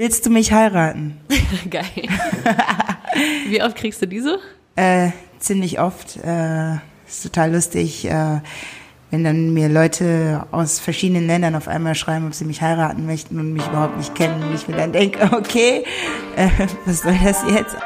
Willst 0.00 0.24
du 0.24 0.30
mich 0.30 0.50
heiraten? 0.50 1.20
Geil. 1.70 1.84
Wie 3.48 3.62
oft 3.62 3.76
kriegst 3.76 4.00
du 4.00 4.06
diese? 4.06 4.38
Äh, 4.74 5.10
ziemlich 5.40 5.78
oft. 5.78 6.16
Äh, 6.24 6.76
ist 7.06 7.22
total 7.22 7.52
lustig, 7.52 8.06
äh, 8.06 8.40
wenn 9.10 9.24
dann 9.24 9.52
mir 9.52 9.68
Leute 9.68 10.46
aus 10.52 10.78
verschiedenen 10.78 11.26
Ländern 11.26 11.54
auf 11.54 11.68
einmal 11.68 11.94
schreiben, 11.96 12.26
ob 12.28 12.32
sie 12.32 12.46
mich 12.46 12.62
heiraten 12.62 13.04
möchten 13.04 13.38
und 13.38 13.52
mich 13.52 13.66
überhaupt 13.66 13.98
nicht 13.98 14.14
kennen. 14.14 14.42
Und 14.42 14.54
ich 14.54 14.66
mir 14.68 14.76
dann 14.76 14.92
denke, 14.92 15.36
okay, 15.36 15.84
äh, 16.34 16.48
was 16.86 17.02
soll 17.02 17.18
das 17.22 17.44
jetzt? 17.46 17.76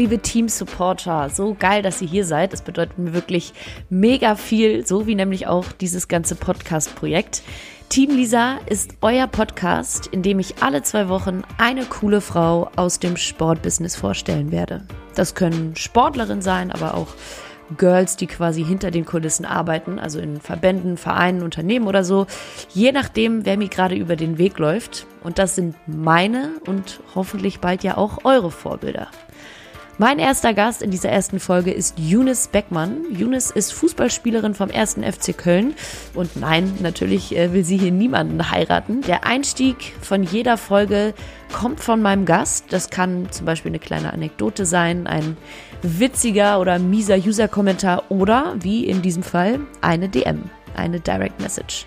Liebe 0.00 0.18
Team-Supporter. 0.18 1.28
So 1.28 1.54
geil, 1.58 1.82
dass 1.82 2.00
ihr 2.00 2.08
hier 2.08 2.24
seid. 2.24 2.54
Das 2.54 2.62
bedeutet 2.62 2.96
mir 2.98 3.12
wirklich 3.12 3.52
mega 3.90 4.34
viel, 4.34 4.86
so 4.86 5.06
wie 5.06 5.14
nämlich 5.14 5.46
auch 5.46 5.72
dieses 5.72 6.08
ganze 6.08 6.36
Podcast-Projekt. 6.36 7.42
Team 7.90 8.16
Lisa 8.16 8.56
ist 8.64 8.92
euer 9.02 9.26
Podcast, 9.26 10.06
in 10.06 10.22
dem 10.22 10.38
ich 10.38 10.62
alle 10.62 10.82
zwei 10.82 11.10
Wochen 11.10 11.42
eine 11.58 11.84
coole 11.84 12.22
Frau 12.22 12.70
aus 12.76 12.98
dem 12.98 13.18
Sportbusiness 13.18 13.94
vorstellen 13.94 14.52
werde. 14.52 14.86
Das 15.16 15.34
können 15.34 15.76
Sportlerinnen 15.76 16.40
sein, 16.40 16.72
aber 16.72 16.94
auch 16.94 17.08
Girls, 17.76 18.16
die 18.16 18.26
quasi 18.26 18.64
hinter 18.64 18.90
den 18.90 19.04
Kulissen 19.04 19.44
arbeiten, 19.44 19.98
also 19.98 20.18
in 20.18 20.40
Verbänden, 20.40 20.96
Vereinen, 20.96 21.42
Unternehmen 21.42 21.86
oder 21.86 22.04
so. 22.04 22.26
Je 22.72 22.90
nachdem, 22.92 23.44
wer 23.44 23.58
mir 23.58 23.68
gerade 23.68 23.96
über 23.96 24.16
den 24.16 24.38
Weg 24.38 24.58
läuft. 24.58 25.06
Und 25.22 25.38
das 25.38 25.56
sind 25.56 25.76
meine 25.86 26.52
und 26.66 27.00
hoffentlich 27.14 27.60
bald 27.60 27.84
ja 27.84 27.98
auch 27.98 28.24
eure 28.24 28.50
Vorbilder. 28.50 29.08
Mein 30.00 30.18
erster 30.18 30.54
Gast 30.54 30.80
in 30.80 30.90
dieser 30.90 31.10
ersten 31.10 31.38
Folge 31.38 31.72
ist 31.72 31.98
Eunice 32.00 32.48
Beckmann. 32.48 33.04
Eunice 33.14 33.50
ist 33.50 33.74
Fußballspielerin 33.74 34.54
vom 34.54 34.70
ersten 34.70 35.02
FC 35.02 35.36
Köln. 35.36 35.74
Und 36.14 36.36
nein, 36.36 36.72
natürlich 36.80 37.36
äh, 37.36 37.52
will 37.52 37.66
sie 37.66 37.76
hier 37.76 37.92
niemanden 37.92 38.50
heiraten. 38.50 39.02
Der 39.02 39.26
Einstieg 39.26 39.76
von 40.00 40.22
jeder 40.22 40.56
Folge 40.56 41.12
kommt 41.52 41.80
von 41.80 42.00
meinem 42.00 42.24
Gast. 42.24 42.64
Das 42.70 42.88
kann 42.88 43.30
zum 43.30 43.44
Beispiel 43.44 43.72
eine 43.72 43.78
kleine 43.78 44.14
Anekdote 44.14 44.64
sein, 44.64 45.06
ein 45.06 45.36
witziger 45.82 46.60
oder 46.60 46.78
mieser 46.78 47.18
User-Kommentar 47.18 48.04
oder, 48.10 48.54
wie 48.58 48.86
in 48.86 49.02
diesem 49.02 49.22
Fall, 49.22 49.60
eine 49.82 50.08
DM, 50.08 50.44
eine 50.74 51.00
Direct 51.00 51.42
Message. 51.42 51.84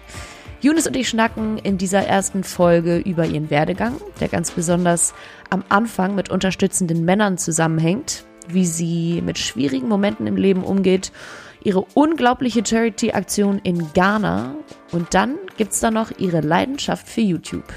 Younes 0.64 0.88
und 0.88 0.95
ich 0.95 1.09
schnacken 1.09 1.58
in 1.58 1.78
dieser 1.78 2.08
ersten 2.08 2.45
Folge 2.45 2.95
über 3.00 3.25
ihren 3.25 3.50
Werdegang, 3.50 4.00
der 4.22 4.30
ganz 4.30 4.50
besonders 4.52 5.14
am 5.50 5.61
Anfang 5.67 6.16
mit 6.16 6.30
unterstützenden 6.30 7.03
Männern 7.03 7.38
zusammenhängt, 7.38 8.23
wie 8.47 8.66
sie 8.66 9.22
mit 9.22 9.38
schwierigen 9.38 9.89
Momenten 9.89 10.25
im 10.25 10.38
Leben 10.38 10.64
umgeht, 10.64 11.11
ihre 11.66 11.81
unglaubliche 11.94 12.66
Charity-Aktion 12.66 13.59
in 13.59 13.92
Ghana 13.92 14.55
und 14.94 15.14
dann 15.14 15.36
gibt's 15.58 15.81
da 15.81 15.92
noch 15.92 16.17
ihre 16.17 16.39
Leidenschaft 16.39 17.09
für 17.09 17.20
YouTube. 17.20 17.73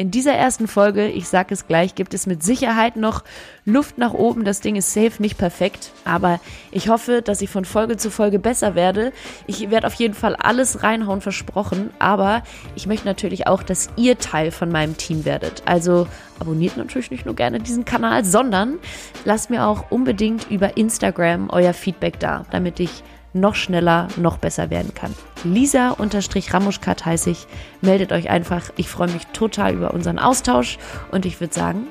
In 0.00 0.10
dieser 0.10 0.32
ersten 0.32 0.66
Folge, 0.66 1.08
ich 1.08 1.28
sage 1.28 1.52
es 1.52 1.66
gleich, 1.66 1.94
gibt 1.94 2.14
es 2.14 2.26
mit 2.26 2.42
Sicherheit 2.42 2.96
noch 2.96 3.22
Luft 3.66 3.98
nach 3.98 4.14
oben. 4.14 4.46
Das 4.46 4.60
Ding 4.60 4.76
ist 4.76 4.94
safe, 4.94 5.20
nicht 5.20 5.36
perfekt. 5.36 5.92
Aber 6.06 6.40
ich 6.70 6.88
hoffe, 6.88 7.20
dass 7.20 7.42
ich 7.42 7.50
von 7.50 7.66
Folge 7.66 7.98
zu 7.98 8.10
Folge 8.10 8.38
besser 8.38 8.74
werde. 8.74 9.12
Ich 9.46 9.68
werde 9.68 9.86
auf 9.86 9.92
jeden 9.92 10.14
Fall 10.14 10.36
alles 10.36 10.82
reinhauen, 10.82 11.20
versprochen. 11.20 11.90
Aber 11.98 12.42
ich 12.76 12.86
möchte 12.86 13.04
natürlich 13.04 13.46
auch, 13.46 13.62
dass 13.62 13.90
ihr 13.96 14.16
Teil 14.16 14.52
von 14.52 14.72
meinem 14.72 14.96
Team 14.96 15.26
werdet. 15.26 15.64
Also 15.66 16.08
abonniert 16.38 16.78
natürlich 16.78 17.10
nicht 17.10 17.26
nur 17.26 17.34
gerne 17.34 17.58
diesen 17.58 17.84
Kanal, 17.84 18.24
sondern 18.24 18.78
lasst 19.26 19.50
mir 19.50 19.66
auch 19.66 19.90
unbedingt 19.90 20.50
über 20.50 20.78
Instagram 20.78 21.50
euer 21.50 21.74
Feedback 21.74 22.18
da, 22.18 22.46
damit 22.50 22.80
ich 22.80 23.02
noch 23.32 23.54
schneller, 23.54 24.08
noch 24.16 24.38
besser 24.38 24.70
werden 24.70 24.94
kann. 24.94 25.14
Lisa-Ramuschkat 25.44 27.06
heiße 27.06 27.30
ich. 27.30 27.46
Meldet 27.80 28.12
euch 28.12 28.30
einfach. 28.30 28.70
Ich 28.76 28.88
freue 28.88 29.10
mich 29.10 29.26
total 29.28 29.74
über 29.74 29.94
unseren 29.94 30.18
Austausch 30.18 30.78
und 31.10 31.26
ich 31.26 31.40
würde 31.40 31.54
sagen, 31.54 31.86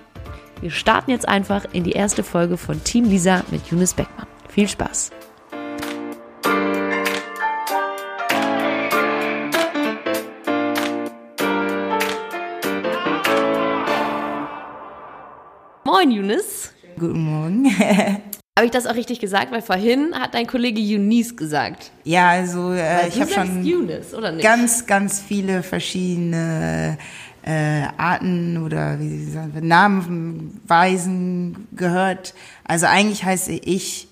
wir 0.61 0.72
starten 0.72 1.11
jetzt 1.11 1.27
einfach 1.27 1.66
in 1.72 1.83
die 1.83 1.94
erste 1.94 2.23
Folge 2.23 2.57
von 2.57 2.83
Team 2.83 3.05
Lisa 3.05 3.44
mit 3.50 3.67
Younes 3.67 3.94
Beckmann. 3.94 4.27
Viel 4.50 4.67
Spaß! 4.67 5.11
Moin, 15.85 16.11
Younes. 16.11 16.71
Guten 16.97 17.23
Morgen. 17.23 17.66
Habe 18.59 18.66
ich 18.66 18.74
das 18.74 18.88
auch 18.88 18.96
richtig 18.96 19.22
gesagt? 19.22 19.53
Weil 19.53 19.62
vorhin 19.62 20.14
hat 20.20 20.34
dein 20.34 20.46
Kollege 20.46 20.81
Eunice 20.81 21.38
gesagt. 21.38 21.92
Ja, 22.03 22.28
also 22.28 22.74
äh, 22.74 23.08
ich 23.08 23.22
habe 23.22 23.31
schon 23.31 23.64
Eunice, 23.64 24.14
ganz, 24.42 24.86
ganz 24.86 25.22
viele 25.22 25.64
verschiedene 25.64 26.98
äh, 27.42 27.84
Arten 27.96 28.58
oder 28.58 29.00
wie 29.00 29.08
sie 29.08 29.31
sagen, 29.31 29.66
Namenweisen 29.66 31.69
gehört. 31.72 32.34
Also 32.66 32.88
eigentlich 32.88 33.24
heiße 33.24 33.53
ich 33.53 34.09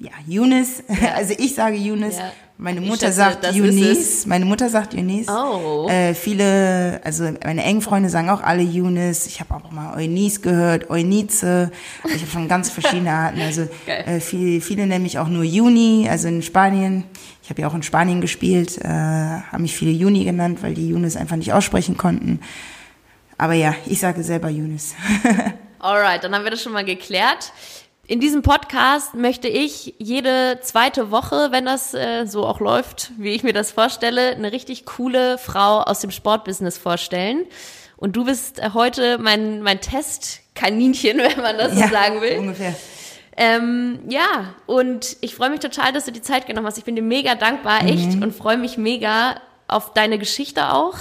ja 0.00 0.10
Eunice. 0.28 0.82
Ja. 0.88 1.10
Also 1.14 1.34
ich 1.38 1.54
sage 1.54 1.76
Eunice. 1.76 2.18
Ja. 2.18 2.32
Meine 2.60 2.80
Mutter 2.80 3.06
schätze, 3.06 3.12
sagt 3.12 3.46
Eunice. 3.46 4.26
Meine 4.26 4.44
Mutter 4.44 4.68
sagt 4.68 4.92
Eunice. 4.92 5.28
Oh. 5.28 5.86
Äh, 5.88 6.12
viele, 6.12 7.00
also 7.04 7.30
meine 7.44 7.62
engen 7.62 7.82
Freunde 7.82 8.08
sagen 8.08 8.30
auch 8.30 8.42
alle 8.42 8.64
Eunice. 8.64 9.28
Ich 9.28 9.38
habe 9.38 9.54
auch 9.54 9.70
mal 9.70 9.96
Eunice 9.96 10.42
gehört, 10.42 10.90
Eunice. 10.90 11.44
Also 11.44 11.70
ich 12.16 12.22
habe 12.22 12.30
schon 12.32 12.48
ganz 12.48 12.68
verschiedene 12.68 13.12
Arten. 13.12 13.40
Also 13.40 13.68
äh, 13.86 14.18
viele, 14.18 14.60
viele 14.60 14.88
nennen 14.88 15.04
mich 15.04 15.20
auch 15.20 15.28
nur 15.28 15.44
Juni, 15.44 16.08
also 16.10 16.26
in 16.26 16.42
Spanien. 16.42 17.04
Ich 17.44 17.50
habe 17.50 17.62
ja 17.62 17.68
auch 17.68 17.74
in 17.74 17.84
Spanien 17.84 18.20
gespielt, 18.20 18.76
äh, 18.78 18.88
haben 18.88 19.62
mich 19.62 19.76
viele 19.76 19.92
Juni 19.92 20.24
genannt, 20.24 20.58
weil 20.60 20.74
die 20.74 20.92
Eunice 20.92 21.16
einfach 21.16 21.36
nicht 21.36 21.52
aussprechen 21.52 21.96
konnten. 21.96 22.40
Aber 23.38 23.52
ja, 23.52 23.76
ich 23.86 24.00
sage 24.00 24.24
selber 24.24 24.48
Eunice. 24.48 24.96
Alright, 25.78 26.24
dann 26.24 26.34
haben 26.34 26.42
wir 26.42 26.50
das 26.50 26.60
schon 26.60 26.72
mal 26.72 26.84
geklärt. 26.84 27.52
In 28.10 28.20
diesem 28.20 28.40
Podcast 28.40 29.14
möchte 29.14 29.48
ich 29.48 29.94
jede 29.98 30.60
zweite 30.62 31.10
Woche, 31.10 31.48
wenn 31.50 31.66
das 31.66 31.92
äh, 31.92 32.24
so 32.24 32.46
auch 32.46 32.58
läuft, 32.58 33.12
wie 33.18 33.34
ich 33.34 33.42
mir 33.42 33.52
das 33.52 33.70
vorstelle, 33.70 34.30
eine 34.30 34.50
richtig 34.50 34.86
coole 34.86 35.36
Frau 35.36 35.82
aus 35.82 36.00
dem 36.00 36.10
Sportbusiness 36.10 36.78
vorstellen. 36.78 37.44
Und 37.98 38.16
du 38.16 38.24
bist 38.24 38.60
äh, 38.60 38.70
heute 38.72 39.18
mein, 39.18 39.60
mein 39.60 39.82
Testkaninchen, 39.82 41.18
wenn 41.36 41.36
man 41.42 41.58
das 41.58 41.74
so 41.74 41.86
sagen 41.86 42.22
will. 42.22 42.38
Ungefähr. 42.38 42.74
Ähm, 43.36 43.98
ja, 44.08 44.54
und 44.64 45.18
ich 45.20 45.34
freue 45.34 45.50
mich 45.50 45.60
total, 45.60 45.92
dass 45.92 46.06
du 46.06 46.10
die 46.10 46.22
Zeit 46.22 46.46
genommen 46.46 46.66
hast. 46.66 46.78
Ich 46.78 46.84
bin 46.84 46.96
dir 46.96 47.02
mega 47.02 47.34
dankbar, 47.34 47.84
echt, 47.84 48.22
und 48.22 48.34
freue 48.34 48.56
mich 48.56 48.78
mega 48.78 49.38
auf 49.66 49.92
deine 49.92 50.18
Geschichte 50.18 50.72
auch. 50.72 50.94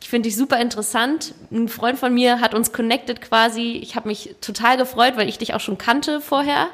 Ich 0.00 0.08
finde 0.08 0.28
dich 0.28 0.36
super 0.36 0.60
interessant. 0.60 1.34
Ein 1.50 1.68
Freund 1.68 1.98
von 1.98 2.14
mir 2.14 2.40
hat 2.40 2.54
uns 2.54 2.72
connected 2.72 3.20
quasi. 3.20 3.78
Ich 3.82 3.96
habe 3.96 4.08
mich 4.08 4.36
total 4.40 4.76
gefreut, 4.76 5.16
weil 5.16 5.28
ich 5.28 5.38
dich 5.38 5.54
auch 5.54 5.60
schon 5.60 5.78
kannte 5.78 6.20
vorher. 6.20 6.68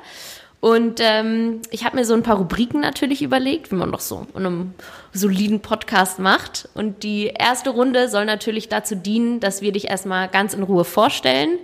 Und 0.64 0.98
ähm, 1.02 1.60
ich 1.70 1.84
habe 1.84 1.96
mir 1.96 2.06
so 2.06 2.14
ein 2.14 2.22
paar 2.22 2.38
Rubriken 2.38 2.80
natürlich 2.80 3.20
überlegt, 3.20 3.70
wie 3.70 3.76
man 3.76 3.92
doch 3.92 4.00
so 4.00 4.26
in 4.34 4.46
einem 4.46 4.74
soliden 5.12 5.60
Podcast 5.60 6.18
macht. 6.18 6.70
Und 6.72 7.02
die 7.02 7.26
erste 7.26 7.68
Runde 7.68 8.08
soll 8.08 8.24
natürlich 8.24 8.70
dazu 8.70 8.94
dienen, 8.94 9.40
dass 9.40 9.60
wir 9.60 9.72
dich 9.72 9.88
erstmal 9.90 10.28
ganz 10.28 10.54
in 10.54 10.62
Ruhe 10.62 10.86
vorstellen. 10.86 11.58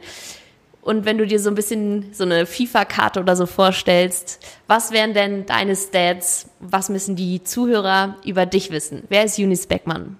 Und 0.82 1.06
wenn 1.06 1.16
du 1.16 1.26
dir 1.26 1.40
so 1.40 1.48
ein 1.48 1.54
bisschen 1.54 2.12
so 2.12 2.24
eine 2.24 2.44
FIFA-Karte 2.44 3.20
oder 3.20 3.36
so 3.36 3.46
vorstellst, 3.46 4.38
was 4.66 4.92
wären 4.92 5.14
denn 5.14 5.46
deine 5.46 5.76
Stats? 5.76 6.50
Was 6.58 6.90
müssen 6.90 7.16
die 7.16 7.42
Zuhörer 7.42 8.16
über 8.24 8.44
dich 8.44 8.70
wissen? 8.70 9.04
Wer 9.08 9.24
ist 9.24 9.38
Eunice 9.38 9.66
Beckmann? 9.66 10.18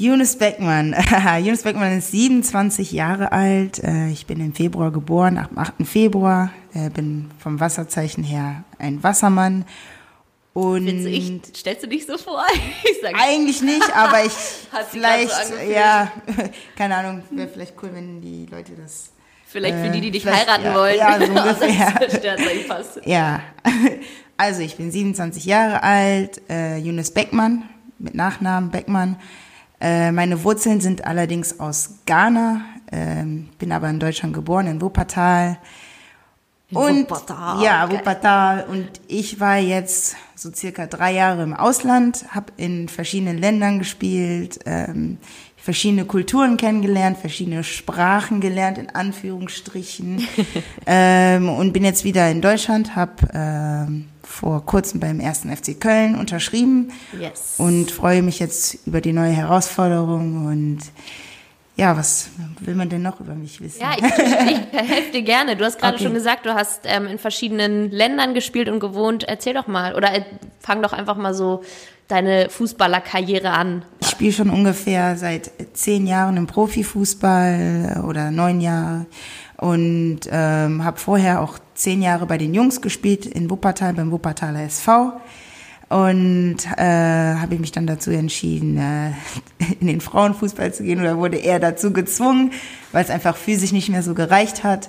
Eunice 0.00 0.36
Beckmann. 0.36 0.94
Eunice 1.26 1.62
Beckmann 1.62 1.98
ist 1.98 2.10
27 2.10 2.92
Jahre 2.92 3.32
alt. 3.32 3.82
Äh, 3.84 4.08
Ich 4.10 4.26
bin 4.26 4.40
im 4.40 4.54
Februar 4.54 4.90
geboren, 4.90 5.36
am 5.36 5.58
8. 5.58 5.86
Februar. 5.86 6.50
Äh, 6.72 6.88
Bin 6.90 7.30
vom 7.38 7.60
Wasserzeichen 7.60 8.24
her 8.24 8.64
ein 8.78 9.02
Wassermann. 9.02 9.64
Und 10.52 10.86
Witzig, 10.86 11.42
stellst 11.54 11.82
du 11.82 11.88
dich 11.88 12.06
so 12.06 12.16
vor? 12.18 12.44
Ich 12.82 13.16
eigentlich 13.16 13.62
nicht, 13.62 13.96
aber 13.96 14.24
ich 14.24 14.32
so 14.32 14.78
vielleicht, 14.90 15.32
angefühlt. 15.32 15.74
ja, 15.74 16.12
keine 16.76 16.96
Ahnung, 16.96 17.22
wäre 17.30 17.48
vielleicht 17.48 17.74
cool, 17.82 17.90
wenn 17.92 18.20
die 18.20 18.46
Leute 18.46 18.72
das 18.72 19.10
vielleicht 19.46 19.78
für 19.78 19.90
die, 19.90 20.00
die 20.00 20.10
dich 20.10 20.26
heiraten 20.26 20.64
ja, 20.64 20.74
wollen. 20.74 20.96
ja, 20.98 21.18
so 21.18 21.24
ungefähr. 21.32 21.94
Ja, 23.04 23.40
also 24.36 24.60
ich 24.62 24.76
bin 24.76 24.90
27 24.90 25.44
Jahre 25.44 25.82
alt, 25.82 26.40
äh, 26.48 26.80
Beckmann, 27.14 27.68
mit 27.98 28.14
Nachnamen 28.14 28.70
Beckmann. 28.70 29.16
Äh, 29.80 30.12
meine 30.12 30.44
Wurzeln 30.44 30.80
sind 30.80 31.04
allerdings 31.04 31.58
aus 31.58 31.94
Ghana, 32.06 32.62
ähm, 32.92 33.48
bin 33.58 33.72
aber 33.72 33.88
in 33.88 33.98
Deutschland 33.98 34.34
geboren, 34.34 34.66
in 34.66 34.80
Wuppertal. 34.80 35.58
In 36.68 36.76
und 36.76 37.10
Wuppertal, 37.10 37.62
ja. 37.62 37.90
Wuppertal. 37.90 38.66
Und 38.68 38.88
ich 39.08 39.40
war 39.40 39.56
jetzt 39.56 40.16
so 40.34 40.50
circa 40.52 40.86
drei 40.86 41.12
Jahre 41.12 41.42
im 41.42 41.54
Ausland, 41.54 42.26
habe 42.30 42.52
in 42.56 42.88
verschiedenen 42.88 43.38
Ländern 43.38 43.78
gespielt, 43.78 44.60
ähm, 44.66 45.18
verschiedene 45.56 46.04
Kulturen 46.04 46.56
kennengelernt, 46.56 47.18
verschiedene 47.18 47.64
Sprachen 47.64 48.40
gelernt, 48.40 48.78
in 48.78 48.90
Anführungsstrichen. 48.90 50.26
ähm, 50.86 51.48
und 51.48 51.72
bin 51.72 51.84
jetzt 51.84 52.04
wieder 52.04 52.30
in 52.30 52.40
Deutschland, 52.40 52.96
habe 52.96 53.12
ähm, 53.32 54.06
vor 54.30 54.64
kurzem 54.64 55.00
beim 55.00 55.18
ersten 55.20 55.54
FC 55.54 55.78
Köln 55.80 56.14
unterschrieben 56.14 56.92
Yes. 57.18 57.54
und 57.58 57.90
freue 57.90 58.22
mich 58.22 58.38
jetzt 58.38 58.86
über 58.86 59.00
die 59.00 59.12
neue 59.12 59.32
Herausforderung 59.32 60.46
und 60.46 60.78
ja, 61.76 61.96
was 61.96 62.28
will 62.60 62.74
man 62.74 62.90
denn 62.90 63.00
noch 63.02 63.20
über 63.20 63.34
mich 63.34 63.60
wissen? 63.62 63.80
Ja, 63.80 63.92
ich, 63.96 64.04
ich 64.04 64.72
helfe 64.90 65.12
dir 65.12 65.22
gerne. 65.22 65.56
Du 65.56 65.64
hast 65.64 65.78
gerade 65.78 65.94
Okay. 65.94 66.04
schon 66.04 66.12
gesagt, 66.14 66.44
du 66.44 66.52
hast 66.54 66.82
ähm, 66.84 67.06
in 67.06 67.18
verschiedenen 67.18 67.90
Ländern 67.90 68.34
gespielt 68.34 68.68
und 68.68 68.80
gewohnt. 68.80 69.24
Erzähl 69.24 69.54
doch 69.54 69.66
mal 69.66 69.94
oder 69.94 70.12
äh, 70.14 70.22
fang 70.58 70.82
doch 70.82 70.92
einfach 70.92 71.16
mal 71.16 71.32
so 71.32 71.62
deine 72.08 72.50
Fußballerkarriere 72.50 73.50
an. 73.50 73.82
Ich 74.00 74.08
spiele 74.08 74.32
schon 74.32 74.50
ungefähr 74.50 75.16
seit 75.16 75.50
zehn 75.72 76.06
Jahren 76.06 76.36
im 76.36 76.46
Profifußball 76.48 78.04
oder 78.06 78.30
neun 78.30 78.60
Jahre 78.60 79.06
und 79.60 80.20
ähm, 80.30 80.84
habe 80.84 80.98
vorher 80.98 81.42
auch 81.42 81.58
zehn 81.74 82.00
Jahre 82.00 82.26
bei 82.26 82.38
den 82.38 82.54
Jungs 82.54 82.80
gespielt 82.80 83.26
in 83.26 83.50
Wuppertal 83.50 83.92
beim 83.92 84.10
Wuppertaler 84.10 84.62
SV 84.62 85.12
und 85.90 86.58
äh, 86.76 87.34
habe 87.34 87.54
ich 87.54 87.60
mich 87.60 87.72
dann 87.72 87.86
dazu 87.86 88.10
entschieden, 88.10 88.78
äh, 88.78 89.10
in 89.80 89.86
den 89.86 90.00
Frauenfußball 90.00 90.72
zu 90.72 90.82
gehen 90.82 91.00
oder 91.00 91.18
wurde 91.18 91.36
eher 91.36 91.58
dazu 91.58 91.92
gezwungen, 91.92 92.52
weil 92.92 93.04
es 93.04 93.10
einfach 93.10 93.36
physisch 93.36 93.72
nicht 93.72 93.90
mehr 93.90 94.02
so 94.02 94.14
gereicht 94.14 94.64
hat. 94.64 94.88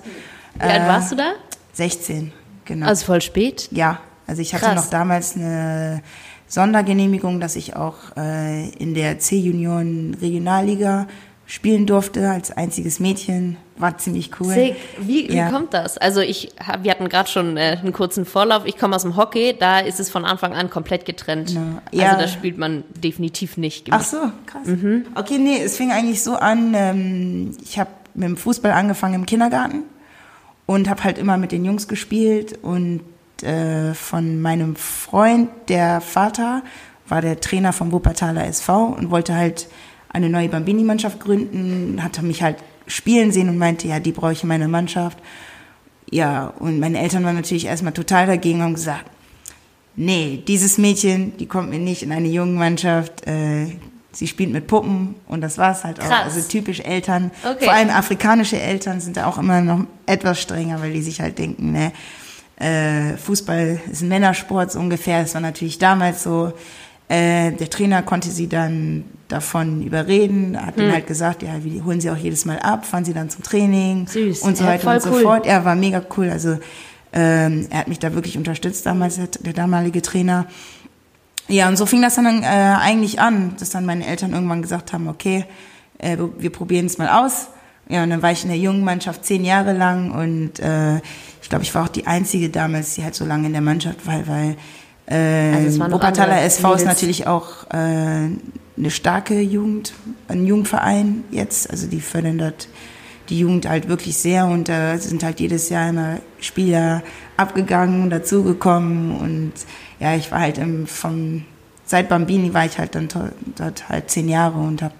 Wie 0.56 0.63
alt 0.63 0.88
warst 0.88 1.12
du 1.12 1.15
da? 1.15 1.33
16, 1.74 2.31
genau. 2.65 2.88
Also 2.88 3.07
voll 3.07 3.21
spät. 3.21 3.67
Ja, 3.71 4.00
also 4.25 4.41
ich 4.41 4.53
hatte 4.53 4.65
Krass. 4.65 4.75
noch 4.75 4.89
damals 4.89 5.35
eine 5.35 6.01
Sondergenehmigung, 6.47 7.39
dass 7.39 7.56
ich 7.56 7.75
auch 7.75 7.95
äh, 8.15 8.69
in 8.69 8.94
der 8.94 9.19
C-Junioren 9.19 10.15
Regionalliga 10.21 11.07
spielen 11.51 11.86
durfte 11.86 12.30
als 12.30 12.50
einziges 12.56 13.01
Mädchen. 13.01 13.57
War 13.75 13.98
ziemlich 13.98 14.31
cool. 14.39 14.53
Sick. 14.53 14.75
Wie, 15.01 15.27
wie 15.27 15.36
Ja. 15.36 15.50
kommt 15.50 15.74
das? 15.74 15.98
Also 15.98 16.21
ich, 16.21 16.53
wir 16.81 16.92
hatten 16.92 17.09
gerade 17.09 17.30
schon 17.30 17.57
äh, 17.57 17.77
einen 17.81 17.92
kurzen 17.92 18.24
Vorlauf. 18.24 18.65
Ich 18.65 18.77
komme 18.77 18.95
aus 18.95 19.01
dem 19.01 19.18
Hockey, 19.18 19.53
da 19.59 19.80
ist 19.80 20.00
es 20.00 20.09
von 20.09 20.24
Anfang 20.24 20.53
an 20.53 20.69
komplett 20.69 21.03
getrennt. 21.03 21.50
Ja. 21.50 21.62
Also 21.92 21.98
Ja. 22.01 22.15
da 22.15 22.27
spielt 22.30 22.57
man 22.57 22.86
definitiv 22.95 23.57
nicht. 23.57 23.88
Ach 23.92 24.01
so, 24.01 24.18
krass. 24.45 24.65
Okay, 25.15 25.39
nee, 25.39 25.57
es 25.62 25.75
fing 25.75 25.92
eigentlich 25.92 26.24
so 26.24 26.36
an, 26.36 26.74
ähm, 26.74 27.57
ich 27.62 27.77
habe 27.77 27.89
mit 28.13 28.30
dem 28.30 28.38
Fußball 28.38 28.71
angefangen 28.71 29.15
im 29.15 29.25
Kindergarten 29.25 29.83
und 30.68 30.89
habe 30.89 31.03
halt 31.03 31.18
immer 31.18 31.36
mit 31.36 31.51
den 31.51 31.65
Jungs 31.65 31.89
gespielt 31.89 32.59
und 32.62 33.01
äh, 33.42 33.94
von 33.94 34.39
meinem 34.39 34.77
Freund, 34.77 35.50
der 35.68 36.00
Vater, 36.00 36.62
war 37.09 37.21
der 37.21 37.42
Trainer 37.42 37.74
vom 37.74 37.92
Wuppertaler 37.92 38.45
SV 38.48 38.86
und 38.86 39.12
wollte 39.12 39.36
halt 39.36 39.68
eine 40.13 40.29
neue 40.29 40.49
Bambini-Mannschaft 40.49 41.19
gründen, 41.19 42.03
hatte 42.03 42.23
mich 42.23 42.43
halt 42.43 42.57
spielen 42.87 43.31
sehen 43.31 43.49
und 43.49 43.57
meinte, 43.57 43.87
ja, 43.87 43.99
die 43.99 44.11
brauche 44.11 44.33
ich 44.33 44.43
in 44.43 44.49
meiner 44.49 44.67
Mannschaft. 44.67 45.17
Ja, 46.09 46.47
und 46.59 46.79
meine 46.79 46.99
Eltern 46.99 47.23
waren 47.23 47.35
natürlich 47.35 47.65
erstmal 47.65 47.93
total 47.93 48.27
dagegen 48.27 48.59
und 48.59 48.65
haben 48.65 48.73
gesagt, 48.73 49.05
nee, 49.95 50.43
dieses 50.45 50.77
Mädchen, 50.77 51.37
die 51.37 51.45
kommt 51.45 51.69
mir 51.69 51.79
nicht 51.79 52.03
in 52.03 52.11
eine 52.11 52.27
jungen 52.27 52.55
Mannschaft. 52.55 53.25
Äh, 53.25 53.77
sie 54.11 54.27
spielt 54.27 54.51
mit 54.51 54.67
Puppen 54.67 55.15
und 55.27 55.41
das 55.41 55.57
war's 55.57 55.85
halt 55.85 56.01
auch. 56.01 56.05
Krass. 56.05 56.35
Also 56.35 56.47
typisch 56.47 56.81
Eltern. 56.81 57.31
Okay. 57.43 57.65
Vor 57.65 57.73
allem 57.73 57.89
afrikanische 57.89 58.59
Eltern 58.59 58.99
sind 58.99 59.15
da 59.15 59.27
auch 59.27 59.37
immer 59.37 59.61
noch 59.61 59.85
etwas 60.05 60.41
strenger, 60.41 60.81
weil 60.81 60.91
die 60.91 61.01
sich 61.01 61.21
halt 61.21 61.37
denken, 61.37 61.71
ne, 61.71 61.93
äh, 62.57 63.17
Fußball 63.17 63.79
ist 63.89 64.01
ein 64.01 64.09
Männersport 64.09 64.73
so 64.73 64.79
ungefähr. 64.79 65.21
Das 65.21 65.33
war 65.33 65.41
natürlich 65.41 65.79
damals 65.79 66.23
so. 66.23 66.53
Äh, 67.11 67.51
der 67.51 67.69
Trainer 67.69 68.03
konnte 68.03 68.29
sie 68.29 68.47
dann 68.47 69.03
davon 69.27 69.81
überreden, 69.81 70.57
hat 70.65 70.77
Hm. 70.77 70.83
ihm 70.85 70.91
halt 70.93 71.07
gesagt, 71.07 71.41
ja, 71.43 71.61
wir 71.63 71.83
holen 71.83 71.99
sie 71.99 72.09
auch 72.09 72.15
jedes 72.17 72.45
Mal 72.45 72.59
ab, 72.59 72.85
fahren 72.85 73.03
sie 73.03 73.13
dann 73.13 73.29
zum 73.29 73.43
Training 73.43 74.07
Süß. 74.07 74.41
und 74.43 74.55
so 74.55 74.63
Ja, 74.63 74.69
weiter 74.71 74.83
voll 74.83 74.95
und 74.95 75.01
so 75.03 75.09
cool. 75.11 75.21
fort. 75.23 75.45
Er 75.45 75.65
war 75.65 75.75
mega 75.75 76.01
cool. 76.15 76.29
Also 76.29 76.57
ähm, 77.13 77.67
er 77.69 77.79
hat 77.79 77.87
mich 77.89 77.99
da 77.99 78.13
wirklich 78.13 78.37
unterstützt 78.37 78.85
damals, 78.85 79.15
der, 79.17 79.27
der 79.27 79.51
damalige 79.53 80.01
Trainer. 80.01 80.45
Ja, 81.49 81.67
und 81.67 81.77
so 81.77 81.85
fing 81.85 82.01
das 82.01 82.15
dann 82.15 82.43
äh, 82.43 82.45
eigentlich 82.45 83.19
an, 83.19 83.55
dass 83.59 83.71
dann 83.71 83.85
meine 83.85 84.05
Eltern 84.07 84.31
irgendwann 84.31 84.61
gesagt 84.61 84.93
haben, 84.93 85.09
okay, 85.09 85.43
äh, 85.97 86.17
wir- 86.17 86.29
wir 86.39 86.49
probieren 86.49 86.85
es 86.85 86.97
mal 86.97 87.09
aus. 87.09 87.47
Ja, 87.89 88.03
und 88.03 88.09
dann 88.09 88.21
war 88.21 88.31
ich 88.31 88.43
in 88.43 88.49
der 88.49 88.57
jungen 88.59 88.85
Mannschaft 88.85 89.25
zehn 89.25 89.43
Jahre 89.43 89.73
lang 89.73 90.11
und 90.11 90.59
äh, 90.61 90.97
ich 91.41 91.49
glaube, 91.49 91.63
ich 91.63 91.75
war 91.75 91.83
auch 91.83 91.89
die 91.89 92.07
Einzige 92.07 92.49
damals, 92.49 92.95
die 92.95 93.03
halt 93.03 93.15
so 93.15 93.25
lange 93.25 93.47
in 93.47 93.51
der 93.53 93.61
Mannschaft 93.61 94.07
war, 94.07 94.25
weil 94.27 94.55
äh, 95.11 95.53
Also 95.65 95.79
Wuppertaler 95.79 96.33
andere 96.33 96.45
SV 96.45 96.73
ist 96.75 96.85
natürlich 96.85 97.27
auch 97.27 97.65
äh, 97.69 97.75
eine 98.77 98.89
starke 98.89 99.39
Jugend, 99.39 99.93
ein 100.27 100.45
Jugendverein 100.45 101.23
jetzt. 101.31 101.69
Also 101.69 101.87
die 101.87 102.01
fördern 102.01 102.37
dort 102.37 102.67
die 103.29 103.39
Jugend 103.39 103.67
halt 103.67 103.87
wirklich 103.87 104.17
sehr 104.17 104.45
und 104.45 104.67
da 104.67 104.97
sind 104.97 105.23
halt 105.23 105.39
jedes 105.39 105.69
Jahr 105.69 105.89
immer 105.89 106.17
Spieler 106.39 107.01
abgegangen, 107.37 108.09
dazugekommen 108.09 109.15
und 109.15 109.53
ja, 109.99 110.15
ich 110.15 110.31
war 110.31 110.41
halt 110.41 110.57
im, 110.57 110.85
vom, 110.85 111.45
seit 111.85 112.09
Bambini 112.09 112.53
war 112.53 112.65
ich 112.65 112.77
halt 112.77 112.93
dann 112.93 113.07
dort 113.55 113.89
halt 113.89 114.11
zehn 114.11 114.27
Jahre 114.27 114.59
und 114.59 114.81
habe 114.81 114.93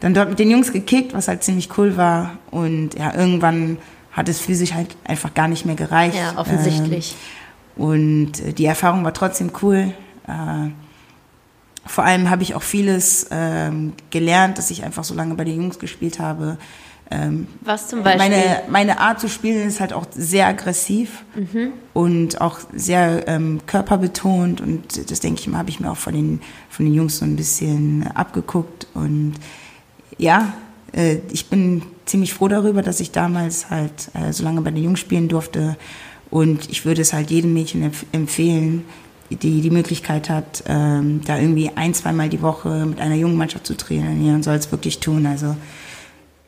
dann 0.00 0.14
dort 0.14 0.30
mit 0.30 0.38
den 0.38 0.50
Jungs 0.50 0.72
gekickt, 0.72 1.12
was 1.12 1.28
halt 1.28 1.44
ziemlich 1.44 1.76
cool 1.76 1.98
war 1.98 2.38
und 2.50 2.94
ja, 2.94 3.14
irgendwann 3.14 3.76
hat 4.12 4.28
es 4.28 4.40
physisch 4.40 4.72
halt 4.72 4.96
einfach 5.04 5.34
gar 5.34 5.46
nicht 5.46 5.66
mehr 5.66 5.76
gereicht. 5.76 6.16
Ja, 6.16 6.38
offensichtlich. 6.38 7.12
Ähm, 7.12 7.39
und 7.76 8.40
äh, 8.40 8.52
die 8.52 8.66
Erfahrung 8.66 9.04
war 9.04 9.14
trotzdem 9.14 9.50
cool. 9.62 9.92
Äh, 10.26 10.70
vor 11.86 12.04
allem 12.04 12.30
habe 12.30 12.42
ich 12.42 12.54
auch 12.54 12.62
vieles 12.62 13.26
ähm, 13.30 13.94
gelernt, 14.10 14.58
dass 14.58 14.70
ich 14.70 14.84
einfach 14.84 15.04
so 15.04 15.14
lange 15.14 15.34
bei 15.34 15.44
den 15.44 15.56
Jungs 15.62 15.78
gespielt 15.78 16.20
habe. 16.20 16.58
Ähm, 17.10 17.48
Was 17.62 17.88
zum 17.88 18.04
Beispiel? 18.04 18.30
meine, 18.30 18.62
meine 18.68 19.00
Art 19.00 19.18
zu 19.18 19.28
spielen 19.28 19.66
ist 19.66 19.80
halt 19.80 19.92
auch 19.92 20.06
sehr 20.12 20.46
aggressiv 20.46 21.24
und 21.92 22.40
auch 22.40 22.60
sehr 22.72 23.26
ähm, 23.26 23.60
körperbetont 23.66 24.60
und 24.60 25.10
das 25.10 25.18
denke 25.18 25.40
ich 25.40 25.48
mal, 25.48 25.58
habe 25.58 25.70
ich 25.70 25.80
mir 25.80 25.90
auch 25.90 25.96
von 25.96 26.14
den, 26.14 26.40
von 26.68 26.86
den 26.86 26.94
Jungs 26.94 27.18
so 27.18 27.24
ein 27.24 27.34
bisschen 27.34 28.06
abgeguckt 28.14 28.86
und 28.94 29.34
ja, 30.18 30.52
äh, 30.92 31.16
ich 31.32 31.48
bin 31.48 31.82
ziemlich 32.06 32.32
froh 32.32 32.46
darüber, 32.46 32.82
dass 32.82 33.00
ich 33.00 33.10
damals 33.10 33.70
halt 33.70 34.10
äh, 34.14 34.32
so 34.32 34.44
lange 34.44 34.60
bei 34.60 34.70
den 34.70 34.84
Jungs 34.84 35.00
spielen 35.00 35.26
durfte 35.26 35.76
und 36.30 36.70
ich 36.70 36.84
würde 36.84 37.02
es 37.02 37.12
halt 37.12 37.30
jedem 37.30 37.52
Mädchen 37.52 37.82
empf 37.82 38.04
empfehlen, 38.12 38.84
die 39.30 39.60
die 39.60 39.70
Möglichkeit 39.70 40.28
hat, 40.28 40.64
ähm, 40.66 41.20
da 41.24 41.38
irgendwie 41.38 41.70
ein, 41.74 41.94
zweimal 41.94 42.28
die 42.28 42.42
Woche 42.42 42.84
mit 42.86 43.00
einer 43.00 43.14
jungen 43.14 43.36
Mannschaft 43.36 43.66
zu 43.66 43.76
trainieren, 43.76 44.42
soll 44.42 44.56
es 44.56 44.70
wirklich 44.72 44.98
tun. 44.98 45.26
Also 45.26 45.56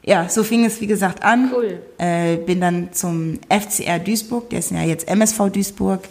ja, 0.04 0.28
so 0.28 0.42
fing 0.42 0.64
es 0.64 0.80
wie 0.80 0.88
gesagt 0.88 1.22
an. 1.22 1.52
Cool. 1.54 1.80
Äh, 1.98 2.38
bin 2.38 2.60
dann 2.60 2.92
zum 2.92 3.38
FCR 3.48 4.00
Duisburg, 4.00 4.50
der 4.50 4.58
ist 4.58 4.72
ja 4.72 4.82
jetzt 4.82 5.08
MSV 5.08 5.50
Duisburg, 5.52 6.08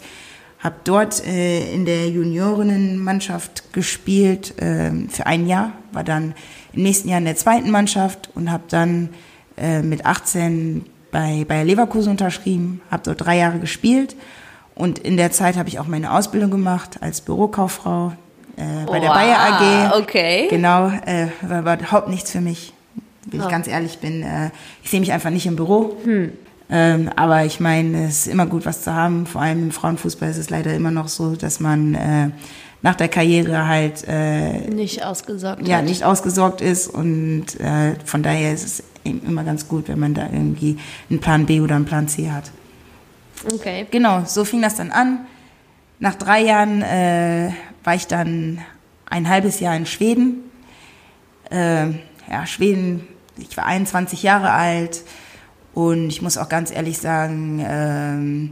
habe 0.60 0.76
dort 0.84 1.26
äh, 1.26 1.74
in 1.74 1.84
der 1.84 2.08
Juniorinnenmannschaft 2.08 3.72
gespielt 3.74 4.58
äh, 4.58 4.92
für 5.08 5.26
ein 5.26 5.46
Jahr, 5.46 5.72
war 5.92 6.04
dann 6.04 6.34
im 6.72 6.84
nächsten 6.84 7.08
Jahr 7.08 7.18
in 7.18 7.26
der 7.26 7.36
zweiten 7.36 7.70
Mannschaft 7.70 8.30
und 8.34 8.50
habe 8.50 8.64
dann 8.68 9.10
äh, 9.58 9.82
mit 9.82 10.06
18 10.06 10.86
bei 11.12 11.44
Bayer 11.46 11.64
Leverkusen 11.64 12.10
unterschrieben, 12.10 12.80
habe 12.90 13.02
dort 13.04 13.24
drei 13.24 13.38
Jahre 13.38 13.60
gespielt 13.60 14.16
und 14.74 14.98
in 14.98 15.16
der 15.16 15.30
Zeit 15.30 15.56
habe 15.56 15.68
ich 15.68 15.78
auch 15.78 15.86
meine 15.86 16.12
Ausbildung 16.12 16.50
gemacht 16.50 16.98
als 17.00 17.20
Bürokauffrau 17.20 18.12
äh, 18.56 18.84
bei 18.86 18.98
der 18.98 19.10
Wow, 19.10 19.16
Bayer 19.16 19.38
AG. 19.92 20.00
okay. 20.02 20.46
Genau, 20.50 20.88
äh, 20.88 21.26
war 21.42 21.60
überhaupt 21.60 22.08
nichts 22.08 22.32
für 22.32 22.40
mich, 22.40 22.72
wenn 23.26 23.40
Oh. 23.40 23.44
ich 23.44 23.50
ganz 23.50 23.68
ehrlich 23.68 23.98
bin. 23.98 24.22
Äh, 24.22 24.50
ich 24.82 24.90
sehe 24.90 24.98
mich 25.00 25.12
einfach 25.12 25.30
nicht 25.30 25.46
im 25.46 25.54
Büro. 25.56 25.96
Hm. 26.04 26.32
Ähm, 26.74 27.10
aber 27.16 27.44
ich 27.44 27.60
meine, 27.60 28.06
es 28.06 28.20
ist 28.20 28.28
immer 28.28 28.46
gut, 28.46 28.64
was 28.64 28.82
zu 28.82 28.94
haben. 28.94 29.26
Vor 29.26 29.42
allem 29.42 29.64
im 29.64 29.70
Frauenfußball 29.72 30.30
ist 30.30 30.38
es 30.38 30.48
leider 30.48 30.72
immer 30.74 30.90
noch 30.90 31.08
so, 31.08 31.36
dass 31.36 31.60
man 31.60 31.94
äh, 31.94 32.30
nach 32.80 32.94
der 32.94 33.08
Karriere 33.08 33.68
halt 33.68 34.04
äh, 34.08 34.68
nicht 34.70 35.04
ausgesorgt 35.04 35.68
ja 35.68 35.76
hat. 35.78 35.84
nicht 35.84 36.02
ausgesorgt 36.02 36.62
ist 36.62 36.88
und 36.88 37.60
äh, 37.60 37.94
von 38.06 38.22
daher 38.22 38.54
ist 38.54 38.64
es 38.64 38.82
eben 39.04 39.22
immer 39.26 39.44
ganz 39.44 39.68
gut, 39.68 39.88
wenn 39.88 39.98
man 39.98 40.14
da 40.14 40.28
irgendwie 40.30 40.78
einen 41.10 41.20
Plan 41.20 41.46
B 41.46 41.60
oder 41.60 41.76
einen 41.76 41.84
Plan 41.84 42.08
C 42.08 42.30
hat. 42.30 42.50
Okay. 43.52 43.86
Genau, 43.90 44.24
so 44.24 44.44
fing 44.44 44.62
das 44.62 44.76
dann 44.76 44.90
an. 44.90 45.26
Nach 45.98 46.14
drei 46.14 46.40
Jahren 46.42 46.82
äh, 46.82 47.50
war 47.84 47.94
ich 47.94 48.06
dann 48.06 48.60
ein 49.06 49.28
halbes 49.28 49.60
Jahr 49.60 49.76
in 49.76 49.86
Schweden. 49.86 50.50
Äh, 51.50 51.86
ja, 52.30 52.46
Schweden, 52.46 53.06
ich 53.36 53.56
war 53.56 53.66
21 53.66 54.22
Jahre 54.22 54.50
alt 54.50 55.02
und 55.74 56.08
ich 56.08 56.22
muss 56.22 56.38
auch 56.38 56.48
ganz 56.48 56.70
ehrlich 56.70 56.98
sagen, 56.98 57.64
ähm, 57.66 58.50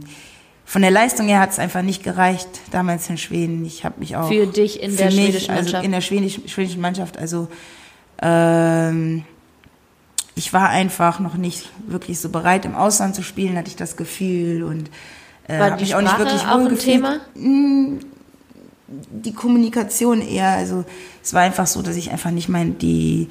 von 0.65 0.81
der 0.81 0.91
Leistung 0.91 1.27
her 1.27 1.39
hat 1.39 1.51
es 1.51 1.59
einfach 1.59 1.81
nicht 1.81 2.03
gereicht 2.03 2.47
damals 2.71 3.09
in 3.09 3.17
Schweden. 3.17 3.65
Ich 3.65 3.83
habe 3.83 3.99
mich 3.99 4.15
auch 4.15 4.29
Für 4.29 4.47
dich 4.47 4.81
in 4.81 4.91
für 4.91 4.97
der 4.97 5.05
mich, 5.07 5.15
schwedischen 5.15 5.51
also 5.51 5.63
Mannschaft. 5.63 5.85
in 5.85 5.91
der 5.91 6.01
schwedisch, 6.01 6.39
schwedischen 6.45 6.79
Mannschaft. 6.79 7.17
Also 7.17 7.49
ähm, 8.21 9.23
ich 10.35 10.53
war 10.53 10.69
einfach 10.69 11.19
noch 11.19 11.35
nicht 11.35 11.69
wirklich 11.87 12.19
so 12.19 12.29
bereit, 12.29 12.65
im 12.65 12.75
Ausland 12.75 13.15
zu 13.15 13.23
spielen, 13.23 13.57
hatte 13.57 13.69
ich 13.69 13.75
das 13.75 13.97
Gefühl 13.97 14.63
und 14.63 14.89
äh, 15.47 15.59
War 15.59 15.71
die 15.77 15.83
mich 15.83 15.95
auch 15.95 16.01
nicht 16.01 16.17
wirklich 16.17 16.41
auch 16.47 16.59
ein. 16.65 16.77
Thema? 16.77 17.19
Die 18.87 19.33
Kommunikation 19.33 20.21
eher, 20.21 20.49
also 20.49 20.83
es 21.23 21.33
war 21.33 21.41
einfach 21.41 21.67
so, 21.67 21.81
dass 21.81 21.95
ich 21.95 22.11
einfach 22.11 22.31
nicht 22.31 22.49
mein, 22.49 22.77
die, 22.77 23.29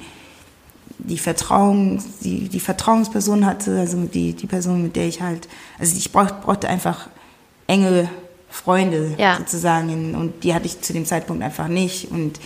die 0.97 1.19
Vertrauung, 1.19 2.01
die, 2.23 2.49
die 2.49 2.59
Vertrauensperson 2.59 3.45
hatte, 3.45 3.79
also 3.79 3.97
die, 4.05 4.33
die 4.33 4.47
Person, 4.47 4.81
mit 4.81 4.95
der 4.95 5.07
ich 5.07 5.21
halt, 5.21 5.47
also 5.77 5.95
ich 5.95 6.11
brauch, 6.11 6.31
brauchte 6.41 6.67
einfach 6.67 7.09
enge 7.67 8.09
Freunde 8.49 9.13
Ja. 9.17 9.37
sozusagen 9.37 10.15
und 10.15 10.43
die 10.43 10.53
hatte 10.53 10.65
ich 10.65 10.81
zu 10.81 10.93
dem 10.93 11.05
Zeitpunkt 11.05 11.43
einfach 11.43 11.67
nicht 11.67 12.11
und 12.11 12.39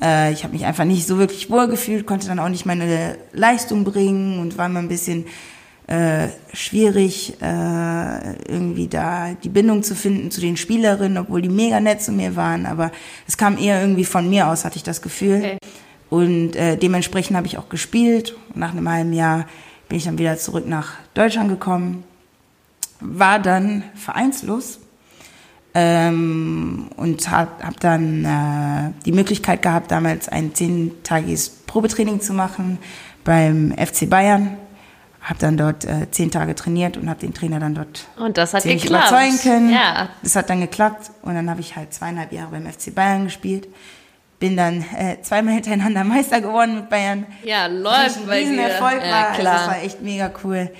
äh, 0.00 0.32
ich 0.32 0.44
habe 0.44 0.52
mich 0.52 0.64
einfach 0.64 0.84
nicht 0.84 1.06
so 1.06 1.18
wirklich 1.18 1.50
wohl 1.50 1.68
gefühlt, 1.68 2.06
konnte 2.06 2.26
dann 2.26 2.38
auch 2.38 2.48
nicht 2.48 2.66
meine 2.66 3.16
Leistung 3.32 3.84
bringen 3.84 4.40
und 4.40 4.58
war 4.58 4.66
immer 4.66 4.80
ein 4.80 4.88
bisschen 4.88 5.26
äh, 5.86 6.28
schwierig, 6.52 7.34
äh, 7.42 8.34
irgendwie 8.48 8.86
da 8.88 9.34
die 9.34 9.48
Bindung 9.48 9.82
zu 9.82 9.94
finden 9.94 10.30
zu 10.30 10.40
den 10.40 10.56
Spielerinnen, 10.56 11.18
obwohl 11.18 11.42
die 11.42 11.48
mega 11.48 11.80
nett 11.80 12.00
zu 12.00 12.12
mir 12.12 12.36
waren. 12.36 12.66
Aber 12.66 12.92
es 13.26 13.36
kam 13.36 13.58
eher 13.58 13.80
irgendwie 13.80 14.04
von 14.04 14.30
mir 14.30 14.48
aus, 14.48 14.64
hatte 14.64 14.76
ich 14.76 14.84
das 14.84 15.02
Gefühl. 15.02 15.38
Okay. 15.38 15.58
Und 16.08 16.56
äh, 16.56 16.76
dementsprechend 16.76 17.36
habe 17.36 17.46
ich 17.46 17.58
auch 17.58 17.68
gespielt. 17.68 18.36
Nach 18.54 18.72
einem 18.72 18.88
halben 18.88 19.12
Jahr 19.12 19.46
bin 19.88 19.98
ich 19.98 20.04
dann 20.04 20.18
wieder 20.18 20.36
zurück 20.36 20.66
nach 20.66 20.94
Deutschland 21.14 21.48
gekommen, 21.48 22.04
war 23.00 23.38
dann 23.40 23.82
vereinslos 23.94 24.78
ähm, 25.74 26.90
und 26.96 27.30
habe 27.30 27.64
hab 27.64 27.78
dann 27.80 28.24
äh, 28.24 28.92
die 29.04 29.12
Möglichkeit 29.12 29.62
gehabt, 29.62 29.90
damals 29.90 30.28
ein 30.28 30.54
zehntagiges 30.54 31.48
Probetraining 31.66 32.20
zu 32.20 32.32
machen 32.32 32.78
beim 33.24 33.72
FC 33.76 34.08
Bayern. 34.08 34.56
Habe 35.20 35.38
dann 35.38 35.56
dort 35.56 35.84
äh, 35.84 36.10
zehn 36.10 36.30
Tage 36.30 36.54
trainiert 36.54 36.96
und 36.96 37.08
habe 37.08 37.20
den 37.20 37.34
Trainer 37.34 37.60
dann 37.60 37.74
dort 37.74 38.06
Und 38.16 38.38
das 38.38 38.54
hat 38.54 38.62
geklappt. 38.62 39.10
überzeugen 39.10 39.38
können. 39.42 39.70
Ja. 39.70 40.08
Das 40.22 40.34
hat 40.34 40.48
dann 40.48 40.60
geklappt 40.60 41.10
und 41.22 41.34
dann 41.34 41.48
habe 41.50 41.60
ich 41.60 41.76
halt 41.76 41.92
zweieinhalb 41.92 42.32
Jahre 42.32 42.52
beim 42.52 42.66
FC 42.66 42.94
Bayern 42.94 43.24
gespielt. 43.24 43.68
Bin 44.38 44.56
dann 44.56 44.82
äh, 44.96 45.20
zweimal 45.20 45.54
hintereinander 45.56 46.04
Meister 46.04 46.40
geworden 46.40 46.74
mit 46.76 46.88
Bayern. 46.90 47.26
Ja, 47.44 47.68
Was 47.70 48.16
läuft 48.16 48.26
bei 48.26 48.40
dir. 48.40 48.50
Riesenerfolg 48.50 49.02
ja, 49.04 49.10
war. 49.10 49.28
Also 49.28 49.40
klar. 49.40 49.54
das 49.58 49.66
war 49.68 49.82
echt 49.82 50.02
mega 50.02 50.30
cool. 50.42 50.70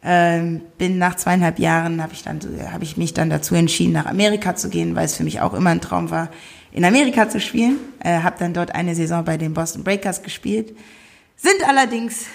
Ähm, 0.00 0.60
bin 0.78 0.98
nach 0.98 1.16
zweieinhalb 1.16 1.58
Jahren 1.58 2.00
habe 2.00 2.12
ich 2.12 2.22
dann 2.22 2.38
habe 2.72 2.84
ich 2.84 2.96
mich 2.96 3.14
dann 3.14 3.30
dazu 3.30 3.56
entschieden 3.56 3.92
nach 3.92 4.06
Amerika 4.06 4.54
zu 4.54 4.68
gehen, 4.68 4.94
weil 4.94 5.06
es 5.06 5.16
für 5.16 5.24
mich 5.24 5.40
auch 5.40 5.54
immer 5.54 5.70
ein 5.70 5.80
Traum 5.80 6.10
war, 6.10 6.30
in 6.70 6.84
Amerika 6.84 7.28
zu 7.28 7.40
spielen. 7.40 7.78
Äh, 8.04 8.20
habe 8.20 8.36
dann 8.38 8.54
dort 8.54 8.74
eine 8.74 8.94
Saison 8.94 9.24
bei 9.24 9.36
den 9.36 9.54
Boston 9.54 9.82
Breakers 9.82 10.22
gespielt, 10.22 10.76
sind 11.36 11.68
allerdings 11.68 12.26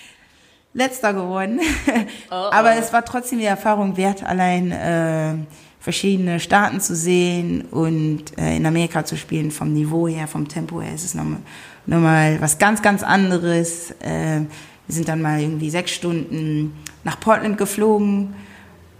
letzter 0.74 1.14
geworden. 1.14 1.60
Aber 2.28 2.76
es 2.76 2.92
war 2.92 3.04
trotzdem 3.04 3.38
die 3.38 3.46
Erfahrung 3.46 3.96
wert, 3.96 4.22
allein 4.22 4.70
äh, 4.70 5.34
verschiedene 5.80 6.40
Staaten 6.40 6.80
zu 6.80 6.94
sehen 6.94 7.62
und 7.70 8.36
äh, 8.36 8.56
in 8.56 8.66
Amerika 8.66 9.06
zu 9.06 9.16
spielen 9.16 9.50
vom 9.50 9.72
Niveau 9.72 10.08
her, 10.08 10.28
vom 10.28 10.46
Tempo 10.46 10.82
her. 10.82 10.92
Es 10.94 11.04
ist 11.04 11.14
nochmal 11.14 11.40
noch 11.86 12.00
mal 12.00 12.38
was 12.40 12.58
ganz, 12.58 12.82
ganz 12.82 13.02
anderes. 13.02 13.92
Äh, 14.02 14.40
wir 14.86 14.94
sind 14.94 15.08
dann 15.08 15.22
mal 15.22 15.40
irgendwie 15.40 15.70
sechs 15.70 15.92
Stunden 15.92 16.74
nach 17.04 17.18
Portland 17.20 17.58
geflogen 17.58 18.34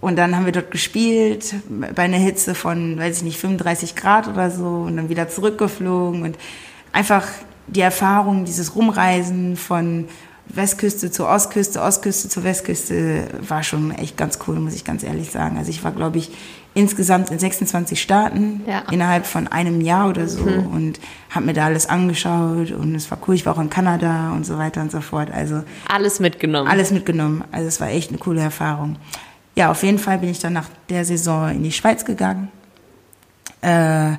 und 0.01 0.17
dann 0.17 0.37
haben 0.37 0.45
wir 0.45 0.53
dort 0.53 0.71
gespielt 0.71 1.55
bei 1.69 2.05
einer 2.05 2.19
Hitze 2.19 2.55
von, 2.55 2.99
weiß 2.99 3.19
ich 3.19 3.23
nicht, 3.25 3.39
35 3.39 3.97
Grad 3.97 4.29
oder 4.29 4.51
so 4.51 4.85
und 4.87 4.97
dann 4.97 5.09
wieder 5.09 5.29
zurückgeflogen 5.29 6.23
und 6.23 6.39
einfach 6.93 7.27
die 7.67 7.81
Erfahrung, 7.81 8.45
dieses 8.45 8.75
Rumreisen 8.75 9.57
von 9.57 10.07
Westküste 10.47 11.11
zur 11.11 11.29
Ostküste, 11.29 11.83
Ostküste 11.83 12.29
zur 12.29 12.45
Westküste 12.45 13.25
war 13.47 13.63
schon 13.63 13.91
echt 13.91 14.17
ganz 14.17 14.39
cool, 14.47 14.59
muss 14.59 14.75
ich 14.75 14.85
ganz 14.85 15.03
ehrlich 15.03 15.31
sagen. 15.31 15.59
Also 15.59 15.71
ich 15.71 15.85
war, 15.85 15.93
glaube 15.93 16.19
ich, 16.19 16.31
insgesamt 16.79 17.31
in 17.31 17.39
26 17.39 18.01
Staaten 18.01 18.63
Ja. 18.67 18.83
innerhalb 18.91 19.27
von 19.27 19.49
einem 19.49 19.81
Jahr 19.81 20.09
oder 20.09 20.29
so 20.29 20.43
und 20.45 21.01
habe 21.31 21.47
mir 21.47 21.53
da 21.53 21.65
alles 21.67 21.89
angeschaut 21.89 22.71
und 22.71 22.95
es 22.95 23.11
war 23.11 23.19
cool. 23.27 23.35
Ich 23.35 23.45
war 23.45 23.55
auch 23.57 23.61
in 23.61 23.69
Kanada 23.69 24.33
und 24.33 24.47
so 24.47 24.57
weiter 24.59 24.81
und 24.81 24.91
so 24.93 25.01
fort. 25.01 25.31
Also 25.33 25.63
Alles 25.89 26.21
mitgenommen. 26.21 26.69
alles 26.69 26.91
mitgenommen. 26.93 27.43
Also 27.53 27.67
es 27.69 27.81
war 27.81 27.89
echt 27.89 28.11
eine 28.11 28.19
coole 28.19 28.41
Erfahrung. 28.41 28.97
Ja, 29.57 29.71
auf 29.73 29.83
jeden 29.83 29.99
Fall 29.99 30.19
bin 30.19 30.31
ich 30.31 30.39
dann 30.39 30.53
nach 30.53 30.69
der 30.89 31.05
Saison 31.05 31.51
in 31.51 31.65
die 31.65 31.73
Schweiz 31.73 32.05
gegangen. 32.05 32.49
Äh, 33.61 34.13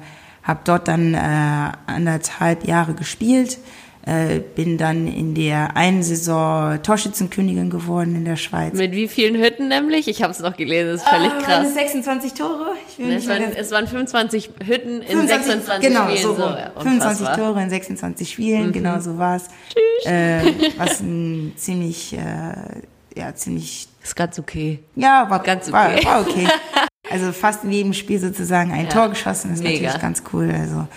habe 0.43 0.59
dort 0.65 0.87
dann 0.89 1.13
äh, 1.13 1.71
anderthalb 1.87 2.65
Jahre 2.67 2.93
gespielt. 2.93 3.57
Äh, 4.05 4.39
bin 4.55 4.77
dann 4.77 5.07
in 5.07 5.35
der 5.35 5.75
einen 5.75 6.01
Saison 6.03 6.81
Torschützenkönigin 6.81 7.69
geworden 7.69 8.15
in 8.15 8.23
der 8.25 8.37
Schweiz. 8.37 8.73
Mit 8.73 8.93
wie 8.93 9.07
vielen 9.09 9.35
Hütten 9.35 9.67
nämlich? 9.67 10.07
Ich 10.07 10.23
habe 10.23 10.31
es 10.31 10.39
noch 10.39 10.55
gelesen, 10.55 10.93
das 10.93 11.01
ist 11.03 11.09
völlig 11.09 11.31
Ah, 11.33 11.41
krass. 11.41 11.57
meine 11.63 11.73
26 11.73 12.33
Tore. 12.33 12.71
Ich 12.89 12.97
will 12.97 13.11
Es 13.11 13.27
waren, 13.27 13.43
es 13.55 13.71
waren 13.71 13.87
25 13.87 14.51
Hütten 14.65 15.01
in 15.01 15.07
25, 15.19 15.45
26 15.45 15.87
genau, 15.89 16.03
Spielen. 16.05 16.21
so, 16.23 16.35
So, 16.35 16.43
rum. 16.43 16.53
ja, 16.53 16.71
25 16.79 16.93
unfassbar. 17.19 17.35
Tore 17.37 17.61
in 17.63 17.69
26 17.69 18.29
Spielen, 18.31 18.71
genau 18.71 18.99
so 19.01 19.17
war's. 19.17 19.49
Äh, 20.05 20.39
was 20.77 21.01
ein 21.01 21.51
ziemlich, 21.57 22.13
äh, 22.13 22.19
ja, 23.19 23.35
ziemlich 23.35 23.89
Ist 24.01 24.15
ganz 24.15 24.39
okay. 24.39 24.79
Ja, 24.95 25.29
war 25.29 25.43
Ganz 25.43 25.69
War, 25.71 25.89
okay. 25.93 26.05
war 26.05 26.21
okay. 26.21 26.47
Also 27.11 27.31
fast 27.31 27.63
in 27.63 27.71
jedem 27.71 27.93
Spiel 27.93 28.19
sozusagen 28.19 28.71
ein 28.71 28.85
Ja, 28.85 28.89
Tor 28.91 29.09
geschossen, 29.09 29.51
ist 29.53 29.63
mega. 29.63 29.81
natürlich 29.87 30.01
ganz 30.01 30.23
cool. 30.31 30.51
Also 30.51 30.87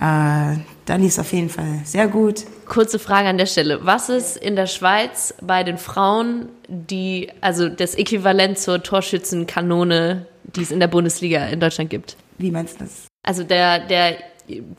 äh, 0.00 0.56
da 0.90 0.96
lief 0.96 1.12
es 1.12 1.18
auf 1.20 1.32
jeden 1.32 1.48
Fall 1.48 1.82
sehr 1.84 2.08
gut. 2.08 2.44
Kurze 2.66 2.98
Frage 2.98 3.28
an 3.28 3.38
der 3.38 3.46
Stelle. 3.46 3.78
Was 3.86 4.08
ist 4.08 4.36
in 4.36 4.56
der 4.56 4.66
Schweiz 4.66 5.32
bei 5.40 5.62
den 5.62 5.78
Frauen 5.78 6.48
die, 6.66 7.30
also 7.40 7.68
das 7.68 7.94
Äquivalent 7.94 8.58
zur 8.58 8.82
Torschützenkanone, 8.82 10.26
die 10.42 10.62
es 10.62 10.72
in 10.72 10.80
der 10.80 10.88
Bundesliga 10.88 11.46
in 11.46 11.60
Deutschland 11.60 11.90
gibt? 11.90 12.16
Wie 12.38 12.50
meinst 12.50 12.80
du 12.80 12.84
das? 12.84 13.06
Also 13.22 13.44
der, 13.44 13.86
der, 13.86 14.16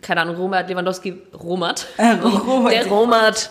keine 0.01 0.21
Ahnung, 0.21 0.35
Robert 0.35 0.69
Lewandowski, 0.69 1.13
Romat, 1.41 1.87
Äh, 1.97 2.11
Robert. 2.23 2.73
der 2.73 2.87
Romat, 2.87 3.49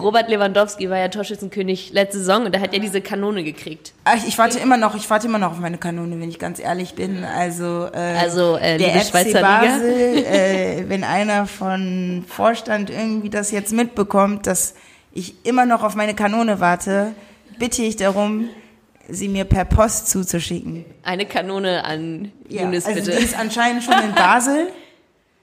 Robert 0.00 0.28
Lewandowski 0.28 0.88
war 0.90 0.98
ja 0.98 1.08
Torschützenkönig 1.08 1.92
letzte 1.92 2.18
Saison 2.18 2.46
und 2.46 2.52
der 2.54 2.60
hat 2.60 2.72
ja 2.72 2.78
diese 2.78 3.00
Kanone 3.00 3.44
gekriegt. 3.44 3.92
Ach, 4.04 4.16
ich 4.26 4.36
warte 4.38 4.58
immer 4.58 4.76
noch, 4.76 4.94
ich 4.94 5.08
warte 5.10 5.26
immer 5.26 5.38
noch 5.38 5.52
auf 5.52 5.58
meine 5.58 5.78
Kanone, 5.78 6.18
wenn 6.20 6.28
ich 6.28 6.38
ganz 6.38 6.58
ehrlich 6.58 6.94
bin. 6.94 7.24
Also, 7.24 7.88
äh, 7.92 7.98
Also, 8.20 8.56
äh, 8.56 8.78
der 8.78 8.94
FC 9.00 9.08
Schweizer 9.10 9.38
Liga. 9.38 9.60
Basel, 9.60 10.24
äh, 10.24 10.84
wenn 10.88 11.04
einer 11.04 11.46
von 11.46 12.24
Vorstand 12.28 12.90
irgendwie 12.90 13.30
das 13.30 13.50
jetzt 13.50 13.72
mitbekommt, 13.72 14.46
dass 14.46 14.74
ich 15.12 15.34
immer 15.46 15.66
noch 15.66 15.82
auf 15.84 15.94
meine 15.94 16.14
Kanone 16.14 16.60
warte, 16.60 17.12
bitte 17.58 17.82
ich 17.82 17.96
darum, 17.96 18.48
sie 19.08 19.28
mir 19.28 19.44
per 19.44 19.64
Post 19.66 20.08
zuzuschicken. 20.08 20.84
Eine 21.02 21.26
Kanone 21.26 21.84
an 21.84 22.32
Ja, 22.48 22.62
Younes, 22.62 22.86
also 22.86 23.00
bitte. 23.00 23.16
die 23.18 23.24
ist 23.24 23.38
anscheinend 23.38 23.82
schon 23.82 23.94
in 24.02 24.14
Basel. 24.14 24.68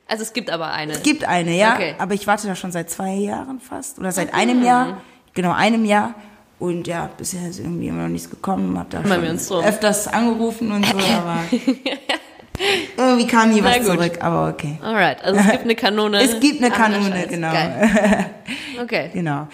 Also 0.09 0.23
es 0.23 0.33
gibt 0.33 0.49
aber 0.49 0.71
eine. 0.71 0.93
Es 0.93 1.03
gibt 1.03 1.23
eine, 1.23 1.55
ja. 1.55 1.75
Okay. 1.75 1.95
Aber 1.99 2.15
ich 2.15 2.25
warte 2.25 2.47
da 2.47 2.55
schon 2.55 2.71
seit 2.71 2.89
zwei 2.89 3.13
Jahren 3.13 3.59
fast. 3.59 3.99
Oder 3.99 4.11
seit 4.11 4.33
einem 4.33 4.63
Jahr. 4.63 5.01
Genau, 5.35 5.51
einem 5.53 5.85
Jahr. 5.85 6.15
Und 6.57 6.87
ja, 6.87 7.09
bisher 7.17 7.47
ist 7.47 7.59
irgendwie 7.59 7.87
immer 7.87 8.03
noch 8.03 8.09
nichts 8.09 8.29
gekommen. 8.29 8.77
Hab 8.77 8.89
da 8.89 9.01
Kümmern 9.01 9.39
schon 9.39 9.63
öfters 9.63 10.07
angerufen 10.07 10.71
und 10.71 10.85
so, 10.85 10.97
aber 10.97 11.37
irgendwie 12.97 13.27
kam 13.27 13.53
nie 13.53 13.63
was 13.63 13.85
zurück. 13.85 14.17
Aber 14.19 14.49
okay. 14.49 14.77
Alright, 14.83 15.23
also 15.23 15.39
es 15.39 15.51
gibt 15.51 15.63
eine 15.63 15.75
Kanone. 15.75 16.21
Es 16.21 16.39
gibt 16.39 16.61
eine 16.61 16.69
der 16.69 16.77
Kanone, 16.77 17.27
genau. 17.27 17.51
Geil. 17.51 18.25
Okay. 18.81 19.09
Genau. 19.13 19.47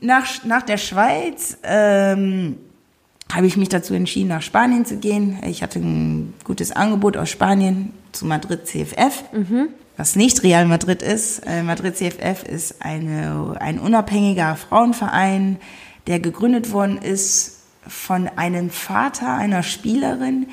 Nach, 0.00 0.26
nach 0.44 0.62
der 0.62 0.78
Schweiz 0.78 1.58
ähm, 1.62 2.58
habe 3.34 3.46
ich 3.46 3.56
mich 3.56 3.68
dazu 3.68 3.94
entschieden, 3.94 4.28
nach 4.28 4.42
Spanien 4.42 4.84
zu 4.84 4.98
gehen. 4.98 5.38
Ich 5.46 5.62
hatte 5.62 5.78
ein 5.78 6.34
gutes 6.44 6.72
Angebot 6.72 7.16
aus 7.16 7.30
Spanien 7.30 7.92
zu 8.12 8.26
Madrid 8.26 8.66
CFF, 8.66 9.24
was 9.96 10.16
nicht 10.16 10.42
Real 10.42 10.66
Madrid 10.66 11.02
ist. 11.02 11.40
Äh, 11.46 11.62
Madrid 11.62 11.96
CFF 11.96 12.44
ist 12.44 12.82
eine, 12.84 13.56
ein 13.58 13.78
unabhängiger 13.78 14.56
Frauenverein, 14.56 15.56
der 16.06 16.20
gegründet 16.20 16.72
worden 16.72 16.98
ist 16.98 17.60
von 17.86 18.28
einem 18.36 18.70
Vater 18.70 19.34
einer 19.34 19.62
Spielerin, 19.62 20.46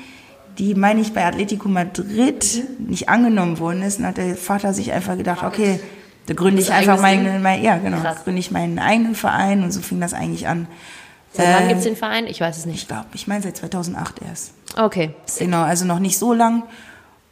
die, 0.58 0.74
meine 0.74 1.00
ich, 1.00 1.12
bei 1.12 1.24
Atletico 1.24 1.68
Madrid 1.68 2.64
nicht 2.78 3.08
angenommen 3.08 3.58
worden 3.58 3.82
ist. 3.82 3.98
Und 3.98 4.06
hat 4.06 4.16
der 4.16 4.36
Vater 4.36 4.74
sich 4.74 4.92
einfach 4.92 5.16
gedacht, 5.16 5.44
okay, 5.44 5.80
da 6.26 6.34
gründe 6.34 6.60
ich 6.60 6.72
einfach 6.72 7.02
eigenes 7.02 7.32
meine, 7.32 7.38
mein, 7.40 7.62
ja, 7.62 7.78
genau, 7.78 7.98
gründe 8.24 8.40
ich 8.40 8.50
meinen 8.50 8.78
eigenen 8.78 9.14
Verein 9.14 9.62
und 9.62 9.72
so 9.72 9.80
fing 9.80 10.00
das 10.00 10.12
eigentlich 10.12 10.48
an. 10.48 10.66
Seit 11.32 11.46
wann 11.54 11.64
Äh, 11.64 11.68
gibt 11.68 11.78
es 11.78 11.84
den 11.84 11.96
Verein? 11.96 12.26
Ich 12.26 12.40
weiß 12.40 12.56
es 12.56 12.66
Ich 12.66 12.72
nicht. 12.72 12.88
glaube, 12.88 13.06
ich 13.14 13.26
meine 13.26 13.42
seit 13.42 13.56
2008 13.56 14.16
erst. 14.28 14.52
Okay. 14.76 15.14
Genau, 15.38 15.62
also 15.62 15.84
noch 15.84 15.98
nicht 16.00 16.18
so 16.18 16.32
lang. 16.32 16.64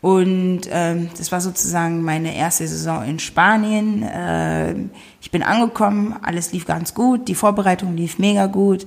Und 0.01 0.61
ähm, 0.71 1.11
das 1.19 1.33
war 1.33 1.41
sozusagen 1.41 2.03
meine 2.03 2.37
erste 2.37 2.67
Saison 2.69 3.03
in 3.05 3.19
Spanien. 3.19 4.09
Ähm, 4.09 4.91
ich 5.21 5.33
bin 5.33 5.43
angekommen, 5.43 6.15
alles 6.23 6.53
lief 6.53 6.67
ganz 6.67 6.95
gut, 6.95 7.27
die 7.27 7.35
Vorbereitung 7.35 7.97
lief 7.97 8.19
mega 8.21 8.47
gut. 8.47 8.87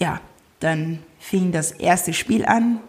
Ja, 0.00 0.20
dann 0.58 0.98
fing 1.20 1.52
das 1.52 1.70
erste 1.70 2.12
Spiel 2.12 2.44
an. 2.44 2.80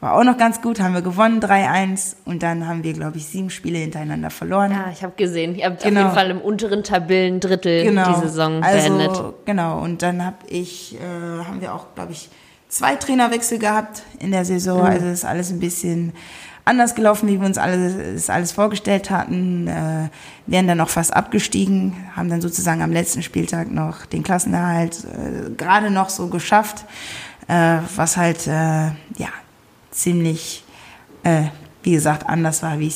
War 0.00 0.14
auch 0.14 0.24
noch 0.24 0.38
ganz 0.38 0.62
gut, 0.62 0.80
haben 0.80 0.94
wir 0.94 1.02
gewonnen, 1.02 1.40
3-1. 1.40 2.16
Und 2.24 2.42
dann 2.42 2.66
haben 2.66 2.82
wir, 2.82 2.94
glaube 2.94 3.18
ich, 3.18 3.26
sieben 3.26 3.50
Spiele 3.50 3.78
hintereinander 3.78 4.30
verloren. 4.30 4.72
Ja, 4.72 4.90
ich 4.90 5.02
habe 5.02 5.12
gesehen. 5.14 5.54
Ihr 5.54 5.66
habt 5.66 5.82
Genau. 5.82 6.00
auf 6.00 6.06
jeden 6.06 6.14
Fall 6.14 6.30
im 6.30 6.40
unteren 6.40 6.82
Tabellendrittel 6.82 7.82
die 7.82 8.20
Saison 8.20 8.62
also, 8.62 8.88
beendet. 8.88 9.22
Genau, 9.44 9.78
und 9.80 10.00
dann 10.00 10.24
hab 10.24 10.44
ich, 10.48 10.94
äh, 10.94 11.44
haben 11.44 11.60
wir 11.60 11.74
auch, 11.74 11.94
glaube 11.94 12.12
ich, 12.12 12.30
zwei 12.68 12.96
Trainerwechsel 12.96 13.58
gehabt 13.58 14.02
in 14.18 14.30
der 14.30 14.46
Saison. 14.46 14.80
Mhm. 14.80 14.86
Also 14.86 15.06
ist 15.06 15.26
alles 15.26 15.50
ein 15.50 15.60
bisschen 15.60 16.14
anders 16.64 16.94
gelaufen, 16.94 17.28
wie 17.28 17.38
wir 17.38 17.46
uns 17.46 17.58
alles, 17.58 18.30
alles 18.30 18.52
vorgestellt 18.52 19.10
hatten. 19.10 19.66
Äh, 19.66 20.08
wären 20.46 20.66
dann 20.66 20.78
noch 20.78 20.88
fast 20.88 21.14
abgestiegen, 21.14 21.94
haben 22.16 22.30
dann 22.30 22.40
sozusagen 22.40 22.80
am 22.80 22.92
letzten 22.92 23.22
Spieltag 23.22 23.70
noch 23.70 24.06
den 24.06 24.22
Klassenerhalt 24.22 25.04
äh, 25.04 25.50
gerade 25.50 25.90
noch 25.90 26.08
so 26.08 26.28
geschafft, 26.28 26.86
äh, 27.48 27.78
was 27.96 28.16
halt 28.16 28.46
äh, 28.46 28.92
ja 29.18 29.28
ziemlich 30.02 30.64
äh, 31.22 31.44
wie 31.82 31.92
gesagt, 31.92 32.28
anders 32.28 32.62
war, 32.62 32.78
wie, 32.78 32.92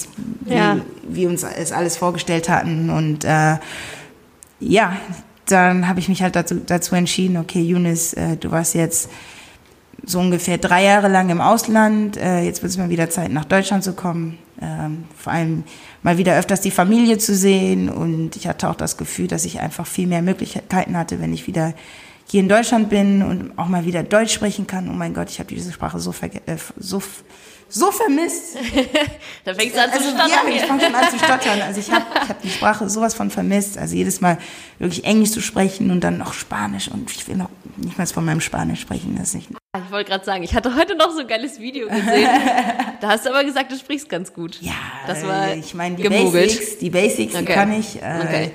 ja. 0.46 0.76
wie, 1.08 1.16
wie 1.16 1.26
uns 1.26 1.42
es 1.42 1.72
alles 1.72 1.96
vorgestellt 1.96 2.48
hatten. 2.48 2.90
Und 2.90 3.24
äh, 3.24 3.56
ja, 4.60 4.96
dann 5.46 5.88
habe 5.88 6.00
ich 6.00 6.08
mich 6.08 6.22
halt 6.22 6.36
dazu, 6.36 6.56
dazu 6.56 6.94
entschieden, 6.94 7.36
okay, 7.36 7.62
Younes, 7.62 8.12
äh, 8.14 8.36
du 8.36 8.50
warst 8.50 8.74
jetzt 8.74 9.10
so 10.04 10.20
ungefähr 10.20 10.58
drei 10.58 10.84
Jahre 10.84 11.08
lang 11.08 11.30
im 11.30 11.40
Ausland. 11.40 12.16
Äh, 12.16 12.42
jetzt 12.42 12.62
wird 12.62 12.70
es 12.70 12.78
mal 12.78 12.90
wieder 12.90 13.08
Zeit, 13.08 13.30
nach 13.30 13.46
Deutschland 13.46 13.84
zu 13.84 13.94
kommen. 13.94 14.38
Ähm, 14.60 15.04
vor 15.16 15.32
allem 15.32 15.64
mal 16.02 16.18
wieder 16.18 16.38
öfters 16.38 16.60
die 16.60 16.70
Familie 16.70 17.16
zu 17.16 17.34
sehen. 17.34 17.88
Und 17.88 18.36
ich 18.36 18.46
hatte 18.46 18.68
auch 18.68 18.74
das 18.74 18.98
Gefühl, 18.98 19.28
dass 19.28 19.46
ich 19.46 19.60
einfach 19.60 19.86
viel 19.86 20.06
mehr 20.06 20.22
Möglichkeiten 20.22 20.96
hatte, 20.96 21.20
wenn 21.20 21.32
ich 21.32 21.46
wieder 21.46 21.72
hier 22.28 22.40
in 22.40 22.48
Deutschland 22.48 22.88
bin 22.88 23.22
und 23.22 23.58
auch 23.58 23.68
mal 23.68 23.84
wieder 23.84 24.02
Deutsch 24.02 24.32
sprechen 24.32 24.66
kann. 24.66 24.88
Oh 24.88 24.92
mein 24.92 25.14
Gott, 25.14 25.30
ich 25.30 25.38
habe 25.38 25.54
diese 25.54 25.72
Sprache 25.72 25.98
so, 25.98 26.14
äh, 26.22 26.56
so 26.76 27.02
so 27.68 27.90
vermisst. 27.90 28.56
da 29.44 29.54
fängst 29.54 29.76
du 29.76 29.82
an 29.82 29.90
also, 29.90 30.04
zu 30.04 30.10
stottern. 30.10 30.30
Ja, 30.30 30.54
ich 30.54 30.62
fange 30.62 30.80
schon 30.80 30.94
an 30.94 31.10
zu 31.10 31.18
stottern. 31.18 31.60
Also 31.62 31.80
ich 31.80 31.90
habe 31.90 32.04
ich 32.22 32.28
hab 32.28 32.42
die 32.42 32.50
Sprache 32.50 32.88
sowas 32.88 33.14
von 33.14 33.30
vermisst. 33.30 33.78
Also 33.78 33.96
jedes 33.96 34.20
Mal 34.20 34.38
wirklich 34.78 35.04
Englisch 35.04 35.32
zu 35.32 35.40
sprechen 35.40 35.90
und 35.90 36.02
dann 36.02 36.18
noch 36.18 36.34
Spanisch. 36.34 36.88
Und 36.88 37.10
ich 37.10 37.26
will 37.26 37.36
noch 37.36 37.50
nicht 37.76 37.98
mal 37.98 38.06
von 38.06 38.24
meinem 38.24 38.40
Spanisch 38.40 38.80
sprechen. 38.80 39.16
Das 39.18 39.34
nicht. 39.34 39.48
Ich 39.50 39.90
wollte 39.90 40.10
gerade 40.10 40.24
sagen, 40.24 40.44
ich 40.44 40.54
hatte 40.54 40.76
heute 40.76 40.94
noch 40.94 41.10
so 41.10 41.20
ein 41.20 41.26
geiles 41.26 41.58
Video 41.58 41.88
gesehen. 41.88 42.28
da 43.00 43.08
hast 43.08 43.26
du 43.26 43.30
aber 43.30 43.42
gesagt, 43.42 43.72
du 43.72 43.76
sprichst 43.76 44.08
ganz 44.08 44.32
gut. 44.32 44.58
Ja, 44.60 44.72
das 45.08 45.26
war 45.26 45.54
ich 45.54 45.74
meine, 45.74 45.96
die 45.96 46.04
gemogelt. 46.04 46.46
Basics, 46.46 46.78
die 46.78 46.90
Basics, 46.90 47.34
okay. 47.34 47.44
die 47.44 47.52
kann 47.52 47.72
ich. 47.72 48.00
Äh, 48.00 48.20
okay 48.22 48.52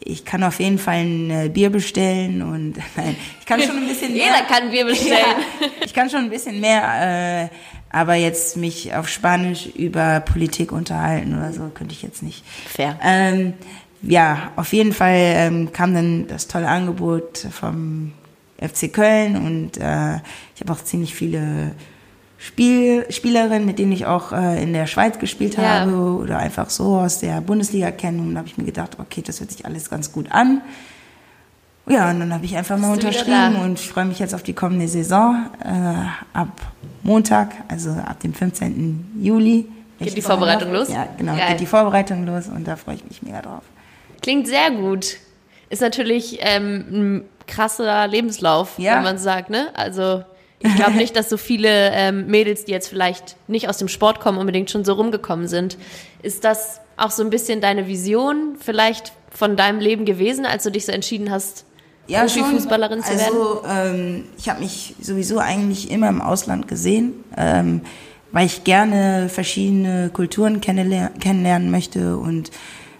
ich 0.00 0.24
kann 0.24 0.42
auf 0.44 0.60
jeden 0.60 0.78
Fall 0.78 0.96
ein 0.96 1.30
äh, 1.30 1.48
Bier 1.48 1.70
bestellen 1.70 2.42
und 2.42 2.74
nein, 2.96 3.16
ich 3.40 3.46
kann 3.46 3.60
schon 3.60 3.76
ein 3.76 3.88
bisschen 3.88 4.12
mehr. 4.14 4.24
Jeder 4.24 4.42
kann 4.42 4.70
Bier 4.70 4.84
bestellen. 4.84 5.18
Ja, 5.60 5.66
ich 5.84 5.94
kann 5.94 6.10
schon 6.10 6.20
ein 6.20 6.30
bisschen 6.30 6.60
mehr, 6.60 7.48
äh, 7.48 7.48
aber 7.90 8.14
jetzt 8.14 8.56
mich 8.56 8.94
auf 8.94 9.08
Spanisch 9.08 9.66
über 9.66 10.20
Politik 10.20 10.72
unterhalten 10.72 11.36
oder 11.36 11.52
so 11.52 11.70
könnte 11.74 11.94
ich 11.94 12.02
jetzt 12.02 12.22
nicht. 12.22 12.44
Fair. 12.66 12.98
Ähm, 13.02 13.54
ja, 14.02 14.52
auf 14.56 14.72
jeden 14.72 14.92
Fall 14.92 15.16
ähm, 15.16 15.72
kam 15.72 15.94
dann 15.94 16.26
das 16.28 16.46
tolle 16.46 16.68
Angebot 16.68 17.38
vom 17.50 18.12
FC 18.60 18.92
Köln 18.92 19.36
und 19.36 19.76
äh, 19.78 20.16
ich 20.54 20.60
habe 20.60 20.72
auch 20.72 20.84
ziemlich 20.84 21.14
viele 21.14 21.74
Spiel, 22.40 23.04
Spielerinnen, 23.10 23.66
mit 23.66 23.80
denen 23.80 23.90
ich 23.90 24.06
auch 24.06 24.32
äh, 24.32 24.62
in 24.62 24.72
der 24.72 24.86
Schweiz 24.86 25.18
gespielt 25.18 25.56
ja. 25.56 25.80
habe 25.80 25.92
oder 25.92 26.38
einfach 26.38 26.70
so 26.70 26.96
aus 26.96 27.18
der 27.18 27.40
Bundesliga 27.40 27.90
kennen. 27.90 28.20
Und 28.20 28.34
da 28.34 28.38
habe 28.38 28.48
ich 28.48 28.56
mir 28.56 28.64
gedacht, 28.64 28.96
okay, 29.00 29.22
das 29.26 29.40
hört 29.40 29.50
sich 29.50 29.66
alles 29.66 29.90
ganz 29.90 30.12
gut 30.12 30.30
an. 30.30 30.62
Ja, 31.88 32.10
und 32.10 32.20
dann 32.20 32.32
habe 32.32 32.44
ich 32.44 32.56
einfach 32.56 32.76
mal 32.76 32.92
unterschrieben 32.92 33.56
und 33.56 33.80
ich 33.80 33.88
freue 33.88 34.04
mich 34.04 34.18
jetzt 34.18 34.34
auf 34.34 34.42
die 34.42 34.52
kommende 34.52 34.86
Saison 34.86 35.46
äh, 35.64 36.36
ab 36.36 36.60
Montag, 37.02 37.52
also 37.66 37.90
ab 37.90 38.20
dem 38.20 38.34
15. 38.34 39.18
Juli. 39.20 39.66
Geht 39.98 40.16
die 40.16 40.22
Vorbereitung 40.22 40.72
los? 40.72 40.90
Ja, 40.90 41.08
genau, 41.16 41.34
Geil. 41.34 41.48
geht 41.48 41.60
die 41.60 41.66
Vorbereitung 41.66 42.24
los 42.26 42.46
und 42.48 42.68
da 42.68 42.76
freue 42.76 42.96
ich 42.96 43.04
mich 43.04 43.22
mega 43.22 43.42
drauf. 43.42 43.62
Klingt 44.22 44.46
sehr 44.46 44.70
gut. 44.70 45.16
Ist 45.70 45.82
natürlich 45.82 46.38
ähm, 46.42 46.84
ein 46.90 47.24
krasser 47.46 48.06
Lebenslauf, 48.06 48.78
ja. 48.78 48.96
wenn 48.96 49.02
man 49.02 49.18
sagt, 49.18 49.50
ne? 49.50 49.68
Also 49.74 50.22
ich 50.60 50.74
glaube 50.74 50.92
nicht, 50.96 51.16
dass 51.16 51.28
so 51.28 51.36
viele 51.36 51.90
ähm, 51.92 52.26
Mädels, 52.26 52.64
die 52.64 52.72
jetzt 52.72 52.88
vielleicht 52.88 53.36
nicht 53.48 53.68
aus 53.68 53.78
dem 53.78 53.88
Sport 53.88 54.20
kommen, 54.20 54.38
unbedingt 54.38 54.70
schon 54.70 54.84
so 54.84 54.94
rumgekommen 54.94 55.48
sind. 55.48 55.78
Ist 56.22 56.44
das 56.44 56.80
auch 56.96 57.10
so 57.10 57.22
ein 57.22 57.30
bisschen 57.30 57.60
deine 57.60 57.86
Vision 57.86 58.56
vielleicht 58.58 59.12
von 59.30 59.56
deinem 59.56 59.80
Leben 59.80 60.04
gewesen, 60.04 60.46
als 60.46 60.64
du 60.64 60.70
dich 60.70 60.86
so 60.86 60.92
entschieden 60.92 61.30
hast, 61.30 61.64
ja, 62.08 62.20
Profifußballerin 62.20 63.02
zu 63.02 63.10
werden? 63.10 63.20
Also 63.22 63.62
ähm, 63.68 64.24
ich 64.36 64.48
habe 64.48 64.60
mich 64.60 64.94
sowieso 65.00 65.38
eigentlich 65.38 65.90
immer 65.90 66.08
im 66.08 66.20
Ausland 66.20 66.66
gesehen, 66.66 67.12
ähm, 67.36 67.82
weil 68.32 68.46
ich 68.46 68.64
gerne 68.64 69.28
verschiedene 69.28 70.10
Kulturen 70.12 70.60
kennenler 70.60 71.10
kennenlernen 71.20 71.70
möchte 71.70 72.16
und 72.16 72.50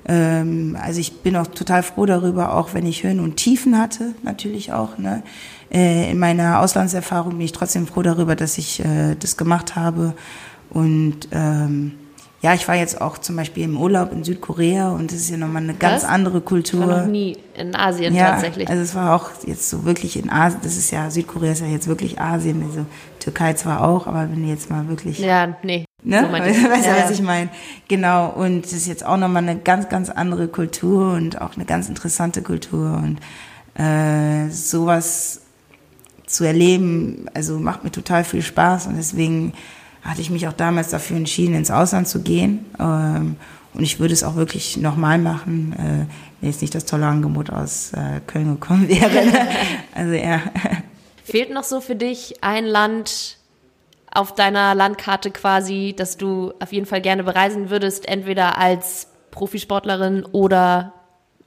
ähm, 0.07 0.77
also 0.81 1.01
ich 1.01 1.21
bin 1.21 1.37
auch 1.37 1.47
total 1.49 1.83
froh 1.83 2.07
darüber, 2.07 2.55
auch 2.55 2.73
wenn 2.73 2.87
ich 2.87 3.03
Höhen 3.03 3.21
und 3.21 3.37
Tiefen 3.37 3.79
hatte, 3.79 4.14
natürlich 4.23 4.73
auch. 4.73 4.97
Ne? 4.97 5.23
Äh, 5.70 6.11
in 6.11 6.18
meiner 6.18 6.61
Auslandserfahrung 6.61 7.33
bin 7.33 7.42
ich 7.42 7.52
trotzdem 7.52 7.87
froh 7.87 8.02
darüber, 8.02 8.37
dass 8.37 8.59
ich 8.59 8.81
äh, 8.85 9.14
das 9.16 9.37
gemacht 9.37 9.76
habe 9.76 10.14
und 10.70 11.28
ähm, 11.33 11.92
ja, 12.40 12.54
ich 12.54 12.68
war 12.68 12.76
jetzt 12.76 13.00
auch 13.00 13.18
zum 13.18 13.35
Beispiel 13.35 13.64
im 13.64 13.76
Urlaub 13.76 14.12
in 14.12 14.22
Südkorea 14.22 14.90
und 14.90 15.11
das 15.11 15.18
ist 15.18 15.31
ja 15.31 15.37
nochmal 15.37 15.62
eine 15.62 15.74
ganz 15.74 16.04
Was? 16.04 16.09
andere 16.09 16.40
Kultur. 16.40 16.83
Ich 16.83 16.88
war 16.88 17.00
noch 17.02 17.09
nie 17.09 17.37
in 17.54 17.74
Asien 17.74 18.14
ja, 18.14 18.31
tatsächlich. 18.31 18.68
Also 18.68 18.81
es 18.81 18.94
war 18.94 19.16
auch 19.16 19.31
jetzt 19.44 19.68
so 19.68 19.85
wirklich 19.85 20.16
in 20.16 20.31
Asien, 20.31 20.61
das 20.62 20.76
ist 20.76 20.92
ja, 20.92 21.11
Südkorea 21.11 21.52
ist 21.52 21.62
ja 21.62 21.66
jetzt 21.66 21.88
wirklich 21.88 22.20
Asien, 22.20 22.62
also 22.62 22.87
Türkei 23.18 23.54
zwar 23.54 23.83
auch, 23.83 24.07
aber 24.07 24.31
wenn 24.31 24.46
jetzt 24.46 24.70
mal 24.70 24.88
wirklich. 24.88 25.18
Ja, 25.18 25.57
nee. 25.64 25.85
Ne? 26.04 26.24
So 26.24 26.33
weißt 26.33 26.87
du, 26.87 26.90
ja, 26.90 27.02
was 27.02 27.11
ich 27.11 27.22
meine? 27.22 27.50
Genau, 27.88 28.28
und 28.28 28.64
es 28.64 28.72
ist 28.72 28.87
jetzt 28.87 29.04
auch 29.04 29.16
nochmal 29.16 29.42
eine 29.42 29.59
ganz, 29.59 29.88
ganz 29.88 30.09
andere 30.09 30.46
Kultur 30.46 31.14
und 31.14 31.40
auch 31.40 31.57
eine 31.57 31.64
ganz 31.64 31.88
interessante 31.88 32.42
Kultur 32.42 33.02
und 33.02 33.18
äh, 33.83 34.48
sowas 34.50 35.40
zu 36.29 36.45
erleben, 36.45 37.27
also 37.35 37.59
macht 37.59 37.85
mir 37.85 37.91
total 37.91 38.23
viel 38.23 38.43
Spaß 38.43 38.87
und 38.87 38.97
deswegen 38.97 39.55
hatte 40.03 40.21
ich 40.21 40.31
mich 40.31 40.47
auch 40.47 40.53
damals 40.53 40.91
dafür 40.91 41.17
entschieden, 41.17 41.55
ins 41.55 41.71
Ausland 41.71 42.07
zu 42.07 42.21
gehen. 42.21 42.67
Ähm, 42.79 43.37
und 43.75 43.83
ich 43.83 43.99
würde 43.99 44.14
es 44.14 44.25
auch 44.25 44.37
wirklich 44.37 44.77
nochmal 44.77 45.19
machen, 45.19 45.73
äh, 45.73 46.07
wenn 46.41 46.51
jetzt 46.51 46.62
nicht 46.62 46.75
das 46.75 46.85
tolle 46.85 47.07
Angebot 47.07 47.51
aus 47.51 47.93
äh, 47.93 48.21
Köln 48.27 48.53
gekommen 48.53 48.88
wäre. 48.88 49.33
also 49.95 50.12
ja. 50.12 50.41
Fehlt 51.25 51.51
noch 51.51 51.64
so 51.64 51.81
für 51.81 51.97
dich 51.97 52.37
ein 52.43 52.64
Land 52.64 53.38
auf 54.12 54.35
deiner 54.35 54.75
Landkarte 54.75 55.31
quasi, 55.31 55.95
das 55.97 56.17
du 56.17 56.53
auf 56.61 56.73
jeden 56.73 56.87
Fall 56.87 57.01
gerne 57.01 57.25
bereisen 57.25 57.71
würdest, 57.71 58.09
entweder 58.09 58.59
als 58.59 59.09
Profisportlerin 59.31 60.25
oder 60.25 60.95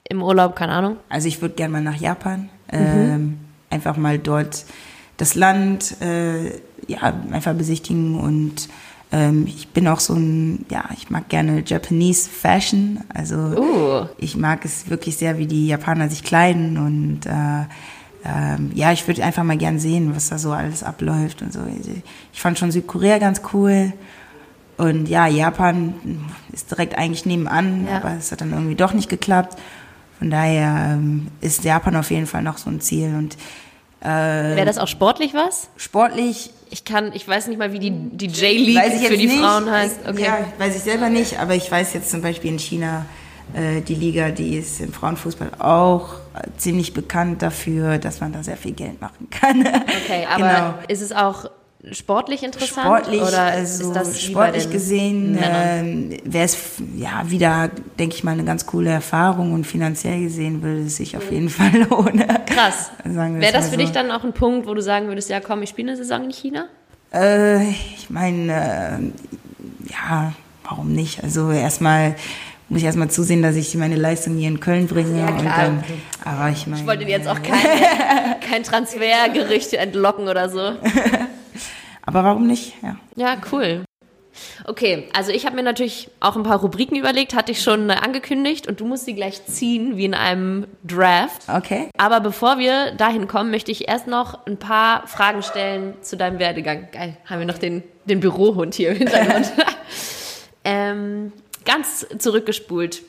im 0.08 0.22
Urlaub, 0.22 0.56
keine 0.56 0.72
Ahnung? 0.72 0.96
Also 1.08 1.28
ich 1.28 1.40
würde 1.40 1.54
gerne 1.54 1.72
mal 1.72 1.82
nach 1.82 1.96
Japan. 1.96 2.48
Mhm. 2.70 2.78
Ähm, 2.78 3.38
einfach 3.72 3.96
mal 3.96 4.18
dort 4.18 4.64
das 5.16 5.34
Land 5.34 6.00
äh, 6.00 6.60
ja, 6.86 7.14
einfach 7.30 7.54
besichtigen 7.54 8.18
und 8.18 8.68
ähm, 9.12 9.46
ich 9.46 9.68
bin 9.68 9.86
auch 9.88 10.00
so 10.00 10.14
ein, 10.14 10.64
ja, 10.70 10.84
ich 10.96 11.10
mag 11.10 11.28
gerne 11.28 11.62
Japanese 11.64 12.28
Fashion. 12.30 13.00
Also 13.12 13.36
uh. 13.36 14.06
ich 14.16 14.36
mag 14.36 14.64
es 14.64 14.88
wirklich 14.88 15.16
sehr, 15.16 15.38
wie 15.38 15.46
die 15.46 15.66
Japaner 15.66 16.08
sich 16.08 16.24
kleiden 16.24 16.78
und 16.78 17.26
äh, 17.26 17.66
ähm, 18.24 18.70
ja, 18.74 18.92
ich 18.92 19.06
würde 19.06 19.24
einfach 19.24 19.42
mal 19.42 19.58
gern 19.58 19.78
sehen, 19.78 20.14
was 20.14 20.28
da 20.28 20.38
so 20.38 20.52
alles 20.52 20.82
abläuft 20.82 21.42
und 21.42 21.52
so. 21.52 21.60
Ich 22.32 22.40
fand 22.40 22.58
schon 22.58 22.70
Südkorea 22.70 23.18
ganz 23.18 23.42
cool. 23.52 23.92
Und 24.78 25.08
ja, 25.08 25.26
Japan 25.26 25.94
ist 26.52 26.70
direkt 26.70 26.96
eigentlich 26.96 27.26
nebenan, 27.26 27.86
ja. 27.86 27.98
aber 27.98 28.14
es 28.16 28.32
hat 28.32 28.40
dann 28.40 28.52
irgendwie 28.52 28.74
doch 28.74 28.94
nicht 28.94 29.08
geklappt. 29.08 29.58
Von 30.18 30.30
daher 30.30 30.92
ähm, 30.94 31.28
ist 31.40 31.64
Japan 31.64 31.96
auf 31.96 32.10
jeden 32.10 32.26
Fall 32.26 32.42
noch 32.42 32.58
so 32.58 32.70
ein 32.70 32.80
Ziel. 32.80 33.14
Und 33.16 33.36
äh, 34.02 34.56
Wäre 34.56 34.66
das 34.66 34.78
auch 34.78 34.88
sportlich 34.88 35.34
was? 35.34 35.68
Sportlich 35.76 36.50
ich 36.72 36.86
kann, 36.86 37.12
ich 37.12 37.28
weiß 37.28 37.48
nicht 37.48 37.58
mal, 37.58 37.72
wie 37.74 37.78
die, 37.78 37.90
die 37.90 38.28
J-League 38.28 39.06
für 39.06 39.16
die 39.16 39.26
nicht. 39.26 39.38
Frauen 39.38 39.70
heißt. 39.70 40.08
Okay. 40.08 40.22
Ja, 40.22 40.38
weiß 40.56 40.74
ich 40.74 40.82
selber 40.82 41.10
nicht, 41.10 41.38
aber 41.38 41.54
ich 41.54 41.70
weiß 41.70 41.92
jetzt 41.92 42.10
zum 42.10 42.22
Beispiel 42.22 42.50
in 42.50 42.58
China, 42.58 43.04
äh, 43.52 43.82
die 43.82 43.94
Liga, 43.94 44.30
die 44.30 44.56
ist 44.56 44.80
im 44.80 44.90
Frauenfußball 44.90 45.50
auch 45.58 46.14
ziemlich 46.56 46.94
bekannt 46.94 47.42
dafür, 47.42 47.98
dass 47.98 48.20
man 48.20 48.32
da 48.32 48.42
sehr 48.42 48.56
viel 48.56 48.72
Geld 48.72 49.02
machen 49.02 49.28
kann. 49.30 49.60
Okay, 49.60 50.26
aber 50.30 50.48
genau. 50.48 50.74
ist 50.88 51.02
es 51.02 51.12
auch 51.12 51.50
sportlich 51.90 52.44
interessant? 52.44 52.86
Sportlich, 52.86 53.20
oder 53.20 53.42
also 53.42 53.88
ist 53.88 53.96
das 53.96 54.22
sportlich 54.22 54.70
gesehen 54.70 55.36
äh, 55.36 56.20
wäre 56.24 56.44
es 56.44 56.56
ja 56.96 57.24
wieder, 57.26 57.70
denke 57.98 58.14
ich 58.14 58.22
mal, 58.22 58.32
eine 58.32 58.44
ganz 58.44 58.66
coole 58.66 58.90
Erfahrung 58.90 59.52
und 59.52 59.66
finanziell 59.66 60.20
gesehen 60.20 60.62
würde 60.62 60.82
es 60.82 60.96
sich 60.96 61.16
auf 61.16 61.30
jeden 61.30 61.48
Fall 61.48 61.86
lohnen. 61.90 62.24
Krass. 62.46 62.90
Wäre 63.04 63.52
das 63.52 63.66
für 63.66 63.74
so. 63.74 63.80
dich 63.80 63.90
dann 63.90 64.10
auch 64.10 64.22
ein 64.22 64.32
Punkt, 64.32 64.66
wo 64.68 64.74
du 64.74 64.82
sagen 64.82 65.08
würdest, 65.08 65.28
ja 65.28 65.40
komm, 65.40 65.62
ich 65.62 65.70
spiele 65.70 65.90
eine 65.90 65.96
Saison 65.96 66.24
in 66.24 66.30
China? 66.30 66.66
Äh, 67.12 67.70
ich 67.70 68.08
meine, 68.08 68.52
äh, 68.52 69.90
ja, 69.90 70.32
warum 70.62 70.92
nicht? 70.92 71.22
Also 71.22 71.50
erstmal 71.50 72.14
muss 72.68 72.80
ich 72.80 72.86
erstmal 72.86 73.10
zusehen, 73.10 73.42
dass 73.42 73.56
ich 73.56 73.74
meine 73.74 73.96
Leistung 73.96 74.36
hier 74.36 74.48
in 74.48 74.60
Köln 74.60 74.86
bringe. 74.86 75.20
Ja, 75.20 75.32
klar. 75.32 75.56
Dann, 75.56 75.84
aber 76.24 76.50
ich 76.50 76.66
meine. 76.66 76.80
Ich 76.80 76.86
wollte 76.86 77.04
dir 77.04 77.10
jetzt 77.10 77.28
auch 77.28 77.42
kein, 77.42 77.60
kein 78.50 78.62
Transfergerüchte 78.62 79.76
entlocken 79.76 80.28
oder 80.28 80.48
so. 80.48 80.60
Aber 82.04 82.24
warum 82.24 82.46
nicht? 82.46 82.74
Ja. 82.82 82.96
Ja, 83.16 83.36
cool. 83.52 83.84
Okay, 84.64 85.08
also 85.12 85.30
ich 85.30 85.44
habe 85.44 85.56
mir 85.56 85.62
natürlich 85.62 86.08
auch 86.20 86.36
ein 86.36 86.42
paar 86.42 86.60
Rubriken 86.60 86.96
überlegt, 86.96 87.34
hatte 87.34 87.52
ich 87.52 87.62
schon 87.62 87.90
angekündigt 87.90 88.66
und 88.66 88.80
du 88.80 88.86
musst 88.86 89.04
sie 89.04 89.14
gleich 89.14 89.44
ziehen, 89.44 89.96
wie 89.96 90.06
in 90.06 90.14
einem 90.14 90.66
Draft. 90.84 91.42
Okay. 91.48 91.90
Aber 91.98 92.20
bevor 92.20 92.58
wir 92.58 92.92
dahin 92.92 93.28
kommen, 93.28 93.50
möchte 93.50 93.70
ich 93.70 93.88
erst 93.88 94.06
noch 94.06 94.46
ein 94.46 94.56
paar 94.56 95.06
Fragen 95.06 95.42
stellen 95.42 95.94
zu 96.00 96.16
deinem 96.16 96.38
Werdegang. 96.38 96.88
Geil, 96.92 97.16
haben 97.26 97.40
wir 97.40 97.46
noch 97.46 97.58
den, 97.58 97.82
den 98.06 98.20
Bürohund 98.20 98.74
hier 98.74 98.90
im 98.90 98.98
Hintergrund. 98.98 99.52
ähm, 100.64 101.32
ganz 101.64 102.06
zurückgespult 102.18 103.02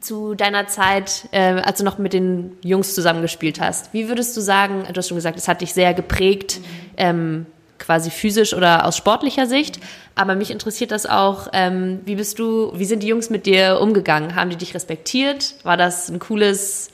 zu 0.00 0.34
deiner 0.34 0.68
Zeit, 0.68 1.28
äh, 1.32 1.60
als 1.60 1.78
du 1.78 1.84
noch 1.84 1.98
mit 1.98 2.12
den 2.12 2.56
Jungs 2.62 2.94
zusammengespielt 2.94 3.60
hast. 3.60 3.92
Wie 3.92 4.08
würdest 4.08 4.36
du 4.36 4.40
sagen, 4.40 4.84
du 4.88 4.96
hast 4.96 5.08
schon 5.08 5.16
gesagt, 5.16 5.36
es 5.36 5.48
hat 5.48 5.60
dich 5.60 5.74
sehr 5.74 5.92
geprägt, 5.92 6.60
ähm, 6.96 7.46
quasi 7.78 8.10
physisch 8.10 8.54
oder 8.54 8.84
aus 8.84 8.96
sportlicher 8.96 9.46
Sicht. 9.46 9.80
Aber 10.14 10.34
mich 10.34 10.50
interessiert 10.50 10.90
das 10.90 11.06
auch, 11.06 11.48
ähm, 11.52 12.00
wie 12.04 12.16
bist 12.16 12.38
du, 12.38 12.72
wie 12.74 12.84
sind 12.84 13.02
die 13.02 13.08
Jungs 13.08 13.30
mit 13.30 13.46
dir 13.46 13.80
umgegangen? 13.80 14.34
Haben 14.34 14.50
die 14.50 14.56
dich 14.56 14.74
respektiert? 14.74 15.54
War 15.62 15.76
das 15.76 16.08
ein 16.08 16.18
cooles 16.18 16.90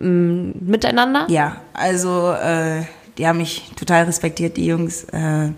ähm, 0.00 0.54
Miteinander? 0.60 1.26
Ja, 1.28 1.56
also 1.74 2.32
äh, 2.32 2.82
die 3.18 3.26
haben 3.26 3.38
mich 3.38 3.70
total 3.76 4.04
respektiert, 4.04 4.56
die 4.56 4.66
Jungs. 4.66 5.04
Äh, 5.04 5.50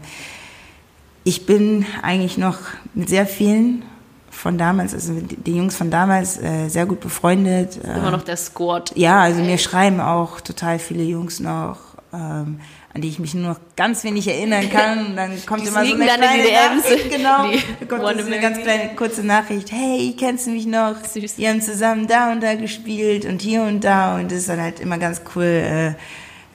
ich 1.24 1.46
bin 1.46 1.86
eigentlich 2.02 2.38
noch 2.38 2.58
mit 2.94 3.08
sehr 3.08 3.26
vielen 3.26 3.84
von 4.30 4.56
damals, 4.56 4.94
also 4.94 5.14
die 5.20 5.56
Jungs 5.56 5.76
von 5.76 5.90
damals, 5.90 6.40
äh, 6.40 6.68
sehr 6.68 6.86
gut 6.86 7.00
befreundet. 7.00 7.76
Immer 7.82 8.12
noch 8.12 8.22
der 8.22 8.36
Squad. 8.36 8.92
Ja, 8.94 9.20
also 9.20 9.42
mir 9.42 9.58
schreiben 9.58 10.00
auch 10.00 10.40
total 10.40 10.78
viele 10.78 11.02
Jungs 11.02 11.40
noch. 11.40 11.78
Ähm, 12.12 12.60
an 12.94 13.02
die 13.02 13.08
ich 13.08 13.18
mich 13.18 13.34
nur 13.34 13.50
noch 13.52 13.60
ganz 13.76 14.02
wenig 14.02 14.26
erinnern 14.26 14.70
kann. 14.70 15.06
Und 15.08 15.16
dann 15.16 15.30
kommt 15.46 15.62
Die 15.62 15.68
immer 15.68 15.84
so 15.84 15.94
eine 15.94 16.04
kleine. 16.04 16.52
Nachricht, 16.52 17.10
genau. 17.10 17.50
Die 17.80 17.86
kommt 17.86 18.02
wanna 18.02 18.22
so 18.22 18.26
eine 18.26 18.40
ganz 18.40 18.58
kleine 18.58 18.94
kurze 18.96 19.24
Nachricht. 19.24 19.70
Hey, 19.70 20.14
kennst 20.18 20.46
du 20.46 20.50
mich 20.50 20.66
noch? 20.66 20.96
Süß. 21.04 21.38
Wir 21.38 21.50
haben 21.50 21.60
zusammen 21.60 22.06
da 22.06 22.32
und 22.32 22.42
da 22.42 22.54
gespielt 22.54 23.24
und 23.26 23.42
hier 23.42 23.62
und 23.62 23.84
da 23.84 24.16
und 24.16 24.30
das 24.30 24.38
ist 24.38 24.48
dann 24.48 24.60
halt 24.60 24.80
immer 24.80 24.98
ganz 24.98 25.20
cool, 25.34 25.44
äh, 25.44 25.92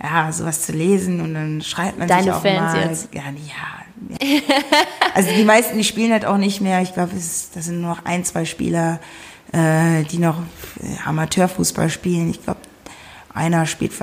ja, 0.03 0.31
sowas 0.31 0.63
zu 0.65 0.71
lesen 0.73 1.21
und 1.21 1.33
dann 1.33 1.61
schreibt 1.61 1.97
man 1.99 2.07
Deine 2.07 2.23
sich 2.23 2.31
auch 2.31 2.41
Fans 2.41 2.73
mal. 2.73 2.81
jetzt? 2.87 3.09
Ja, 3.13 3.21
ja. 3.21 4.27
ja. 4.27 4.41
Also 5.13 5.29
die 5.37 5.43
meisten, 5.43 5.77
die 5.77 5.83
spielen 5.83 6.11
halt 6.11 6.25
auch 6.25 6.37
nicht 6.37 6.59
mehr. 6.59 6.81
Ich 6.81 6.93
glaube, 6.93 7.15
es 7.15 7.51
das 7.53 7.65
sind 7.65 7.81
nur 7.81 7.91
noch 7.91 8.05
ein, 8.05 8.25
zwei 8.25 8.43
Spieler, 8.45 8.99
äh, 9.53 10.03
die 10.03 10.17
noch 10.17 10.37
Amateurfußball 11.05 11.89
spielen. 11.89 12.31
Ich 12.31 12.43
glaube, 12.43 12.59
einer 13.35 13.65
spielt 13.65 13.93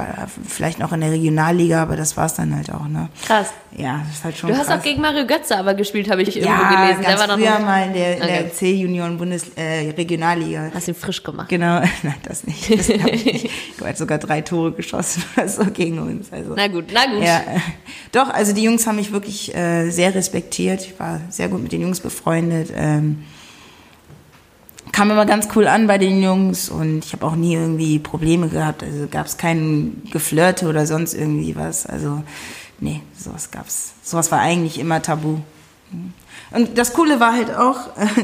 vielleicht 0.49 0.79
noch 0.81 0.93
in 0.93 1.01
der 1.01 1.12
Regionalliga, 1.12 1.83
aber 1.83 1.95
das 1.97 2.16
war's 2.16 2.35
dann 2.35 2.55
halt 2.55 2.73
auch, 2.73 2.88
ne? 2.88 3.09
Krass. 3.25 3.49
Ja, 3.77 4.03
das 4.07 4.16
ist 4.19 4.25
halt 4.25 4.37
schon 4.37 4.51
Du 4.51 4.57
hast 4.57 4.66
krass. 4.66 4.81
auch 4.81 4.83
gegen 4.83 5.01
Mario 5.01 5.25
Götze 5.27 5.57
aber 5.57 5.75
gespielt, 5.75 6.11
habe 6.11 6.23
ich 6.23 6.37
irgendwo 6.37 6.61
ja, 6.61 6.83
gelesen. 6.85 7.03
ganz 7.03 7.07
Der 7.07 7.29
war 7.29 7.37
noch 7.37 7.45
früher 7.45 7.59
mal 7.64 7.87
in 7.87 7.93
der, 7.93 8.16
Okay. 8.16 8.51
der 8.99 9.09
Bundes 9.16 9.45
äh, 9.57 9.90
Regionalliga. 9.97 10.71
Hast 10.75 10.88
ihn 10.88 10.95
frisch 10.97 11.23
gemacht. 11.23 11.49
Genau, 11.49 11.81
nein, 12.03 12.14
das 12.25 12.45
nicht. 12.45 12.71
Das 12.77 12.88
ich 12.88 13.25
nicht. 13.25 13.45
Ich 13.77 13.81
habe 13.81 13.97
sogar 13.97 14.19
drei 14.19 14.40
Tore 14.40 14.73
geschossen 14.73 15.23
oder 15.37 15.49
so 15.49 15.64
gegen 15.66 15.99
uns. 16.01 16.33
Also. 16.33 16.55
Na 16.57 16.66
gut, 16.66 16.87
na 16.93 17.07
gut. 17.07 17.23
Ja, 17.23 17.43
doch, 18.12 18.31
also 18.31 18.53
die 18.53 18.62
Jungs 18.64 18.87
haben 18.87 18.97
mich 18.97 19.12
wirklich 19.12 19.55
äh, 19.55 19.90
sehr 19.90 20.14
respektiert. 20.14 20.81
Ich 20.83 20.99
war 20.99 21.21
sehr 21.31 21.49
gut 21.49 21.62
mit 21.62 21.71
den 21.71 21.83
Jungs 21.83 22.01
befreundet. 22.01 22.73
Ähm, 22.75 23.25
kam 24.92 25.11
immer 25.11 25.26
ganz 25.26 25.48
cool 25.55 25.66
an 25.66 25.87
bei 25.87 25.98
den 25.98 26.22
Jungs 26.22 26.68
und 26.68 27.05
ich 27.05 27.12
habe 27.12 27.26
auch 27.26 27.37
nie 27.37 27.55
irgendwie 27.55 27.98
Probleme 27.98 28.48
gehabt. 28.48 28.83
Also 28.83 29.07
gab 29.11 29.26
es 29.26 29.37
kein 29.37 30.03
Geflirte 30.12 30.68
oder 30.68 30.87
sonst 30.87 31.14
irgendwie 31.14 31.57
was. 31.57 31.87
Also 31.87 32.22
nee, 32.81 33.00
sowas 33.16 33.50
gab's. 33.50 33.92
Sowas 34.03 34.31
war 34.33 34.40
eigentlich 34.40 34.79
immer 34.79 35.03
tabu. 35.03 35.38
Und 36.53 36.79
das 36.79 36.92
Coole 36.92 37.20
war 37.20 37.33
halt 37.35 37.55
auch, 37.55 37.76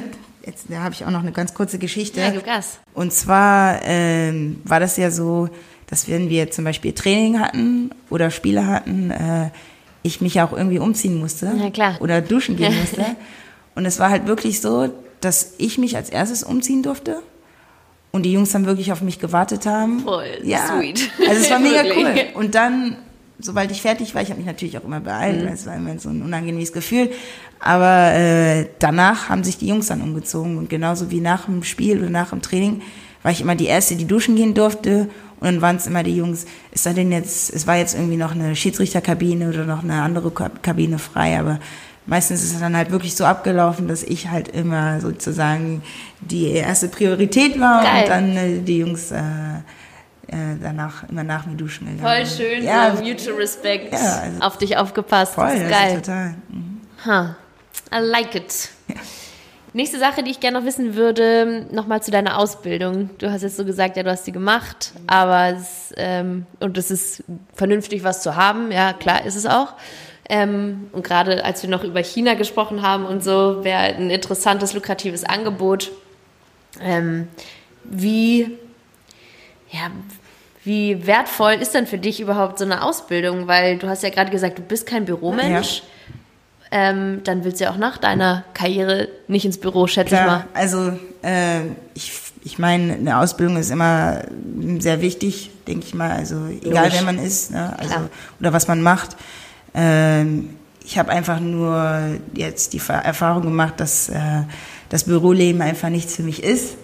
jetzt 0.47 0.67
da 0.69 0.81
habe 0.83 0.95
ich 0.95 1.05
auch 1.05 1.11
noch 1.11 1.21
eine 1.23 1.33
ganz 1.33 1.55
kurze 1.55 1.79
Geschichte. 1.79 2.21
Ja, 2.21 2.31
Gas. 2.31 2.79
Und 2.95 3.13
zwar 3.13 3.81
ähm, 3.85 4.61
war 4.65 4.81
das 4.81 4.97
ja 4.97 5.11
so, 5.11 5.49
dass 5.87 6.09
wenn 6.09 6.29
wir 6.31 6.51
zum 6.51 6.65
Beispiel 6.65 6.93
Training 6.93 7.41
hatten 7.41 7.91
oder 8.11 8.31
Spiele 8.31 8.67
hatten, 8.67 9.11
äh, 9.11 9.51
ich 10.03 10.21
mich 10.21 10.35
ja 10.35 10.47
auch 10.47 10.53
irgendwie 10.53 10.79
umziehen 10.79 11.19
musste 11.19 11.53
Ja, 11.59 11.71
klar. 11.71 11.97
oder 12.01 12.21
duschen 12.21 12.57
gehen 12.57 12.77
musste. 12.81 13.05
Und 13.75 13.85
es 13.87 13.99
war 13.99 14.11
halt 14.11 14.27
wirklich 14.27 14.61
so, 14.61 14.89
dass 15.27 15.55
ich 15.59 15.77
mich 15.79 15.97
als 15.97 16.09
erstes 16.11 16.43
umziehen 16.43 16.83
durfte 16.83 17.23
und 18.13 18.23
die 18.23 18.33
Jungs 18.33 18.53
dann 18.53 18.65
wirklich 18.67 18.93
auf 18.93 19.03
mich 19.03 19.19
gewartet 19.19 19.67
haben. 19.67 20.01
Voll 20.01 20.25
ja. 20.43 20.67
sweet. 20.67 21.11
Also 21.29 21.41
es 21.43 21.51
war 21.51 21.59
mega 21.59 21.83
cool. 21.97 22.15
Und 22.35 22.55
dann, 22.55 22.97
sobald 23.39 23.71
ich 23.71 23.83
fertig 23.83 24.15
war, 24.15 24.23
ich 24.23 24.31
habe 24.31 24.39
mich 24.39 24.47
natürlich 24.47 24.79
auch 24.79 24.85
immer 24.85 25.01
beeilt, 25.01 25.43
Mhm. 25.43 25.47
weil 25.47 25.55
es 25.55 25.67
war 25.67 25.77
immer 25.77 25.99
so 25.99 26.09
ein 26.09 26.23
unangenehmes 26.23 26.73
Gefühl. 26.73 27.11
Aber 27.61 28.13
äh, 28.15 28.67
danach 28.79 29.29
haben 29.29 29.45
sich 29.45 29.59
die 29.59 29.67
Jungs 29.69 29.87
dann 29.89 30.01
umgezogen 30.03 30.57
und 30.59 30.69
genauso 30.71 31.11
wie 31.11 31.21
nach 31.21 31.47
dem 31.47 31.63
Spiel 31.63 31.99
oder 31.99 32.11
nach 32.11 32.31
dem 32.31 32.41
Training 32.43 32.83
war 33.23 33.33
ich 33.33 33.41
immer 33.41 33.55
die 33.57 33.67
erste, 33.67 33.97
die 33.97 34.07
duschen 34.07 34.37
gehen 34.37 34.55
durfte. 34.55 35.09
Und 35.41 35.47
dann 35.47 35.61
waren 35.61 35.77
es 35.77 35.87
immer 35.87 36.03
die 36.03 36.17
Jungs, 36.17 36.47
ist 36.73 36.87
da 36.87 36.93
denn 36.95 37.13
jetzt, 37.13 37.53
es 37.53 37.67
war 37.67 37.77
jetzt 37.77 37.95
irgendwie 37.95 38.17
noch 38.17 38.33
eine 38.33 38.57
Schiedsrichterkabine 38.57 39.49
oder 39.51 39.65
noch 39.67 39.83
eine 39.85 40.01
andere 40.01 40.31
Ka- 40.31 40.51
Kabine 40.63 40.99
frei, 40.99 41.39
aber 41.39 41.61
meistens 42.07 42.43
ist 42.43 42.55
es 42.55 42.61
dann 42.61 42.77
halt 42.77 42.91
wirklich 42.91 43.15
so 43.17 43.25
abgelaufen, 43.25 43.89
dass 43.89 44.03
ich 44.03 44.31
halt 44.31 44.49
immer 44.49 45.01
sozusagen 45.01 45.83
die 46.21 46.51
erste 46.53 46.89
Priorität 46.89 47.59
war 47.61 47.83
Geil. 47.83 48.03
und 48.05 48.09
dann 48.11 48.37
äh, 48.37 48.59
die 48.61 48.79
Jungs 48.79 49.11
äh, 49.13 49.19
äh, 50.29 50.57
danach 50.63 51.09
immer 51.09 51.23
nach 51.25 51.47
mir 51.47 51.55
duschen 51.57 51.87
gegangen. 51.97 52.27
Voll 52.27 52.27
schön, 52.27 52.65
Ja, 52.65 52.95
so 52.97 53.03
Mutual 53.03 53.37
Respect, 53.37 53.93
Ja, 53.93 53.99
also- 54.23 54.41
auf 54.41 54.59
dich 54.59 54.77
aufgepasst. 54.77 55.35
voll, 55.35 55.47
das 55.47 55.55
ist 55.55 55.63
das 55.63 55.71
geil. 55.71 55.95
ist 55.97 56.05
total. 56.07 56.35
mhm. 56.49 56.81
Huh. 57.05 57.35
I 57.95 58.01
like 58.01 58.35
it. 58.35 58.69
Nächste 59.73 59.99
Sache, 59.99 60.23
die 60.23 60.31
ich 60.31 60.41
gerne 60.41 60.59
noch 60.59 60.65
wissen 60.67 60.95
würde, 60.95 61.67
nochmal 61.71 62.03
zu 62.03 62.11
deiner 62.11 62.39
Ausbildung. 62.39 63.11
Du 63.19 63.31
hast 63.31 63.43
jetzt 63.43 63.59
so 63.59 63.65
gesagt, 63.67 63.97
ja, 63.99 64.03
du 64.03 64.11
hast 64.11 64.25
sie 64.25 64.33
gemacht, 64.33 64.93
aber 65.07 65.49
es, 65.51 65.93
ähm, 65.99 66.47
und 66.61 66.79
es 66.79 66.91
ist 66.91 67.23
vernünftig, 67.55 68.03
was 68.03 68.23
zu 68.23 68.37
haben. 68.37 68.73
Ja, 68.73 68.95
klar 68.95 69.27
ist 69.27 69.37
es 69.37 69.45
auch. 69.45 69.75
Ähm, 70.29 70.89
und 70.93 71.05
gerade 71.05 71.45
als 71.45 71.63
wir 71.63 71.71
noch 71.71 71.85
über 71.85 72.01
China 72.01 72.35
gesprochen 72.35 72.83
haben 72.83 73.05
und 73.05 73.23
so, 73.23 73.63
wäre 73.63 73.79
ein 73.79 74.11
interessantes, 74.11 74.73
lukratives 74.75 75.25
Angebot. 75.25 75.93
Ähm, 76.83 77.29
wie, 77.85 78.59
ja, 79.71 79.91
wie 80.65 81.07
wertvoll 81.07 81.53
ist 81.53 81.75
denn 81.75 81.87
für 81.87 81.99
dich 81.99 82.21
überhaupt 82.21 82.59
so 82.59 82.65
eine 82.65 82.83
Ausbildung? 82.83 83.47
Weil 83.47 83.79
du 83.79 83.89
hast 83.89 84.03
ja 84.03 84.11
gerade 84.11 84.31
gesagt, 84.31 84.59
du 84.59 84.63
bist 84.63 84.87
kein 84.87 85.05
Büromensch. 85.05 85.83
Ähm, 86.73 87.21
dann 87.23 87.45
willst 87.45 87.61
du 87.61 87.65
ja 87.65 87.71
auch 87.71 87.77
nach 87.77 87.97
deiner 87.97 88.45
Karriere 88.53 89.07
nicht 89.29 89.45
ins 89.45 89.59
Büro, 89.59 89.87
schätze 89.87 90.17
ich 90.17 90.21
Klar, 90.21 90.39
mal. 90.39 90.47
also 90.53 90.99
äh, 91.23 91.61
ich, 91.95 92.13
ich 92.43 92.59
meine, 92.59 92.95
eine 92.95 93.19
Ausbildung 93.19 93.57
ist 93.57 93.71
immer 93.71 94.23
sehr 94.81 95.01
wichtig, 95.01 95.53
denke 95.69 95.87
ich 95.87 95.95
mal. 95.95 96.11
Also 96.11 96.47
egal 96.47 96.87
Logisch. 96.87 96.95
wer 96.95 97.03
man 97.03 97.19
ist, 97.21 97.53
ne? 97.53 97.73
also, 97.79 97.95
Klar. 97.95 98.11
oder 98.41 98.53
was 98.53 98.67
man 98.67 98.83
macht. 98.83 99.17
Ähm, 99.77 100.51
ich 100.85 100.99
habe 100.99 101.11
einfach 101.11 101.41
nur 101.41 102.17
jetzt 102.35 102.73
die 102.73 102.81
Erfahrung 102.89 103.43
gemacht, 103.43 103.75
dass 103.79 104.09
äh, 104.09 104.43
das 104.89 105.05
Büroleben 105.05 105.61
einfach 105.61 105.91
nichts 105.91 106.17
für 106.17 106.23
mich 106.23 106.43
ist. 106.43 106.77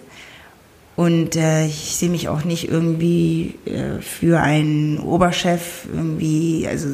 Und 0.95 1.35
äh, 1.35 1.65
ich 1.65 1.95
sehe 1.95 2.09
mich 2.09 2.29
auch 2.29 2.43
nicht 2.43 2.69
irgendwie 2.69 3.55
äh, 3.65 3.99
für 4.01 4.39
einen 4.41 4.99
Oberchef 4.99 5.87
irgendwie, 5.91 6.67
also 6.69 6.87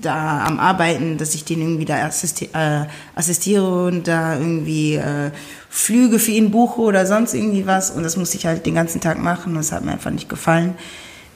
da 0.00 0.44
am 0.46 0.58
Arbeiten, 0.58 1.18
dass 1.18 1.34
ich 1.34 1.44
den 1.44 1.60
irgendwie 1.60 1.84
da 1.84 2.06
assisti 2.06 2.48
äh, 2.54 2.86
assistiere 3.14 3.86
und 3.86 4.08
da 4.08 4.38
irgendwie 4.38 4.94
äh, 4.94 5.30
Flüge 5.68 6.18
für 6.18 6.30
ihn 6.30 6.50
buche 6.50 6.80
oder 6.80 7.04
sonst 7.04 7.34
irgendwie 7.34 7.66
was. 7.66 7.90
Und 7.90 8.02
das 8.02 8.16
musste 8.16 8.38
ich 8.38 8.46
halt 8.46 8.64
den 8.64 8.74
ganzen 8.74 9.00
Tag 9.00 9.18
machen 9.18 9.50
und 9.50 9.58
das 9.58 9.72
hat 9.72 9.84
mir 9.84 9.92
einfach 9.92 10.10
nicht 10.10 10.28
gefallen, 10.28 10.74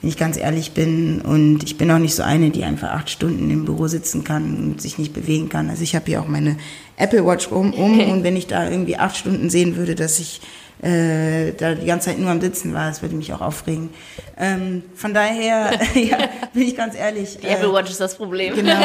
wenn 0.03 0.09
ich 0.09 0.17
ganz 0.17 0.37
ehrlich 0.37 0.73
bin. 0.73 1.21
Und 1.21 1.63
ich 1.63 1.77
bin 1.77 1.89
auch 1.89 1.97
nicht 1.97 2.13
so 2.13 2.23
eine, 2.23 2.49
die 2.49 2.65
einfach 2.65 2.91
acht 2.91 3.09
Stunden 3.09 3.49
im 3.49 3.63
Büro 3.63 3.87
sitzen 3.87 4.25
kann 4.25 4.57
und 4.57 4.81
sich 4.81 4.97
nicht 4.97 5.13
bewegen 5.13 5.47
kann. 5.47 5.69
Also 5.69 5.81
ich 5.81 5.95
habe 5.95 6.05
hier 6.07 6.21
auch 6.21 6.27
meine 6.27 6.57
Apple 6.97 7.25
Watch 7.25 7.47
um, 7.47 7.73
um 7.73 7.99
und 8.11 8.23
wenn 8.23 8.35
ich 8.35 8.45
da 8.47 8.69
irgendwie 8.69 8.97
acht 8.97 9.15
Stunden 9.15 9.49
sehen 9.49 9.77
würde, 9.77 9.95
dass 9.95 10.19
ich 10.19 10.41
äh, 10.81 11.53
da 11.53 11.75
die 11.75 11.85
ganze 11.85 12.09
Zeit 12.09 12.19
nur 12.19 12.29
am 12.29 12.41
Sitzen 12.41 12.73
war, 12.73 12.89
das 12.89 13.01
würde 13.01 13.15
mich 13.15 13.31
auch 13.31 13.39
aufregen. 13.39 13.91
Ähm, 14.37 14.83
von 14.93 15.13
daher, 15.13 15.71
ja, 15.95 16.17
bin 16.53 16.63
ich 16.63 16.75
ganz 16.75 16.95
ehrlich. 16.95 17.37
Die 17.41 17.47
Apple 17.47 17.71
Watch 17.71 17.91
ist 17.91 18.01
das 18.01 18.17
Problem. 18.17 18.55
Genau. 18.55 18.73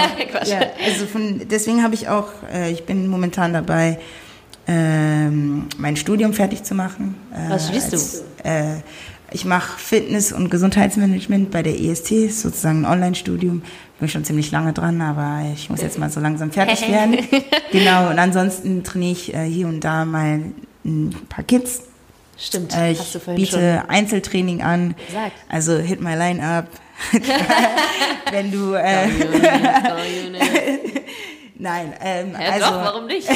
Ja, 0.46 0.60
also 0.86 1.06
von, 1.06 1.42
deswegen 1.50 1.82
habe 1.82 1.94
ich 1.94 2.08
auch, 2.08 2.28
äh, 2.54 2.70
ich 2.70 2.84
bin 2.84 3.08
momentan 3.08 3.52
dabei, 3.52 3.98
ähm, 4.68 5.66
mein 5.78 5.96
Studium 5.96 6.32
fertig 6.32 6.62
zu 6.62 6.76
machen. 6.76 7.16
Äh, 7.32 7.50
Was 7.50 7.64
studierst 7.64 8.22
du? 8.44 8.82
Ich 9.30 9.44
mache 9.44 9.78
Fitness- 9.78 10.32
und 10.32 10.50
Gesundheitsmanagement 10.50 11.50
bei 11.50 11.62
der 11.62 11.78
EST, 11.78 12.30
sozusagen 12.32 12.84
ein 12.84 12.92
Online-Studium. 12.92 13.62
Bin 14.00 14.08
schon 14.08 14.24
ziemlich 14.24 14.50
lange 14.52 14.72
dran, 14.72 15.00
aber 15.02 15.42
ich 15.54 15.68
muss 15.70 15.80
jetzt 15.82 15.98
mal 15.98 16.08
so 16.10 16.20
langsam 16.20 16.50
fertig 16.52 16.88
werden. 16.90 17.18
genau, 17.72 18.10
und 18.10 18.18
ansonsten 18.18 18.84
trainiere 18.84 19.12
ich 19.12 19.34
äh, 19.34 19.44
hier 19.44 19.66
und 19.66 19.80
da 19.80 20.04
mal 20.04 20.40
ein 20.84 21.14
paar 21.28 21.44
Kids. 21.44 21.82
Stimmt, 22.38 22.72
Äh, 22.76 22.94
hast 22.94 23.14
du 23.14 23.18
ich 23.18 23.24
vorhin 23.24 23.46
schon. 23.46 23.58
biete 23.60 23.84
Einzeltraining 23.88 24.62
an. 24.62 24.94
Gesagt. 25.08 25.32
Also 25.48 25.76
hit 25.78 26.00
my 26.00 26.14
line 26.14 26.40
up. 26.42 26.68
Wenn 28.32 28.50
du 28.52 28.74
äh, 28.74 29.06
nein, 31.56 31.92
ähm, 32.00 32.32
Ja, 32.32 32.50
also 32.52 32.66
doch, 32.66 32.72
warum 32.84 33.06
nicht? 33.06 33.28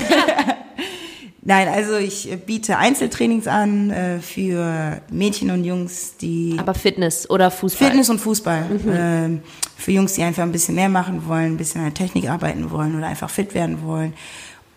Nein, 1.45 1.67
also 1.67 1.97
ich 1.97 2.31
äh, 2.31 2.37
biete 2.37 2.79
Einzeltrainings 2.79 3.49
an 3.49 3.91
äh, 3.91 4.21
für 4.21 5.01
Mädchen 5.11 5.51
und 5.51 5.65
Jungs, 5.65 6.17
die. 6.17 6.57
Aber 6.59 6.73
Fitness 6.73 7.29
oder 7.29 7.51
Fußball? 7.51 7.89
Fitness 7.89 8.11
und 8.11 8.21
Fußball. 8.21 8.65
Mhm. 8.65 8.93
Ähm, 8.93 9.41
für 9.77 9.91
Jungs, 9.91 10.13
die 10.13 10.23
einfach 10.23 10.45
ein 10.45 10.53
bisschen 10.53 10.77
mehr 10.77 10.89
machen 10.89 11.27
wollen, 11.27 11.55
ein 11.55 11.57
bisschen 11.57 11.81
an 11.81 11.89
der 11.89 11.95
Technik 11.95 12.31
arbeiten 12.31 12.71
wollen 12.71 12.97
oder 12.97 13.09
einfach 13.09 13.29
fit 13.29 13.55
werden 13.55 13.83
wollen. 13.83 14.15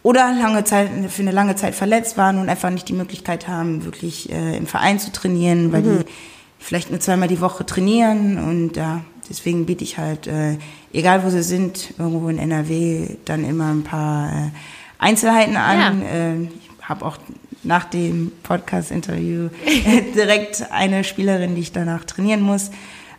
Oder 0.01 0.33
lange 0.33 0.63
Zeit, 0.63 0.89
für 1.09 1.21
eine 1.21 1.31
lange 1.31 1.55
Zeit 1.55 1.75
verletzt 1.75 2.17
waren 2.17 2.39
und 2.39 2.49
einfach 2.49 2.71
nicht 2.71 2.89
die 2.89 2.93
Möglichkeit 2.93 3.47
haben, 3.47 3.85
wirklich 3.85 4.31
äh, 4.31 4.57
im 4.57 4.65
Verein 4.65 4.99
zu 4.99 5.11
trainieren, 5.11 5.71
weil 5.71 5.81
mhm. 5.81 5.99
die 5.99 6.05
vielleicht 6.57 6.89
nur 6.89 6.99
zweimal 6.99 7.27
die 7.27 7.41
Woche 7.41 7.63
trainieren 7.65 8.39
und 8.39 8.75
ja, 8.75 9.01
deswegen 9.29 9.67
biete 9.67 9.83
ich 9.83 9.99
halt, 9.99 10.25
äh, 10.25 10.57
egal 10.93 11.23
wo 11.23 11.29
sie 11.29 11.43
sind, 11.43 11.93
irgendwo 11.99 12.29
in 12.29 12.39
NRW, 12.39 13.17
dann 13.25 13.43
immer 13.43 13.71
ein 13.71 13.83
paar 13.83 14.31
äh, 14.31 14.49
Einzelheiten 14.97 15.57
an. 15.57 16.01
Ja. 16.01 16.07
Äh, 16.07 16.43
ich 16.43 16.89
habe 16.89 17.05
auch 17.05 17.17
nach 17.63 17.85
dem 17.85 18.31
Podcast-Interview 18.43 19.49
direkt 20.15 20.71
eine 20.71 21.03
Spielerin, 21.03 21.55
die 21.55 21.61
ich 21.61 21.71
danach 21.71 22.05
trainieren 22.05 22.41
muss. 22.41 22.71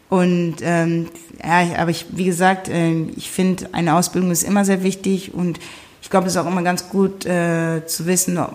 Und 0.08 0.56
ähm, 0.62 1.08
ja, 1.42 1.78
aber 1.78 1.90
ich, 1.90 2.06
wie 2.10 2.24
gesagt, 2.24 2.68
äh, 2.68 2.92
ich 3.16 3.30
finde, 3.30 3.68
eine 3.72 3.96
Ausbildung 3.96 4.30
ist 4.30 4.44
immer 4.44 4.64
sehr 4.64 4.82
wichtig 4.82 5.34
und 5.34 5.58
ich 6.00 6.10
glaube, 6.10 6.28
es 6.28 6.34
ist 6.34 6.38
auch 6.38 6.46
immer 6.46 6.62
ganz 6.62 6.88
gut 6.88 7.26
äh, 7.26 7.84
zu 7.86 8.06
wissen, 8.06 8.38
ob 8.38 8.54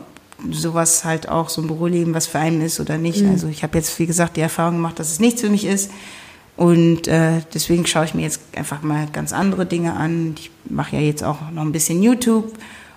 sowas 0.51 1.03
halt 1.03 1.27
auch 1.27 1.49
so 1.49 1.61
ein 1.61 1.67
Büroleben 1.67 2.13
was 2.13 2.27
für 2.27 2.39
einen 2.39 2.61
ist 2.61 2.79
oder 2.79 2.97
nicht. 2.97 3.21
Mhm. 3.21 3.31
Also 3.31 3.47
ich 3.47 3.63
habe 3.63 3.77
jetzt, 3.77 3.99
wie 3.99 4.05
gesagt, 4.05 4.37
die 4.37 4.41
Erfahrung 4.41 4.75
gemacht, 4.75 4.97
dass 4.97 5.11
es 5.11 5.19
nichts 5.19 5.41
für 5.41 5.49
mich 5.49 5.65
ist. 5.65 5.91
Und 6.55 7.07
äh, 7.07 7.41
deswegen 7.53 7.85
schaue 7.85 8.05
ich 8.05 8.13
mir 8.13 8.21
jetzt 8.21 8.41
einfach 8.55 8.81
mal 8.81 9.07
ganz 9.11 9.33
andere 9.33 9.65
Dinge 9.65 9.93
an. 9.93 10.35
Ich 10.37 10.51
mache 10.69 10.95
ja 10.95 11.01
jetzt 11.01 11.23
auch 11.23 11.51
noch 11.51 11.63
ein 11.63 11.71
bisschen 11.71 12.01
YouTube 12.01 12.53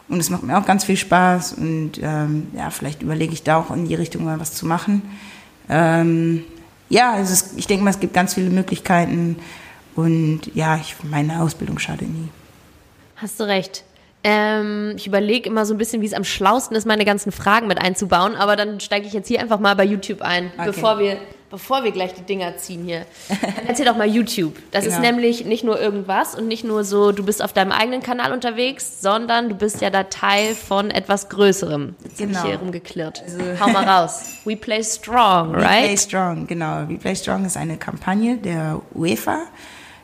und 0.08 0.20
es 0.20 0.30
macht 0.30 0.42
mir 0.42 0.58
auch 0.58 0.66
ganz 0.66 0.84
viel 0.84 0.96
Spaß 0.96 1.54
und 1.54 1.92
ähm, 2.02 2.48
ja, 2.56 2.70
vielleicht 2.70 3.02
überlege 3.02 3.32
ich 3.32 3.42
da 3.42 3.58
auch 3.58 3.70
in 3.70 3.86
die 3.88 3.94
Richtung 3.94 4.24
mal 4.24 4.38
was 4.38 4.52
zu 4.54 4.66
machen. 4.66 5.02
Ähm, 5.68 6.44
ja, 6.88 7.12
also 7.12 7.32
es, 7.32 7.54
ich 7.56 7.66
denke 7.66 7.84
mal, 7.84 7.90
es 7.90 8.00
gibt 8.00 8.12
ganz 8.12 8.34
viele 8.34 8.50
Möglichkeiten 8.50 9.36
und 9.96 10.42
ja, 10.54 10.76
ich, 10.76 10.96
meine 11.02 11.40
Ausbildung 11.40 11.78
schadet 11.78 12.08
nie. 12.08 12.28
Hast 13.16 13.40
du 13.40 13.44
recht. 13.44 13.84
Ähm, 14.22 14.94
ich 14.96 15.06
überlege 15.06 15.48
immer 15.48 15.66
so 15.66 15.74
ein 15.74 15.78
bisschen, 15.78 16.00
wie 16.02 16.06
es 16.06 16.14
am 16.14 16.24
schlausten 16.24 16.76
ist, 16.76 16.86
meine 16.86 17.04
ganzen 17.04 17.30
Fragen 17.30 17.66
mit 17.66 17.80
einzubauen, 17.80 18.36
aber 18.36 18.56
dann 18.56 18.80
steige 18.80 19.06
ich 19.06 19.12
jetzt 19.12 19.28
hier 19.28 19.40
einfach 19.40 19.60
mal 19.60 19.76
bei 19.76 19.84
YouTube 19.84 20.22
ein, 20.22 20.50
okay. 20.56 20.66
bevor 20.66 20.98
wir 20.98 21.18
bevor 21.54 21.84
wir 21.84 21.92
gleich 21.92 22.12
die 22.14 22.22
Dinger 22.22 22.56
ziehen 22.56 22.84
hier. 22.84 23.06
Erzähl 23.68 23.86
doch 23.86 23.96
mal 23.96 24.08
YouTube. 24.08 24.54
Das 24.72 24.82
genau. 24.82 24.96
ist 24.96 25.02
nämlich 25.02 25.44
nicht 25.44 25.62
nur 25.62 25.80
irgendwas 25.80 26.34
und 26.34 26.48
nicht 26.48 26.64
nur 26.64 26.82
so, 26.82 27.12
du 27.12 27.24
bist 27.24 27.44
auf 27.44 27.52
deinem 27.52 27.70
eigenen 27.70 28.02
Kanal 28.02 28.32
unterwegs, 28.32 29.00
sondern 29.00 29.48
du 29.48 29.54
bist 29.54 29.80
ja 29.80 29.90
da 29.90 30.02
Teil 30.02 30.56
von 30.56 30.90
etwas 30.90 31.28
Größerem. 31.28 31.94
Jetzt 32.02 32.18
genau. 32.18 32.38
habe 32.38 32.48
ich 32.48 32.54
hier 32.54 32.60
rumgeklirrt. 32.60 33.22
Also, 33.22 33.38
Hau 33.60 33.68
mal 33.68 33.84
raus. 33.84 34.24
We 34.44 34.56
Play 34.56 34.82
Strong, 34.82 35.54
right? 35.54 35.84
We 35.84 35.86
Play 35.86 35.96
Strong, 35.96 36.46
genau. 36.48 36.88
We 36.88 36.96
Play 36.96 37.14
Strong 37.14 37.44
ist 37.44 37.56
eine 37.56 37.76
Kampagne 37.76 38.36
der 38.36 38.82
UEFA, 38.92 39.44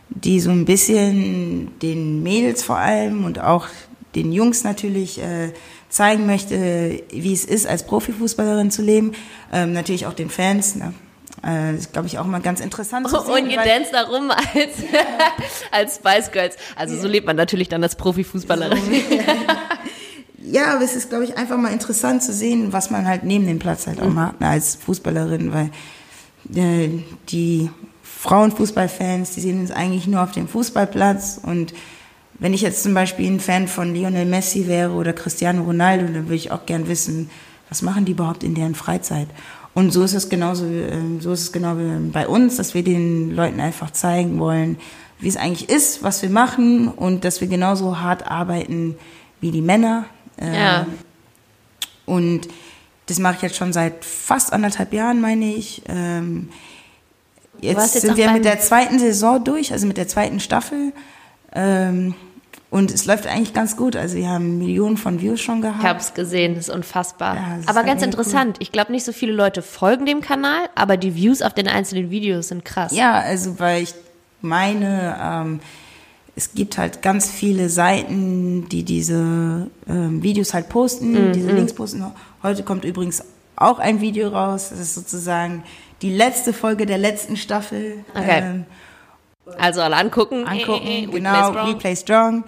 die 0.09 0.39
so 0.39 0.53
ein 0.53 0.65
bisschen 0.65 1.81
den 1.81 2.23
Mädels 2.23 2.63
vor 2.63 2.77
allem 2.77 3.25
und 3.25 3.41
auch 3.41 3.67
den 4.15 4.31
Jungs 4.31 4.63
natürlich 4.63 5.21
äh, 5.21 5.53
zeigen 5.89 6.27
möchte, 6.27 7.03
wie 7.11 7.33
es 7.33 7.45
ist, 7.45 7.67
als 7.67 7.85
Profifußballerin 7.87 8.71
zu 8.71 8.83
leben. 8.83 9.15
Ähm, 9.53 9.73
natürlich 9.73 10.07
auch 10.07 10.15
den 10.15 10.31
Fans. 10.31 10.77
Ne? 10.77 10.95
Äh, 11.43 11.73
das 11.73 11.81
ist, 11.81 11.93
glaube 11.93 12.07
ich, 12.07 12.19
auch 12.19 12.27
mal 12.27 12.41
ganz 12.41 12.61
interessant 12.61 13.09
zu 13.09 13.21
sehen. 13.25 13.45
Und 13.45 13.51
ihr 13.51 13.61
danst 13.65 13.93
da 13.93 14.03
rum 14.03 14.31
als, 14.31 14.45
als 15.71 15.97
Spice 15.97 16.31
Girls. 16.33 16.57
Also 16.77 16.97
so 16.97 17.09
lebt 17.09 17.27
man 17.27 17.37
natürlich 17.37 17.69
dann 17.69 17.83
als 17.83 17.97
Profifußballerin. 17.97 18.81
ja, 20.39 20.75
aber 20.75 20.85
es 20.85 20.95
ist, 20.95 21.09
glaube 21.09 21.25
ich, 21.25 21.37
einfach 21.37 21.57
mal 21.57 21.73
interessant 21.73 22.23
zu 22.23 22.33
sehen, 22.33 22.73
was 22.73 22.91
man 22.91 23.07
halt 23.07 23.25
neben 23.25 23.47
dem 23.47 23.59
Platz 23.59 23.87
halt 23.87 24.01
auch 24.01 24.07
mhm. 24.07 24.15
macht, 24.15 24.41
ne, 24.41 24.49
als 24.49 24.77
Fußballerin, 24.77 25.53
weil 25.53 25.71
äh, 26.55 26.91
die 27.29 27.71
Frauenfußballfans, 28.03 29.35
die 29.35 29.41
sehen 29.41 29.61
uns 29.61 29.71
eigentlich 29.71 30.07
nur 30.07 30.23
auf 30.23 30.33
dem 30.33 30.47
Fußballplatz 30.47 31.41
und 31.43 31.73
wenn 32.41 32.55
ich 32.55 32.63
jetzt 32.63 32.83
zum 32.83 32.95
Beispiel 32.95 33.31
ein 33.31 33.39
Fan 33.39 33.69
von 33.69 33.95
Lionel 33.95 34.25
Messi 34.25 34.67
wäre 34.67 34.93
oder 34.93 35.13
Cristiano 35.13 35.63
Ronaldo, 35.63 36.07
dann 36.07 36.25
würde 36.25 36.37
ich 36.37 36.51
auch 36.51 36.65
gern 36.65 36.89
wissen, 36.89 37.31
was 37.69 37.83
machen 37.83 38.07
die 38.07 38.13
überhaupt 38.13 38.43
in 38.43 38.55
deren 38.55 38.75
Freizeit? 38.75 39.29
Und 39.75 39.93
so 39.93 40.03
ist 40.03 40.15
es 40.15 40.29
genauso, 40.29 40.65
ähm, 40.65 41.21
so 41.21 41.33
ist 41.33 41.43
es 41.43 41.53
genau 41.53 41.77
wie 41.79 42.11
bei 42.11 42.27
uns, 42.27 42.57
dass 42.57 42.75
wir 42.75 42.83
den 42.83 43.35
Leuten 43.35 43.61
einfach 43.61 43.91
zeigen 43.93 44.39
wollen, 44.39 44.79
wie 45.21 45.29
es 45.29 45.37
eigentlich 45.37 45.69
ist, 45.69 46.03
was 46.03 46.23
wir 46.23 46.31
machen 46.31 46.89
und 46.89 47.25
dass 47.25 47.41
wir 47.41 47.49
genauso 47.49 48.01
hart 48.01 48.27
arbeiten 48.27 48.97
wie 49.41 49.51
die 49.51 49.63
Männer. 49.63 50.07
Ähm, 50.39 50.55
ja. 50.55 50.87
Und 52.07 52.49
das 53.07 53.19
mache 53.19 53.37
ich 53.37 53.43
jetzt 53.43 53.57
schon 53.57 53.73
seit 53.73 54.05
fast 54.05 54.53
anderthalb 54.53 54.93
Jahren, 54.93 55.21
meine 55.21 55.55
ich. 55.55 55.83
Ähm, 55.89 56.49
jetzt, 57.61 57.95
jetzt 57.95 58.01
sind 58.01 58.17
wir 58.17 58.31
mit 58.33 58.45
der 58.45 58.61
zweiten 58.61 58.99
Saison 58.99 59.43
durch, 59.43 59.73
also 59.73 59.87
mit 59.87 59.97
der 59.97 60.09
zweiten 60.09 60.41
Staffel. 60.41 60.93
Und 62.71 62.93
es 62.93 63.05
läuft 63.05 63.27
eigentlich 63.27 63.53
ganz 63.53 63.77
gut. 63.77 63.97
Also 63.97 64.17
wir 64.17 64.29
haben 64.29 64.59
Millionen 64.59 64.97
von 64.97 65.21
Views 65.21 65.41
schon 65.41 65.61
gehabt. 65.61 65.81
Ich 65.81 65.89
habe 65.89 65.99
es 65.99 66.15
gesehen, 66.15 66.55
das 66.55 66.69
ist 66.69 66.75
unfassbar. 66.75 67.35
Ja, 67.35 67.57
das 67.57 67.67
aber 67.67 67.81
ist 67.81 67.87
ganz 67.87 68.03
interessant. 68.03 68.57
Cool. 68.57 68.63
Ich 68.63 68.71
glaube, 68.71 68.93
nicht 68.93 69.05
so 69.05 69.13
viele 69.13 69.33
Leute 69.33 69.61
folgen 69.61 70.07
dem 70.07 70.21
Kanal, 70.21 70.69
aber 70.77 70.97
die 70.97 71.17
Views 71.17 71.43
auf 71.43 71.53
den 71.53 71.67
einzelnen 71.67 72.11
Videos 72.11 72.49
sind 72.49 72.65
krass. 72.65 72.95
Ja, 72.95 73.19
also 73.19 73.59
weil 73.59 73.83
ich 73.83 73.95
meine, 74.41 75.17
ähm, 75.21 75.61
es 76.37 76.55
gibt 76.55 76.79
halt 76.79 77.03
ganz 77.03 77.29
viele 77.29 77.69
Seiten, 77.69 78.69
die 78.69 78.85
diese 78.85 79.67
ähm, 79.89 80.23
Videos 80.23 80.55
halt 80.55 80.69
posten, 80.69 81.31
mm, 81.31 81.33
diese 81.33 81.53
mm. 81.53 81.57
Links 81.57 81.73
posten. 81.75 82.05
Heute 82.45 82.63
kommt 82.63 82.85
übrigens 82.85 83.25
auch 83.57 83.81
ein 83.81 84.01
Video 84.01 84.29
raus. 84.29 84.71
Das 84.71 84.79
ist 84.79 84.95
sozusagen 84.95 85.65
die 86.03 86.15
letzte 86.15 86.53
Folge 86.53 86.87
der 86.87 86.99
letzten 86.99 87.37
Staffel. 87.37 88.05
Okay. 88.15 88.43
Ähm, 88.43 88.65
also 89.59 89.81
alle 89.81 89.97
angucken. 89.97 90.47
Angucken, 90.47 90.87
äh, 90.87 91.05
äh, 91.05 91.07
genau, 91.07 91.51
Replay 91.51 91.97
Strong. 91.97 92.45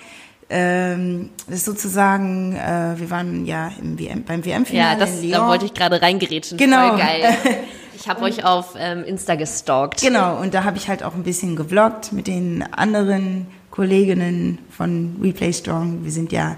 Ähm, 0.50 1.30
das 1.46 1.58
ist 1.58 1.64
sozusagen, 1.64 2.54
äh, 2.56 2.94
wir 2.96 3.10
waren 3.10 3.46
ja 3.46 3.72
im 3.80 3.98
WM, 3.98 4.22
beim 4.24 4.44
WM-Finale. 4.44 4.92
Ja, 4.92 4.98
das, 4.98 5.22
da 5.22 5.48
wollte 5.48 5.64
ich 5.64 5.72
gerade 5.72 6.02
reingerätschen. 6.02 6.58
Genau. 6.58 6.90
Voll 6.90 6.98
geil. 6.98 7.36
Ich 7.94 8.08
habe 8.08 8.22
euch 8.22 8.44
auf 8.44 8.74
ähm, 8.76 9.04
Insta 9.04 9.36
gestalkt. 9.36 10.00
Genau, 10.00 10.40
und 10.40 10.54
da 10.54 10.64
habe 10.64 10.76
ich 10.76 10.88
halt 10.88 11.04
auch 11.04 11.14
ein 11.14 11.22
bisschen 11.22 11.54
gevloggt 11.54 12.12
mit 12.12 12.26
den 12.26 12.64
anderen 12.72 13.46
Kolleginnen 13.70 14.58
von 14.70 15.20
Replay 15.22 15.52
Strong. 15.52 16.00
Wir 16.02 16.10
sind 16.10 16.32
ja 16.32 16.56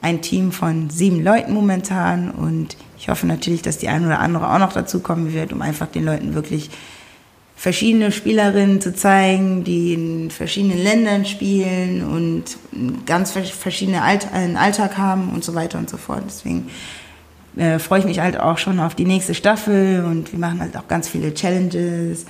ein 0.00 0.22
Team 0.22 0.52
von 0.52 0.88
sieben 0.88 1.22
Leuten 1.22 1.52
momentan 1.52 2.30
und 2.30 2.78
ich 2.96 3.10
hoffe 3.10 3.26
natürlich, 3.26 3.60
dass 3.60 3.76
die 3.76 3.88
eine 3.88 4.06
oder 4.06 4.20
andere 4.20 4.50
auch 4.50 4.58
noch 4.58 4.72
dazu 4.72 5.00
kommen 5.00 5.34
wird, 5.34 5.52
um 5.52 5.60
einfach 5.60 5.86
den 5.86 6.04
Leuten 6.04 6.34
wirklich 6.34 6.70
verschiedene 7.56 8.12
Spielerinnen 8.12 8.82
zu 8.82 8.94
zeigen, 8.94 9.64
die 9.64 9.94
in 9.94 10.30
verschiedenen 10.30 10.78
Ländern 10.78 11.24
spielen 11.24 12.06
und 12.06 12.58
ganz 13.06 13.32
verschiedene 13.32 14.02
Alt 14.02 14.32
einen 14.32 14.56
Alltag 14.58 14.98
haben 14.98 15.30
und 15.30 15.42
so 15.42 15.54
weiter 15.54 15.78
und 15.78 15.88
so 15.88 15.96
fort. 15.96 16.22
Deswegen 16.26 16.70
äh, 17.56 17.78
freue 17.78 18.00
ich 18.00 18.04
mich 18.04 18.20
halt 18.20 18.38
auch 18.38 18.58
schon 18.58 18.78
auf 18.78 18.94
die 18.94 19.06
nächste 19.06 19.34
Staffel 19.34 20.04
und 20.04 20.32
wir 20.32 20.38
machen 20.38 20.60
halt 20.60 20.76
auch 20.76 20.86
ganz 20.86 21.08
viele 21.08 21.32
Challenges 21.32 22.26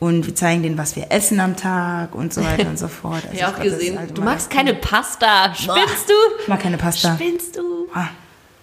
und 0.00 0.26
wir 0.26 0.34
zeigen 0.34 0.62
denen, 0.62 0.78
was 0.78 0.96
wir 0.96 1.12
essen 1.12 1.38
am 1.38 1.54
Tag 1.54 2.14
und 2.14 2.32
so 2.32 2.42
weiter 2.42 2.68
und 2.68 2.78
so 2.78 2.88
fort. 3.02 3.22
Also 3.28 3.38
ja, 3.38 3.52
auch 3.52 3.60
gesehen. 3.60 3.98
Halt 3.98 4.16
du 4.16 4.22
magst 4.22 4.50
keine 4.50 4.72
Pasta. 4.72 5.54
Spinnst 5.54 6.08
du? 6.08 6.14
Ich 6.40 6.48
mag 6.48 6.60
keine 6.60 6.78
Pasta. 6.78 7.14
Spinnst 7.14 7.56
du? 7.56 7.60
Ah. 7.94 8.08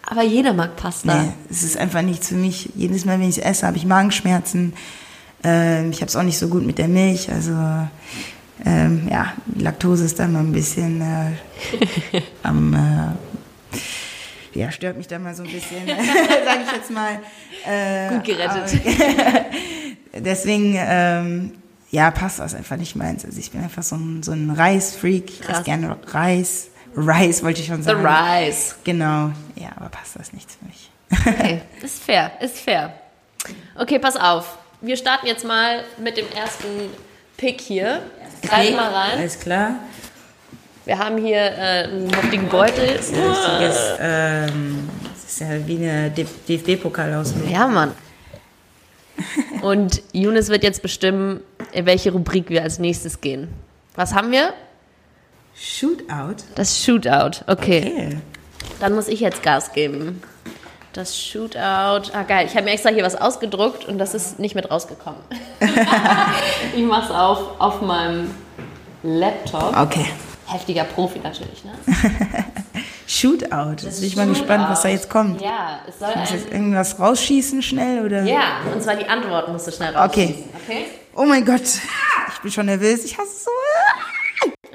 Aber 0.07 0.23
jeder 0.23 0.53
mag 0.53 0.75
Pasta. 0.75 1.21
Nee, 1.21 1.29
es 1.51 1.61
ist 1.61 1.77
einfach 1.77 2.01
nichts 2.01 2.29
für 2.29 2.35
mich. 2.35 2.71
Jedes 2.75 3.05
Mal, 3.05 3.19
wenn 3.19 3.29
ich 3.29 3.37
es 3.37 3.43
esse, 3.43 3.67
habe 3.67 3.77
ich 3.77 3.85
Magenschmerzen. 3.85 4.73
Ähm, 5.43 5.91
ich 5.91 6.02
habe 6.02 6.08
es 6.08 6.15
auch 6.15 6.23
nicht 6.23 6.38
so 6.38 6.47
gut 6.47 6.65
mit 6.65 6.78
der 6.78 6.88
Milch. 6.88 7.32
Also 7.32 7.54
ähm, 8.65 9.08
ja, 9.10 9.34
Laktose 9.56 10.06
ist 10.06 10.19
dann 10.19 10.34
mal 10.34 10.39
ein 10.39 10.52
bisschen 10.52 11.02
äh, 11.02 12.21
am 12.43 12.73
äh, 12.73 14.58
ja, 14.58 14.71
stört 14.71 14.97
mich 14.97 15.08
da 15.08 15.19
mal 15.19 15.36
so 15.36 15.43
ein 15.43 15.52
bisschen, 15.52 15.88
sage 15.88 16.62
ich 16.65 16.71
jetzt 16.73 16.91
mal. 16.91 17.19
Äh, 17.65 18.10
Gut 18.10 18.25
gerettet. 18.25 18.82
deswegen, 20.13 20.75
ähm, 20.78 21.52
ja, 21.91 22.12
passt 22.12 22.39
das 22.39 22.54
einfach 22.54 22.78
nicht 22.78 22.95
meins. 22.95 23.25
Also 23.25 23.39
ich 23.39 23.52
bin 23.52 23.63
einfach 23.63 23.84
so 23.84 23.95
ein, 23.95 24.23
so 24.23 24.32
ein 24.32 24.49
Reisfreak. 24.49 25.30
Ich 25.30 25.49
esse 25.49 25.63
gerne 25.63 25.97
Reis. 26.08 26.69
Rice 26.95 27.43
wollte 27.43 27.62
ich 27.62 27.67
schon 27.67 27.84
sagen. 27.84 28.02
The 28.02 28.08
Rice. 28.08 28.75
Genau. 28.84 29.32
Ja, 29.56 29.69
aber 29.75 29.89
passt 29.89 30.15
das 30.17 30.34
nicht 30.34 30.49
für 30.52 30.65
mich. 30.65 30.91
okay, 31.25 31.62
ist 31.82 32.04
fair, 32.04 32.32
ist 32.41 32.60
fair. 32.60 32.93
Okay, 33.75 33.99
pass 33.99 34.15
auf 34.15 34.58
wir 34.81 34.97
starten 34.97 35.27
jetzt 35.27 35.45
mal 35.45 35.83
mit 35.97 36.17
dem 36.17 36.27
ersten 36.31 36.67
Pick 37.37 37.61
hier. 37.61 38.01
Greif 38.41 38.75
mal 38.75 38.91
rein. 38.91 39.17
Alles 39.17 39.39
klar. 39.39 39.75
Wir 40.85 40.97
haben 40.97 41.17
hier 41.17 41.37
äh, 41.37 41.83
einen 41.83 42.13
heftigen 42.13 42.47
Beutel. 42.47 42.95
Das 42.95 43.09
ist, 43.09 43.97
ähm, 43.99 44.89
das 45.13 45.31
ist 45.31 45.41
ja 45.41 45.67
wie 45.67 45.77
eine 45.77 46.09
DFB-Pokal 46.09 47.13
aus. 47.13 47.33
Ja, 47.49 47.67
Mann. 47.67 47.93
Und 49.61 50.01
Younes 50.13 50.49
wird 50.49 50.63
jetzt 50.63 50.81
bestimmen, 50.81 51.41
in 51.73 51.85
welche 51.85 52.11
Rubrik 52.11 52.49
wir 52.49 52.63
als 52.63 52.79
nächstes 52.79 53.21
gehen. 53.21 53.49
Was 53.95 54.13
haben 54.13 54.31
wir? 54.31 54.53
Shootout. 55.55 56.43
Das 56.55 56.83
Shootout, 56.83 57.43
okay. 57.47 57.91
okay. 57.93 58.17
Dann 58.79 58.95
muss 58.95 59.09
ich 59.09 59.19
jetzt 59.19 59.43
Gas 59.43 59.73
geben. 59.73 60.23
Das 60.93 61.15
Shootout. 61.17 62.12
Ah, 62.13 62.23
geil. 62.28 62.47
Ich 62.47 62.56
habe 62.56 62.65
mir 62.65 62.71
extra 62.71 62.89
hier 62.89 63.04
was 63.04 63.15
ausgedruckt 63.15 63.86
und 63.86 63.99
das 63.99 64.13
ist 64.15 64.39
nicht 64.39 64.56
mit 64.56 64.69
rausgekommen. 64.71 65.19
ich 66.75 66.84
mache 66.84 67.06
es 67.06 67.12
auf, 67.12 67.60
auf 67.60 67.82
meinem 67.82 68.34
Laptop. 69.04 69.78
Okay. 69.78 70.06
Heftiger 70.47 70.84
Profi 70.86 71.19
natürlich, 71.19 71.63
ne? 71.63 71.73
Shootout. 73.08 73.84
Jetzt 73.84 73.99
bin 73.99 74.08
ich 74.08 74.15
mal 74.15 74.28
gespannt, 74.28 74.65
was 74.67 74.82
da 74.82 74.89
jetzt 74.89 75.10
kommt. 75.10 75.41
Ja, 75.41 75.80
es 75.88 75.99
soll 75.99 76.15
Muss 76.15 76.32
jetzt 76.32 76.52
irgendwas 76.52 76.99
rausschießen 76.99 77.62
schnell 77.62 78.04
oder? 78.06 78.23
Ja, 78.23 78.62
und 78.73 78.82
zwar 78.82 78.95
die 78.95 79.08
Antwort 79.08 79.47
musst 79.49 79.67
du 79.67 79.71
schnell 79.71 79.95
Okay. 79.95 79.99
rausschießen. 79.99 80.43
Okay. 80.67 80.86
Oh 81.15 81.25
mein 81.25 81.45
Gott. 81.45 81.62
Ich 82.34 82.39
bin 82.41 82.52
schon 82.52 82.65
nervös. 82.65 83.06
Ich 83.06 83.17
hasse 83.17 83.30
es 83.30 83.43
so. 83.43 83.52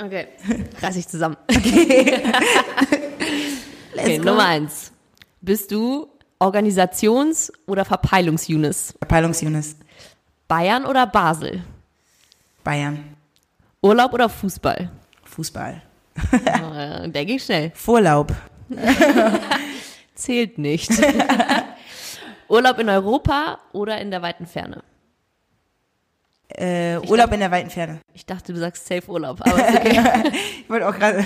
Okay. 0.05 0.29
Reiß 0.83 0.96
ich 0.96 1.09
zusammen. 1.09 1.37
Okay, 1.48 2.22
Let's 3.94 4.18
go. 4.18 4.24
Nummer 4.24 4.44
eins. 4.46 4.92
Bist 5.44 5.70
du 5.72 6.09
Organisations- 6.40 7.52
oder 7.66 7.85
Verpeilungs-Younes? 7.85 8.94
Verpeilungs-Younes. 8.98 9.76
Bayern 10.48 10.87
oder 10.87 11.07
Basel? 11.07 11.62
Bayern. 12.62 13.14
Urlaub 13.83 14.14
oder 14.14 14.30
Fußball? 14.30 14.90
Fußball. 15.24 15.83
Äh, 16.33 17.09
Der 17.11 17.24
ging 17.26 17.38
schnell. 17.38 17.72
Vorlaub. 17.74 18.33
Zählt 20.14 20.57
nicht. 20.57 20.90
Urlaub 22.48 22.78
in 22.78 22.88
Europa 22.88 23.59
oder 23.72 24.00
in 24.00 24.11
der 24.11 24.22
weiten 24.22 24.46
Ferne? 24.46 24.83
Äh, 26.48 26.98
Urlaub 27.07 27.33
in 27.33 27.40
der 27.40 27.50
weiten 27.50 27.68
Ferne. 27.68 28.00
Ich 28.14 28.24
dachte, 28.24 28.52
du 28.54 28.59
sagst 28.61 28.87
Safe 28.87 29.11
Urlaub, 29.11 29.40
aber 29.42 29.57
ist 29.68 29.74
okay. 29.74 30.33
Ich 30.62 30.70
wollte 30.70 30.88
auch 30.88 30.94
gerade. 30.94 31.22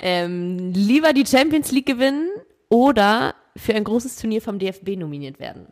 Ähm, 0.00 0.72
lieber 0.72 1.12
die 1.12 1.26
Champions 1.26 1.72
League 1.72 1.86
gewinnen 1.86 2.28
oder 2.68 3.34
für 3.56 3.74
ein 3.74 3.84
großes 3.84 4.16
Turnier 4.16 4.42
vom 4.42 4.58
DFB 4.58 4.96
nominiert 4.96 5.38
werden? 5.40 5.66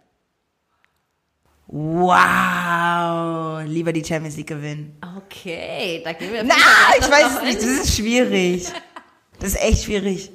wow. 1.67 3.63
Lieber 3.67 3.93
die 3.93 4.05
Champions 4.05 4.37
League 4.37 4.47
gewinnen. 4.49 4.97
Okay, 5.17 6.01
da 6.05 6.13
gehen 6.13 6.33
wir. 6.33 6.45
Na, 6.45 6.55
ich 6.99 7.11
weiß 7.11 7.37
es 7.39 7.43
nicht. 7.43 7.57
Das 7.59 7.65
ist 7.67 7.97
schwierig. 7.97 8.67
Das 9.41 9.51
ist 9.51 9.61
echt 9.63 9.85
schwierig. 9.85 10.31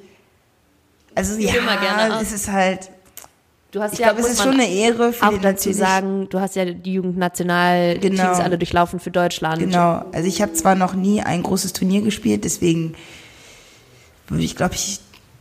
Also 1.14 1.38
ja, 1.40 1.54
immer 1.54 1.76
gerne 1.78 2.16
aus. 2.16 2.22
es 2.22 2.32
ist 2.32 2.50
halt. 2.50 2.90
Du 3.70 3.80
hast 3.80 3.92
Ich 3.94 4.00
ja, 4.00 4.08
glaube, 4.08 4.20
es 4.22 4.32
ist 4.32 4.42
schon 4.42 4.54
eine 4.54 4.68
Ehre 4.68 5.12
für 5.12 5.26
auch 5.28 5.30
den 5.30 5.42
dazu 5.42 5.72
sagen, 5.72 6.28
du 6.28 6.40
hast 6.40 6.56
ja 6.56 6.64
die 6.64 6.92
Jugendnationalteams 6.94 8.16
Genau. 8.20 8.32
alle 8.32 8.58
durchlaufen 8.58 8.98
für 8.98 9.12
Deutschland. 9.12 9.60
Genau. 9.60 10.04
Also 10.12 10.26
ich 10.26 10.42
habe 10.42 10.52
zwar 10.54 10.74
noch 10.74 10.94
nie 10.94 11.22
ein 11.22 11.44
großes 11.44 11.72
Turnier 11.72 12.02
gespielt, 12.02 12.42
deswegen 12.44 12.96
würde 14.30 14.44
ich, 14.44 14.56
glaube 14.56 14.74
ich, 14.74 15.00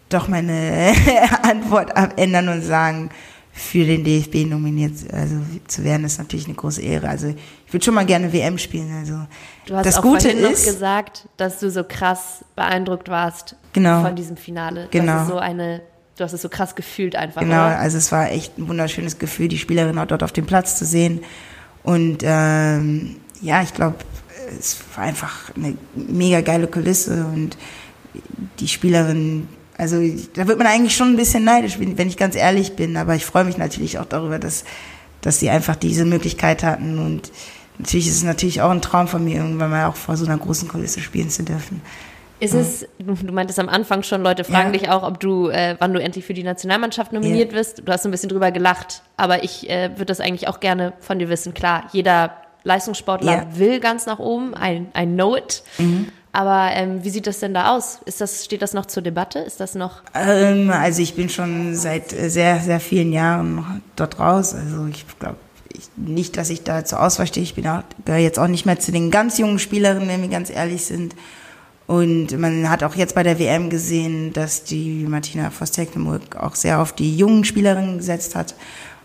doch 0.09 0.27
meine 0.27 0.93
Antwort 1.43 1.95
abändern 1.95 2.49
und 2.49 2.61
sagen, 2.61 3.09
für 3.51 3.83
den 3.85 4.03
DFB 4.03 4.49
nominiert 4.49 4.93
also 5.11 5.35
zu 5.67 5.83
werden, 5.83 6.05
ist 6.05 6.17
natürlich 6.17 6.45
eine 6.45 6.55
große 6.55 6.81
Ehre. 6.81 7.09
Also 7.09 7.27
ich 7.27 7.73
würde 7.73 7.83
schon 7.83 7.93
mal 7.93 8.05
gerne 8.05 8.31
WM 8.31 8.57
spielen. 8.57 8.91
Also 8.97 9.19
Du 9.65 9.75
hast 9.75 9.85
das 9.85 9.97
auch 9.97 10.01
Gute 10.01 10.21
vorhin 10.29 10.41
noch 10.43 10.51
ist, 10.51 10.65
gesagt, 10.65 11.27
dass 11.37 11.59
du 11.59 11.69
so 11.69 11.83
krass 11.83 12.43
beeindruckt 12.55 13.09
warst 13.09 13.55
Genau. 13.73 14.01
von 14.03 14.15
diesem 14.15 14.37
Finale. 14.37 14.87
Genau. 14.91 15.23
Ist 15.23 15.27
so 15.27 15.37
eine, 15.37 15.81
du 16.17 16.23
hast 16.23 16.33
es 16.33 16.41
so 16.41 16.49
krass 16.49 16.73
gefühlt 16.75 17.15
einfach. 17.15 17.41
Genau, 17.41 17.53
Oder? 17.65 17.77
also 17.79 17.97
es 17.97 18.11
war 18.11 18.31
echt 18.31 18.57
ein 18.57 18.67
wunderschönes 18.67 19.19
Gefühl, 19.19 19.49
die 19.49 19.57
Spielerin 19.57 19.97
auch 19.99 20.07
dort 20.07 20.23
auf 20.23 20.31
dem 20.31 20.45
Platz 20.45 20.77
zu 20.77 20.85
sehen. 20.85 21.19
Und 21.83 22.19
ähm, 22.23 23.17
ja, 23.41 23.61
ich 23.61 23.73
glaube, 23.73 23.97
es 24.57 24.77
war 24.95 25.03
einfach 25.03 25.51
eine 25.55 25.75
mega 25.95 26.41
geile 26.41 26.67
Kulisse 26.67 27.25
und 27.25 27.57
die 28.59 28.67
Spielerin, 28.67 29.47
also 29.77 29.97
da 30.33 30.47
wird 30.47 30.57
man 30.57 30.67
eigentlich 30.67 30.95
schon 30.95 31.09
ein 31.09 31.15
bisschen 31.15 31.43
neidisch, 31.43 31.77
wenn 31.79 32.07
ich 32.07 32.17
ganz 32.17 32.35
ehrlich 32.35 32.75
bin, 32.75 32.97
aber 32.97 33.15
ich 33.15 33.25
freue 33.25 33.45
mich 33.45 33.57
natürlich 33.57 33.97
auch 33.99 34.05
darüber, 34.05 34.39
dass, 34.39 34.63
dass 35.21 35.39
sie 35.39 35.49
einfach 35.49 35.75
diese 35.75 36.05
Möglichkeit 36.05 36.63
hatten 36.63 36.99
und 36.99 37.31
natürlich 37.77 38.07
ist 38.07 38.17
es 38.17 38.23
natürlich 38.23 38.61
auch 38.61 38.71
ein 38.71 38.81
Traum 38.81 39.07
von 39.07 39.23
mir, 39.23 39.37
irgendwann 39.37 39.69
mal 39.69 39.85
auch 39.85 39.95
vor 39.95 40.17
so 40.17 40.25
einer 40.25 40.37
großen 40.37 40.67
Kulisse 40.67 40.99
spielen 41.01 41.29
zu 41.29 41.43
dürfen. 41.43 41.81
Ist 42.41 42.53
es, 42.53 42.87
du, 42.99 43.33
meintest 43.33 43.59
am 43.59 43.67
Anfang 43.67 44.01
schon, 44.03 44.21
Leute 44.23 44.45
fragen 44.45 44.73
Ja. 44.73 44.79
dich 44.79 44.89
auch, 44.89 45.03
ob 45.03 45.19
du, 45.19 45.49
äh, 45.49 45.75
wann 45.79 45.93
du 45.93 46.01
endlich 46.01 46.23
für 46.23 46.33
die 46.33 46.43
Nationalmannschaft 46.43 47.11
nominiert 47.11 47.51
wirst. 47.51 47.81
Du 47.85 47.91
hast 47.91 48.05
ein 48.05 48.11
bisschen 48.11 48.29
drüber 48.29 48.51
gelacht, 48.51 49.03
aber 49.17 49.43
ich 49.43 49.69
äh, 49.69 49.89
würde 49.91 50.05
das 50.05 50.21
eigentlich 50.21 50.47
auch 50.47 50.61
gerne 50.61 50.93
von 51.01 51.19
dir 51.19 51.27
wissen. 51.27 51.53
Klar, 51.53 51.89
jeder 51.91 52.31
Leistungssportler 52.63 53.33
Ja. 53.33 53.45
will 53.57 53.81
ganz 53.81 54.05
nach 54.05 54.19
oben, 54.19 54.53
I, 54.57 54.85
I 54.97 55.05
know 55.05 55.35
it. 55.35 55.63
Aber 56.31 56.69
ähm, 56.73 57.03
wie 57.03 57.09
sieht 57.09 57.25
das 57.25 57.39
denn 57.39 57.53
da 57.53 57.75
aus? 57.75 57.99
Ist 58.05 58.21
das, 58.21 58.45
steht 58.45 58.61
das 58.61 58.73
noch 58.73 58.85
zur 58.85 59.01
Debatte? 59.01 59.39
Ist 59.39 59.59
das 59.59 59.73
noch? 59.73 60.03
Ähm, 60.13 60.69
also 60.69 61.01
ich 61.01 61.15
bin 61.15 61.29
schon 61.29 61.75
seit 61.75 62.13
äh, 62.13 62.29
sehr, 62.29 62.59
sehr 62.59 62.79
vielen 62.79 63.11
Jahren 63.11 63.81
dort 63.95 64.19
raus. 64.19 64.53
Also 64.53 64.85
ich 64.85 65.05
glaube 65.17 65.37
ich, 65.73 65.89
nicht, 65.95 66.37
dass 66.37 66.49
ich 66.49 66.63
da 66.63 66.85
zur 66.85 67.01
Auswahl 67.01 67.25
stehe. 67.25 67.43
Ich 67.43 67.55
bin 67.55 67.67
auch, 67.67 67.81
gehöre 68.05 68.19
jetzt 68.19 68.37
auch 68.37 68.47
nicht 68.47 68.65
mehr 68.65 68.79
zu 68.79 68.91
den 68.91 69.09
ganz 69.09 69.37
jungen 69.39 69.59
Spielerinnen, 69.59 70.07
wenn 70.07 70.21
wir 70.21 70.29
ganz 70.29 70.49
ehrlich 70.51 70.85
sind. 70.85 71.15
Und 71.87 72.37
man 72.37 72.69
hat 72.69 72.83
auch 72.83 72.93
jetzt 72.93 73.15
bei 73.15 73.23
der 73.23 73.39
WM 73.39 73.71
gesehen, 73.71 74.31
dass 74.31 74.63
die 74.63 75.07
Martina 75.09 75.49
Voss-Tecklenburg 75.49 76.35
auch 76.35 76.53
sehr 76.53 76.79
auf 76.79 76.93
die 76.93 77.17
jungen 77.17 77.43
Spielerinnen 77.43 77.97
gesetzt 77.97 78.35
hat. 78.35 78.53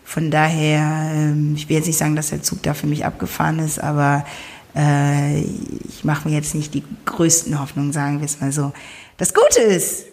Von 0.04 0.30
daher, 0.30 1.10
ähm, 1.14 1.54
ich 1.56 1.70
will 1.70 1.76
jetzt 1.76 1.86
nicht 1.86 1.96
sagen, 1.96 2.14
dass 2.14 2.28
der 2.28 2.42
Zug 2.42 2.62
da 2.62 2.74
für 2.74 2.86
mich 2.86 3.06
abgefahren 3.06 3.58
ist, 3.58 3.80
aber 3.80 4.26
äh, 4.74 5.40
ich 5.40 6.04
mache 6.04 6.28
mir 6.28 6.34
jetzt 6.34 6.54
nicht 6.54 6.74
die 6.74 6.82
größten 7.04 7.60
Hoffnungen, 7.60 7.92
sagen 7.92 8.20
wir 8.20 8.26
es 8.26 8.40
mal 8.40 8.52
so. 8.52 8.72
Das 9.16 9.32
Gute 9.34 9.60
ist, 9.60 10.06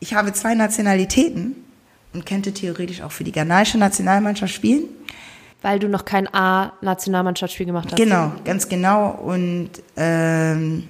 ich 0.00 0.14
habe 0.14 0.32
zwei 0.32 0.54
Nationalitäten 0.54 1.56
und 2.12 2.26
könnte 2.26 2.52
theoretisch 2.52 3.02
auch 3.02 3.12
für 3.12 3.24
die 3.24 3.32
ghanaische 3.32 3.78
Nationalmannschaft 3.78 4.52
spielen. 4.52 4.84
Weil 5.62 5.78
du 5.78 5.88
noch 5.88 6.06
kein 6.06 6.26
A-Nationalmannschaftsspiel 6.32 7.66
gemacht 7.66 7.88
hast. 7.90 7.96
Genau, 7.96 8.32
ganz 8.44 8.68
genau. 8.68 9.10
Und 9.10 9.70
ähm, 9.96 10.88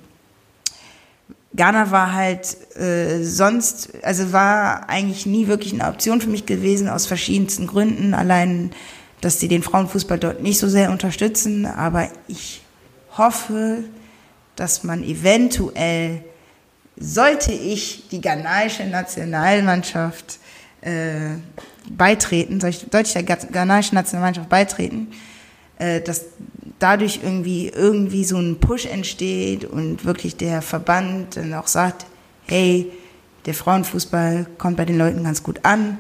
Ghana 1.55 1.91
war 1.91 2.13
halt 2.13 2.57
äh, 2.77 3.25
sonst, 3.25 3.91
also 4.05 4.33
war 4.33 4.89
eigentlich 4.89 5.27
nie 5.27 5.49
wirklich 5.49 5.73
eine 5.73 5.89
Option 5.89 6.21
für 6.21 6.31
mich 6.31 6.47
gewesen, 6.47 6.89
aus 6.89 7.07
verschiedensten 7.07 7.67
Gründen. 7.67 8.15
Allein, 8.15 8.71
dass 9.21 9.41
sie 9.41 9.49
den 9.49 9.65
Frauenfußball 9.65 10.19
dort 10.19 10.43
nicht 10.43 10.59
so 10.59 10.69
sehr 10.69 10.93
unterstützen. 10.93 11.67
Aber 11.67 12.09
ich 12.29 12.63
hoffe, 13.17 13.85
dass 14.57 14.85
man 14.85 15.03
eventuell, 15.03 16.23
sollte 16.97 17.53
ich 17.53 18.09
die 18.11 18.21
ghanaische 18.21 18.85
Nationalmannschaft 18.85 20.39
äh, 20.83 21.37
beitreten, 21.89 22.61
sollte 22.61 23.01
ich 23.03 23.13
der 23.13 23.23
ghanaischen 23.23 23.95
Nationalmannschaft 23.95 24.49
beitreten, 24.49 25.09
äh, 25.79 26.01
dass 26.01 26.27
dadurch 26.79 27.21
irgendwie 27.23 27.69
irgendwie 27.69 28.25
so 28.25 28.39
ein 28.39 28.59
Push 28.59 28.87
entsteht 28.87 29.65
und 29.65 30.05
wirklich 30.05 30.37
der 30.37 30.63
Verband 30.63 31.37
dann 31.37 31.55
auch 31.55 31.67
sagt, 31.67 32.07
hey, 32.47 32.91
der 33.47 33.55
Frauenfußball 33.55 34.47
kommt 34.59 34.77
bei 34.77 34.85
den 34.85 34.99
Leuten 34.99 35.25
ganz 35.25 35.43
gut 35.43 35.61
an, 35.63 35.99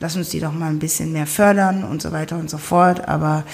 lass 0.00 0.16
uns 0.16 0.30
die 0.30 0.40
doch 0.40 0.52
mal 0.52 0.68
ein 0.68 0.78
bisschen 0.78 1.12
mehr 1.12 1.26
fördern 1.26 1.84
und 1.84 2.02
so 2.02 2.12
weiter 2.12 2.36
und 2.36 2.50
so 2.50 2.58
fort. 2.58 3.08
Aber 3.08 3.44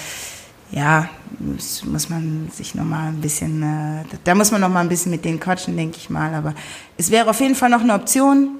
ja, 0.71 1.09
muss, 1.39 1.83
muss 1.85 2.09
man 2.09 2.49
sich 2.53 2.75
noch 2.75 2.83
mal 2.85 3.07
ein 3.09 3.21
bisschen, 3.21 3.61
äh, 3.63 4.03
da 4.23 4.35
muss 4.35 4.51
man 4.51 4.61
noch 4.61 4.69
mal 4.69 4.81
ein 4.81 4.89
bisschen 4.89 5.11
mit 5.11 5.25
denen 5.25 5.39
quatschen, 5.39 5.75
denke 5.75 5.97
ich 5.97 6.09
mal. 6.09 6.33
Aber 6.33 6.53
es 6.97 7.11
wäre 7.11 7.29
auf 7.29 7.39
jeden 7.39 7.55
Fall 7.55 7.69
noch 7.69 7.81
eine 7.81 7.93
Option 7.93 8.59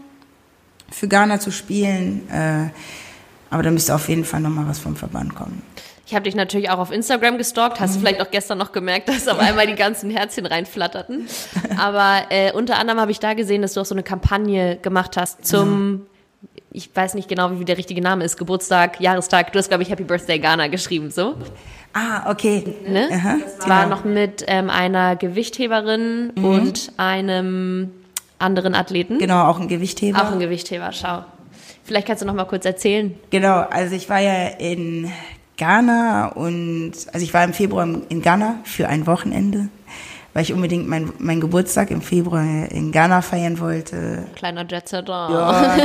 für 0.89 1.07
Ghana 1.07 1.39
zu 1.39 1.51
spielen. 1.51 2.29
Äh, 2.29 2.69
aber 3.49 3.63
da 3.63 3.71
müsste 3.71 3.93
auf 3.95 4.07
jeden 4.09 4.25
Fall 4.25 4.39
noch 4.41 4.49
mal 4.49 4.67
was 4.67 4.79
vom 4.79 4.95
Verband 4.95 5.35
kommen. 5.35 5.61
Ich 6.05 6.15
habe 6.15 6.23
dich 6.23 6.35
natürlich 6.35 6.69
auch 6.69 6.79
auf 6.79 6.91
Instagram 6.91 7.37
gestalkt. 7.37 7.79
Hast 7.79 7.95
du 7.95 7.99
Mhm. 7.99 8.03
vielleicht 8.03 8.21
auch 8.21 8.31
gestern 8.31 8.57
noch 8.57 8.73
gemerkt, 8.73 9.07
dass 9.07 9.27
auf 9.29 9.39
einmal 9.39 9.65
die 9.67 9.75
ganzen 9.75 10.09
Herzchen 10.09 10.45
reinflatterten. 10.45 11.27
Aber 11.77 12.23
äh, 12.29 12.51
unter 12.51 12.77
anderem 12.77 12.99
habe 12.99 13.11
ich 13.11 13.19
da 13.19 13.33
gesehen, 13.33 13.61
dass 13.61 13.73
du 13.73 13.81
auch 13.81 13.85
so 13.85 13.95
eine 13.95 14.03
Kampagne 14.03 14.77
gemacht 14.81 15.15
hast 15.15 15.45
zum, 15.45 16.05
ich 16.71 16.89
weiß 16.95 17.15
nicht 17.15 17.27
genau, 17.27 17.59
wie 17.59 17.65
der 17.65 17.77
richtige 17.77 18.01
Name 18.01 18.23
ist, 18.23 18.37
Geburtstag, 18.37 18.99
Jahrestag. 18.99 19.51
Du 19.51 19.59
hast, 19.59 19.67
glaube 19.69 19.83
ich, 19.83 19.89
Happy 19.89 20.03
Birthday 20.03 20.39
Ghana 20.39 20.67
geschrieben, 20.67 21.11
so. 21.11 21.35
Ah, 21.93 22.29
okay. 22.31 22.63
Ne? 22.87 23.09
Aha, 23.11 23.35
Das 23.57 23.67
war 23.67 23.83
genau. 23.83 23.95
noch 23.97 24.05
mit 24.05 24.45
ähm, 24.47 24.69
einer 24.69 25.17
Gewichtheberin 25.17 26.31
und 26.41 26.93
einem 26.97 27.91
anderen 28.39 28.75
Athleten. 28.75 29.19
Genau, 29.19 29.45
auch 29.47 29.59
ein 29.59 29.67
Gewichtheber. 29.67 30.21
Auch 30.21 30.31
ein 30.31 30.39
Gewichtheber, 30.39 30.91
schau. 30.93 31.25
Vielleicht 31.83 32.07
kannst 32.07 32.21
du 32.21 32.25
noch 32.27 32.33
mal 32.33 32.45
kurz 32.45 32.65
erzählen. 32.65 33.13
Genau, 33.29 33.65
also 33.69 33.95
ich 33.95 34.09
war 34.09 34.19
ja 34.19 34.47
in 34.47 35.11
Ghana 35.57 36.27
und 36.29 36.93
also 37.11 37.23
ich 37.23 37.33
war 37.33 37.43
im 37.43 37.53
Februar 37.53 37.87
in 38.09 38.21
Ghana 38.21 38.55
für 38.63 38.87
ein 38.87 39.05
Wochenende, 39.05 39.67
weil 40.33 40.43
ich 40.43 40.53
unbedingt 40.53 40.87
meinen 40.87 41.11
mein 41.19 41.41
Geburtstag 41.41 41.91
im 41.91 42.01
Februar 42.01 42.43
in 42.71 42.91
Ghana 42.91 43.21
feiern 43.21 43.59
wollte. 43.59 44.25
Kleiner 44.35 44.65
Jetsetter. 44.69 45.29
Ja, 45.29 45.77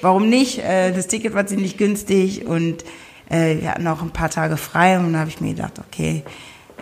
warum 0.00 0.28
nicht? 0.28 0.58
Äh, 0.58 0.92
Das 0.92 1.06
Ticket 1.06 1.34
war 1.34 1.46
ziemlich 1.46 1.76
günstig 1.76 2.46
und 2.46 2.84
äh, 3.30 3.60
wir 3.60 3.70
hatten 3.70 3.86
auch 3.86 4.02
ein 4.02 4.10
paar 4.10 4.30
Tage 4.30 4.56
frei 4.56 4.98
und 4.98 5.12
da 5.12 5.20
habe 5.20 5.30
ich 5.30 5.40
mir 5.40 5.54
gedacht, 5.54 5.78
okay, 5.78 6.24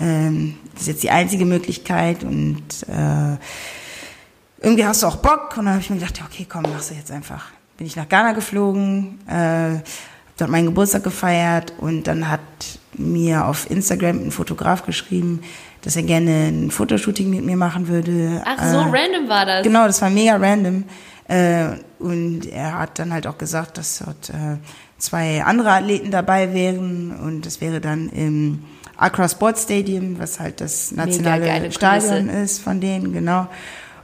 ähm, 0.00 0.56
das 0.72 0.82
ist 0.82 0.88
jetzt 0.88 1.02
die 1.02 1.10
einzige 1.10 1.44
Möglichkeit 1.44 2.24
und 2.24 2.62
äh, 2.88 3.36
irgendwie 4.62 4.84
hast 4.84 5.02
du 5.02 5.06
auch 5.06 5.16
Bock 5.16 5.56
und 5.56 5.64
dann 5.66 5.74
habe 5.74 5.80
ich 5.80 5.90
mir 5.90 5.96
gedacht, 5.96 6.18
ja, 6.18 6.24
okay, 6.24 6.46
komm, 6.48 6.62
machst 6.62 6.90
du 6.90 6.94
jetzt 6.94 7.10
einfach. 7.10 7.46
bin 7.76 7.86
ich 7.86 7.96
nach 7.96 8.08
Ghana 8.08 8.32
geflogen, 8.32 9.18
habe 9.26 9.82
dort 10.36 10.50
meinen 10.50 10.66
Geburtstag 10.66 11.02
gefeiert 11.04 11.72
und 11.78 12.06
dann 12.06 12.28
hat 12.30 12.40
mir 12.94 13.46
auf 13.46 13.70
Instagram 13.70 14.26
ein 14.26 14.30
Fotograf 14.30 14.84
geschrieben, 14.84 15.40
dass 15.82 15.96
er 15.96 16.02
gerne 16.02 16.48
ein 16.48 16.70
Fotoshooting 16.70 17.30
mit 17.30 17.44
mir 17.44 17.56
machen 17.56 17.88
würde. 17.88 18.42
Ach, 18.44 18.58
so 18.64 18.78
äh, 18.78 18.82
random 18.82 19.28
war 19.28 19.46
das. 19.46 19.62
Genau, 19.62 19.86
das 19.86 20.00
war 20.02 20.10
mega 20.10 20.36
random. 20.36 20.84
Äh, 21.28 21.76
und 21.98 22.46
er 22.46 22.78
hat 22.78 22.98
dann 22.98 23.12
halt 23.12 23.26
auch 23.26 23.38
gesagt, 23.38 23.78
dass 23.78 24.02
dort 24.04 24.30
äh, 24.30 24.56
zwei 24.98 25.42
andere 25.44 25.70
Athleten 25.72 26.10
dabei 26.10 26.52
wären 26.52 27.12
und 27.12 27.46
das 27.46 27.60
wäre 27.60 27.80
dann 27.80 28.08
im 28.10 28.64
Accra 28.96 29.28
Sports 29.28 29.62
Stadium, 29.62 30.18
was 30.18 30.40
halt 30.40 30.60
das 30.60 30.92
nationale 30.92 31.70
Stadion 31.72 32.26
Kulisse. 32.26 32.42
ist 32.42 32.58
von 32.60 32.80
denen, 32.80 33.12
genau. 33.12 33.48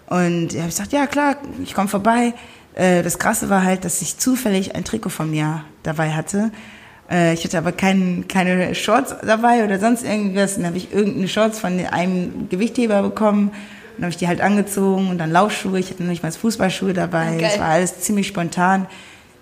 Und 0.06 0.54
er 0.54 0.62
hat 0.62 0.70
gesagt, 0.70 0.92
ja 0.92 1.06
klar, 1.06 1.36
ich 1.62 1.74
komme 1.74 1.88
vorbei. 1.88 2.32
Äh, 2.74 3.02
das 3.02 3.18
Krasse 3.18 3.50
war 3.50 3.62
halt, 3.64 3.84
dass 3.84 4.00
ich 4.00 4.18
zufällig 4.18 4.74
ein 4.74 4.84
Trikot 4.84 5.10
von 5.10 5.30
mir 5.30 5.64
dabei 5.82 6.12
hatte. 6.12 6.50
Äh, 7.10 7.34
ich 7.34 7.44
hatte 7.44 7.58
aber 7.58 7.72
kein, 7.72 8.26
keine 8.28 8.74
Shorts 8.74 9.14
dabei 9.24 9.64
oder 9.64 9.78
sonst 9.78 10.04
irgendwas. 10.04 10.52
Und 10.56 10.62
dann 10.62 10.68
habe 10.68 10.78
ich 10.78 10.92
irgendeine 10.92 11.28
Shorts 11.28 11.58
von 11.58 11.78
einem 11.86 12.48
Gewichtheber 12.48 13.02
bekommen. 13.02 13.50
Und 13.96 14.02
habe 14.02 14.10
ich 14.10 14.18
die 14.18 14.28
halt 14.28 14.42
angezogen 14.42 15.08
und 15.08 15.16
dann 15.18 15.30
Laufschuhe. 15.30 15.78
Ich 15.78 15.90
hatte 15.90 16.02
noch 16.02 16.10
nicht 16.10 16.22
mal 16.22 16.30
Fußballschuhe 16.30 16.92
dabei. 16.92 17.38
Das 17.40 17.58
war 17.58 17.68
alles 17.68 18.00
ziemlich 18.00 18.26
spontan. 18.26 18.86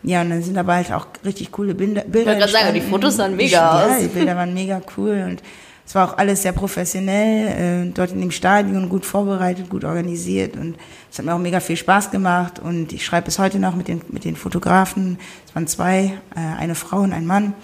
Ja, 0.05 0.21
und 0.21 0.31
dann 0.31 0.43
sind 0.43 0.55
dabei 0.55 0.77
halt 0.77 0.93
auch 0.93 1.07
richtig 1.25 1.51
coole 1.51 1.75
Bilder. 1.75 2.03
Bilder 2.03 2.27
wollte 2.27 2.41
gerade 2.41 2.53
sagen, 2.53 2.75
die. 2.75 2.81
Fotos 2.83 3.17
sahen 3.17 3.37
mega 3.37 3.49
die, 3.49 3.53
Ja, 3.55 3.95
aus. 3.95 4.01
die 4.03 4.09
Bilder 4.09 4.37
waren 4.37 4.53
mega 4.55 4.81
cool 4.97 5.25
und 5.29 5.43
es 5.87 5.95
war 5.95 6.09
auch 6.09 6.19
alles 6.19 6.43
sehr 6.43 6.53
professionell, 6.53 7.87
äh, 7.87 7.91
dort 7.93 8.13
in 8.13 8.21
dem 8.21 8.31
Stadion 8.31 8.89
gut 8.89 9.05
vorbereitet, 9.05 9.69
gut 9.69 9.85
organisiert 9.85 10.57
und 10.57 10.77
es 11.11 11.19
hat 11.19 11.27
mir 11.27 11.35
auch 11.35 11.39
mega 11.39 11.61
viel 11.61 11.77
Spaß 11.77 12.11
gemacht 12.11 12.59
und 12.59 12.93
ich 12.93 13.05
schreibe 13.05 13.27
bis 13.27 13.39
heute 13.39 13.59
noch 13.59 13.77
mit 13.77 13.89
den, 13.89 14.01
mit 14.09 14.25
den 14.25 14.37
Fotografen. 14.37 15.19
Es 15.47 15.55
waren 15.55 15.67
zwei, 15.67 16.15
äh, 16.35 16.41
eine 16.59 16.75
Frau 16.75 17.01
und 17.01 17.13
ein 17.13 17.27
Mann. 17.27 17.55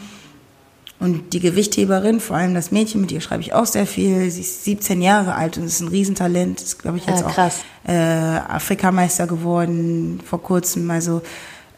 Und 1.01 1.33
die 1.33 1.41
Gewichtheberin, 1.41 2.21
vor 2.21 2.37
allem 2.37 2.53
das 2.53 2.73
Mädchen, 2.73 3.01
mit 3.01 3.11
ihr 3.11 3.23
schreibe 3.23 3.43
ich 3.43 3.55
auch 3.55 3.65
sehr 3.65 3.87
viel. 3.87 4.31
Sie 4.31 4.43
ist 4.43 4.65
17 4.65 5.01
Jahre 5.01 5.35
alt 5.35 5.57
und 5.57 5.65
ist 5.65 5.81
ein 5.81 5.89
Riesentalent. 5.89 6.61
Ist, 6.61 6.79
glaube 6.79 6.99
ich, 6.99 7.07
jetzt 7.07 7.23
Ja, 7.23 7.29
krass. 7.31 7.61
auch 7.87 7.91
äh, 7.91 7.97
Afrikameister 7.97 9.27
geworden 9.27 10.21
vor 10.27 10.43
kurzem. 10.43 10.91
Also 10.91 11.23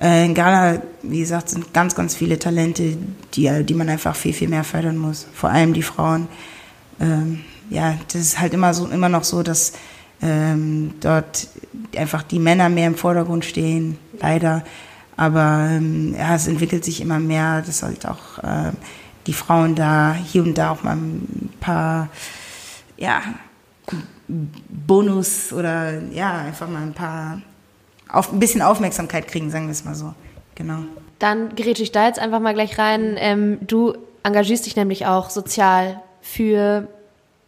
in 0.02 0.34
Ghana, 0.34 0.82
wie 1.02 1.20
gesagt, 1.20 1.50
sind 1.50 1.72
ganz, 1.72 1.94
ganz 1.94 2.16
viele 2.16 2.38
Talente, 2.38 2.96
die, 3.34 3.64
die 3.64 3.74
man 3.74 3.88
einfach 3.88 4.16
viel, 4.16 4.32
viel 4.32 4.48
mehr 4.48 4.64
fördern 4.64 4.96
muss. 4.96 5.26
Vor 5.32 5.50
allem 5.50 5.74
die 5.74 5.82
Frauen. 5.82 6.26
Ähm, 7.00 7.40
ja, 7.70 7.96
das 8.08 8.20
ist 8.20 8.40
halt 8.40 8.52
immer 8.52 8.74
so, 8.74 8.88
immer 8.88 9.08
noch 9.08 9.24
so, 9.24 9.42
dass 9.42 9.72
ähm, 10.20 10.94
dort 11.00 11.48
einfach 11.96 12.22
die 12.22 12.38
Männer 12.38 12.68
mehr 12.68 12.86
im 12.86 12.96
Vordergrund 12.96 13.44
stehen, 13.44 13.98
leider. 14.20 14.64
Aber 15.16 15.68
ähm, 15.70 16.14
ja, 16.16 16.34
es 16.34 16.46
entwickelt 16.48 16.84
sich 16.84 17.00
immer 17.00 17.20
mehr, 17.20 17.62
dass 17.62 17.82
halt 17.82 18.06
auch 18.06 18.38
ähm, 18.42 18.72
die 19.26 19.32
Frauen 19.32 19.74
da 19.74 20.14
hier 20.14 20.42
und 20.42 20.58
da 20.58 20.70
auch 20.70 20.82
mal 20.82 20.96
ein 20.96 21.50
paar, 21.60 22.08
ja, 22.96 23.22
Bonus 24.28 25.52
oder 25.52 26.00
ja, 26.10 26.38
einfach 26.38 26.68
mal 26.68 26.82
ein 26.82 26.94
paar, 26.94 27.40
auf, 28.12 28.32
ein 28.32 28.38
bisschen 28.38 28.62
Aufmerksamkeit 28.62 29.26
kriegen, 29.26 29.50
sagen 29.50 29.66
wir 29.66 29.72
es 29.72 29.84
mal 29.84 29.94
so. 29.94 30.14
Genau. 30.54 30.78
Dann 31.18 31.54
grätsche 31.54 31.82
ich 31.82 31.92
da 31.92 32.06
jetzt 32.06 32.18
einfach 32.18 32.40
mal 32.40 32.54
gleich 32.54 32.78
rein. 32.78 33.16
Ähm, 33.18 33.58
du 33.62 33.94
engagierst 34.22 34.66
dich 34.66 34.76
nämlich 34.76 35.06
auch 35.06 35.30
sozial 35.30 36.00
für 36.20 36.88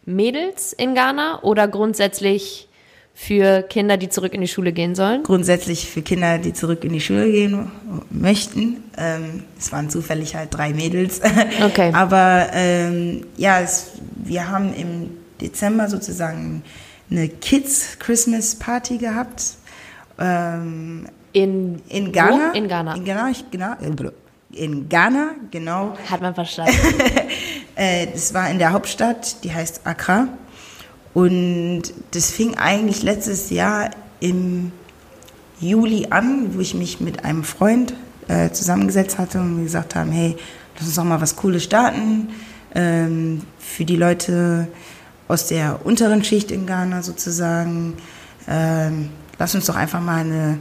Mädels 0.05 0.73
in 0.73 0.95
Ghana 0.95 1.43
oder 1.43 1.67
grundsätzlich 1.67 2.67
für 3.17 3.63
Kinder, 3.63 3.95
die 3.95 4.09
zurück 4.09 4.33
in 4.33 4.41
die 4.41 4.47
Schule 4.47 4.73
gehen 4.73 4.93
sollen? 4.93 5.23
Grundsätzlich 5.23 5.89
für 5.89 6.01
Kinder, 6.01 6.37
die 6.37 6.51
zurück 6.51 6.83
in 6.83 6.91
die 6.91 6.99
Schule 6.99 7.31
gehen 7.31 7.71
möchten. 8.09 8.83
Ähm, 8.97 9.43
es 9.57 9.71
waren 9.71 9.89
zufällig 9.89 10.35
halt 10.35 10.53
drei 10.53 10.73
Mädels. 10.73 11.21
Okay. 11.63 11.91
Aber 11.93 12.49
ähm, 12.53 13.25
ja, 13.37 13.61
es, 13.61 13.91
wir 14.15 14.49
haben 14.49 14.73
im 14.73 15.11
Dezember 15.39 15.87
sozusagen 15.87 16.63
eine 17.09 17.29
Kids 17.29 17.97
Christmas 17.99 18.55
Party 18.55 18.97
gehabt. 18.97 19.43
Ähm, 20.19 21.07
In, 21.33 21.81
in 21.89 22.11
Ghana. 22.11 22.51
Wo? 22.53 22.57
In 22.57 22.67
Ghana. 22.67 22.95
In 22.95 23.05
Ghana, 23.05 23.29
ich, 23.29 23.49
genau. 23.51 23.73
In 24.51 24.87
Ghana, 24.87 25.31
genau. 25.51 25.97
Hat 26.09 26.21
man 26.21 26.33
verstanden. 26.33 26.73
Äh, 27.77 28.07
das 28.13 28.33
war 28.33 28.49
in 28.49 28.57
der 28.57 28.71
Hauptstadt, 28.71 29.43
die 29.43 29.53
heißt 29.53 29.81
Accra. 29.83 30.29
Und 31.13 31.83
das 32.11 32.31
fing 32.31 32.55
eigentlich 32.55 33.03
letztes 33.03 33.49
Jahr 33.49 33.91
im 34.21 34.71
Juli 35.59 36.07
an, 36.09 36.55
wo 36.55 36.61
ich 36.61 36.73
mich 36.73 37.01
mit 37.01 37.25
einem 37.25 37.43
Freund 37.43 37.93
äh, 38.29 38.49
zusammengesetzt 38.51 39.17
hatte 39.17 39.39
und 39.39 39.57
wir 39.57 39.63
gesagt 39.65 39.95
haben, 39.95 40.11
hey, 40.11 40.37
lass 40.75 40.87
uns 40.87 40.95
doch 40.95 41.03
mal 41.03 41.19
was 41.19 41.35
Cooles 41.35 41.63
starten 41.63 42.29
ähm, 42.73 43.41
für 43.59 43.85
die 43.85 43.95
Leute 43.95 44.67
aus 45.27 45.47
der 45.47 45.85
unteren 45.85 46.23
Schicht 46.23 46.51
in 46.51 46.65
Ghana 46.65 47.01
sozusagen. 47.01 47.95
Ähm, 48.47 49.09
lass 49.39 49.55
uns 49.55 49.65
doch 49.65 49.75
einfach 49.75 50.01
mal 50.01 50.21
eine 50.21 50.57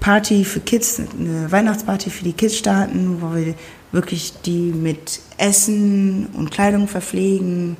Party 0.00 0.44
für 0.44 0.60
Kids, 0.60 1.00
eine 1.18 1.50
Weihnachtsparty 1.50 2.10
für 2.10 2.24
die 2.24 2.32
Kids 2.32 2.56
starten, 2.56 3.18
wo 3.20 3.34
wir 3.34 3.54
wirklich 3.92 4.32
die 4.44 4.72
mit 4.72 5.20
Essen 5.38 6.26
und 6.32 6.50
Kleidung 6.50 6.88
verpflegen 6.88 7.76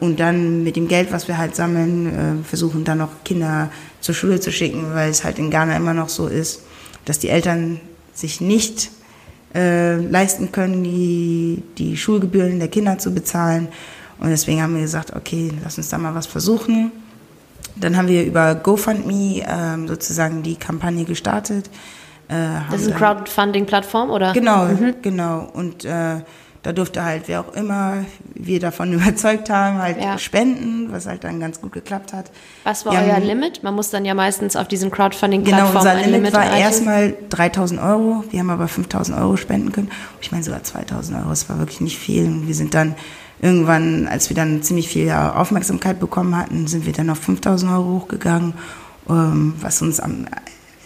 und 0.00 0.20
dann 0.20 0.62
mit 0.62 0.76
dem 0.76 0.88
Geld, 0.88 1.12
was 1.12 1.28
wir 1.28 1.38
halt 1.38 1.54
sammeln, 1.54 2.06
äh, 2.40 2.44
versuchen 2.44 2.84
dann 2.84 2.98
noch 2.98 3.24
Kinder 3.24 3.70
zur 4.00 4.14
Schule 4.14 4.40
zu 4.40 4.52
schicken, 4.52 4.94
weil 4.94 5.10
es 5.10 5.24
halt 5.24 5.38
in 5.38 5.50
Ghana 5.50 5.76
immer 5.76 5.94
noch 5.94 6.08
so 6.08 6.28
ist, 6.28 6.62
dass 7.04 7.18
die 7.18 7.28
Eltern 7.28 7.80
sich 8.14 8.40
nicht 8.40 8.90
äh, 9.54 9.96
leisten 9.96 10.52
können, 10.52 10.84
die, 10.84 11.62
die 11.78 11.96
Schulgebühren 11.96 12.58
der 12.58 12.68
Kinder 12.68 12.98
zu 12.98 13.12
bezahlen. 13.12 13.68
Und 14.18 14.30
deswegen 14.30 14.62
haben 14.62 14.74
wir 14.74 14.82
gesagt, 14.82 15.14
okay, 15.14 15.50
lass 15.62 15.76
uns 15.78 15.88
da 15.88 15.98
mal 15.98 16.14
was 16.14 16.26
versuchen. 16.26 16.92
Dann 17.76 17.96
haben 17.96 18.08
wir 18.08 18.24
über 18.24 18.54
GoFundMe 18.54 19.42
ähm, 19.46 19.86
sozusagen 19.88 20.42
die 20.42 20.56
Kampagne 20.56 21.04
gestartet. 21.04 21.68
Äh, 22.28 22.34
Das 22.70 22.80
ist 22.82 22.88
eine 22.92 22.96
Crowdfunding-Plattform, 22.96 24.10
oder? 24.10 24.32
Genau, 24.32 24.68
genau. 25.02 25.48
Und 25.52 25.84
äh, 25.84 26.16
da 26.62 26.72
durfte 26.72 27.04
halt, 27.04 27.24
wer 27.26 27.40
auch 27.42 27.52
immer 27.54 27.98
wir 28.34 28.58
davon 28.58 28.92
überzeugt 28.94 29.50
haben, 29.50 29.78
halt 29.78 30.00
Ja. 30.02 30.18
spenden, 30.18 30.90
was 30.90 31.06
halt 31.06 31.22
dann 31.22 31.38
ganz 31.38 31.60
gut 31.60 31.72
geklappt 31.72 32.12
hat. 32.12 32.30
Was 32.64 32.84
war 32.84 32.92
Wir 32.94 33.00
euer 33.00 33.16
haben- 33.16 33.24
Limit? 33.26 33.62
Man 33.62 33.74
muss 33.74 33.90
dann 33.90 34.04
ja 34.04 34.14
meistens 34.14 34.56
auf 34.56 34.66
diesen 34.66 34.90
Genau, 34.90 35.04
Crowdfunding-Plattformen 35.04 35.76
unser 35.76 35.90
ein 35.90 35.96
Limit 35.98 36.12
Limit 36.14 36.32
war 36.34 36.44
erreichen. 36.44 36.62
erstmal 36.62 37.14
3000 37.28 37.80
Euro. 37.80 38.24
Wir 38.30 38.40
haben 38.40 38.50
aber 38.50 38.66
5000 38.68 39.16
Euro 39.18 39.36
spenden 39.36 39.70
können. 39.70 39.90
Ich 40.20 40.32
meine 40.32 40.42
sogar 40.42 40.64
2000 40.64 41.18
Euro. 41.20 41.30
Es 41.30 41.48
war 41.48 41.58
wirklich 41.58 41.80
nicht 41.80 41.98
viel. 41.98 42.24
Und 42.24 42.48
wir 42.48 42.54
sind 42.54 42.74
dann 42.74 42.96
irgendwann, 43.40 44.08
als 44.08 44.28
wir 44.30 44.36
dann 44.36 44.62
ziemlich 44.62 44.88
viel 44.88 45.10
Aufmerksamkeit 45.10 46.00
bekommen 46.00 46.36
hatten, 46.36 46.66
sind 46.66 46.86
wir 46.86 46.92
dann 46.92 47.10
auf 47.10 47.18
5000 47.18 47.70
Euro 47.72 48.00
hochgegangen, 48.00 48.54
ähm, 49.08 49.54
was 49.60 49.82
uns 49.82 50.00
am, 50.00 50.26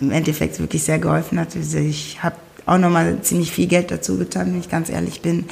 im 0.00 0.10
Endeffekt 0.10 0.58
wirklich 0.58 0.82
sehr 0.82 0.98
geholfen 0.98 1.38
hat. 1.38 1.54
Also 1.56 1.78
ich 1.78 2.22
habe 2.22 2.36
auch 2.66 2.78
nochmal 2.78 3.20
ziemlich 3.22 3.52
viel 3.52 3.66
Geld 3.66 3.90
dazu 3.90 4.18
getan, 4.18 4.52
wenn 4.52 4.60
ich 4.60 4.68
ganz 4.68 4.88
ehrlich 4.90 5.22
bin. 5.22 5.46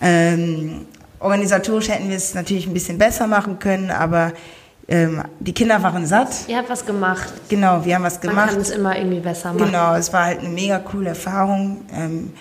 Ähm, 0.00 0.86
organisatorisch 1.18 1.88
hätten 1.88 2.08
wir 2.08 2.16
es 2.16 2.34
natürlich 2.34 2.66
ein 2.66 2.72
bisschen 2.74 2.98
besser 2.98 3.26
machen 3.26 3.58
können, 3.58 3.90
aber 3.90 4.32
ähm, 4.88 5.22
die 5.38 5.52
Kinder 5.52 5.82
waren 5.82 6.06
satt. 6.06 6.48
Ihr 6.48 6.56
habt 6.56 6.68
was 6.68 6.84
gemacht. 6.84 7.32
Genau, 7.48 7.84
wir 7.84 7.94
haben 7.94 8.02
was 8.02 8.14
Man 8.22 8.30
gemacht. 8.30 8.50
kann 8.50 8.60
es 8.60 8.70
immer 8.70 8.96
irgendwie 8.96 9.20
besser 9.20 9.52
machen. 9.52 9.66
Genau, 9.66 9.94
es 9.94 10.12
war 10.12 10.24
halt 10.24 10.40
eine 10.40 10.48
mega 10.48 10.78
coole 10.78 11.10
Erfahrung. 11.10 11.82
Ähm, 11.94 12.32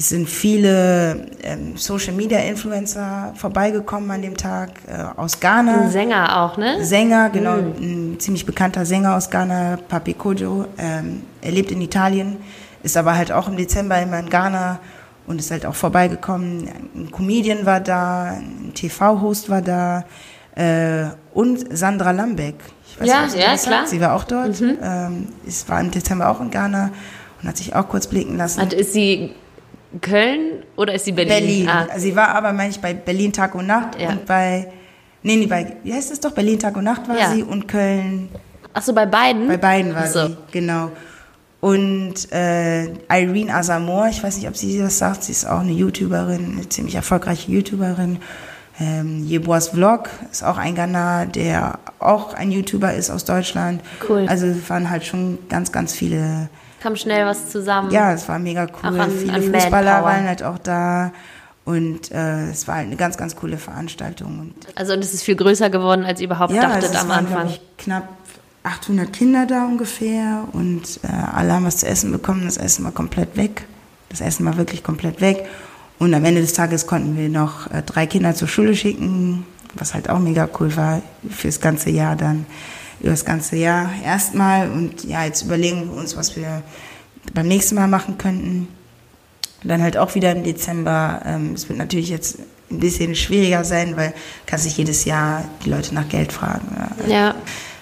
es 0.00 0.10
sind 0.10 0.30
viele 0.30 1.26
ähm, 1.42 1.76
Social 1.76 2.12
Media 2.12 2.38
Influencer 2.38 3.32
vorbeigekommen 3.34 4.08
an 4.12 4.22
dem 4.22 4.36
Tag 4.36 4.70
äh, 4.86 5.02
aus 5.18 5.40
Ghana. 5.40 5.82
Ein 5.82 5.90
Sänger 5.90 6.40
auch, 6.40 6.56
ne? 6.56 6.84
Sänger, 6.84 7.30
genau, 7.30 7.54
ein 7.54 8.14
ziemlich 8.20 8.46
bekannter 8.46 8.86
Sänger 8.86 9.16
aus 9.16 9.28
Ghana, 9.28 9.76
Papi 9.88 10.14
Kojo. 10.14 10.66
Ähm, 10.78 11.24
er 11.42 11.50
lebt 11.50 11.72
in 11.72 11.80
Italien, 11.80 12.36
ist 12.84 12.96
aber 12.96 13.16
halt 13.16 13.32
auch 13.32 13.48
im 13.48 13.56
Dezember 13.56 14.00
immer 14.00 14.20
in 14.20 14.30
Ghana 14.30 14.78
und 15.26 15.40
ist 15.40 15.50
halt 15.50 15.66
auch 15.66 15.74
vorbeigekommen. 15.74 16.68
Ein 16.94 17.10
Comedian 17.10 17.66
war 17.66 17.80
da, 17.80 18.36
ein 18.36 18.70
TV-Host 18.74 19.50
war 19.50 19.62
da 19.62 20.04
äh, 20.54 21.06
und 21.34 21.76
Sandra 21.76 22.12
Lambeck. 22.12 22.54
Ich 23.00 23.04
Ja, 23.04 23.26
ja, 23.36 23.56
klar. 23.56 23.84
Sie 23.88 24.00
war 24.00 24.14
auch 24.14 24.22
dort. 24.22 24.60
Ähm, 24.60 25.26
es 25.44 25.68
war 25.68 25.80
im 25.80 25.90
Dezember 25.90 26.28
auch 26.28 26.40
in 26.40 26.52
Ghana 26.52 26.92
und 27.42 27.48
hat 27.48 27.56
sich 27.56 27.74
auch 27.74 27.88
kurz 27.88 28.06
blicken 28.06 28.36
lassen. 28.36 28.60
Und 28.60 28.72
ist 28.72 28.92
sie 28.92 29.34
Köln 30.00 30.62
oder 30.76 30.94
ist 30.94 31.04
sie 31.06 31.12
Berlin? 31.12 31.66
Berlin. 31.66 31.68
Ah, 31.68 31.98
Sie 31.98 32.14
war 32.14 32.28
aber, 32.28 32.52
meine 32.52 32.70
ich, 32.70 32.80
bei 32.80 32.92
Berlin 32.94 33.32
Tag 33.32 33.54
und 33.54 33.66
Nacht 33.66 33.98
Ja. 34.00 34.10
und 34.10 34.26
bei, 34.26 34.68
nee, 35.22 35.36
nee, 35.36 35.46
bei, 35.46 35.76
wie 35.82 35.92
heißt 35.94 36.10
es 36.12 36.20
doch? 36.20 36.32
Berlin 36.32 36.58
Tag 36.58 36.76
und 36.76 36.84
Nacht 36.84 37.08
war 37.08 37.18
Ja. 37.18 37.30
sie 37.32 37.42
und 37.42 37.66
Köln, 37.68 38.28
Ach 38.74 38.82
so, 38.82 38.92
bei 38.92 39.06
beiden? 39.06 39.48
bei 39.48 39.56
beiden 39.56 39.94
war 39.94 40.06
so. 40.06 40.26
sie, 40.28 40.36
genau. 40.52 40.90
Und 41.60 42.30
äh, 42.32 42.84
Irene 43.10 43.52
Asamoah, 43.52 44.08
ich 44.10 44.22
weiß 44.22 44.36
nicht, 44.36 44.46
ob 44.46 44.56
sie 44.56 44.78
das 44.78 44.98
sagt, 44.98 45.24
sie 45.24 45.32
ist 45.32 45.44
auch 45.46 45.60
eine 45.60 45.72
YouTuberin, 45.72 46.52
eine 46.52 46.68
ziemlich 46.68 46.94
erfolgreiche 46.94 47.50
YouTuberin. 47.50 48.18
Ähm, 48.80 49.24
Yeboas 49.26 49.68
Vlog 49.70 50.08
ist 50.30 50.44
auch 50.44 50.56
ein 50.56 50.76
Ghana, 50.76 51.24
der 51.24 51.80
auch 51.98 52.34
ein 52.34 52.52
YouTuber 52.52 52.94
ist 52.94 53.10
aus 53.10 53.24
Deutschland. 53.24 53.80
Cool. 54.08 54.26
Also 54.28 54.46
es 54.46 54.70
waren 54.70 54.88
halt 54.88 55.04
schon 55.04 55.38
ganz, 55.48 55.72
ganz 55.72 55.92
viele 55.94 56.48
Kam 56.80 56.96
schnell 56.96 57.26
was 57.26 57.50
zusammen. 57.50 57.90
Ja, 57.90 58.12
es 58.12 58.28
war 58.28 58.38
mega 58.38 58.64
cool. 58.64 59.00
An, 59.00 59.10
Viele 59.10 59.32
an 59.32 59.42
Fußballer 59.42 59.92
Manpower. 59.92 60.10
waren 60.10 60.26
halt 60.26 60.42
auch 60.42 60.58
da. 60.58 61.12
Und 61.64 62.10
äh, 62.12 62.50
es 62.50 62.66
war 62.66 62.76
halt 62.76 62.86
eine 62.86 62.96
ganz, 62.96 63.18
ganz 63.18 63.36
coole 63.36 63.58
Veranstaltung. 63.58 64.38
Und 64.38 64.54
also 64.74 64.94
und 64.94 65.00
es 65.00 65.12
ist 65.12 65.22
viel 65.22 65.36
größer 65.36 65.68
geworden, 65.68 66.04
als 66.04 66.20
ihr 66.20 66.26
überhaupt 66.26 66.52
ja, 66.52 66.62
dachtet 66.62 66.96
am 66.96 67.08
waren, 67.08 67.26
Anfang. 67.26 67.48
Ich, 67.48 67.60
knapp 67.76 68.08
800 68.62 69.12
Kinder 69.12 69.46
da 69.46 69.66
ungefähr 69.66 70.44
und 70.52 71.00
äh, 71.02 71.08
alle 71.08 71.52
haben 71.52 71.64
was 71.64 71.78
zu 71.78 71.86
essen 71.86 72.10
bekommen. 72.12 72.44
Das 72.44 72.56
Essen 72.56 72.84
war 72.84 72.92
komplett 72.92 73.36
weg. 73.36 73.64
Das 74.08 74.20
Essen 74.20 74.46
war 74.46 74.56
wirklich 74.56 74.82
komplett 74.82 75.20
weg. 75.20 75.46
Und 75.98 76.14
am 76.14 76.24
Ende 76.24 76.40
des 76.40 76.52
Tages 76.52 76.86
konnten 76.86 77.16
wir 77.16 77.28
noch 77.28 77.70
äh, 77.70 77.82
drei 77.82 78.06
Kinder 78.06 78.34
zur 78.34 78.48
Schule 78.48 78.74
schicken, 78.74 79.44
was 79.74 79.94
halt 79.94 80.08
auch 80.08 80.18
mega 80.18 80.48
cool 80.60 80.74
war 80.76 81.02
fürs 81.28 81.60
ganze 81.60 81.90
Jahr 81.90 82.16
dann, 82.16 82.46
über 83.00 83.10
das 83.10 83.24
ganze 83.24 83.56
Jahr 83.56 83.90
erstmal. 84.04 84.70
Und 84.70 85.04
ja, 85.04 85.24
jetzt 85.24 85.42
überlegen 85.42 85.90
wir 85.90 85.96
uns, 85.96 86.16
was 86.16 86.36
wir 86.36 86.62
beim 87.34 87.46
nächsten 87.46 87.74
Mal 87.74 87.88
machen 87.88 88.18
könnten. 88.18 88.68
dann 89.64 89.82
halt 89.82 89.96
auch 89.96 90.14
wieder 90.14 90.32
im 90.32 90.44
Dezember. 90.44 91.22
Ähm, 91.24 91.52
es 91.54 91.68
wird 91.68 91.78
natürlich 91.78 92.10
jetzt 92.10 92.38
ein 92.70 92.80
bisschen 92.80 93.14
schwieriger 93.14 93.64
sein, 93.64 93.96
weil 93.96 94.14
kann 94.46 94.58
sich 94.58 94.76
jedes 94.76 95.04
Jahr 95.04 95.44
die 95.64 95.70
Leute 95.70 95.94
nach 95.94 96.08
Geld 96.08 96.32
fragen. 96.32 96.68
Ja. 97.08 97.34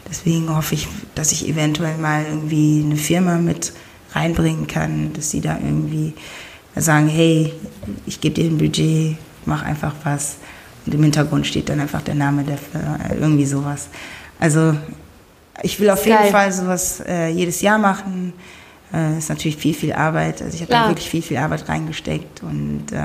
Deswegen 0.09 0.55
hoffe 0.55 0.75
ich, 0.75 0.87
dass 1.15 1.33
ich 1.33 1.49
eventuell 1.49 1.99
mal 1.99 2.25
irgendwie 2.25 2.83
eine 2.85 2.97
Firma 2.97 3.39
mit 3.39 3.73
reinbringen 4.13 4.67
kann, 4.67 5.13
dass 5.13 5.31
sie 5.31 5.41
da 5.41 5.59
irgendwie 5.59 6.15
sagen, 6.77 7.09
hey, 7.09 7.53
ich 8.07 8.21
gebe 8.21 8.35
dir 8.35 8.45
ein 8.45 8.59
Budget, 8.59 9.17
mach 9.45 9.63
einfach 9.63 9.95
was. 10.05 10.37
Und 10.85 10.95
im 10.95 11.03
Hintergrund 11.03 11.47
steht 11.47 11.69
dann 11.69 11.81
einfach 11.81 12.03
der 12.03 12.15
Name 12.15 12.45
der 12.45 12.59
Firma, 12.59 12.99
irgendwie 13.19 13.47
sowas. 13.47 13.89
Also 14.39 14.77
ich 15.63 15.81
will 15.81 15.91
auf 15.91 16.05
jeden 16.05 16.19
geil. 16.19 16.31
Fall 16.31 16.53
sowas 16.53 17.03
äh, 17.07 17.29
jedes 17.29 17.61
Jahr 17.61 17.79
machen. 17.79 18.33
Äh, 18.93 19.19
ist 19.19 19.29
natürlich 19.29 19.57
viel, 19.57 19.75
viel 19.75 19.93
Arbeit. 19.93 20.43
Also 20.43 20.55
ich 20.55 20.63
habe 20.63 20.73
da 20.73 20.89
wirklich 20.89 21.09
viel, 21.09 21.23
viel 21.23 21.37
Arbeit 21.37 21.69
reingesteckt 21.69 22.43
und 22.43 22.93
äh, 22.93 22.99